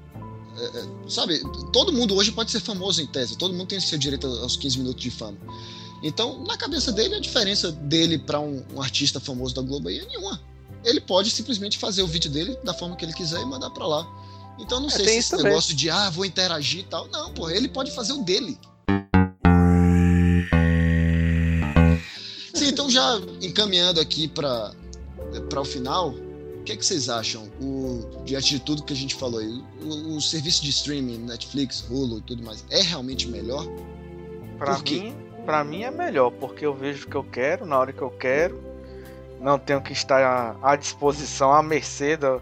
É, 0.56 0.78
é 0.78 0.86
sabe, 1.08 1.40
todo 1.72 1.92
mundo 1.92 2.14
hoje 2.14 2.32
pode 2.32 2.50
ser 2.50 2.60
famoso 2.60 3.00
em 3.00 3.06
tese, 3.06 3.36
todo 3.36 3.54
mundo 3.54 3.68
tem 3.68 3.80
seu 3.80 3.98
direito 3.98 4.26
aos 4.26 4.56
15 4.56 4.78
minutos 4.78 5.02
de 5.02 5.10
fama. 5.10 5.38
Então, 6.02 6.44
na 6.44 6.56
cabeça 6.56 6.92
dele, 6.92 7.16
a 7.16 7.20
diferença 7.20 7.72
dele 7.72 8.18
para 8.18 8.38
um, 8.38 8.64
um, 8.74 8.80
artista 8.80 9.18
famoso 9.18 9.54
da 9.54 9.62
Globo 9.62 9.88
aí 9.88 9.98
é 9.98 10.06
nenhuma. 10.06 10.40
Ele 10.84 11.00
pode 11.00 11.30
simplesmente 11.30 11.76
fazer 11.76 12.02
o 12.02 12.06
vídeo 12.06 12.30
dele 12.30 12.56
da 12.62 12.72
forma 12.72 12.94
que 12.94 13.04
ele 13.04 13.12
quiser 13.12 13.40
e 13.40 13.44
mandar 13.44 13.70
para 13.70 13.84
lá. 13.84 14.06
Então, 14.60 14.78
não 14.78 14.88
é, 14.88 14.90
sei 14.90 15.04
se 15.04 15.16
esse 15.16 15.30
também. 15.30 15.46
negócio 15.46 15.74
de, 15.74 15.90
ah, 15.90 16.08
vou 16.10 16.24
interagir 16.24 16.80
e 16.80 16.84
tal. 16.84 17.08
Não, 17.08 17.32
pô, 17.32 17.50
ele 17.50 17.68
pode 17.68 17.90
fazer 17.90 18.12
o 18.12 18.22
dele. 18.22 18.58
Então 22.78 22.88
já 22.88 23.20
encaminhando 23.42 24.00
aqui 24.00 24.28
para 24.28 24.72
o 25.56 25.64
final, 25.64 26.10
o 26.10 26.62
que, 26.62 26.70
é 26.70 26.76
que 26.76 26.86
vocês 26.86 27.08
acham? 27.08 27.50
O, 27.60 28.22
diante 28.24 28.50
de 28.50 28.60
tudo 28.60 28.84
que 28.84 28.92
a 28.92 28.96
gente 28.96 29.16
falou 29.16 29.40
aí, 29.40 29.64
o, 29.82 30.16
o 30.16 30.20
serviço 30.20 30.62
de 30.62 30.70
streaming, 30.70 31.18
Netflix, 31.18 31.84
Hulu 31.90 32.18
e 32.18 32.20
tudo 32.20 32.44
mais, 32.44 32.64
é 32.70 32.80
realmente 32.82 33.26
melhor? 33.26 33.66
Para 34.58 34.78
mim, 34.78 35.16
para 35.44 35.64
mim 35.64 35.82
é 35.82 35.90
melhor, 35.90 36.30
porque 36.30 36.64
eu 36.64 36.72
vejo 36.72 37.08
o 37.08 37.10
que 37.10 37.16
eu 37.16 37.24
quero, 37.24 37.66
na 37.66 37.76
hora 37.76 37.92
que 37.92 38.00
eu 38.00 38.10
quero. 38.10 38.62
Não 39.40 39.58
tenho 39.58 39.82
que 39.82 39.92
estar 39.92 40.56
à 40.62 40.76
disposição, 40.76 41.52
à 41.52 41.60
mercê 41.60 42.16
da, 42.16 42.38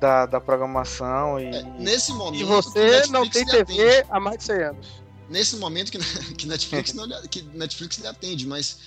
da, 0.00 0.24
da 0.24 0.40
programação. 0.40 1.38
E, 1.38 1.44
é, 1.44 1.62
nesse 1.78 2.10
momento. 2.12 2.40
E 2.40 2.44
você 2.44 3.06
não 3.08 3.28
tem 3.28 3.44
TV 3.44 4.02
há 4.08 4.18
mais 4.18 4.38
de 4.38 4.44
100 4.44 4.56
anos. 4.62 5.04
Nesse 5.28 5.56
momento 5.56 5.92
que, 5.92 5.98
que, 6.36 6.46
Netflix, 6.46 6.94
não, 6.94 7.06
que 7.28 7.42
Netflix 7.42 7.98
lhe 7.98 8.06
atende, 8.06 8.46
mas 8.46 8.78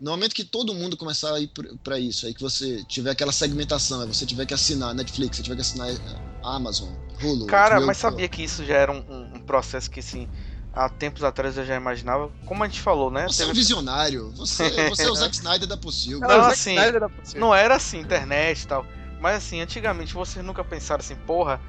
no 0.00 0.10
momento 0.10 0.34
que 0.34 0.44
todo 0.44 0.74
mundo 0.74 0.96
começar 0.96 1.34
a 1.34 1.40
ir 1.40 1.50
para 1.82 1.98
isso, 1.98 2.26
aí 2.26 2.34
que 2.34 2.42
você 2.42 2.82
tiver 2.84 3.10
aquela 3.10 3.32
segmentação, 3.32 4.00
aí 4.00 4.06
você 4.06 4.26
tiver 4.26 4.44
que 4.44 4.54
assinar 4.54 4.94
Netflix, 4.94 5.36
você 5.36 5.42
tiver 5.42 5.54
que 5.54 5.60
assinar 5.62 5.88
eh, 5.88 5.98
Amazon, 6.42 6.90
Hulu. 7.22 7.46
Cara, 7.46 7.80
mas 7.80 7.98
sabia 7.98 8.28
que 8.28 8.42
isso 8.42 8.64
já 8.64 8.74
era 8.74 8.92
um, 8.92 9.36
um 9.36 9.40
processo 9.40 9.90
que 9.90 10.00
assim 10.00 10.28
há 10.74 10.88
tempos 10.88 11.22
atrás 11.22 11.56
eu 11.56 11.64
já 11.64 11.76
imaginava. 11.76 12.30
Como 12.44 12.62
a 12.64 12.66
gente 12.66 12.80
falou, 12.80 13.10
né? 13.10 13.28
Você 13.28 13.38
Teve... 13.38 13.50
é 13.50 13.52
um 13.52 13.56
visionário. 13.56 14.30
Você, 14.32 14.68
você 14.90 15.04
é 15.04 15.10
o 15.10 15.14
Zack 15.14 15.34
Snyder 15.34 15.68
da 15.68 15.76
possível. 15.76 16.20
Não, 16.20 16.28
não 16.28 16.44
assim, 16.46 16.76
não 17.36 17.54
era 17.54 17.76
assim, 17.76 17.98
internet 17.98 18.62
e 18.62 18.66
tal. 18.66 18.86
Mas 19.20 19.36
assim, 19.36 19.60
antigamente 19.60 20.12
vocês 20.12 20.44
nunca 20.44 20.64
pensaram 20.64 21.00
assim, 21.00 21.14
porra, 21.14 21.60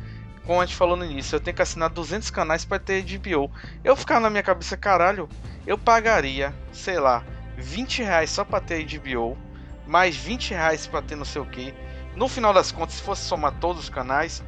como 0.45 0.59
a 0.59 0.65
gente 0.65 0.76
falou 0.76 0.97
no 0.97 1.05
início, 1.05 1.36
eu 1.36 1.39
tenho 1.39 1.55
que 1.55 1.61
assinar 1.61 1.89
200 1.89 2.30
canais 2.30 2.65
para 2.65 2.80
ter 2.80 3.03
HBO. 3.03 3.49
Eu 3.84 3.95
ficava 3.95 4.21
na 4.21 4.30
minha 4.30 4.43
cabeça, 4.43 4.76
caralho, 4.76 5.30
eu 5.65 5.78
pagaria, 5.78 6.53
sei 6.73 6.99
lá, 6.99 7.23
20 7.57 8.03
reais 8.03 8.29
só 8.29 8.43
pra 8.43 8.59
ter 8.59 8.83
HBO, 8.85 9.37
mais 9.85 10.15
20 10.15 10.51
reais 10.51 10.87
pra 10.87 11.01
ter 11.01 11.15
não 11.15 11.25
sei 11.25 11.41
o 11.41 11.45
que. 11.45 11.73
No 12.15 12.27
final 12.27 12.53
das 12.53 12.71
contas, 12.71 12.95
se 12.95 13.01
fosse 13.01 13.23
somar 13.23 13.51
todos 13.59 13.83
os 13.83 13.89
canais, 13.89 14.43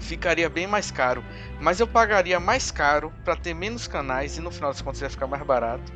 ficaria 0.00 0.48
bem 0.48 0.66
mais 0.66 0.90
caro. 0.90 1.24
Mas 1.60 1.80
eu 1.80 1.86
pagaria 1.86 2.40
mais 2.40 2.70
caro 2.70 3.12
para 3.24 3.36
ter 3.36 3.54
menos 3.54 3.86
canais 3.86 4.38
e 4.38 4.40
no 4.40 4.50
final 4.50 4.70
das 4.70 4.80
contas 4.80 5.00
ia 5.00 5.10
ficar 5.10 5.26
mais 5.26 5.42
barato. 5.42 5.92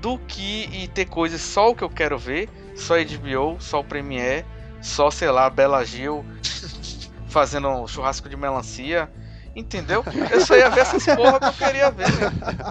Do 0.00 0.18
que 0.18 0.68
e 0.72 0.88
ter 0.88 1.06
coisas 1.06 1.40
só 1.40 1.70
o 1.70 1.74
que 1.74 1.82
eu 1.82 1.90
quero 1.90 2.18
ver, 2.18 2.48
só 2.76 2.94
HBO, 2.96 3.56
só 3.60 3.80
o 3.80 3.84
Premiere, 3.84 4.44
só, 4.80 5.10
sei 5.10 5.30
lá, 5.30 5.48
Bela 5.48 5.84
Gil 5.84 6.24
fazendo 7.28 7.68
um 7.68 7.86
churrasco 7.86 8.28
de 8.28 8.36
melancia. 8.36 9.10
Entendeu? 9.54 10.04
Eu 10.30 10.40
só 10.40 10.56
ia 10.56 10.68
ver 10.68 10.80
essas 10.80 11.04
porra 11.04 11.38
que 11.38 11.46
eu 11.46 11.52
queria 11.52 11.90
ver, 11.90 12.06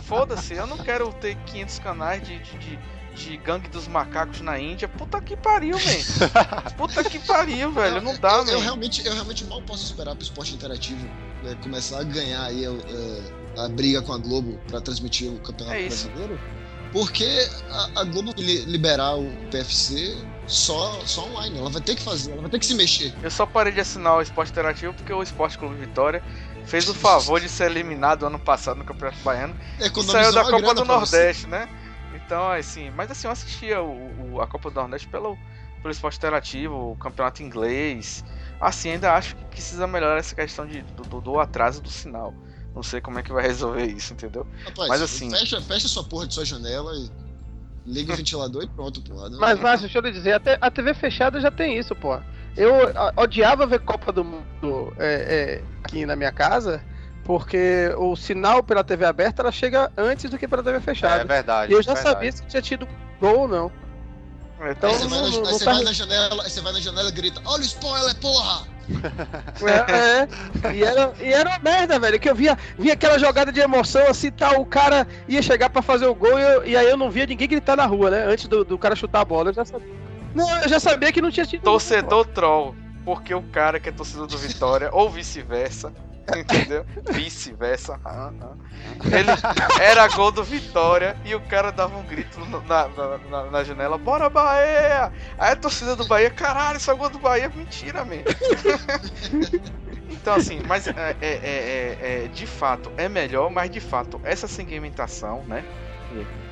Foda-se, 0.03 0.53
eu 0.53 0.67
não 0.67 0.77
quero 0.77 1.13
ter 1.13 1.35
500 1.45 1.79
canais 1.79 2.27
de, 2.27 2.39
de, 2.39 2.57
de 2.57 2.79
de 3.13 3.37
gangue 3.37 3.69
dos 3.69 3.87
macacos 3.87 4.41
na 4.41 4.59
Índia. 4.59 4.87
Puta 4.87 5.21
que 5.21 5.37
pariu, 5.37 5.77
man. 5.77 6.71
Puta 6.75 7.03
que 7.03 7.19
pariu, 7.19 7.71
velho. 7.71 8.01
Não 8.01 8.17
dá, 8.17 8.31
eu, 8.37 8.47
eu, 8.47 8.59
realmente, 8.59 9.05
eu 9.05 9.13
realmente 9.13 9.45
mal 9.45 9.61
posso 9.61 9.83
esperar 9.85 10.15
pro 10.15 10.23
esporte 10.23 10.53
interativo 10.53 11.05
né, 11.43 11.55
começar 11.61 11.99
a 11.99 12.03
ganhar 12.03 12.43
aí 12.43 12.65
a, 12.65 13.63
a, 13.63 13.69
briga 13.69 14.01
com 14.01 14.13
a 14.13 14.17
Globo 14.17 14.59
para 14.67 14.81
transmitir 14.81 15.31
o 15.31 15.39
Campeonato 15.39 15.77
é 15.77 15.87
Brasileiro. 15.87 16.39
Porque 16.91 17.47
a, 17.69 18.01
a 18.01 18.03
Globo 18.03 18.33
liberar 18.37 19.15
o 19.15 19.31
PFC 19.49 20.15
só, 20.47 20.99
só 21.05 21.25
online. 21.25 21.57
Ela 21.57 21.69
vai 21.69 21.81
ter 21.81 21.95
que 21.95 22.01
fazer, 22.01 22.31
ela 22.31 22.41
vai 22.41 22.49
ter 22.49 22.59
que 22.59 22.65
se 22.65 22.75
mexer. 22.75 23.13
Eu 23.21 23.31
só 23.31 23.45
parei 23.45 23.73
de 23.73 23.79
assinar 23.79 24.17
o 24.17 24.21
Esporte 24.21 24.51
Interativo 24.51 24.93
porque 24.93 25.11
o 25.11 25.21
Esporte 25.21 25.57
Clube 25.57 25.75
Vitória 25.75 26.23
fez 26.65 26.87
o 26.89 26.93
favor 26.93 27.39
de 27.39 27.49
ser 27.49 27.69
eliminado 27.71 28.25
ano 28.25 28.39
passado 28.39 28.77
no 28.77 28.85
Campeonato 28.85 29.19
Baiano. 29.23 29.55
E 29.79 30.03
saiu 30.03 30.31
da 30.31 30.43
Copa 30.43 30.73
do 30.73 30.85
Nordeste, 30.85 31.47
né? 31.47 31.67
Então, 32.15 32.49
assim, 32.51 32.89
mas 32.91 33.11
assim, 33.11 33.27
eu 33.27 33.31
assistia 33.31 33.81
o, 33.81 34.33
o, 34.33 34.41
a 34.41 34.47
Copa 34.47 34.69
do 34.69 34.75
Nordeste 34.79 35.07
pelo, 35.07 35.37
pelo 35.81 35.91
esporte 35.91 36.17
interativo, 36.17 36.91
o 36.91 36.95
campeonato 36.95 37.43
inglês. 37.43 38.23
Assim, 38.59 38.91
ainda 38.91 39.13
acho 39.13 39.35
que 39.35 39.45
precisa 39.45 39.85
melhorar 39.85 40.17
essa 40.17 40.33
questão 40.33 40.65
de, 40.65 40.81
do, 40.81 41.21
do 41.21 41.39
atraso 41.39 41.81
do 41.81 41.89
sinal. 41.89 42.33
Não 42.73 42.81
sei 42.81 43.01
como 43.01 43.19
é 43.19 43.23
que 43.23 43.31
vai 43.31 43.43
resolver 43.43 43.85
isso, 43.85 44.13
entendeu? 44.13 44.47
Rapaz, 44.65 44.89
mas 44.89 45.01
assim. 45.01 45.29
Fecha, 45.29 45.61
fecha 45.61 45.87
sua 45.87 46.03
porra 46.03 46.25
de 46.25 46.33
sua 46.33 46.45
janela 46.45 46.91
e 46.95 47.11
liga 47.85 48.13
o 48.13 48.15
ventilador 48.15 48.63
e 48.63 48.67
pronto, 48.67 49.01
porra. 49.01 49.29
Mas, 49.31 49.59
Márcio, 49.59 49.87
deixa 49.87 49.99
eu 49.99 50.03
lhe 50.03 50.11
dizer, 50.11 50.33
até 50.33 50.57
a 50.59 50.71
TV 50.71 50.93
fechada 50.93 51.39
já 51.39 51.51
tem 51.51 51.77
isso, 51.77 51.95
porra. 51.95 52.25
Eu 52.55 52.73
odiava 53.15 53.65
ver 53.65 53.79
Copa 53.79 54.11
do 54.11 54.23
Mundo 54.23 54.93
é, 54.99 55.61
é, 55.61 55.63
aqui 55.83 56.05
na 56.05 56.15
minha 56.15 56.31
casa, 56.31 56.83
porque 57.23 57.93
o 57.97 58.15
sinal 58.15 58.61
pela 58.61 58.83
TV 58.83 59.05
aberta 59.05 59.41
ela 59.41 59.51
chega 59.51 59.91
antes 59.97 60.29
do 60.29 60.37
que 60.37 60.47
pela 60.47 60.63
TV 60.63 60.79
fechada. 60.79 61.21
É 61.21 61.25
verdade. 61.25 61.71
E 61.71 61.75
eu 61.75 61.81
já 61.81 61.93
verdade. 61.93 62.13
sabia 62.13 62.31
se 62.31 62.45
tinha 62.45 62.61
tido 62.61 62.87
gol 63.19 63.41
ou 63.41 63.47
não. 63.47 63.71
Então, 64.69 64.89
aí 64.89 64.95
você, 64.97 65.03
não, 65.03 65.09
vai, 65.09 65.19
na, 65.19 65.29
não, 65.29 65.45
você 65.45 65.65
tá... 65.65 65.73
vai, 65.73 65.83
na, 65.83 65.93
janela, 65.93 66.43
você 66.43 66.61
vai 66.61 66.73
na 66.73 66.79
janela 66.79 67.09
e 67.09 67.11
grita: 67.11 67.41
Olha 67.45 67.61
o 67.61 67.65
spoiler, 67.65 68.15
porra! 68.17 68.73
É, 69.63 70.67
é. 70.67 70.75
E, 70.75 70.83
era, 70.83 71.13
e 71.21 71.31
era 71.31 71.49
uma 71.49 71.59
merda, 71.59 71.97
velho. 71.99 72.19
Que 72.19 72.29
eu 72.29 72.35
via, 72.35 72.57
via 72.77 72.93
aquela 72.93 73.17
jogada 73.17 73.51
de 73.51 73.61
emoção 73.61 74.05
assim, 74.07 74.29
tal. 74.29 74.59
O 74.59 74.65
cara 74.65 75.07
ia 75.27 75.41
chegar 75.41 75.69
para 75.69 75.81
fazer 75.81 76.05
o 76.05 76.13
gol 76.13 76.37
e, 76.37 76.41
eu, 76.41 76.65
e, 76.65 76.75
aí 76.75 76.89
eu 76.89 76.97
não 76.97 77.09
via 77.09 77.25
ninguém 77.25 77.47
gritar 77.47 77.77
na 77.77 77.85
rua, 77.85 78.09
né? 78.09 78.25
Antes 78.25 78.45
do, 78.47 78.65
do 78.65 78.77
cara 78.77 78.95
chutar 78.95 79.21
a 79.21 79.25
bola. 79.25 79.49
Eu 79.49 79.53
já 79.53 79.63
sabia. 79.63 80.02
Não, 80.33 80.61
eu 80.61 80.69
já 80.69 80.79
sabia 80.79 81.11
que 81.11 81.21
não 81.21 81.31
tinha 81.31 81.45
tido. 81.45 81.63
Torcedor 81.63 82.25
troll. 82.27 82.75
Porque 83.05 83.33
o 83.33 83.41
cara 83.41 83.79
que 83.79 83.89
é 83.89 83.91
torcedor 83.91 84.27
do 84.27 84.37
Vitória, 84.37 84.89
ou 84.93 85.09
vice-versa, 85.09 85.91
Entendeu? 86.37 86.85
Vice-versa. 87.11 87.99
Ele 89.05 89.29
era 89.81 90.07
gol 90.07 90.31
do 90.31 90.43
Vitória 90.43 91.17
e 91.25 91.35
o 91.35 91.41
cara 91.41 91.71
dava 91.71 91.97
um 91.97 92.03
grito 92.03 92.39
na, 92.67 92.87
na, 93.29 93.51
na, 93.51 93.63
janela: 93.63 93.97
Bora 93.97 94.29
Bahia! 94.29 95.11
Aí 95.37 95.51
a 95.51 95.55
torcida 95.55 95.95
do 95.95 96.05
Bahia, 96.05 96.29
caralho, 96.29 96.77
isso 96.77 96.89
é 96.89 96.95
gol 96.95 97.09
do 97.09 97.19
Bahia, 97.19 97.51
mentira, 97.53 98.05
man. 98.05 98.23
Então, 100.09 100.35
assim, 100.35 100.61
mas 100.65 100.87
é, 100.87 100.93
é, 100.93 101.15
é, 101.21 101.97
é, 102.01 102.27
de 102.33 102.47
fato 102.47 102.89
é 102.95 103.09
melhor, 103.09 103.49
mas 103.49 103.69
de 103.69 103.81
fato, 103.81 104.21
essa 104.23 104.47
segmentação, 104.47 105.43
né? 105.47 105.65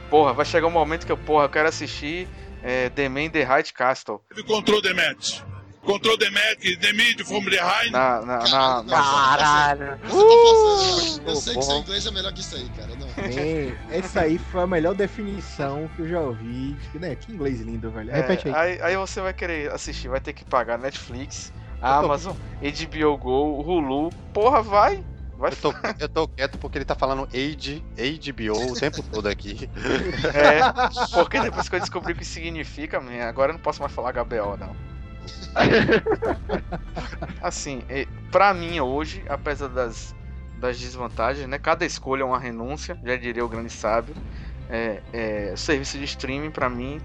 Porra, 0.10 0.34
vai 0.34 0.44
chegar 0.44 0.68
um 0.68 0.72
momento 0.72 1.06
que 1.06 1.12
eu, 1.12 1.18
porra, 1.18 1.46
eu 1.46 1.50
quero 1.50 1.70
assistir 1.70 2.28
é, 2.64 2.90
The 2.90 3.10
Man 3.10 3.30
The 3.30 3.44
High 3.44 3.64
Castle. 3.74 4.22
Ele 4.32 4.44
controlou 4.44 4.82
The 4.82 4.94
Match. 4.94 5.42
Control 5.86 6.16
the 6.16 6.30
Mac, 6.30 6.60
the 6.80 6.94
Mid, 6.94 7.26
from 7.26 7.44
behind. 7.44 7.92
Na, 7.92 8.22
na, 8.22 8.84
na, 8.84 8.84
Caralho. 8.88 9.98
Você 10.04 11.20
tá 11.20 11.32
Eu 11.32 11.36
sei 11.36 11.56
que 11.56 11.62
seu 11.64 11.78
inglês 11.78 12.06
é 12.06 12.12
melhor 12.12 12.34
que 12.34 12.40
isso 12.40 12.56
aí, 12.56 12.70
cara. 12.70 12.92
Não. 12.96 13.08
essa 13.92 14.22
aí 14.22 14.38
foi 14.38 14.62
a 14.62 14.68
melhor 14.68 14.94
definição 14.94 15.90
que 15.96 16.04
eu 16.04 16.08
já 16.08 16.20
ouvi. 16.20 16.78
Né? 16.94 17.16
Que 17.16 17.32
inglês 17.32 17.62
lindo, 17.62 17.90
velho. 17.90 18.12
Repete 18.12 18.48
aí. 18.50 18.54
aí. 18.54 18.82
Aí 18.82 18.96
você 18.96 19.22
vai 19.22 19.34
querer 19.34 19.72
assistir, 19.72 20.08
vai 20.08 20.20
ter 20.20 20.34
que 20.34 20.46
pagar 20.46 20.78
Netflix, 20.78 21.52
Amazon, 21.82 22.36
HBO 22.62 23.18
Go, 23.18 23.62
Hulu. 23.62 24.12
Porra, 24.34 24.62
vai. 24.62 25.04
Vai 25.42 25.52
eu, 25.52 25.58
tô, 25.58 25.74
eu 25.98 26.08
tô 26.08 26.28
quieto 26.28 26.60
porque 26.60 26.78
ele 26.78 26.86
tá 26.86 26.94
falando 26.94 27.28
Age, 27.34 27.84
HBO 27.98 28.74
o 28.74 28.76
tempo 28.76 29.02
todo 29.02 29.28
aqui. 29.28 29.68
É, 30.36 30.62
porque 31.16 31.40
depois 31.40 31.68
que 31.68 31.76
eu 31.76 31.80
descobri 31.80 32.14
o 32.14 32.16
que 32.16 32.24
significa, 32.24 33.02
agora 33.28 33.52
eu 33.52 33.54
não 33.56 33.60
posso 33.60 33.82
mais 33.82 33.92
falar 33.92 34.14
HBO, 34.14 34.56
não. 34.56 34.76
assim, 37.42 37.82
para 38.32 38.54
mim 38.54 38.80
hoje, 38.80 39.24
apesar 39.28 39.68
das, 39.70 40.16
das 40.58 40.80
desvantagens, 40.80 41.48
né? 41.48 41.58
Cada 41.58 41.86
escolha 41.86 42.22
é 42.22 42.26
uma 42.26 42.40
renúncia, 42.40 43.00
já 43.04 43.16
diria 43.16 43.44
o 43.44 43.50
grande 43.50 43.72
sábio. 43.72 44.14
É, 44.70 45.02
é, 45.12 45.52
o 45.54 45.58
serviço 45.58 45.98
de 45.98 46.04
streaming 46.04 46.52
para 46.52 46.70
mim 46.70 47.02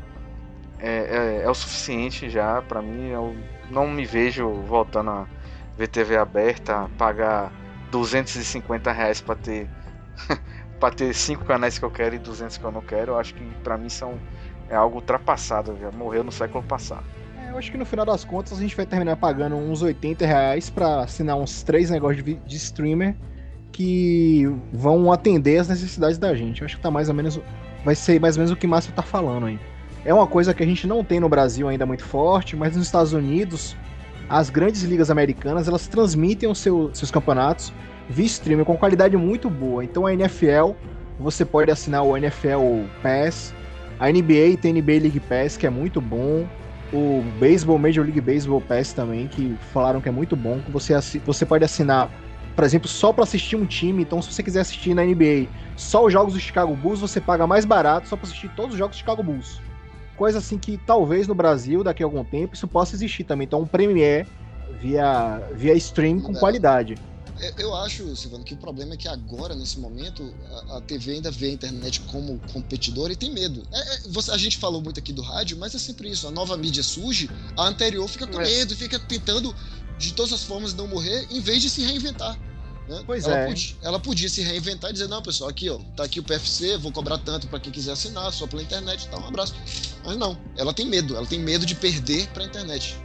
é, 0.78 1.40
é, 1.40 1.42
é, 1.44 1.50
o 1.50 1.54
suficiente 1.54 2.28
já. 2.28 2.60
Para 2.60 2.82
mim, 2.82 3.08
eu 3.08 3.34
não 3.70 3.88
me 3.88 4.04
vejo 4.04 4.50
voltando 4.50 5.08
a 5.08 5.26
ver 5.76 5.88
TV 5.88 6.18
aberta, 6.18 6.90
pagar 6.98 7.50
250 7.90 8.92
reais 8.92 9.20
para 9.20 9.34
ter 9.36 9.68
para 10.80 10.94
ter 10.94 11.14
cinco 11.14 11.44
canais 11.44 11.78
que 11.78 11.84
eu 11.84 11.90
quero 11.90 12.14
e 12.14 12.18
200 12.18 12.58
que 12.58 12.64
eu 12.64 12.72
não 12.72 12.82
quero. 12.82 13.12
Eu 13.12 13.18
acho 13.18 13.34
que 13.34 13.44
para 13.62 13.76
mim 13.78 13.88
são 13.88 14.18
é 14.68 14.74
algo 14.74 14.96
ultrapassado, 14.96 15.76
já 15.80 15.90
morreu 15.92 16.24
no 16.24 16.32
século 16.32 16.62
passado 16.64 17.04
eu 17.56 17.58
acho 17.58 17.70
que 17.70 17.78
no 17.78 17.86
final 17.86 18.04
das 18.04 18.22
contas 18.22 18.58
a 18.58 18.60
gente 18.60 18.76
vai 18.76 18.84
terminar 18.84 19.16
pagando 19.16 19.56
uns 19.56 19.80
80 19.80 20.26
reais 20.26 20.68
pra 20.68 21.00
assinar 21.00 21.36
uns 21.36 21.62
três 21.62 21.88
negócios 21.88 22.22
de, 22.22 22.34
de 22.34 22.56
streamer 22.56 23.16
que 23.72 24.44
vão 24.70 25.10
atender 25.10 25.58
as 25.58 25.68
necessidades 25.68 26.18
da 26.18 26.34
gente. 26.34 26.60
Eu 26.60 26.66
acho 26.66 26.76
que 26.76 26.82
tá 26.82 26.90
mais 26.90 27.08
ou 27.08 27.14
menos 27.14 27.40
vai 27.82 27.94
ser 27.94 28.20
mais 28.20 28.36
ou 28.36 28.40
menos 28.40 28.52
o 28.52 28.56
que 28.56 28.66
o 28.66 28.68
Márcio 28.68 28.92
tá 28.92 29.02
falando 29.02 29.46
aí. 29.46 29.58
É 30.04 30.12
uma 30.12 30.26
coisa 30.26 30.52
que 30.52 30.62
a 30.62 30.66
gente 30.66 30.86
não 30.86 31.02
tem 31.02 31.18
no 31.18 31.30
Brasil 31.30 31.66
ainda 31.66 31.86
muito 31.86 32.04
forte, 32.04 32.54
mas 32.54 32.76
nos 32.76 32.84
Estados 32.84 33.14
Unidos, 33.14 33.74
as 34.28 34.50
grandes 34.50 34.82
ligas 34.82 35.10
americanas, 35.10 35.68
elas 35.68 35.86
transmitem 35.86 36.48
os 36.48 36.58
seu, 36.58 36.90
seus 36.92 37.10
campeonatos 37.10 37.72
via 38.08 38.26
streaming 38.26 38.64
com 38.64 38.76
qualidade 38.76 39.16
muito 39.16 39.48
boa. 39.48 39.84
Então 39.84 40.06
a 40.06 40.12
NFL, 40.12 40.72
você 41.18 41.44
pode 41.44 41.70
assinar 41.70 42.02
o 42.02 42.16
NFL 42.16 42.84
Pass, 43.02 43.54
a 43.98 44.10
NBA 44.10 44.58
tem 44.60 44.74
NBA 44.74 45.00
League 45.02 45.20
Pass, 45.20 45.56
que 45.56 45.66
é 45.66 45.70
muito 45.70 46.00
bom. 46.00 46.46
O 46.92 47.22
Baseball, 47.40 47.78
Major 47.78 48.04
League 48.04 48.20
Baseball 48.20 48.60
Pass 48.60 48.92
também, 48.92 49.26
que 49.26 49.56
falaram 49.72 50.00
que 50.00 50.08
é 50.08 50.12
muito 50.12 50.36
bom. 50.36 50.60
Você, 50.68 50.94
você 51.24 51.44
pode 51.44 51.64
assinar, 51.64 52.10
por 52.54 52.64
exemplo, 52.64 52.88
só 52.88 53.12
para 53.12 53.24
assistir 53.24 53.56
um 53.56 53.64
time. 53.64 54.02
Então, 54.02 54.20
se 54.22 54.32
você 54.32 54.42
quiser 54.42 54.60
assistir 54.60 54.94
na 54.94 55.02
NBA 55.02 55.48
só 55.76 56.04
os 56.04 56.12
jogos 56.12 56.34
do 56.34 56.40
Chicago 56.40 56.76
Bulls, 56.76 57.00
você 57.00 57.20
paga 57.20 57.46
mais 57.46 57.64
barato 57.64 58.08
só 58.08 58.16
para 58.16 58.26
assistir 58.26 58.48
todos 58.54 58.72
os 58.72 58.78
jogos 58.78 58.96
do 58.96 58.98
Chicago 59.00 59.22
Bulls. 59.22 59.60
Coisa 60.16 60.38
assim 60.38 60.58
que 60.58 60.78
talvez 60.78 61.26
no 61.28 61.34
Brasil, 61.34 61.84
daqui 61.84 62.02
a 62.02 62.06
algum 62.06 62.24
tempo, 62.24 62.54
isso 62.54 62.66
possa 62.66 62.96
existir 62.96 63.24
também. 63.24 63.44
Então, 63.44 63.60
um 63.60 63.66
Premiere 63.66 64.26
via, 64.80 65.38
via 65.54 65.74
stream 65.74 66.20
com 66.20 66.34
É. 66.34 66.38
qualidade. 66.40 66.98
Eu 67.58 67.74
acho, 67.76 68.16
Silvano, 68.16 68.42
que 68.42 68.54
o 68.54 68.56
problema 68.56 68.94
é 68.94 68.96
que 68.96 69.06
agora, 69.06 69.54
nesse 69.54 69.78
momento, 69.78 70.34
a, 70.70 70.78
a 70.78 70.80
TV 70.80 71.12
ainda 71.12 71.30
vê 71.30 71.48
a 71.48 71.50
internet 71.50 72.00
como 72.00 72.40
competidora 72.50 73.12
e 73.12 73.16
tem 73.16 73.30
medo. 73.30 73.62
É, 73.70 73.78
é, 73.78 73.98
você- 74.08 74.30
a 74.30 74.38
gente 74.38 74.56
falou 74.56 74.80
muito 74.80 74.98
aqui 74.98 75.12
do 75.12 75.20
rádio, 75.20 75.54
mas 75.58 75.74
é 75.74 75.78
sempre 75.78 76.08
isso. 76.08 76.26
A 76.26 76.30
nova 76.30 76.56
mídia 76.56 76.82
surge, 76.82 77.28
a 77.54 77.66
anterior 77.68 78.08
fica 78.08 78.26
com 78.26 78.40
É. 78.40 78.44
medo 78.44 78.74
fica 78.74 78.98
tentando, 78.98 79.54
de 79.98 80.14
todas 80.14 80.32
as 80.32 80.44
formas, 80.44 80.72
não 80.72 80.86
morrer, 80.88 81.26
em 81.30 81.40
vez 81.40 81.60
de 81.60 81.68
se 81.68 81.82
reinventar. 81.82 82.38
Né? 82.88 83.02
Pois 83.06 83.24
ela 83.26 83.36
é. 83.38 83.46
Podia, 83.46 83.76
ela 83.82 83.98
podia 83.98 84.28
se 84.28 84.42
reinventar 84.42 84.90
e 84.90 84.92
dizer, 84.92 85.08
não, 85.08 85.22
pessoal, 85.22 85.50
aqui, 85.50 85.68
ó, 85.70 85.78
tá 85.96 86.04
aqui 86.04 86.20
o 86.20 86.22
PFC, 86.22 86.76
vou 86.78 86.92
cobrar 86.92 87.18
tanto 87.18 87.46
pra 87.48 87.58
quem 87.60 87.72
quiser 87.72 87.92
assinar, 87.92 88.32
só 88.32 88.46
pela 88.46 88.62
internet, 88.62 89.08
tá, 89.08 89.18
um 89.18 89.26
abraço. 89.26 89.54
Mas 90.04 90.16
não, 90.16 90.38
ela 90.56 90.72
tem 90.72 90.86
medo, 90.86 91.16
ela 91.16 91.26
tem 91.26 91.38
medo 91.38 91.66
de 91.66 91.74
perder 91.74 92.28
pra 92.28 92.44
internet. 92.44 92.96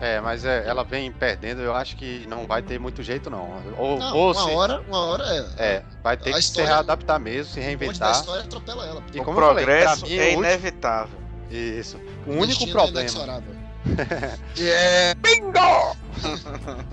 É, 0.00 0.18
mas 0.18 0.46
é, 0.46 0.64
ela 0.66 0.82
vem 0.82 1.12
perdendo, 1.12 1.60
eu 1.60 1.74
acho 1.74 1.94
que 1.94 2.24
não 2.26 2.46
vai 2.46 2.62
ter 2.62 2.80
muito 2.80 3.02
jeito, 3.02 3.28
não. 3.28 3.62
Ou, 3.76 3.98
Não, 3.98 4.16
ou 4.16 4.32
uma 4.32 4.34
se- 4.34 4.50
hora, 4.50 4.80
uma 4.88 4.98
hora 4.98 5.24
é. 5.58 5.62
É, 5.62 5.82
vai 6.02 6.16
ter 6.16 6.30
A 6.30 6.36
que 6.36 6.42
se 6.42 6.62
readaptar 6.62 7.20
mesmo, 7.20 7.52
se 7.52 7.60
O 7.60 7.62
reinventar. 7.62 8.12
história 8.12 8.42
atropela 8.44 8.86
ela. 8.86 9.02
E 9.12 9.20
o 9.20 9.24
falei, 9.24 9.34
progresso 9.64 10.06
mim, 10.06 10.14
é 10.14 10.28
o 10.36 10.38
inevitável. 10.38 11.18
Isso. 11.50 11.98
O 12.26 12.30
único 12.30 12.64
Destino 12.64 12.80
é 12.80 13.59
inexorável. 13.86 14.38
É. 14.60 15.14
Bingo! 15.14 15.96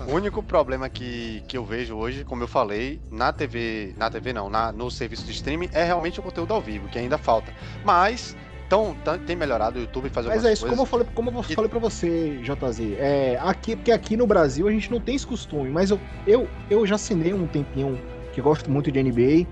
O 0.06 0.14
único 0.14 0.42
problema 0.42 0.88
que, 0.88 1.42
que 1.46 1.56
eu 1.56 1.64
vejo 1.64 1.94
hoje, 1.96 2.24
como 2.24 2.42
eu 2.42 2.48
falei, 2.48 3.00
na 3.10 3.32
TV, 3.32 3.94
na 3.96 4.10
TV 4.10 4.32
não, 4.32 4.48
na, 4.48 4.72
no 4.72 4.90
serviço 4.90 5.24
de 5.24 5.32
streaming, 5.32 5.68
é 5.72 5.84
realmente 5.84 6.18
o 6.18 6.22
conteúdo 6.22 6.54
ao 6.54 6.60
vivo, 6.62 6.88
que 6.88 6.98
ainda 6.98 7.18
falta. 7.18 7.52
Mas 7.84 8.34
tão, 8.68 8.94
tão- 9.04 9.18
tem 9.18 9.36
melhorado 9.36 9.78
o 9.78 9.82
YouTube 9.82 10.08
faz 10.08 10.26
Mas 10.26 10.44
é 10.44 10.52
isso, 10.52 10.62
como 10.66 10.72
eu 10.82 10.86
coisas. 10.86 10.90
falei, 10.90 11.06
como 11.14 11.30
eu 11.30 11.42
falei 11.42 11.68
pra 11.70 11.78
você, 11.78 12.38
JZ, 12.42 12.80
é, 12.98 13.38
aqui, 13.42 13.76
porque 13.76 13.92
aqui 13.92 14.16
no 14.16 14.26
Brasil 14.26 14.66
a 14.66 14.70
gente 14.70 14.90
não 14.90 15.00
tem 15.00 15.14
esse 15.14 15.26
costume, 15.26 15.68
mas 15.68 15.90
eu, 15.90 16.00
eu, 16.26 16.48
eu 16.70 16.86
já 16.86 16.94
assinei 16.94 17.34
um 17.34 17.46
tempinho 17.46 18.00
que 18.32 18.40
gosto 18.40 18.70
muito 18.70 18.90
de 18.90 19.02
NBA. 19.02 19.46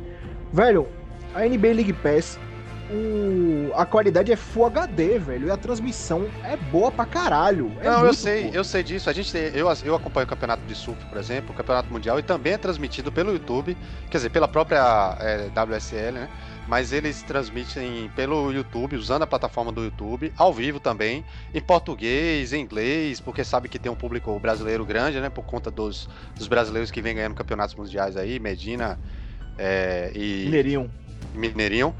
Velho, 0.52 0.86
a 1.34 1.40
NBA 1.44 1.68
League 1.74 1.92
Pass, 1.94 2.38
o, 2.90 3.72
a 3.74 3.84
qualidade 3.84 4.32
é 4.32 4.36
Full 4.36 4.66
HD, 4.66 5.18
velho, 5.18 5.48
e 5.48 5.50
a 5.50 5.56
transmissão 5.56 6.26
é 6.44 6.56
boa 6.56 6.90
pra 6.90 7.04
caralho. 7.04 7.72
É 7.80 7.84
Não, 7.84 8.06
eu 8.06 8.14
sei, 8.14 8.44
boa. 8.44 8.54
eu 8.54 8.64
sei 8.64 8.82
disso. 8.82 9.10
A 9.10 9.12
gente 9.12 9.36
eu, 9.36 9.68
eu 9.84 9.94
acompanho 9.94 10.26
o 10.26 10.28
campeonato 10.28 10.62
de 10.64 10.74
surf, 10.74 11.04
por 11.06 11.18
exemplo, 11.18 11.52
o 11.52 11.54
campeonato 11.54 11.92
mundial, 11.92 12.18
e 12.18 12.22
também 12.22 12.52
é 12.52 12.58
transmitido 12.58 13.10
pelo 13.10 13.32
YouTube, 13.32 13.76
quer 14.10 14.18
dizer, 14.18 14.30
pela 14.30 14.46
própria 14.46 15.16
é, 15.20 15.48
WSL, 15.48 16.12
né? 16.12 16.28
Mas 16.68 16.92
eles 16.92 17.22
transmitem 17.22 18.10
pelo 18.16 18.52
YouTube, 18.52 18.96
usando 18.96 19.22
a 19.22 19.26
plataforma 19.26 19.70
do 19.70 19.84
YouTube, 19.84 20.32
ao 20.36 20.52
vivo 20.52 20.80
também, 20.80 21.24
em 21.54 21.60
português, 21.60 22.52
em 22.52 22.60
inglês, 22.60 23.20
porque 23.20 23.44
sabe 23.44 23.68
que 23.68 23.78
tem 23.78 23.90
um 23.90 23.94
público 23.94 24.36
brasileiro 24.40 24.84
grande, 24.84 25.20
né? 25.20 25.28
Por 25.28 25.44
conta 25.44 25.70
dos, 25.70 26.08
dos 26.36 26.48
brasileiros 26.48 26.90
que 26.90 27.00
vêm 27.00 27.14
ganhando 27.14 27.34
campeonatos 27.34 27.74
mundiais 27.74 28.16
aí, 28.16 28.40
Medina 28.40 28.98
é, 29.58 30.10
e 30.14 30.44
Mineirinho. 30.44 30.90
Mineirinho. 31.34 31.94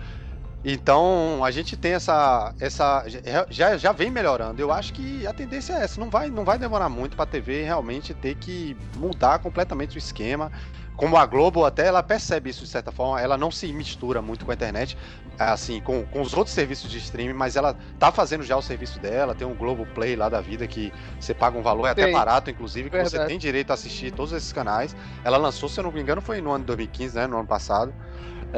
Então, 0.65 1.45
a 1.45 1.51
gente 1.51 1.77
tem 1.77 1.93
essa. 1.93 2.53
essa 2.59 3.05
já, 3.49 3.77
já 3.77 3.93
vem 3.93 4.11
melhorando. 4.11 4.61
Eu 4.61 4.73
acho 4.73 4.93
que 4.93 5.27
a 5.27 5.33
tendência 5.33 5.75
é 5.75 5.85
essa. 5.85 6.01
Não 6.01 6.11
vai, 6.11 6.29
não 6.29 6.45
vai 6.45 6.59
demorar 6.59 6.89
muito 6.89 7.15
para 7.15 7.23
a 7.23 7.27
TV 7.27 7.63
realmente 7.63 8.13
ter 8.13 8.35
que 8.35 8.77
mudar 8.97 9.39
completamente 9.39 9.97
o 9.97 9.99
esquema. 9.99 10.51
Como 10.97 11.17
a 11.19 11.27
Globo 11.27 11.65
até 11.65 11.87
ela 11.87 12.03
percebe 12.03 12.49
isso 12.49 12.65
de 12.65 12.71
certa 12.71 12.91
forma, 12.91 13.21
ela 13.21 13.37
não 13.37 13.51
se 13.51 13.71
mistura 13.71 14.23
muito 14.23 14.47
com 14.47 14.51
a 14.51 14.55
internet, 14.55 14.97
assim, 15.39 15.79
com, 15.79 16.07
com 16.07 16.23
os 16.23 16.33
outros 16.33 16.55
serviços 16.55 16.91
de 16.91 16.97
streaming, 16.97 17.35
mas 17.35 17.55
ela 17.55 17.77
tá 17.99 18.11
fazendo 18.11 18.43
já 18.43 18.57
o 18.57 18.63
serviço 18.63 18.99
dela, 18.99 19.35
tem 19.35 19.47
um 19.47 19.55
Globo 19.55 19.85
Play 19.95 20.17
lá 20.17 20.31
da 20.31 20.41
vida 20.41 20.67
que 20.67 20.91
você 21.21 21.35
paga 21.35 21.59
um 21.59 21.63
valor, 21.63 21.87
é 21.87 21.91
até 21.91 22.11
barato, 22.11 22.51
inclusive, 22.51 22.89
que 22.89 22.97
você 22.97 23.11
Verdade. 23.11 23.29
tem 23.29 23.39
direito 23.39 23.73
a 23.73 23.75
assistir 23.75 24.11
todos 24.11 24.33
esses 24.33 24.53
canais. 24.55 24.97
Ela 25.23 25.37
lançou, 25.37 25.69
se 25.69 25.79
eu 25.79 25.85
não 25.85 25.93
me 25.93 26.01
engano, 26.01 26.23
foi 26.23 26.41
no 26.41 26.51
ano 26.51 26.61
de 26.61 26.69
2015, 26.69 27.15
né? 27.15 27.27
No 27.27 27.37
ano 27.37 27.47
passado. 27.47 27.93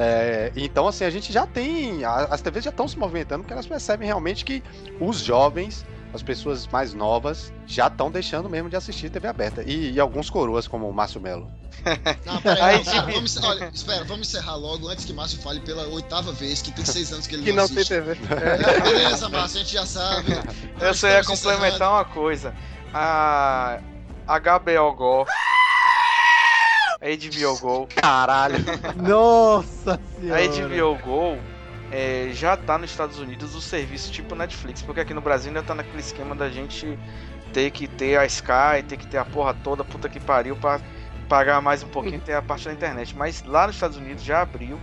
É, 0.00 0.52
então, 0.54 0.86
assim, 0.86 1.04
a 1.04 1.10
gente 1.10 1.32
já 1.32 1.44
tem. 1.44 2.04
As 2.04 2.40
TVs 2.40 2.64
já 2.64 2.70
estão 2.70 2.86
se 2.86 2.96
movimentando 2.96 3.42
porque 3.42 3.52
elas 3.52 3.66
percebem 3.66 4.06
realmente 4.06 4.44
que 4.44 4.62
os 5.00 5.18
jovens, 5.18 5.84
as 6.14 6.22
pessoas 6.22 6.68
mais 6.68 6.94
novas, 6.94 7.52
já 7.66 7.88
estão 7.88 8.08
deixando 8.08 8.48
mesmo 8.48 8.70
de 8.70 8.76
assistir 8.76 9.10
TV 9.10 9.26
aberta. 9.26 9.64
E, 9.66 9.90
e 9.90 9.98
alguns 9.98 10.30
coroas, 10.30 10.68
como 10.68 10.88
o 10.88 10.92
Márcio 10.94 11.20
Melo. 11.20 11.50
Não, 12.24 12.40
peraí, 12.40 12.80
vamos, 13.12 13.36
olha, 13.42 13.70
espera, 13.74 14.04
vamos 14.04 14.28
encerrar 14.28 14.54
logo 14.54 14.88
antes 14.88 15.04
que 15.04 15.12
Márcio 15.12 15.40
fale 15.40 15.58
pela 15.60 15.86
oitava 15.88 16.30
vez, 16.32 16.62
que 16.62 16.70
tem 16.70 16.84
seis 16.84 17.12
anos 17.12 17.26
que 17.26 17.34
ele 17.34 17.42
Que 17.42 17.52
não 17.52 17.62
não 17.62 17.68
tem 17.68 17.78
assiste. 17.78 17.88
TV. 17.88 18.12
É, 18.12 18.80
beleza, 18.80 19.28
Márcio, 19.28 19.58
a 19.60 19.62
gente 19.64 19.72
já 19.72 19.84
sabe. 19.86 20.32
Eu 20.80 20.94
só 20.94 21.08
ia 21.08 21.20
Estamos 21.20 21.40
complementar 21.40 21.90
uma 21.90 22.04
coisa. 22.04 22.54
A 22.94 23.80
HBO 24.26 24.94
Go. 24.94 25.26
A 27.00 27.06
HBO 27.06 27.58
Go. 27.58 27.88
Caralho! 27.94 28.56
Nossa 28.96 29.94
A 29.94 30.20
senhora. 30.20 30.68
HBO 30.68 30.98
Go 31.04 31.38
é, 31.90 32.30
já 32.32 32.56
tá 32.56 32.76
nos 32.76 32.90
Estados 32.90 33.18
Unidos 33.18 33.54
o 33.54 33.60
serviço 33.60 34.12
tipo 34.12 34.34
Netflix, 34.34 34.82
porque 34.82 35.00
aqui 35.00 35.14
no 35.14 35.20
Brasil 35.20 35.48
ainda 35.48 35.62
tá 35.62 35.74
naquele 35.74 36.00
esquema 36.00 36.34
da 36.34 36.48
gente 36.50 36.98
ter 37.52 37.70
que 37.70 37.88
ter 37.88 38.18
a 38.18 38.26
Sky, 38.26 38.82
ter 38.86 38.96
que 38.96 39.06
ter 39.06 39.16
a 39.18 39.24
porra 39.24 39.54
toda, 39.54 39.84
puta 39.84 40.08
que 40.08 40.20
pariu, 40.20 40.54
pra 40.56 40.80
pagar 41.28 41.60
mais 41.62 41.82
um 41.82 41.88
pouquinho 41.88 42.16
e 42.16 42.20
ter 42.20 42.34
a 42.34 42.42
parte 42.42 42.66
da 42.66 42.72
internet. 42.72 43.16
Mas 43.16 43.42
lá 43.42 43.66
nos 43.66 43.76
Estados 43.76 43.96
Unidos 43.96 44.22
já 44.22 44.42
abriu, 44.42 44.78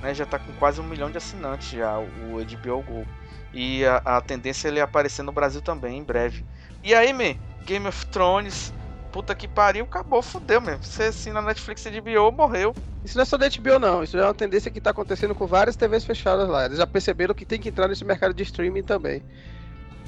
né, 0.00 0.14
já 0.14 0.24
tá 0.24 0.38
com 0.38 0.52
quase 0.54 0.80
um 0.80 0.84
milhão 0.84 1.10
de 1.10 1.16
assinantes 1.18 1.70
já, 1.70 1.98
o 1.98 2.44
HBO 2.44 2.82
Go. 2.82 3.06
E 3.52 3.84
a, 3.84 3.96
a 4.04 4.20
tendência 4.20 4.68
é 4.68 4.70
ele 4.70 4.80
aparecer 4.80 5.22
no 5.22 5.32
Brasil 5.32 5.60
também, 5.60 5.98
em 5.98 6.04
breve. 6.04 6.44
E 6.82 6.94
aí, 6.94 7.12
man, 7.12 7.36
Game 7.64 7.86
of 7.86 8.06
Thrones, 8.06 8.72
puta 9.14 9.32
que 9.32 9.46
pariu, 9.46 9.84
acabou, 9.84 10.20
fudeu 10.20 10.60
mesmo. 10.60 10.82
Você 10.82 11.04
assina 11.04 11.40
Netflix 11.40 11.86
e 11.86 12.00
HBO, 12.00 12.32
morreu. 12.32 12.74
Isso 13.04 13.16
não 13.16 13.22
é 13.22 13.24
só 13.24 13.38
da 13.38 13.46
HBO, 13.48 13.78
não. 13.78 14.02
Isso 14.02 14.18
é 14.18 14.24
uma 14.24 14.34
tendência 14.34 14.72
que 14.72 14.80
tá 14.80 14.90
acontecendo 14.90 15.36
com 15.36 15.46
várias 15.46 15.76
TVs 15.76 16.04
fechadas 16.04 16.48
lá. 16.48 16.64
Eles 16.64 16.78
já 16.78 16.86
perceberam 16.86 17.32
que 17.32 17.46
tem 17.46 17.60
que 17.60 17.68
entrar 17.68 17.86
nesse 17.86 18.04
mercado 18.04 18.34
de 18.34 18.42
streaming 18.42 18.82
também. 18.82 19.22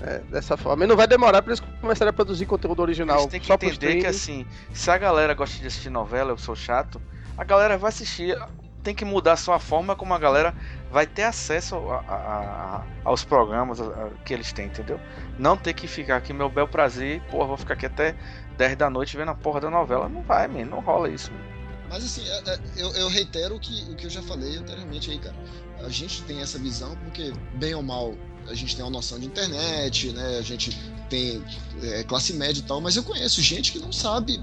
É, 0.03 0.19
dessa 0.29 0.57
forma. 0.57 0.85
E 0.85 0.89
não 0.89 0.97
vai 0.97 1.07
demorar 1.07 1.41
pra 1.41 1.53
eles 1.53 1.63
começarem 1.81 2.11
a 2.11 2.13
produzir 2.13 2.47
conteúdo 2.47 2.83
original 2.83 3.21
Eles 3.21 3.31
têm 3.31 3.41
que 3.41 3.47
só 3.47 3.55
entender 3.55 3.97
que 4.01 4.07
assim, 4.07 4.45
se 4.73 4.91
a 4.91 4.99
galera 4.99 5.33
gosta 5.35 5.59
de 5.59 5.69
assistir 5.69 5.89
novela, 5.89 6.33
eu 6.33 6.37
sou 6.37 6.57
chato, 6.57 7.01
a 7.39 7.45
galera 7.45 7.79
vai 7.79 7.89
assistir. 7.91 8.37
Tem 8.83 8.95
que 8.95 9.05
mudar 9.05 9.37
só 9.37 9.53
a 9.55 9.59
forma 9.59 9.97
como 9.97 10.13
a 10.15 10.19
galera 10.19 10.55
vai 10.91 11.07
ter 11.07 11.25
acesso 11.25 11.77
a- 11.91 12.05
a- 12.07 12.15
a- 12.15 12.83
aos 13.05 13.25
programas 13.25 13.79
que 14.25 14.35
eles 14.35 14.53
têm, 14.53 14.67
entendeu? 14.67 15.01
Não 15.39 15.57
ter 15.57 15.73
que 15.75 15.89
ficar 15.89 16.17
aqui, 16.17 16.33
meu 16.33 16.49
bel 16.49 16.69
prazer, 16.69 17.21
porra, 17.31 17.47
vou 17.49 17.57
ficar 17.57 17.75
aqui 17.75 17.87
até 17.87 18.15
10 18.57 18.77
da 18.77 18.91
noite 18.91 19.17
vendo 19.17 19.31
a 19.31 19.35
porra 19.35 19.61
da 19.61 19.71
novela. 19.71 20.09
Não 20.09 20.23
vai, 20.23 20.49
man, 20.49 20.65
não 20.65 20.81
rola 20.81 21.09
isso. 21.11 21.31
man. 21.31 21.57
Mas 21.89 22.05
assim, 22.05 22.27
é- 22.27 22.51
é, 22.51 22.61
eu, 22.77 22.91
eu 22.95 23.09
reitero 23.09 23.57
o 23.57 23.61
que, 23.61 23.91
o 23.91 23.95
que 23.95 24.07
eu 24.07 24.11
já 24.11 24.23
falei 24.23 24.57
anteriormente 24.57 25.11
aí, 25.11 25.19
cara. 25.19 25.37
A 25.81 25.89
gente 25.89 26.23
tem 26.23 26.41
essa 26.41 26.59
visão 26.59 26.97
porque, 27.05 27.33
bem 27.55 27.75
ou 27.75 27.83
mal, 27.83 28.15
a 28.49 28.55
gente 28.55 28.75
tem 28.75 28.85
uma 28.85 28.91
noção 28.91 29.19
de 29.19 29.27
internet, 29.27 30.13
né? 30.13 30.39
A 30.39 30.43
gente 30.43 30.77
tem 31.09 31.43
é, 31.83 32.03
classe 32.03 32.33
média 32.33 32.61
e 32.61 32.63
tal, 32.65 32.81
mas 32.81 32.97
eu 32.97 33.03
conheço 33.05 33.41
gente 33.41 33.73
que 33.73 33.79
não 33.79 33.93
sabe. 33.93 34.43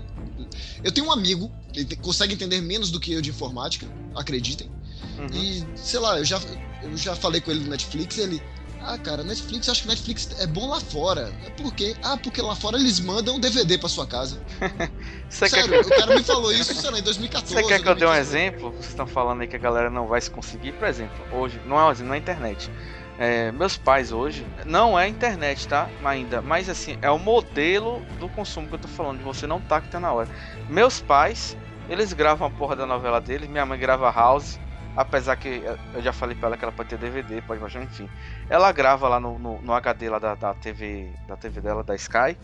Eu 0.83 0.91
tenho 0.91 1.07
um 1.07 1.11
amigo, 1.11 1.51
ele 1.73 1.95
consegue 1.97 2.33
entender 2.33 2.61
menos 2.61 2.91
do 2.91 2.99
que 2.99 3.11
eu 3.11 3.21
de 3.21 3.29
informática, 3.29 3.87
acreditem. 4.15 4.69
Uhum. 5.17 5.27
E, 5.33 5.65
sei 5.75 5.99
lá, 5.99 6.17
eu 6.19 6.25
já, 6.25 6.39
eu 6.81 6.95
já 6.95 7.15
falei 7.15 7.41
com 7.41 7.51
ele 7.51 7.61
do 7.61 7.69
Netflix 7.69 8.17
ele. 8.17 8.41
Ah, 8.85 8.97
cara, 8.97 9.23
Netflix, 9.23 9.67
eu 9.67 9.71
acho 9.71 9.81
que 9.83 9.87
Netflix 9.87 10.29
é 10.39 10.45
bom 10.45 10.67
lá 10.67 10.79
fora. 10.79 11.33
É 11.45 11.49
por 11.51 11.73
quê? 11.73 11.95
Ah, 12.03 12.17
porque 12.17 12.41
lá 12.41 12.55
fora 12.55 12.77
eles 12.77 12.99
mandam 12.99 13.39
DVD 13.39 13.77
pra 13.77 13.87
sua 13.87 14.05
casa. 14.05 14.41
Sério, 15.29 15.79
o 15.81 15.89
cara 15.89 16.15
me 16.15 16.23
falou 16.23 16.51
isso, 16.51 16.75
sei 16.75 16.91
lá, 16.91 16.99
em 16.99 17.03
2014. 17.03 17.53
você 17.53 17.63
quer 17.63 17.81
que 17.81 17.87
eu 17.87 17.95
dê 17.95 18.05
um 18.05 18.09
2015. 18.09 18.19
exemplo? 18.19 18.71
Vocês 18.71 18.89
estão 18.89 19.07
falando 19.07 19.41
aí 19.41 19.47
que 19.47 19.55
a 19.55 19.59
galera 19.59 19.89
não 19.89 20.05
vai 20.05 20.19
se 20.19 20.29
conseguir, 20.29 20.73
por 20.73 20.87
exemplo, 20.87 21.25
hoje, 21.31 21.61
não 21.65 21.79
é 21.79 21.85
um 21.85 22.03
não 22.03 22.13
é 22.13 22.17
internet. 22.17 22.69
É, 23.17 23.51
meus 23.51 23.77
pais 23.77 24.11
hoje, 24.11 24.45
não 24.65 24.99
é 24.99 25.07
internet, 25.07 25.67
tá? 25.67 25.89
Ainda, 26.03 26.41
mas 26.41 26.67
assim, 26.67 26.97
é 27.01 27.09
o 27.09 27.19
modelo 27.19 28.01
do 28.19 28.27
consumo 28.27 28.67
que 28.67 28.75
eu 28.75 28.79
tô 28.79 28.87
falando, 28.87 29.19
de 29.19 29.23
você 29.23 29.47
não 29.47 29.61
tá 29.61 29.79
que 29.79 29.89
tá 29.89 29.99
na 29.99 30.11
hora. 30.11 30.27
Meus 30.67 30.99
pais, 30.99 31.55
eles 31.87 32.11
gravam 32.11 32.47
a 32.47 32.51
porra 32.51 32.75
da 32.75 32.85
novela 32.85 33.21
deles, 33.21 33.49
minha 33.49 33.65
mãe 33.65 33.79
grava 33.79 34.11
House, 34.11 34.59
Apesar 34.95 35.35
que 35.35 35.63
eu 35.93 36.01
já 36.01 36.13
falei 36.13 36.35
pra 36.35 36.47
ela 36.47 36.57
que 36.57 36.63
ela 36.63 36.71
pode 36.71 36.89
ter 36.89 36.97
DVD, 36.97 37.41
pode 37.41 37.59
baixar, 37.59 37.81
enfim. 37.81 38.07
Ela 38.49 38.71
grava 38.71 39.07
lá 39.07 39.19
no, 39.19 39.39
no, 39.39 39.61
no 39.61 39.73
HD 39.73 40.09
lá 40.09 40.19
da, 40.19 40.35
da 40.35 40.53
TV 40.53 41.11
da 41.27 41.35
TV 41.35 41.61
dela, 41.61 41.83
da 41.83 41.95
Sky. 41.95 42.37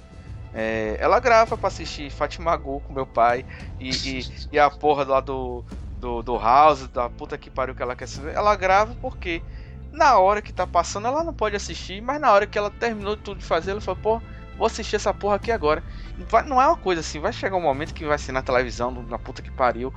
É, 0.53 0.97
ela 0.99 1.19
grava 1.19 1.55
pra 1.55 1.67
assistir 1.67 2.09
Fatima 2.09 2.55
Gu 2.57 2.81
com 2.81 2.91
meu 2.93 3.05
pai 3.05 3.45
e, 3.79 3.91
e, 3.91 4.27
e 4.53 4.59
a 4.59 4.69
porra 4.69 5.03
lá 5.03 5.19
do, 5.19 5.63
do, 5.99 6.23
do 6.23 6.37
House, 6.37 6.87
da 6.87 7.07
puta 7.07 7.37
que 7.37 7.51
pariu 7.51 7.75
que 7.75 7.83
ela 7.83 7.95
quer 7.95 8.05
assistir. 8.05 8.27
Ela 8.33 8.55
grava 8.55 8.95
porque 8.95 9.43
na 9.91 10.17
hora 10.17 10.41
que 10.41 10.51
tá 10.53 10.65
passando 10.65 11.07
ela 11.07 11.23
não 11.23 11.33
pode 11.33 11.55
assistir, 11.55 12.01
mas 12.01 12.19
na 12.19 12.31
hora 12.31 12.47
que 12.47 12.57
ela 12.57 12.71
terminou 12.71 13.15
tudo 13.15 13.39
de 13.39 13.45
fazer, 13.45 13.71
ela 13.71 13.81
falou, 13.81 13.99
pô, 14.01 14.21
vou 14.57 14.65
assistir 14.65 14.95
essa 14.95 15.13
porra 15.13 15.35
aqui 15.35 15.51
agora. 15.51 15.83
Vai, 16.17 16.43
não 16.43 16.61
é 16.61 16.67
uma 16.67 16.77
coisa 16.77 17.01
assim, 17.01 17.19
vai 17.19 17.31
chegar 17.33 17.55
um 17.55 17.61
momento 17.61 17.93
que 17.93 18.05
vai 18.05 18.17
ser 18.17 18.31
na 18.31 18.41
televisão, 18.41 18.91
na 18.91 19.19
puta 19.19 19.41
que 19.41 19.51
pariu, 19.51 19.93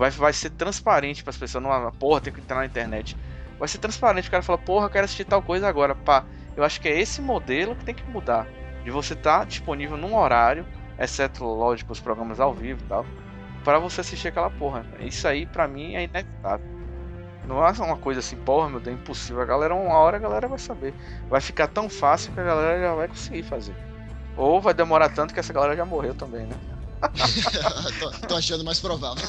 vai, 0.00 0.10
vai 0.10 0.32
ser 0.32 0.48
transparente 0.48 1.22
para 1.22 1.30
as 1.30 1.36
pessoas, 1.36 1.62
não, 1.62 1.92
porra, 1.92 2.22
tem 2.22 2.32
que 2.32 2.40
entrar 2.40 2.56
na 2.56 2.64
internet. 2.64 3.14
Vai 3.58 3.68
ser 3.68 3.76
transparente, 3.76 4.28
o 4.28 4.30
cara 4.30 4.42
fala, 4.42 4.56
porra, 4.56 4.86
eu 4.86 4.90
quero 4.90 5.04
assistir 5.04 5.26
tal 5.26 5.42
coisa 5.42 5.68
agora, 5.68 5.94
pá. 5.94 6.24
Eu 6.56 6.64
acho 6.64 6.80
que 6.80 6.88
é 6.88 6.98
esse 6.98 7.20
modelo 7.20 7.76
que 7.76 7.84
tem 7.84 7.94
que 7.94 8.02
mudar. 8.10 8.46
De 8.82 8.90
você 8.90 9.12
estar 9.12 9.40
tá 9.40 9.44
disponível 9.44 9.98
num 9.98 10.16
horário, 10.16 10.66
exceto, 10.98 11.44
lógico, 11.44 11.92
os 11.92 12.00
programas 12.00 12.40
ao 12.40 12.54
vivo 12.54 12.80
e 12.82 12.88
tal, 12.88 13.04
para 13.62 13.78
você 13.78 14.00
assistir 14.00 14.28
aquela 14.28 14.48
porra. 14.48 14.86
Isso 15.00 15.28
aí, 15.28 15.44
para 15.44 15.68
mim, 15.68 15.94
é 15.94 16.04
inevitável. 16.04 16.66
Não 17.46 17.62
é 17.62 17.70
uma 17.70 17.96
coisa 17.98 18.20
assim, 18.20 18.36
porra, 18.36 18.70
meu 18.70 18.80
Deus, 18.80 18.96
é 18.96 18.98
impossível. 18.98 19.42
A 19.42 19.44
galera, 19.44 19.74
uma 19.74 19.98
hora 19.98 20.16
a 20.16 20.20
galera 20.20 20.48
vai 20.48 20.58
saber. 20.58 20.94
Vai 21.28 21.42
ficar 21.42 21.66
tão 21.66 21.90
fácil 21.90 22.32
que 22.32 22.40
a 22.40 22.44
galera 22.44 22.80
já 22.80 22.94
vai 22.94 23.06
conseguir 23.06 23.42
fazer. 23.42 23.74
Ou 24.34 24.62
vai 24.62 24.72
demorar 24.72 25.10
tanto 25.10 25.34
que 25.34 25.40
essa 25.40 25.52
galera 25.52 25.76
já 25.76 25.84
morreu 25.84 26.14
também, 26.14 26.46
né? 26.46 26.56
Tô, 27.98 28.28
tô 28.28 28.36
achando 28.36 28.64
mais 28.64 28.78
provável. 28.78 29.24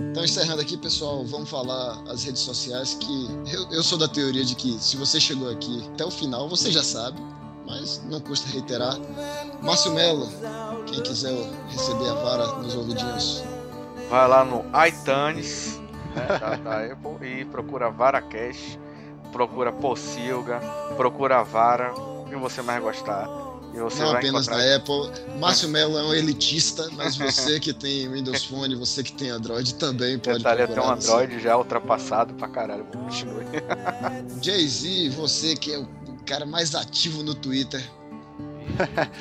Então, 0.00 0.24
encerrando 0.24 0.60
aqui, 0.60 0.76
pessoal, 0.76 1.24
vamos 1.24 1.48
falar 1.48 2.02
as 2.10 2.24
redes 2.24 2.42
sociais. 2.42 2.94
Que 2.94 3.28
eu, 3.52 3.70
eu, 3.70 3.82
sou 3.82 3.98
da 3.98 4.08
teoria 4.08 4.44
de 4.44 4.54
que 4.54 4.72
se 4.80 4.96
você 4.96 5.20
chegou 5.20 5.50
aqui 5.50 5.84
até 5.94 6.04
o 6.04 6.10
final, 6.10 6.48
você 6.48 6.72
já 6.72 6.82
sabe, 6.82 7.20
mas 7.66 8.02
não 8.04 8.20
custa 8.20 8.48
reiterar. 8.48 8.96
Márcio 9.62 9.92
Mello, 9.92 10.28
quem 10.86 11.02
quiser 11.02 11.32
receber 11.68 12.08
a 12.08 12.14
vara 12.14 12.46
nos 12.54 12.74
ouvidinhos. 12.74 13.44
Vai 14.08 14.26
lá 14.26 14.44
no 14.44 14.64
iTunes 14.86 15.78
né, 16.16 16.38
da, 16.40 16.56
da 16.56 16.92
Apple 16.92 17.40
e 17.40 17.44
procura 17.44 17.90
VaraCast, 17.90 18.78
procura 19.32 19.72
Pocilga, 19.72 20.60
procura 20.96 21.40
a 21.40 21.42
Vara, 21.42 21.92
o 21.94 22.24
que 22.24 22.36
você 22.36 22.62
mais 22.62 22.82
gostar 22.82 23.28
não 23.74 24.10
apenas 24.10 24.46
encontrar... 24.46 24.56
na 24.56 24.76
Apple. 24.76 25.38
Márcio 25.38 25.68
Mello 25.68 25.98
é 25.98 26.02
um 26.02 26.14
elitista, 26.14 26.88
mas 26.92 27.16
você 27.16 27.60
que 27.60 27.72
tem 27.72 28.10
Windows 28.10 28.44
Phone, 28.44 28.74
você 28.74 29.02
que 29.02 29.12
tem 29.12 29.30
Android 29.30 29.74
também 29.74 30.18
pode 30.18 30.38
Detalhe, 30.38 30.66
procurar. 30.66 30.92
Até 30.94 31.10
um 31.10 31.14
Android 31.14 31.40
já 31.40 31.56
ultrapassado 31.56 32.34
pra 32.34 32.48
caralho. 32.48 32.84
Continue. 32.86 33.44
Jay-Z, 34.42 35.10
você 35.10 35.54
que 35.54 35.72
é 35.72 35.78
o 35.78 35.86
cara 36.26 36.44
mais 36.44 36.74
ativo 36.74 37.22
no 37.22 37.34
Twitter. 37.34 37.82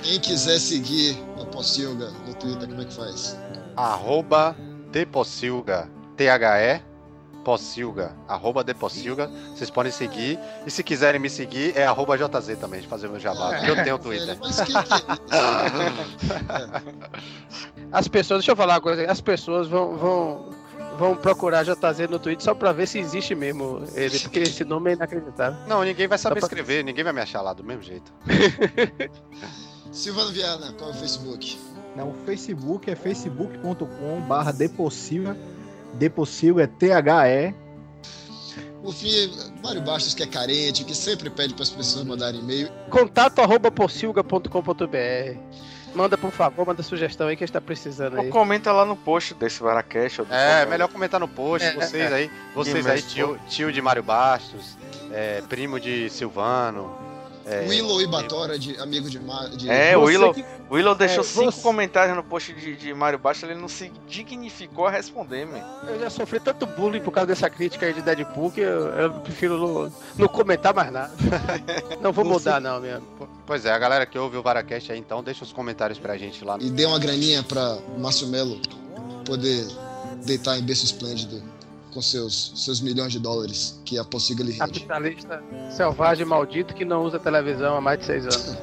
Quem 0.04 0.20
quiser 0.20 0.60
seguir 0.60 1.18
a 1.42 1.46
Possilga 1.46 2.12
no 2.28 2.34
Twitter, 2.36 2.68
como 2.68 2.82
é 2.82 2.86
que 2.86 2.94
faz? 2.94 3.38
Arroba. 3.76 4.56
T-H-E 6.16 6.82
Possilga, 7.48 8.12
arroba 8.28 8.62
Depossilga. 8.62 9.32
Vocês 9.56 9.70
podem 9.70 9.90
seguir. 9.90 10.38
E 10.66 10.70
se 10.70 10.84
quiserem 10.84 11.18
me 11.18 11.30
seguir, 11.30 11.78
é 11.78 11.86
arroba 11.88 12.18
JZ 12.18 12.58
também, 12.60 12.82
de 12.82 12.88
fazer 12.90 13.08
o 13.08 13.12
meu 13.12 13.22
jabá. 13.22 13.56
É, 13.56 13.70
eu 13.70 13.82
tenho 13.86 13.98
Twitter. 13.98 14.38
As 17.90 18.06
pessoas, 18.10 18.40
deixa 18.40 18.52
eu 18.52 18.56
falar 18.58 18.74
uma 18.74 18.82
coisa, 18.82 19.10
as 19.10 19.22
pessoas 19.22 19.70
vão, 19.70 19.96
vão, 19.96 20.50
vão 21.00 21.16
procurar 21.16 21.64
JZ 21.64 22.10
no 22.10 22.20
Twitter 22.20 22.44
só 22.44 22.54
pra 22.54 22.74
ver 22.74 22.86
se 22.86 23.00
existe 23.00 23.34
mesmo 23.34 23.82
ele, 23.96 24.20
porque 24.20 24.40
esse 24.40 24.66
nome 24.66 24.90
é 24.90 24.94
inacreditável. 24.96 25.58
Não, 25.66 25.86
ninguém 25.86 26.06
vai 26.06 26.18
saber 26.18 26.42
pra... 26.42 26.48
escrever, 26.48 26.84
ninguém 26.84 27.06
vai 27.06 27.14
me 27.14 27.22
achar 27.22 27.42
lá 27.42 27.54
do 27.54 27.64
mesmo 27.64 27.82
jeito. 27.82 28.12
Silvano 29.90 30.34
Viana, 30.34 30.74
qual 30.74 30.90
é 30.90 30.94
o 30.94 30.96
Facebook? 30.98 31.58
Não, 31.96 32.10
o 32.10 32.14
Facebook 32.26 32.92
é 32.92 32.96
facebook.com 32.96 34.20
barra 34.28 34.52
Depossilga 34.52 35.38
Depossil 35.94 36.60
é 36.60 36.68
T-H-E. 36.68 37.54
O 38.84 38.92
fim, 38.92 39.32
Mário 39.62 39.82
Bastos, 39.82 40.14
que 40.14 40.24
é 40.24 40.28
carente, 40.28 40.84
que 40.84 40.96
sempre 40.96 41.30
pede 41.30 41.54
para 41.54 41.64
as 41.64 41.70
pessoas 41.70 42.06
mandarem 42.06 42.40
e-mail. 42.40 42.70
Contato 42.90 43.40
arroba. 43.40 43.72
Manda, 45.94 46.18
por 46.18 46.32
favor, 46.32 46.66
manda 46.66 46.84
sugestão 46.84 47.28
aí 47.28 47.36
que 47.36 47.44
a 47.44 47.48
gente 47.48 47.54
tá 47.54 47.60
precisando 47.60 48.20
aí. 48.20 48.28
Ou 48.28 48.32
comenta 48.32 48.72
lá 48.72 48.86
no 48.86 48.96
post 48.96 49.34
desse 49.34 49.62
Varacast. 49.64 50.22
É, 50.30 50.66
melhor 50.66 50.88
comentar 50.90 51.20
no 51.20 51.28
post. 51.28 51.68
É, 51.68 51.74
vocês 51.74 52.12
é. 52.12 52.16
aí, 52.16 52.32
vocês 52.54 52.86
aí, 52.86 53.02
tio, 53.02 53.40
tio 53.50 53.72
de 53.72 53.82
Mário 53.82 54.04
Bastos, 54.04 54.78
é, 55.12 55.42
primo 55.50 55.80
de 55.80 56.10
Silvano, 56.10 56.96
é, 57.50 57.66
Willow 57.66 58.02
e 58.02 58.08
Batora, 58.08 58.60
de 58.60 58.78
amigo 58.78 59.10
de, 59.10 59.20
de 59.56 59.70
É, 59.70 59.96
o 59.96 60.04
Willow, 60.04 60.34
que... 60.34 60.44
Willow 60.70 60.94
deixou 60.94 61.24
é, 61.24 61.28
cinco 61.28 61.52
você... 61.54 61.62
comentários 61.62 62.14
no 62.16 62.22
post 62.22 62.54
de, 62.54 62.76
de 62.76 62.94
Mario 62.94 63.18
Baixo, 63.18 63.46
ele 63.46 63.56
não 63.56 63.70
se 63.70 63.90
dignificou 64.06 64.86
a 64.86 64.92
responder, 64.92 65.46
man. 65.46 65.64
Eu 65.88 65.98
já 65.98 66.10
sofri 66.10 66.42
tanto 66.42 66.66
bullying 66.66 67.00
por 67.00 67.12
causa 67.12 67.28
dessa 67.28 67.50
crítica 67.50 67.86
aí 67.86 67.94
de 67.94 68.02
Deadpool 68.02 68.52
que 68.52 68.60
eu, 68.60 68.88
eu 68.90 69.12
prefiro 69.22 69.58
não, 69.58 69.94
não, 70.18 70.28
comentar 70.28 70.74
mais 70.74 70.92
nada. 70.92 71.14
não 72.02 72.12
vou 72.12 72.26
mudar, 72.26 72.60
não, 72.60 72.82
mesmo. 72.82 73.08
Pois 73.46 73.66
é, 73.66 73.72
a 73.72 73.80
galera 73.80 74.06
que 74.06 74.20
ouve 74.20 74.36
o 74.36 74.44
Varacast 74.44 74.92
aí, 74.92 75.00
então, 75.00 75.24
deixa 75.24 75.46
os 75.46 75.54
comentários 75.54 75.98
pra 75.98 76.18
gente 76.18 76.44
lá. 76.44 76.58
E 76.60 76.70
dê 76.70 76.86
uma 76.86 77.00
graninha 77.00 77.44
pra 77.44 77.78
Márcio 77.98 78.28
Melo 78.28 78.60
poder 79.26 79.66
deitar 80.26 80.58
em 80.58 80.64
berço 80.64 80.84
esplêndido 80.84 81.42
com 81.98 82.02
seus, 82.04 82.52
seus 82.56 82.80
milhões 82.80 83.12
de 83.12 83.18
dólares 83.18 83.82
que 83.84 83.98
a 83.98 84.04
Possiga 84.04 84.44
lhe 84.44 84.52
rende. 84.52 84.82
Capitalista 84.82 85.42
selvagem 85.72 86.28
maldito 86.28 86.76
que 86.76 86.86
não 86.86 87.04
usa 87.04 87.18
televisão 87.18 87.76
há 87.76 87.82
mais 87.82 87.98
de 87.98 88.06
seis 88.06 88.24
anos. 88.24 88.56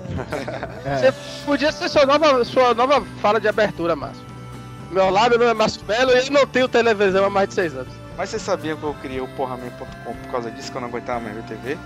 é. 0.85 1.11
Você 1.11 1.15
podia 1.45 1.73
ser 1.73 1.89
sua 1.89 2.07
nova, 2.07 2.45
sua 2.45 2.75
nova 2.75 3.05
fala 3.21 3.41
de 3.41 3.49
abertura, 3.49 3.97
Márcio. 3.97 4.23
Meu 4.93 5.11
lábio 5.11 5.37
não 5.37 5.49
é 5.49 5.55
Márcio 5.55 5.83
Belo 5.83 6.13
e 6.13 6.19
eu 6.19 6.31
não 6.31 6.47
tenho 6.47 6.69
televisão 6.69 7.25
há 7.25 7.31
mais 7.31 7.49
de 7.49 7.57
seis 7.57 7.75
anos. 7.75 7.93
Mas 8.17 8.31
você 8.31 8.39
sabia 8.39 8.77
que 8.77 8.85
eu 8.85 8.95
criei 9.03 9.21
o 9.21 9.27
porraman.com 9.35 10.15
por 10.15 10.31
causa 10.31 10.49
disso, 10.53 10.71
que 10.71 10.77
eu 10.77 10.81
não 10.81 10.89
aguentava 10.89 11.19
mais 11.19 11.35
ver 11.35 11.43
TV? 11.43 11.77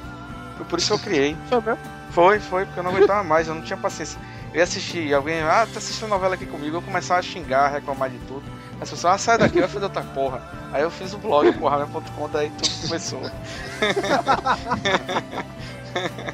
Foi 0.58 0.66
por 0.66 0.78
isso 0.78 0.88
que 0.88 0.94
eu 0.94 0.98
criei. 0.98 1.36
Foi 1.48 1.60
mesmo? 1.60 1.78
Foi, 2.10 2.40
foi, 2.40 2.64
porque 2.66 2.80
eu 2.80 2.84
não 2.84 2.90
aguentava 2.90 3.22
mais, 3.22 3.46
eu 3.46 3.54
não 3.54 3.62
tinha 3.62 3.76
paciência. 3.76 4.18
Eu 4.52 4.56
ia 4.58 4.64
assistir, 4.64 5.14
alguém, 5.14 5.40
ah, 5.40 5.66
tá 5.72 5.78
assistindo 5.78 6.08
novela 6.08 6.34
aqui 6.34 6.46
comigo, 6.46 6.78
eu 6.78 6.82
começava 6.82 7.20
a 7.20 7.22
xingar, 7.22 7.68
reclamar 7.68 8.10
de 8.10 8.18
tudo. 8.26 8.42
As 8.80 8.90
pessoas, 8.90 9.14
ah, 9.14 9.18
sai 9.18 9.38
daqui, 9.38 9.60
vai 9.60 9.68
fazer 9.68 9.84
outra 9.84 10.02
porra. 10.02 10.42
Aí 10.72 10.82
eu 10.82 10.90
fiz 10.90 11.14
o 11.14 11.18
blog, 11.18 11.52
porra.com, 11.52 12.28
daí 12.28 12.50
tudo 12.50 12.88
começou. 12.88 13.20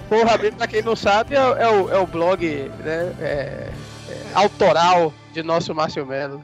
porra, 0.08 0.38
bem, 0.38 0.52
pra 0.52 0.66
quem 0.66 0.80
não 0.80 0.96
sabe, 0.96 1.34
é, 1.34 1.38
é, 1.38 1.68
o, 1.68 1.90
é 1.90 1.98
o 1.98 2.06
blog 2.06 2.46
né, 2.82 3.14
é, 3.20 3.70
é, 4.08 4.22
autoral 4.32 5.12
de 5.32 5.42
nosso 5.42 5.74
Márcio 5.74 6.06
Melo. 6.06 6.42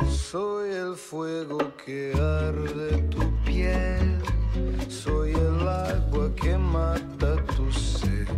Soy 0.08 0.70
el 0.70 0.94
fuego 0.94 1.58
que 1.84 2.12
arde 2.12 3.02
tu 3.10 3.32
piel, 3.44 4.20
soy 4.88 5.32
el 5.32 5.68
agua 5.68 6.30
que 6.36 6.56
mata 6.56 7.36
tu 7.56 7.72
sed, 7.72 8.28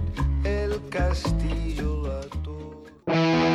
el 0.45 0.81
castigo 0.89 2.09
Oh, 3.15 3.53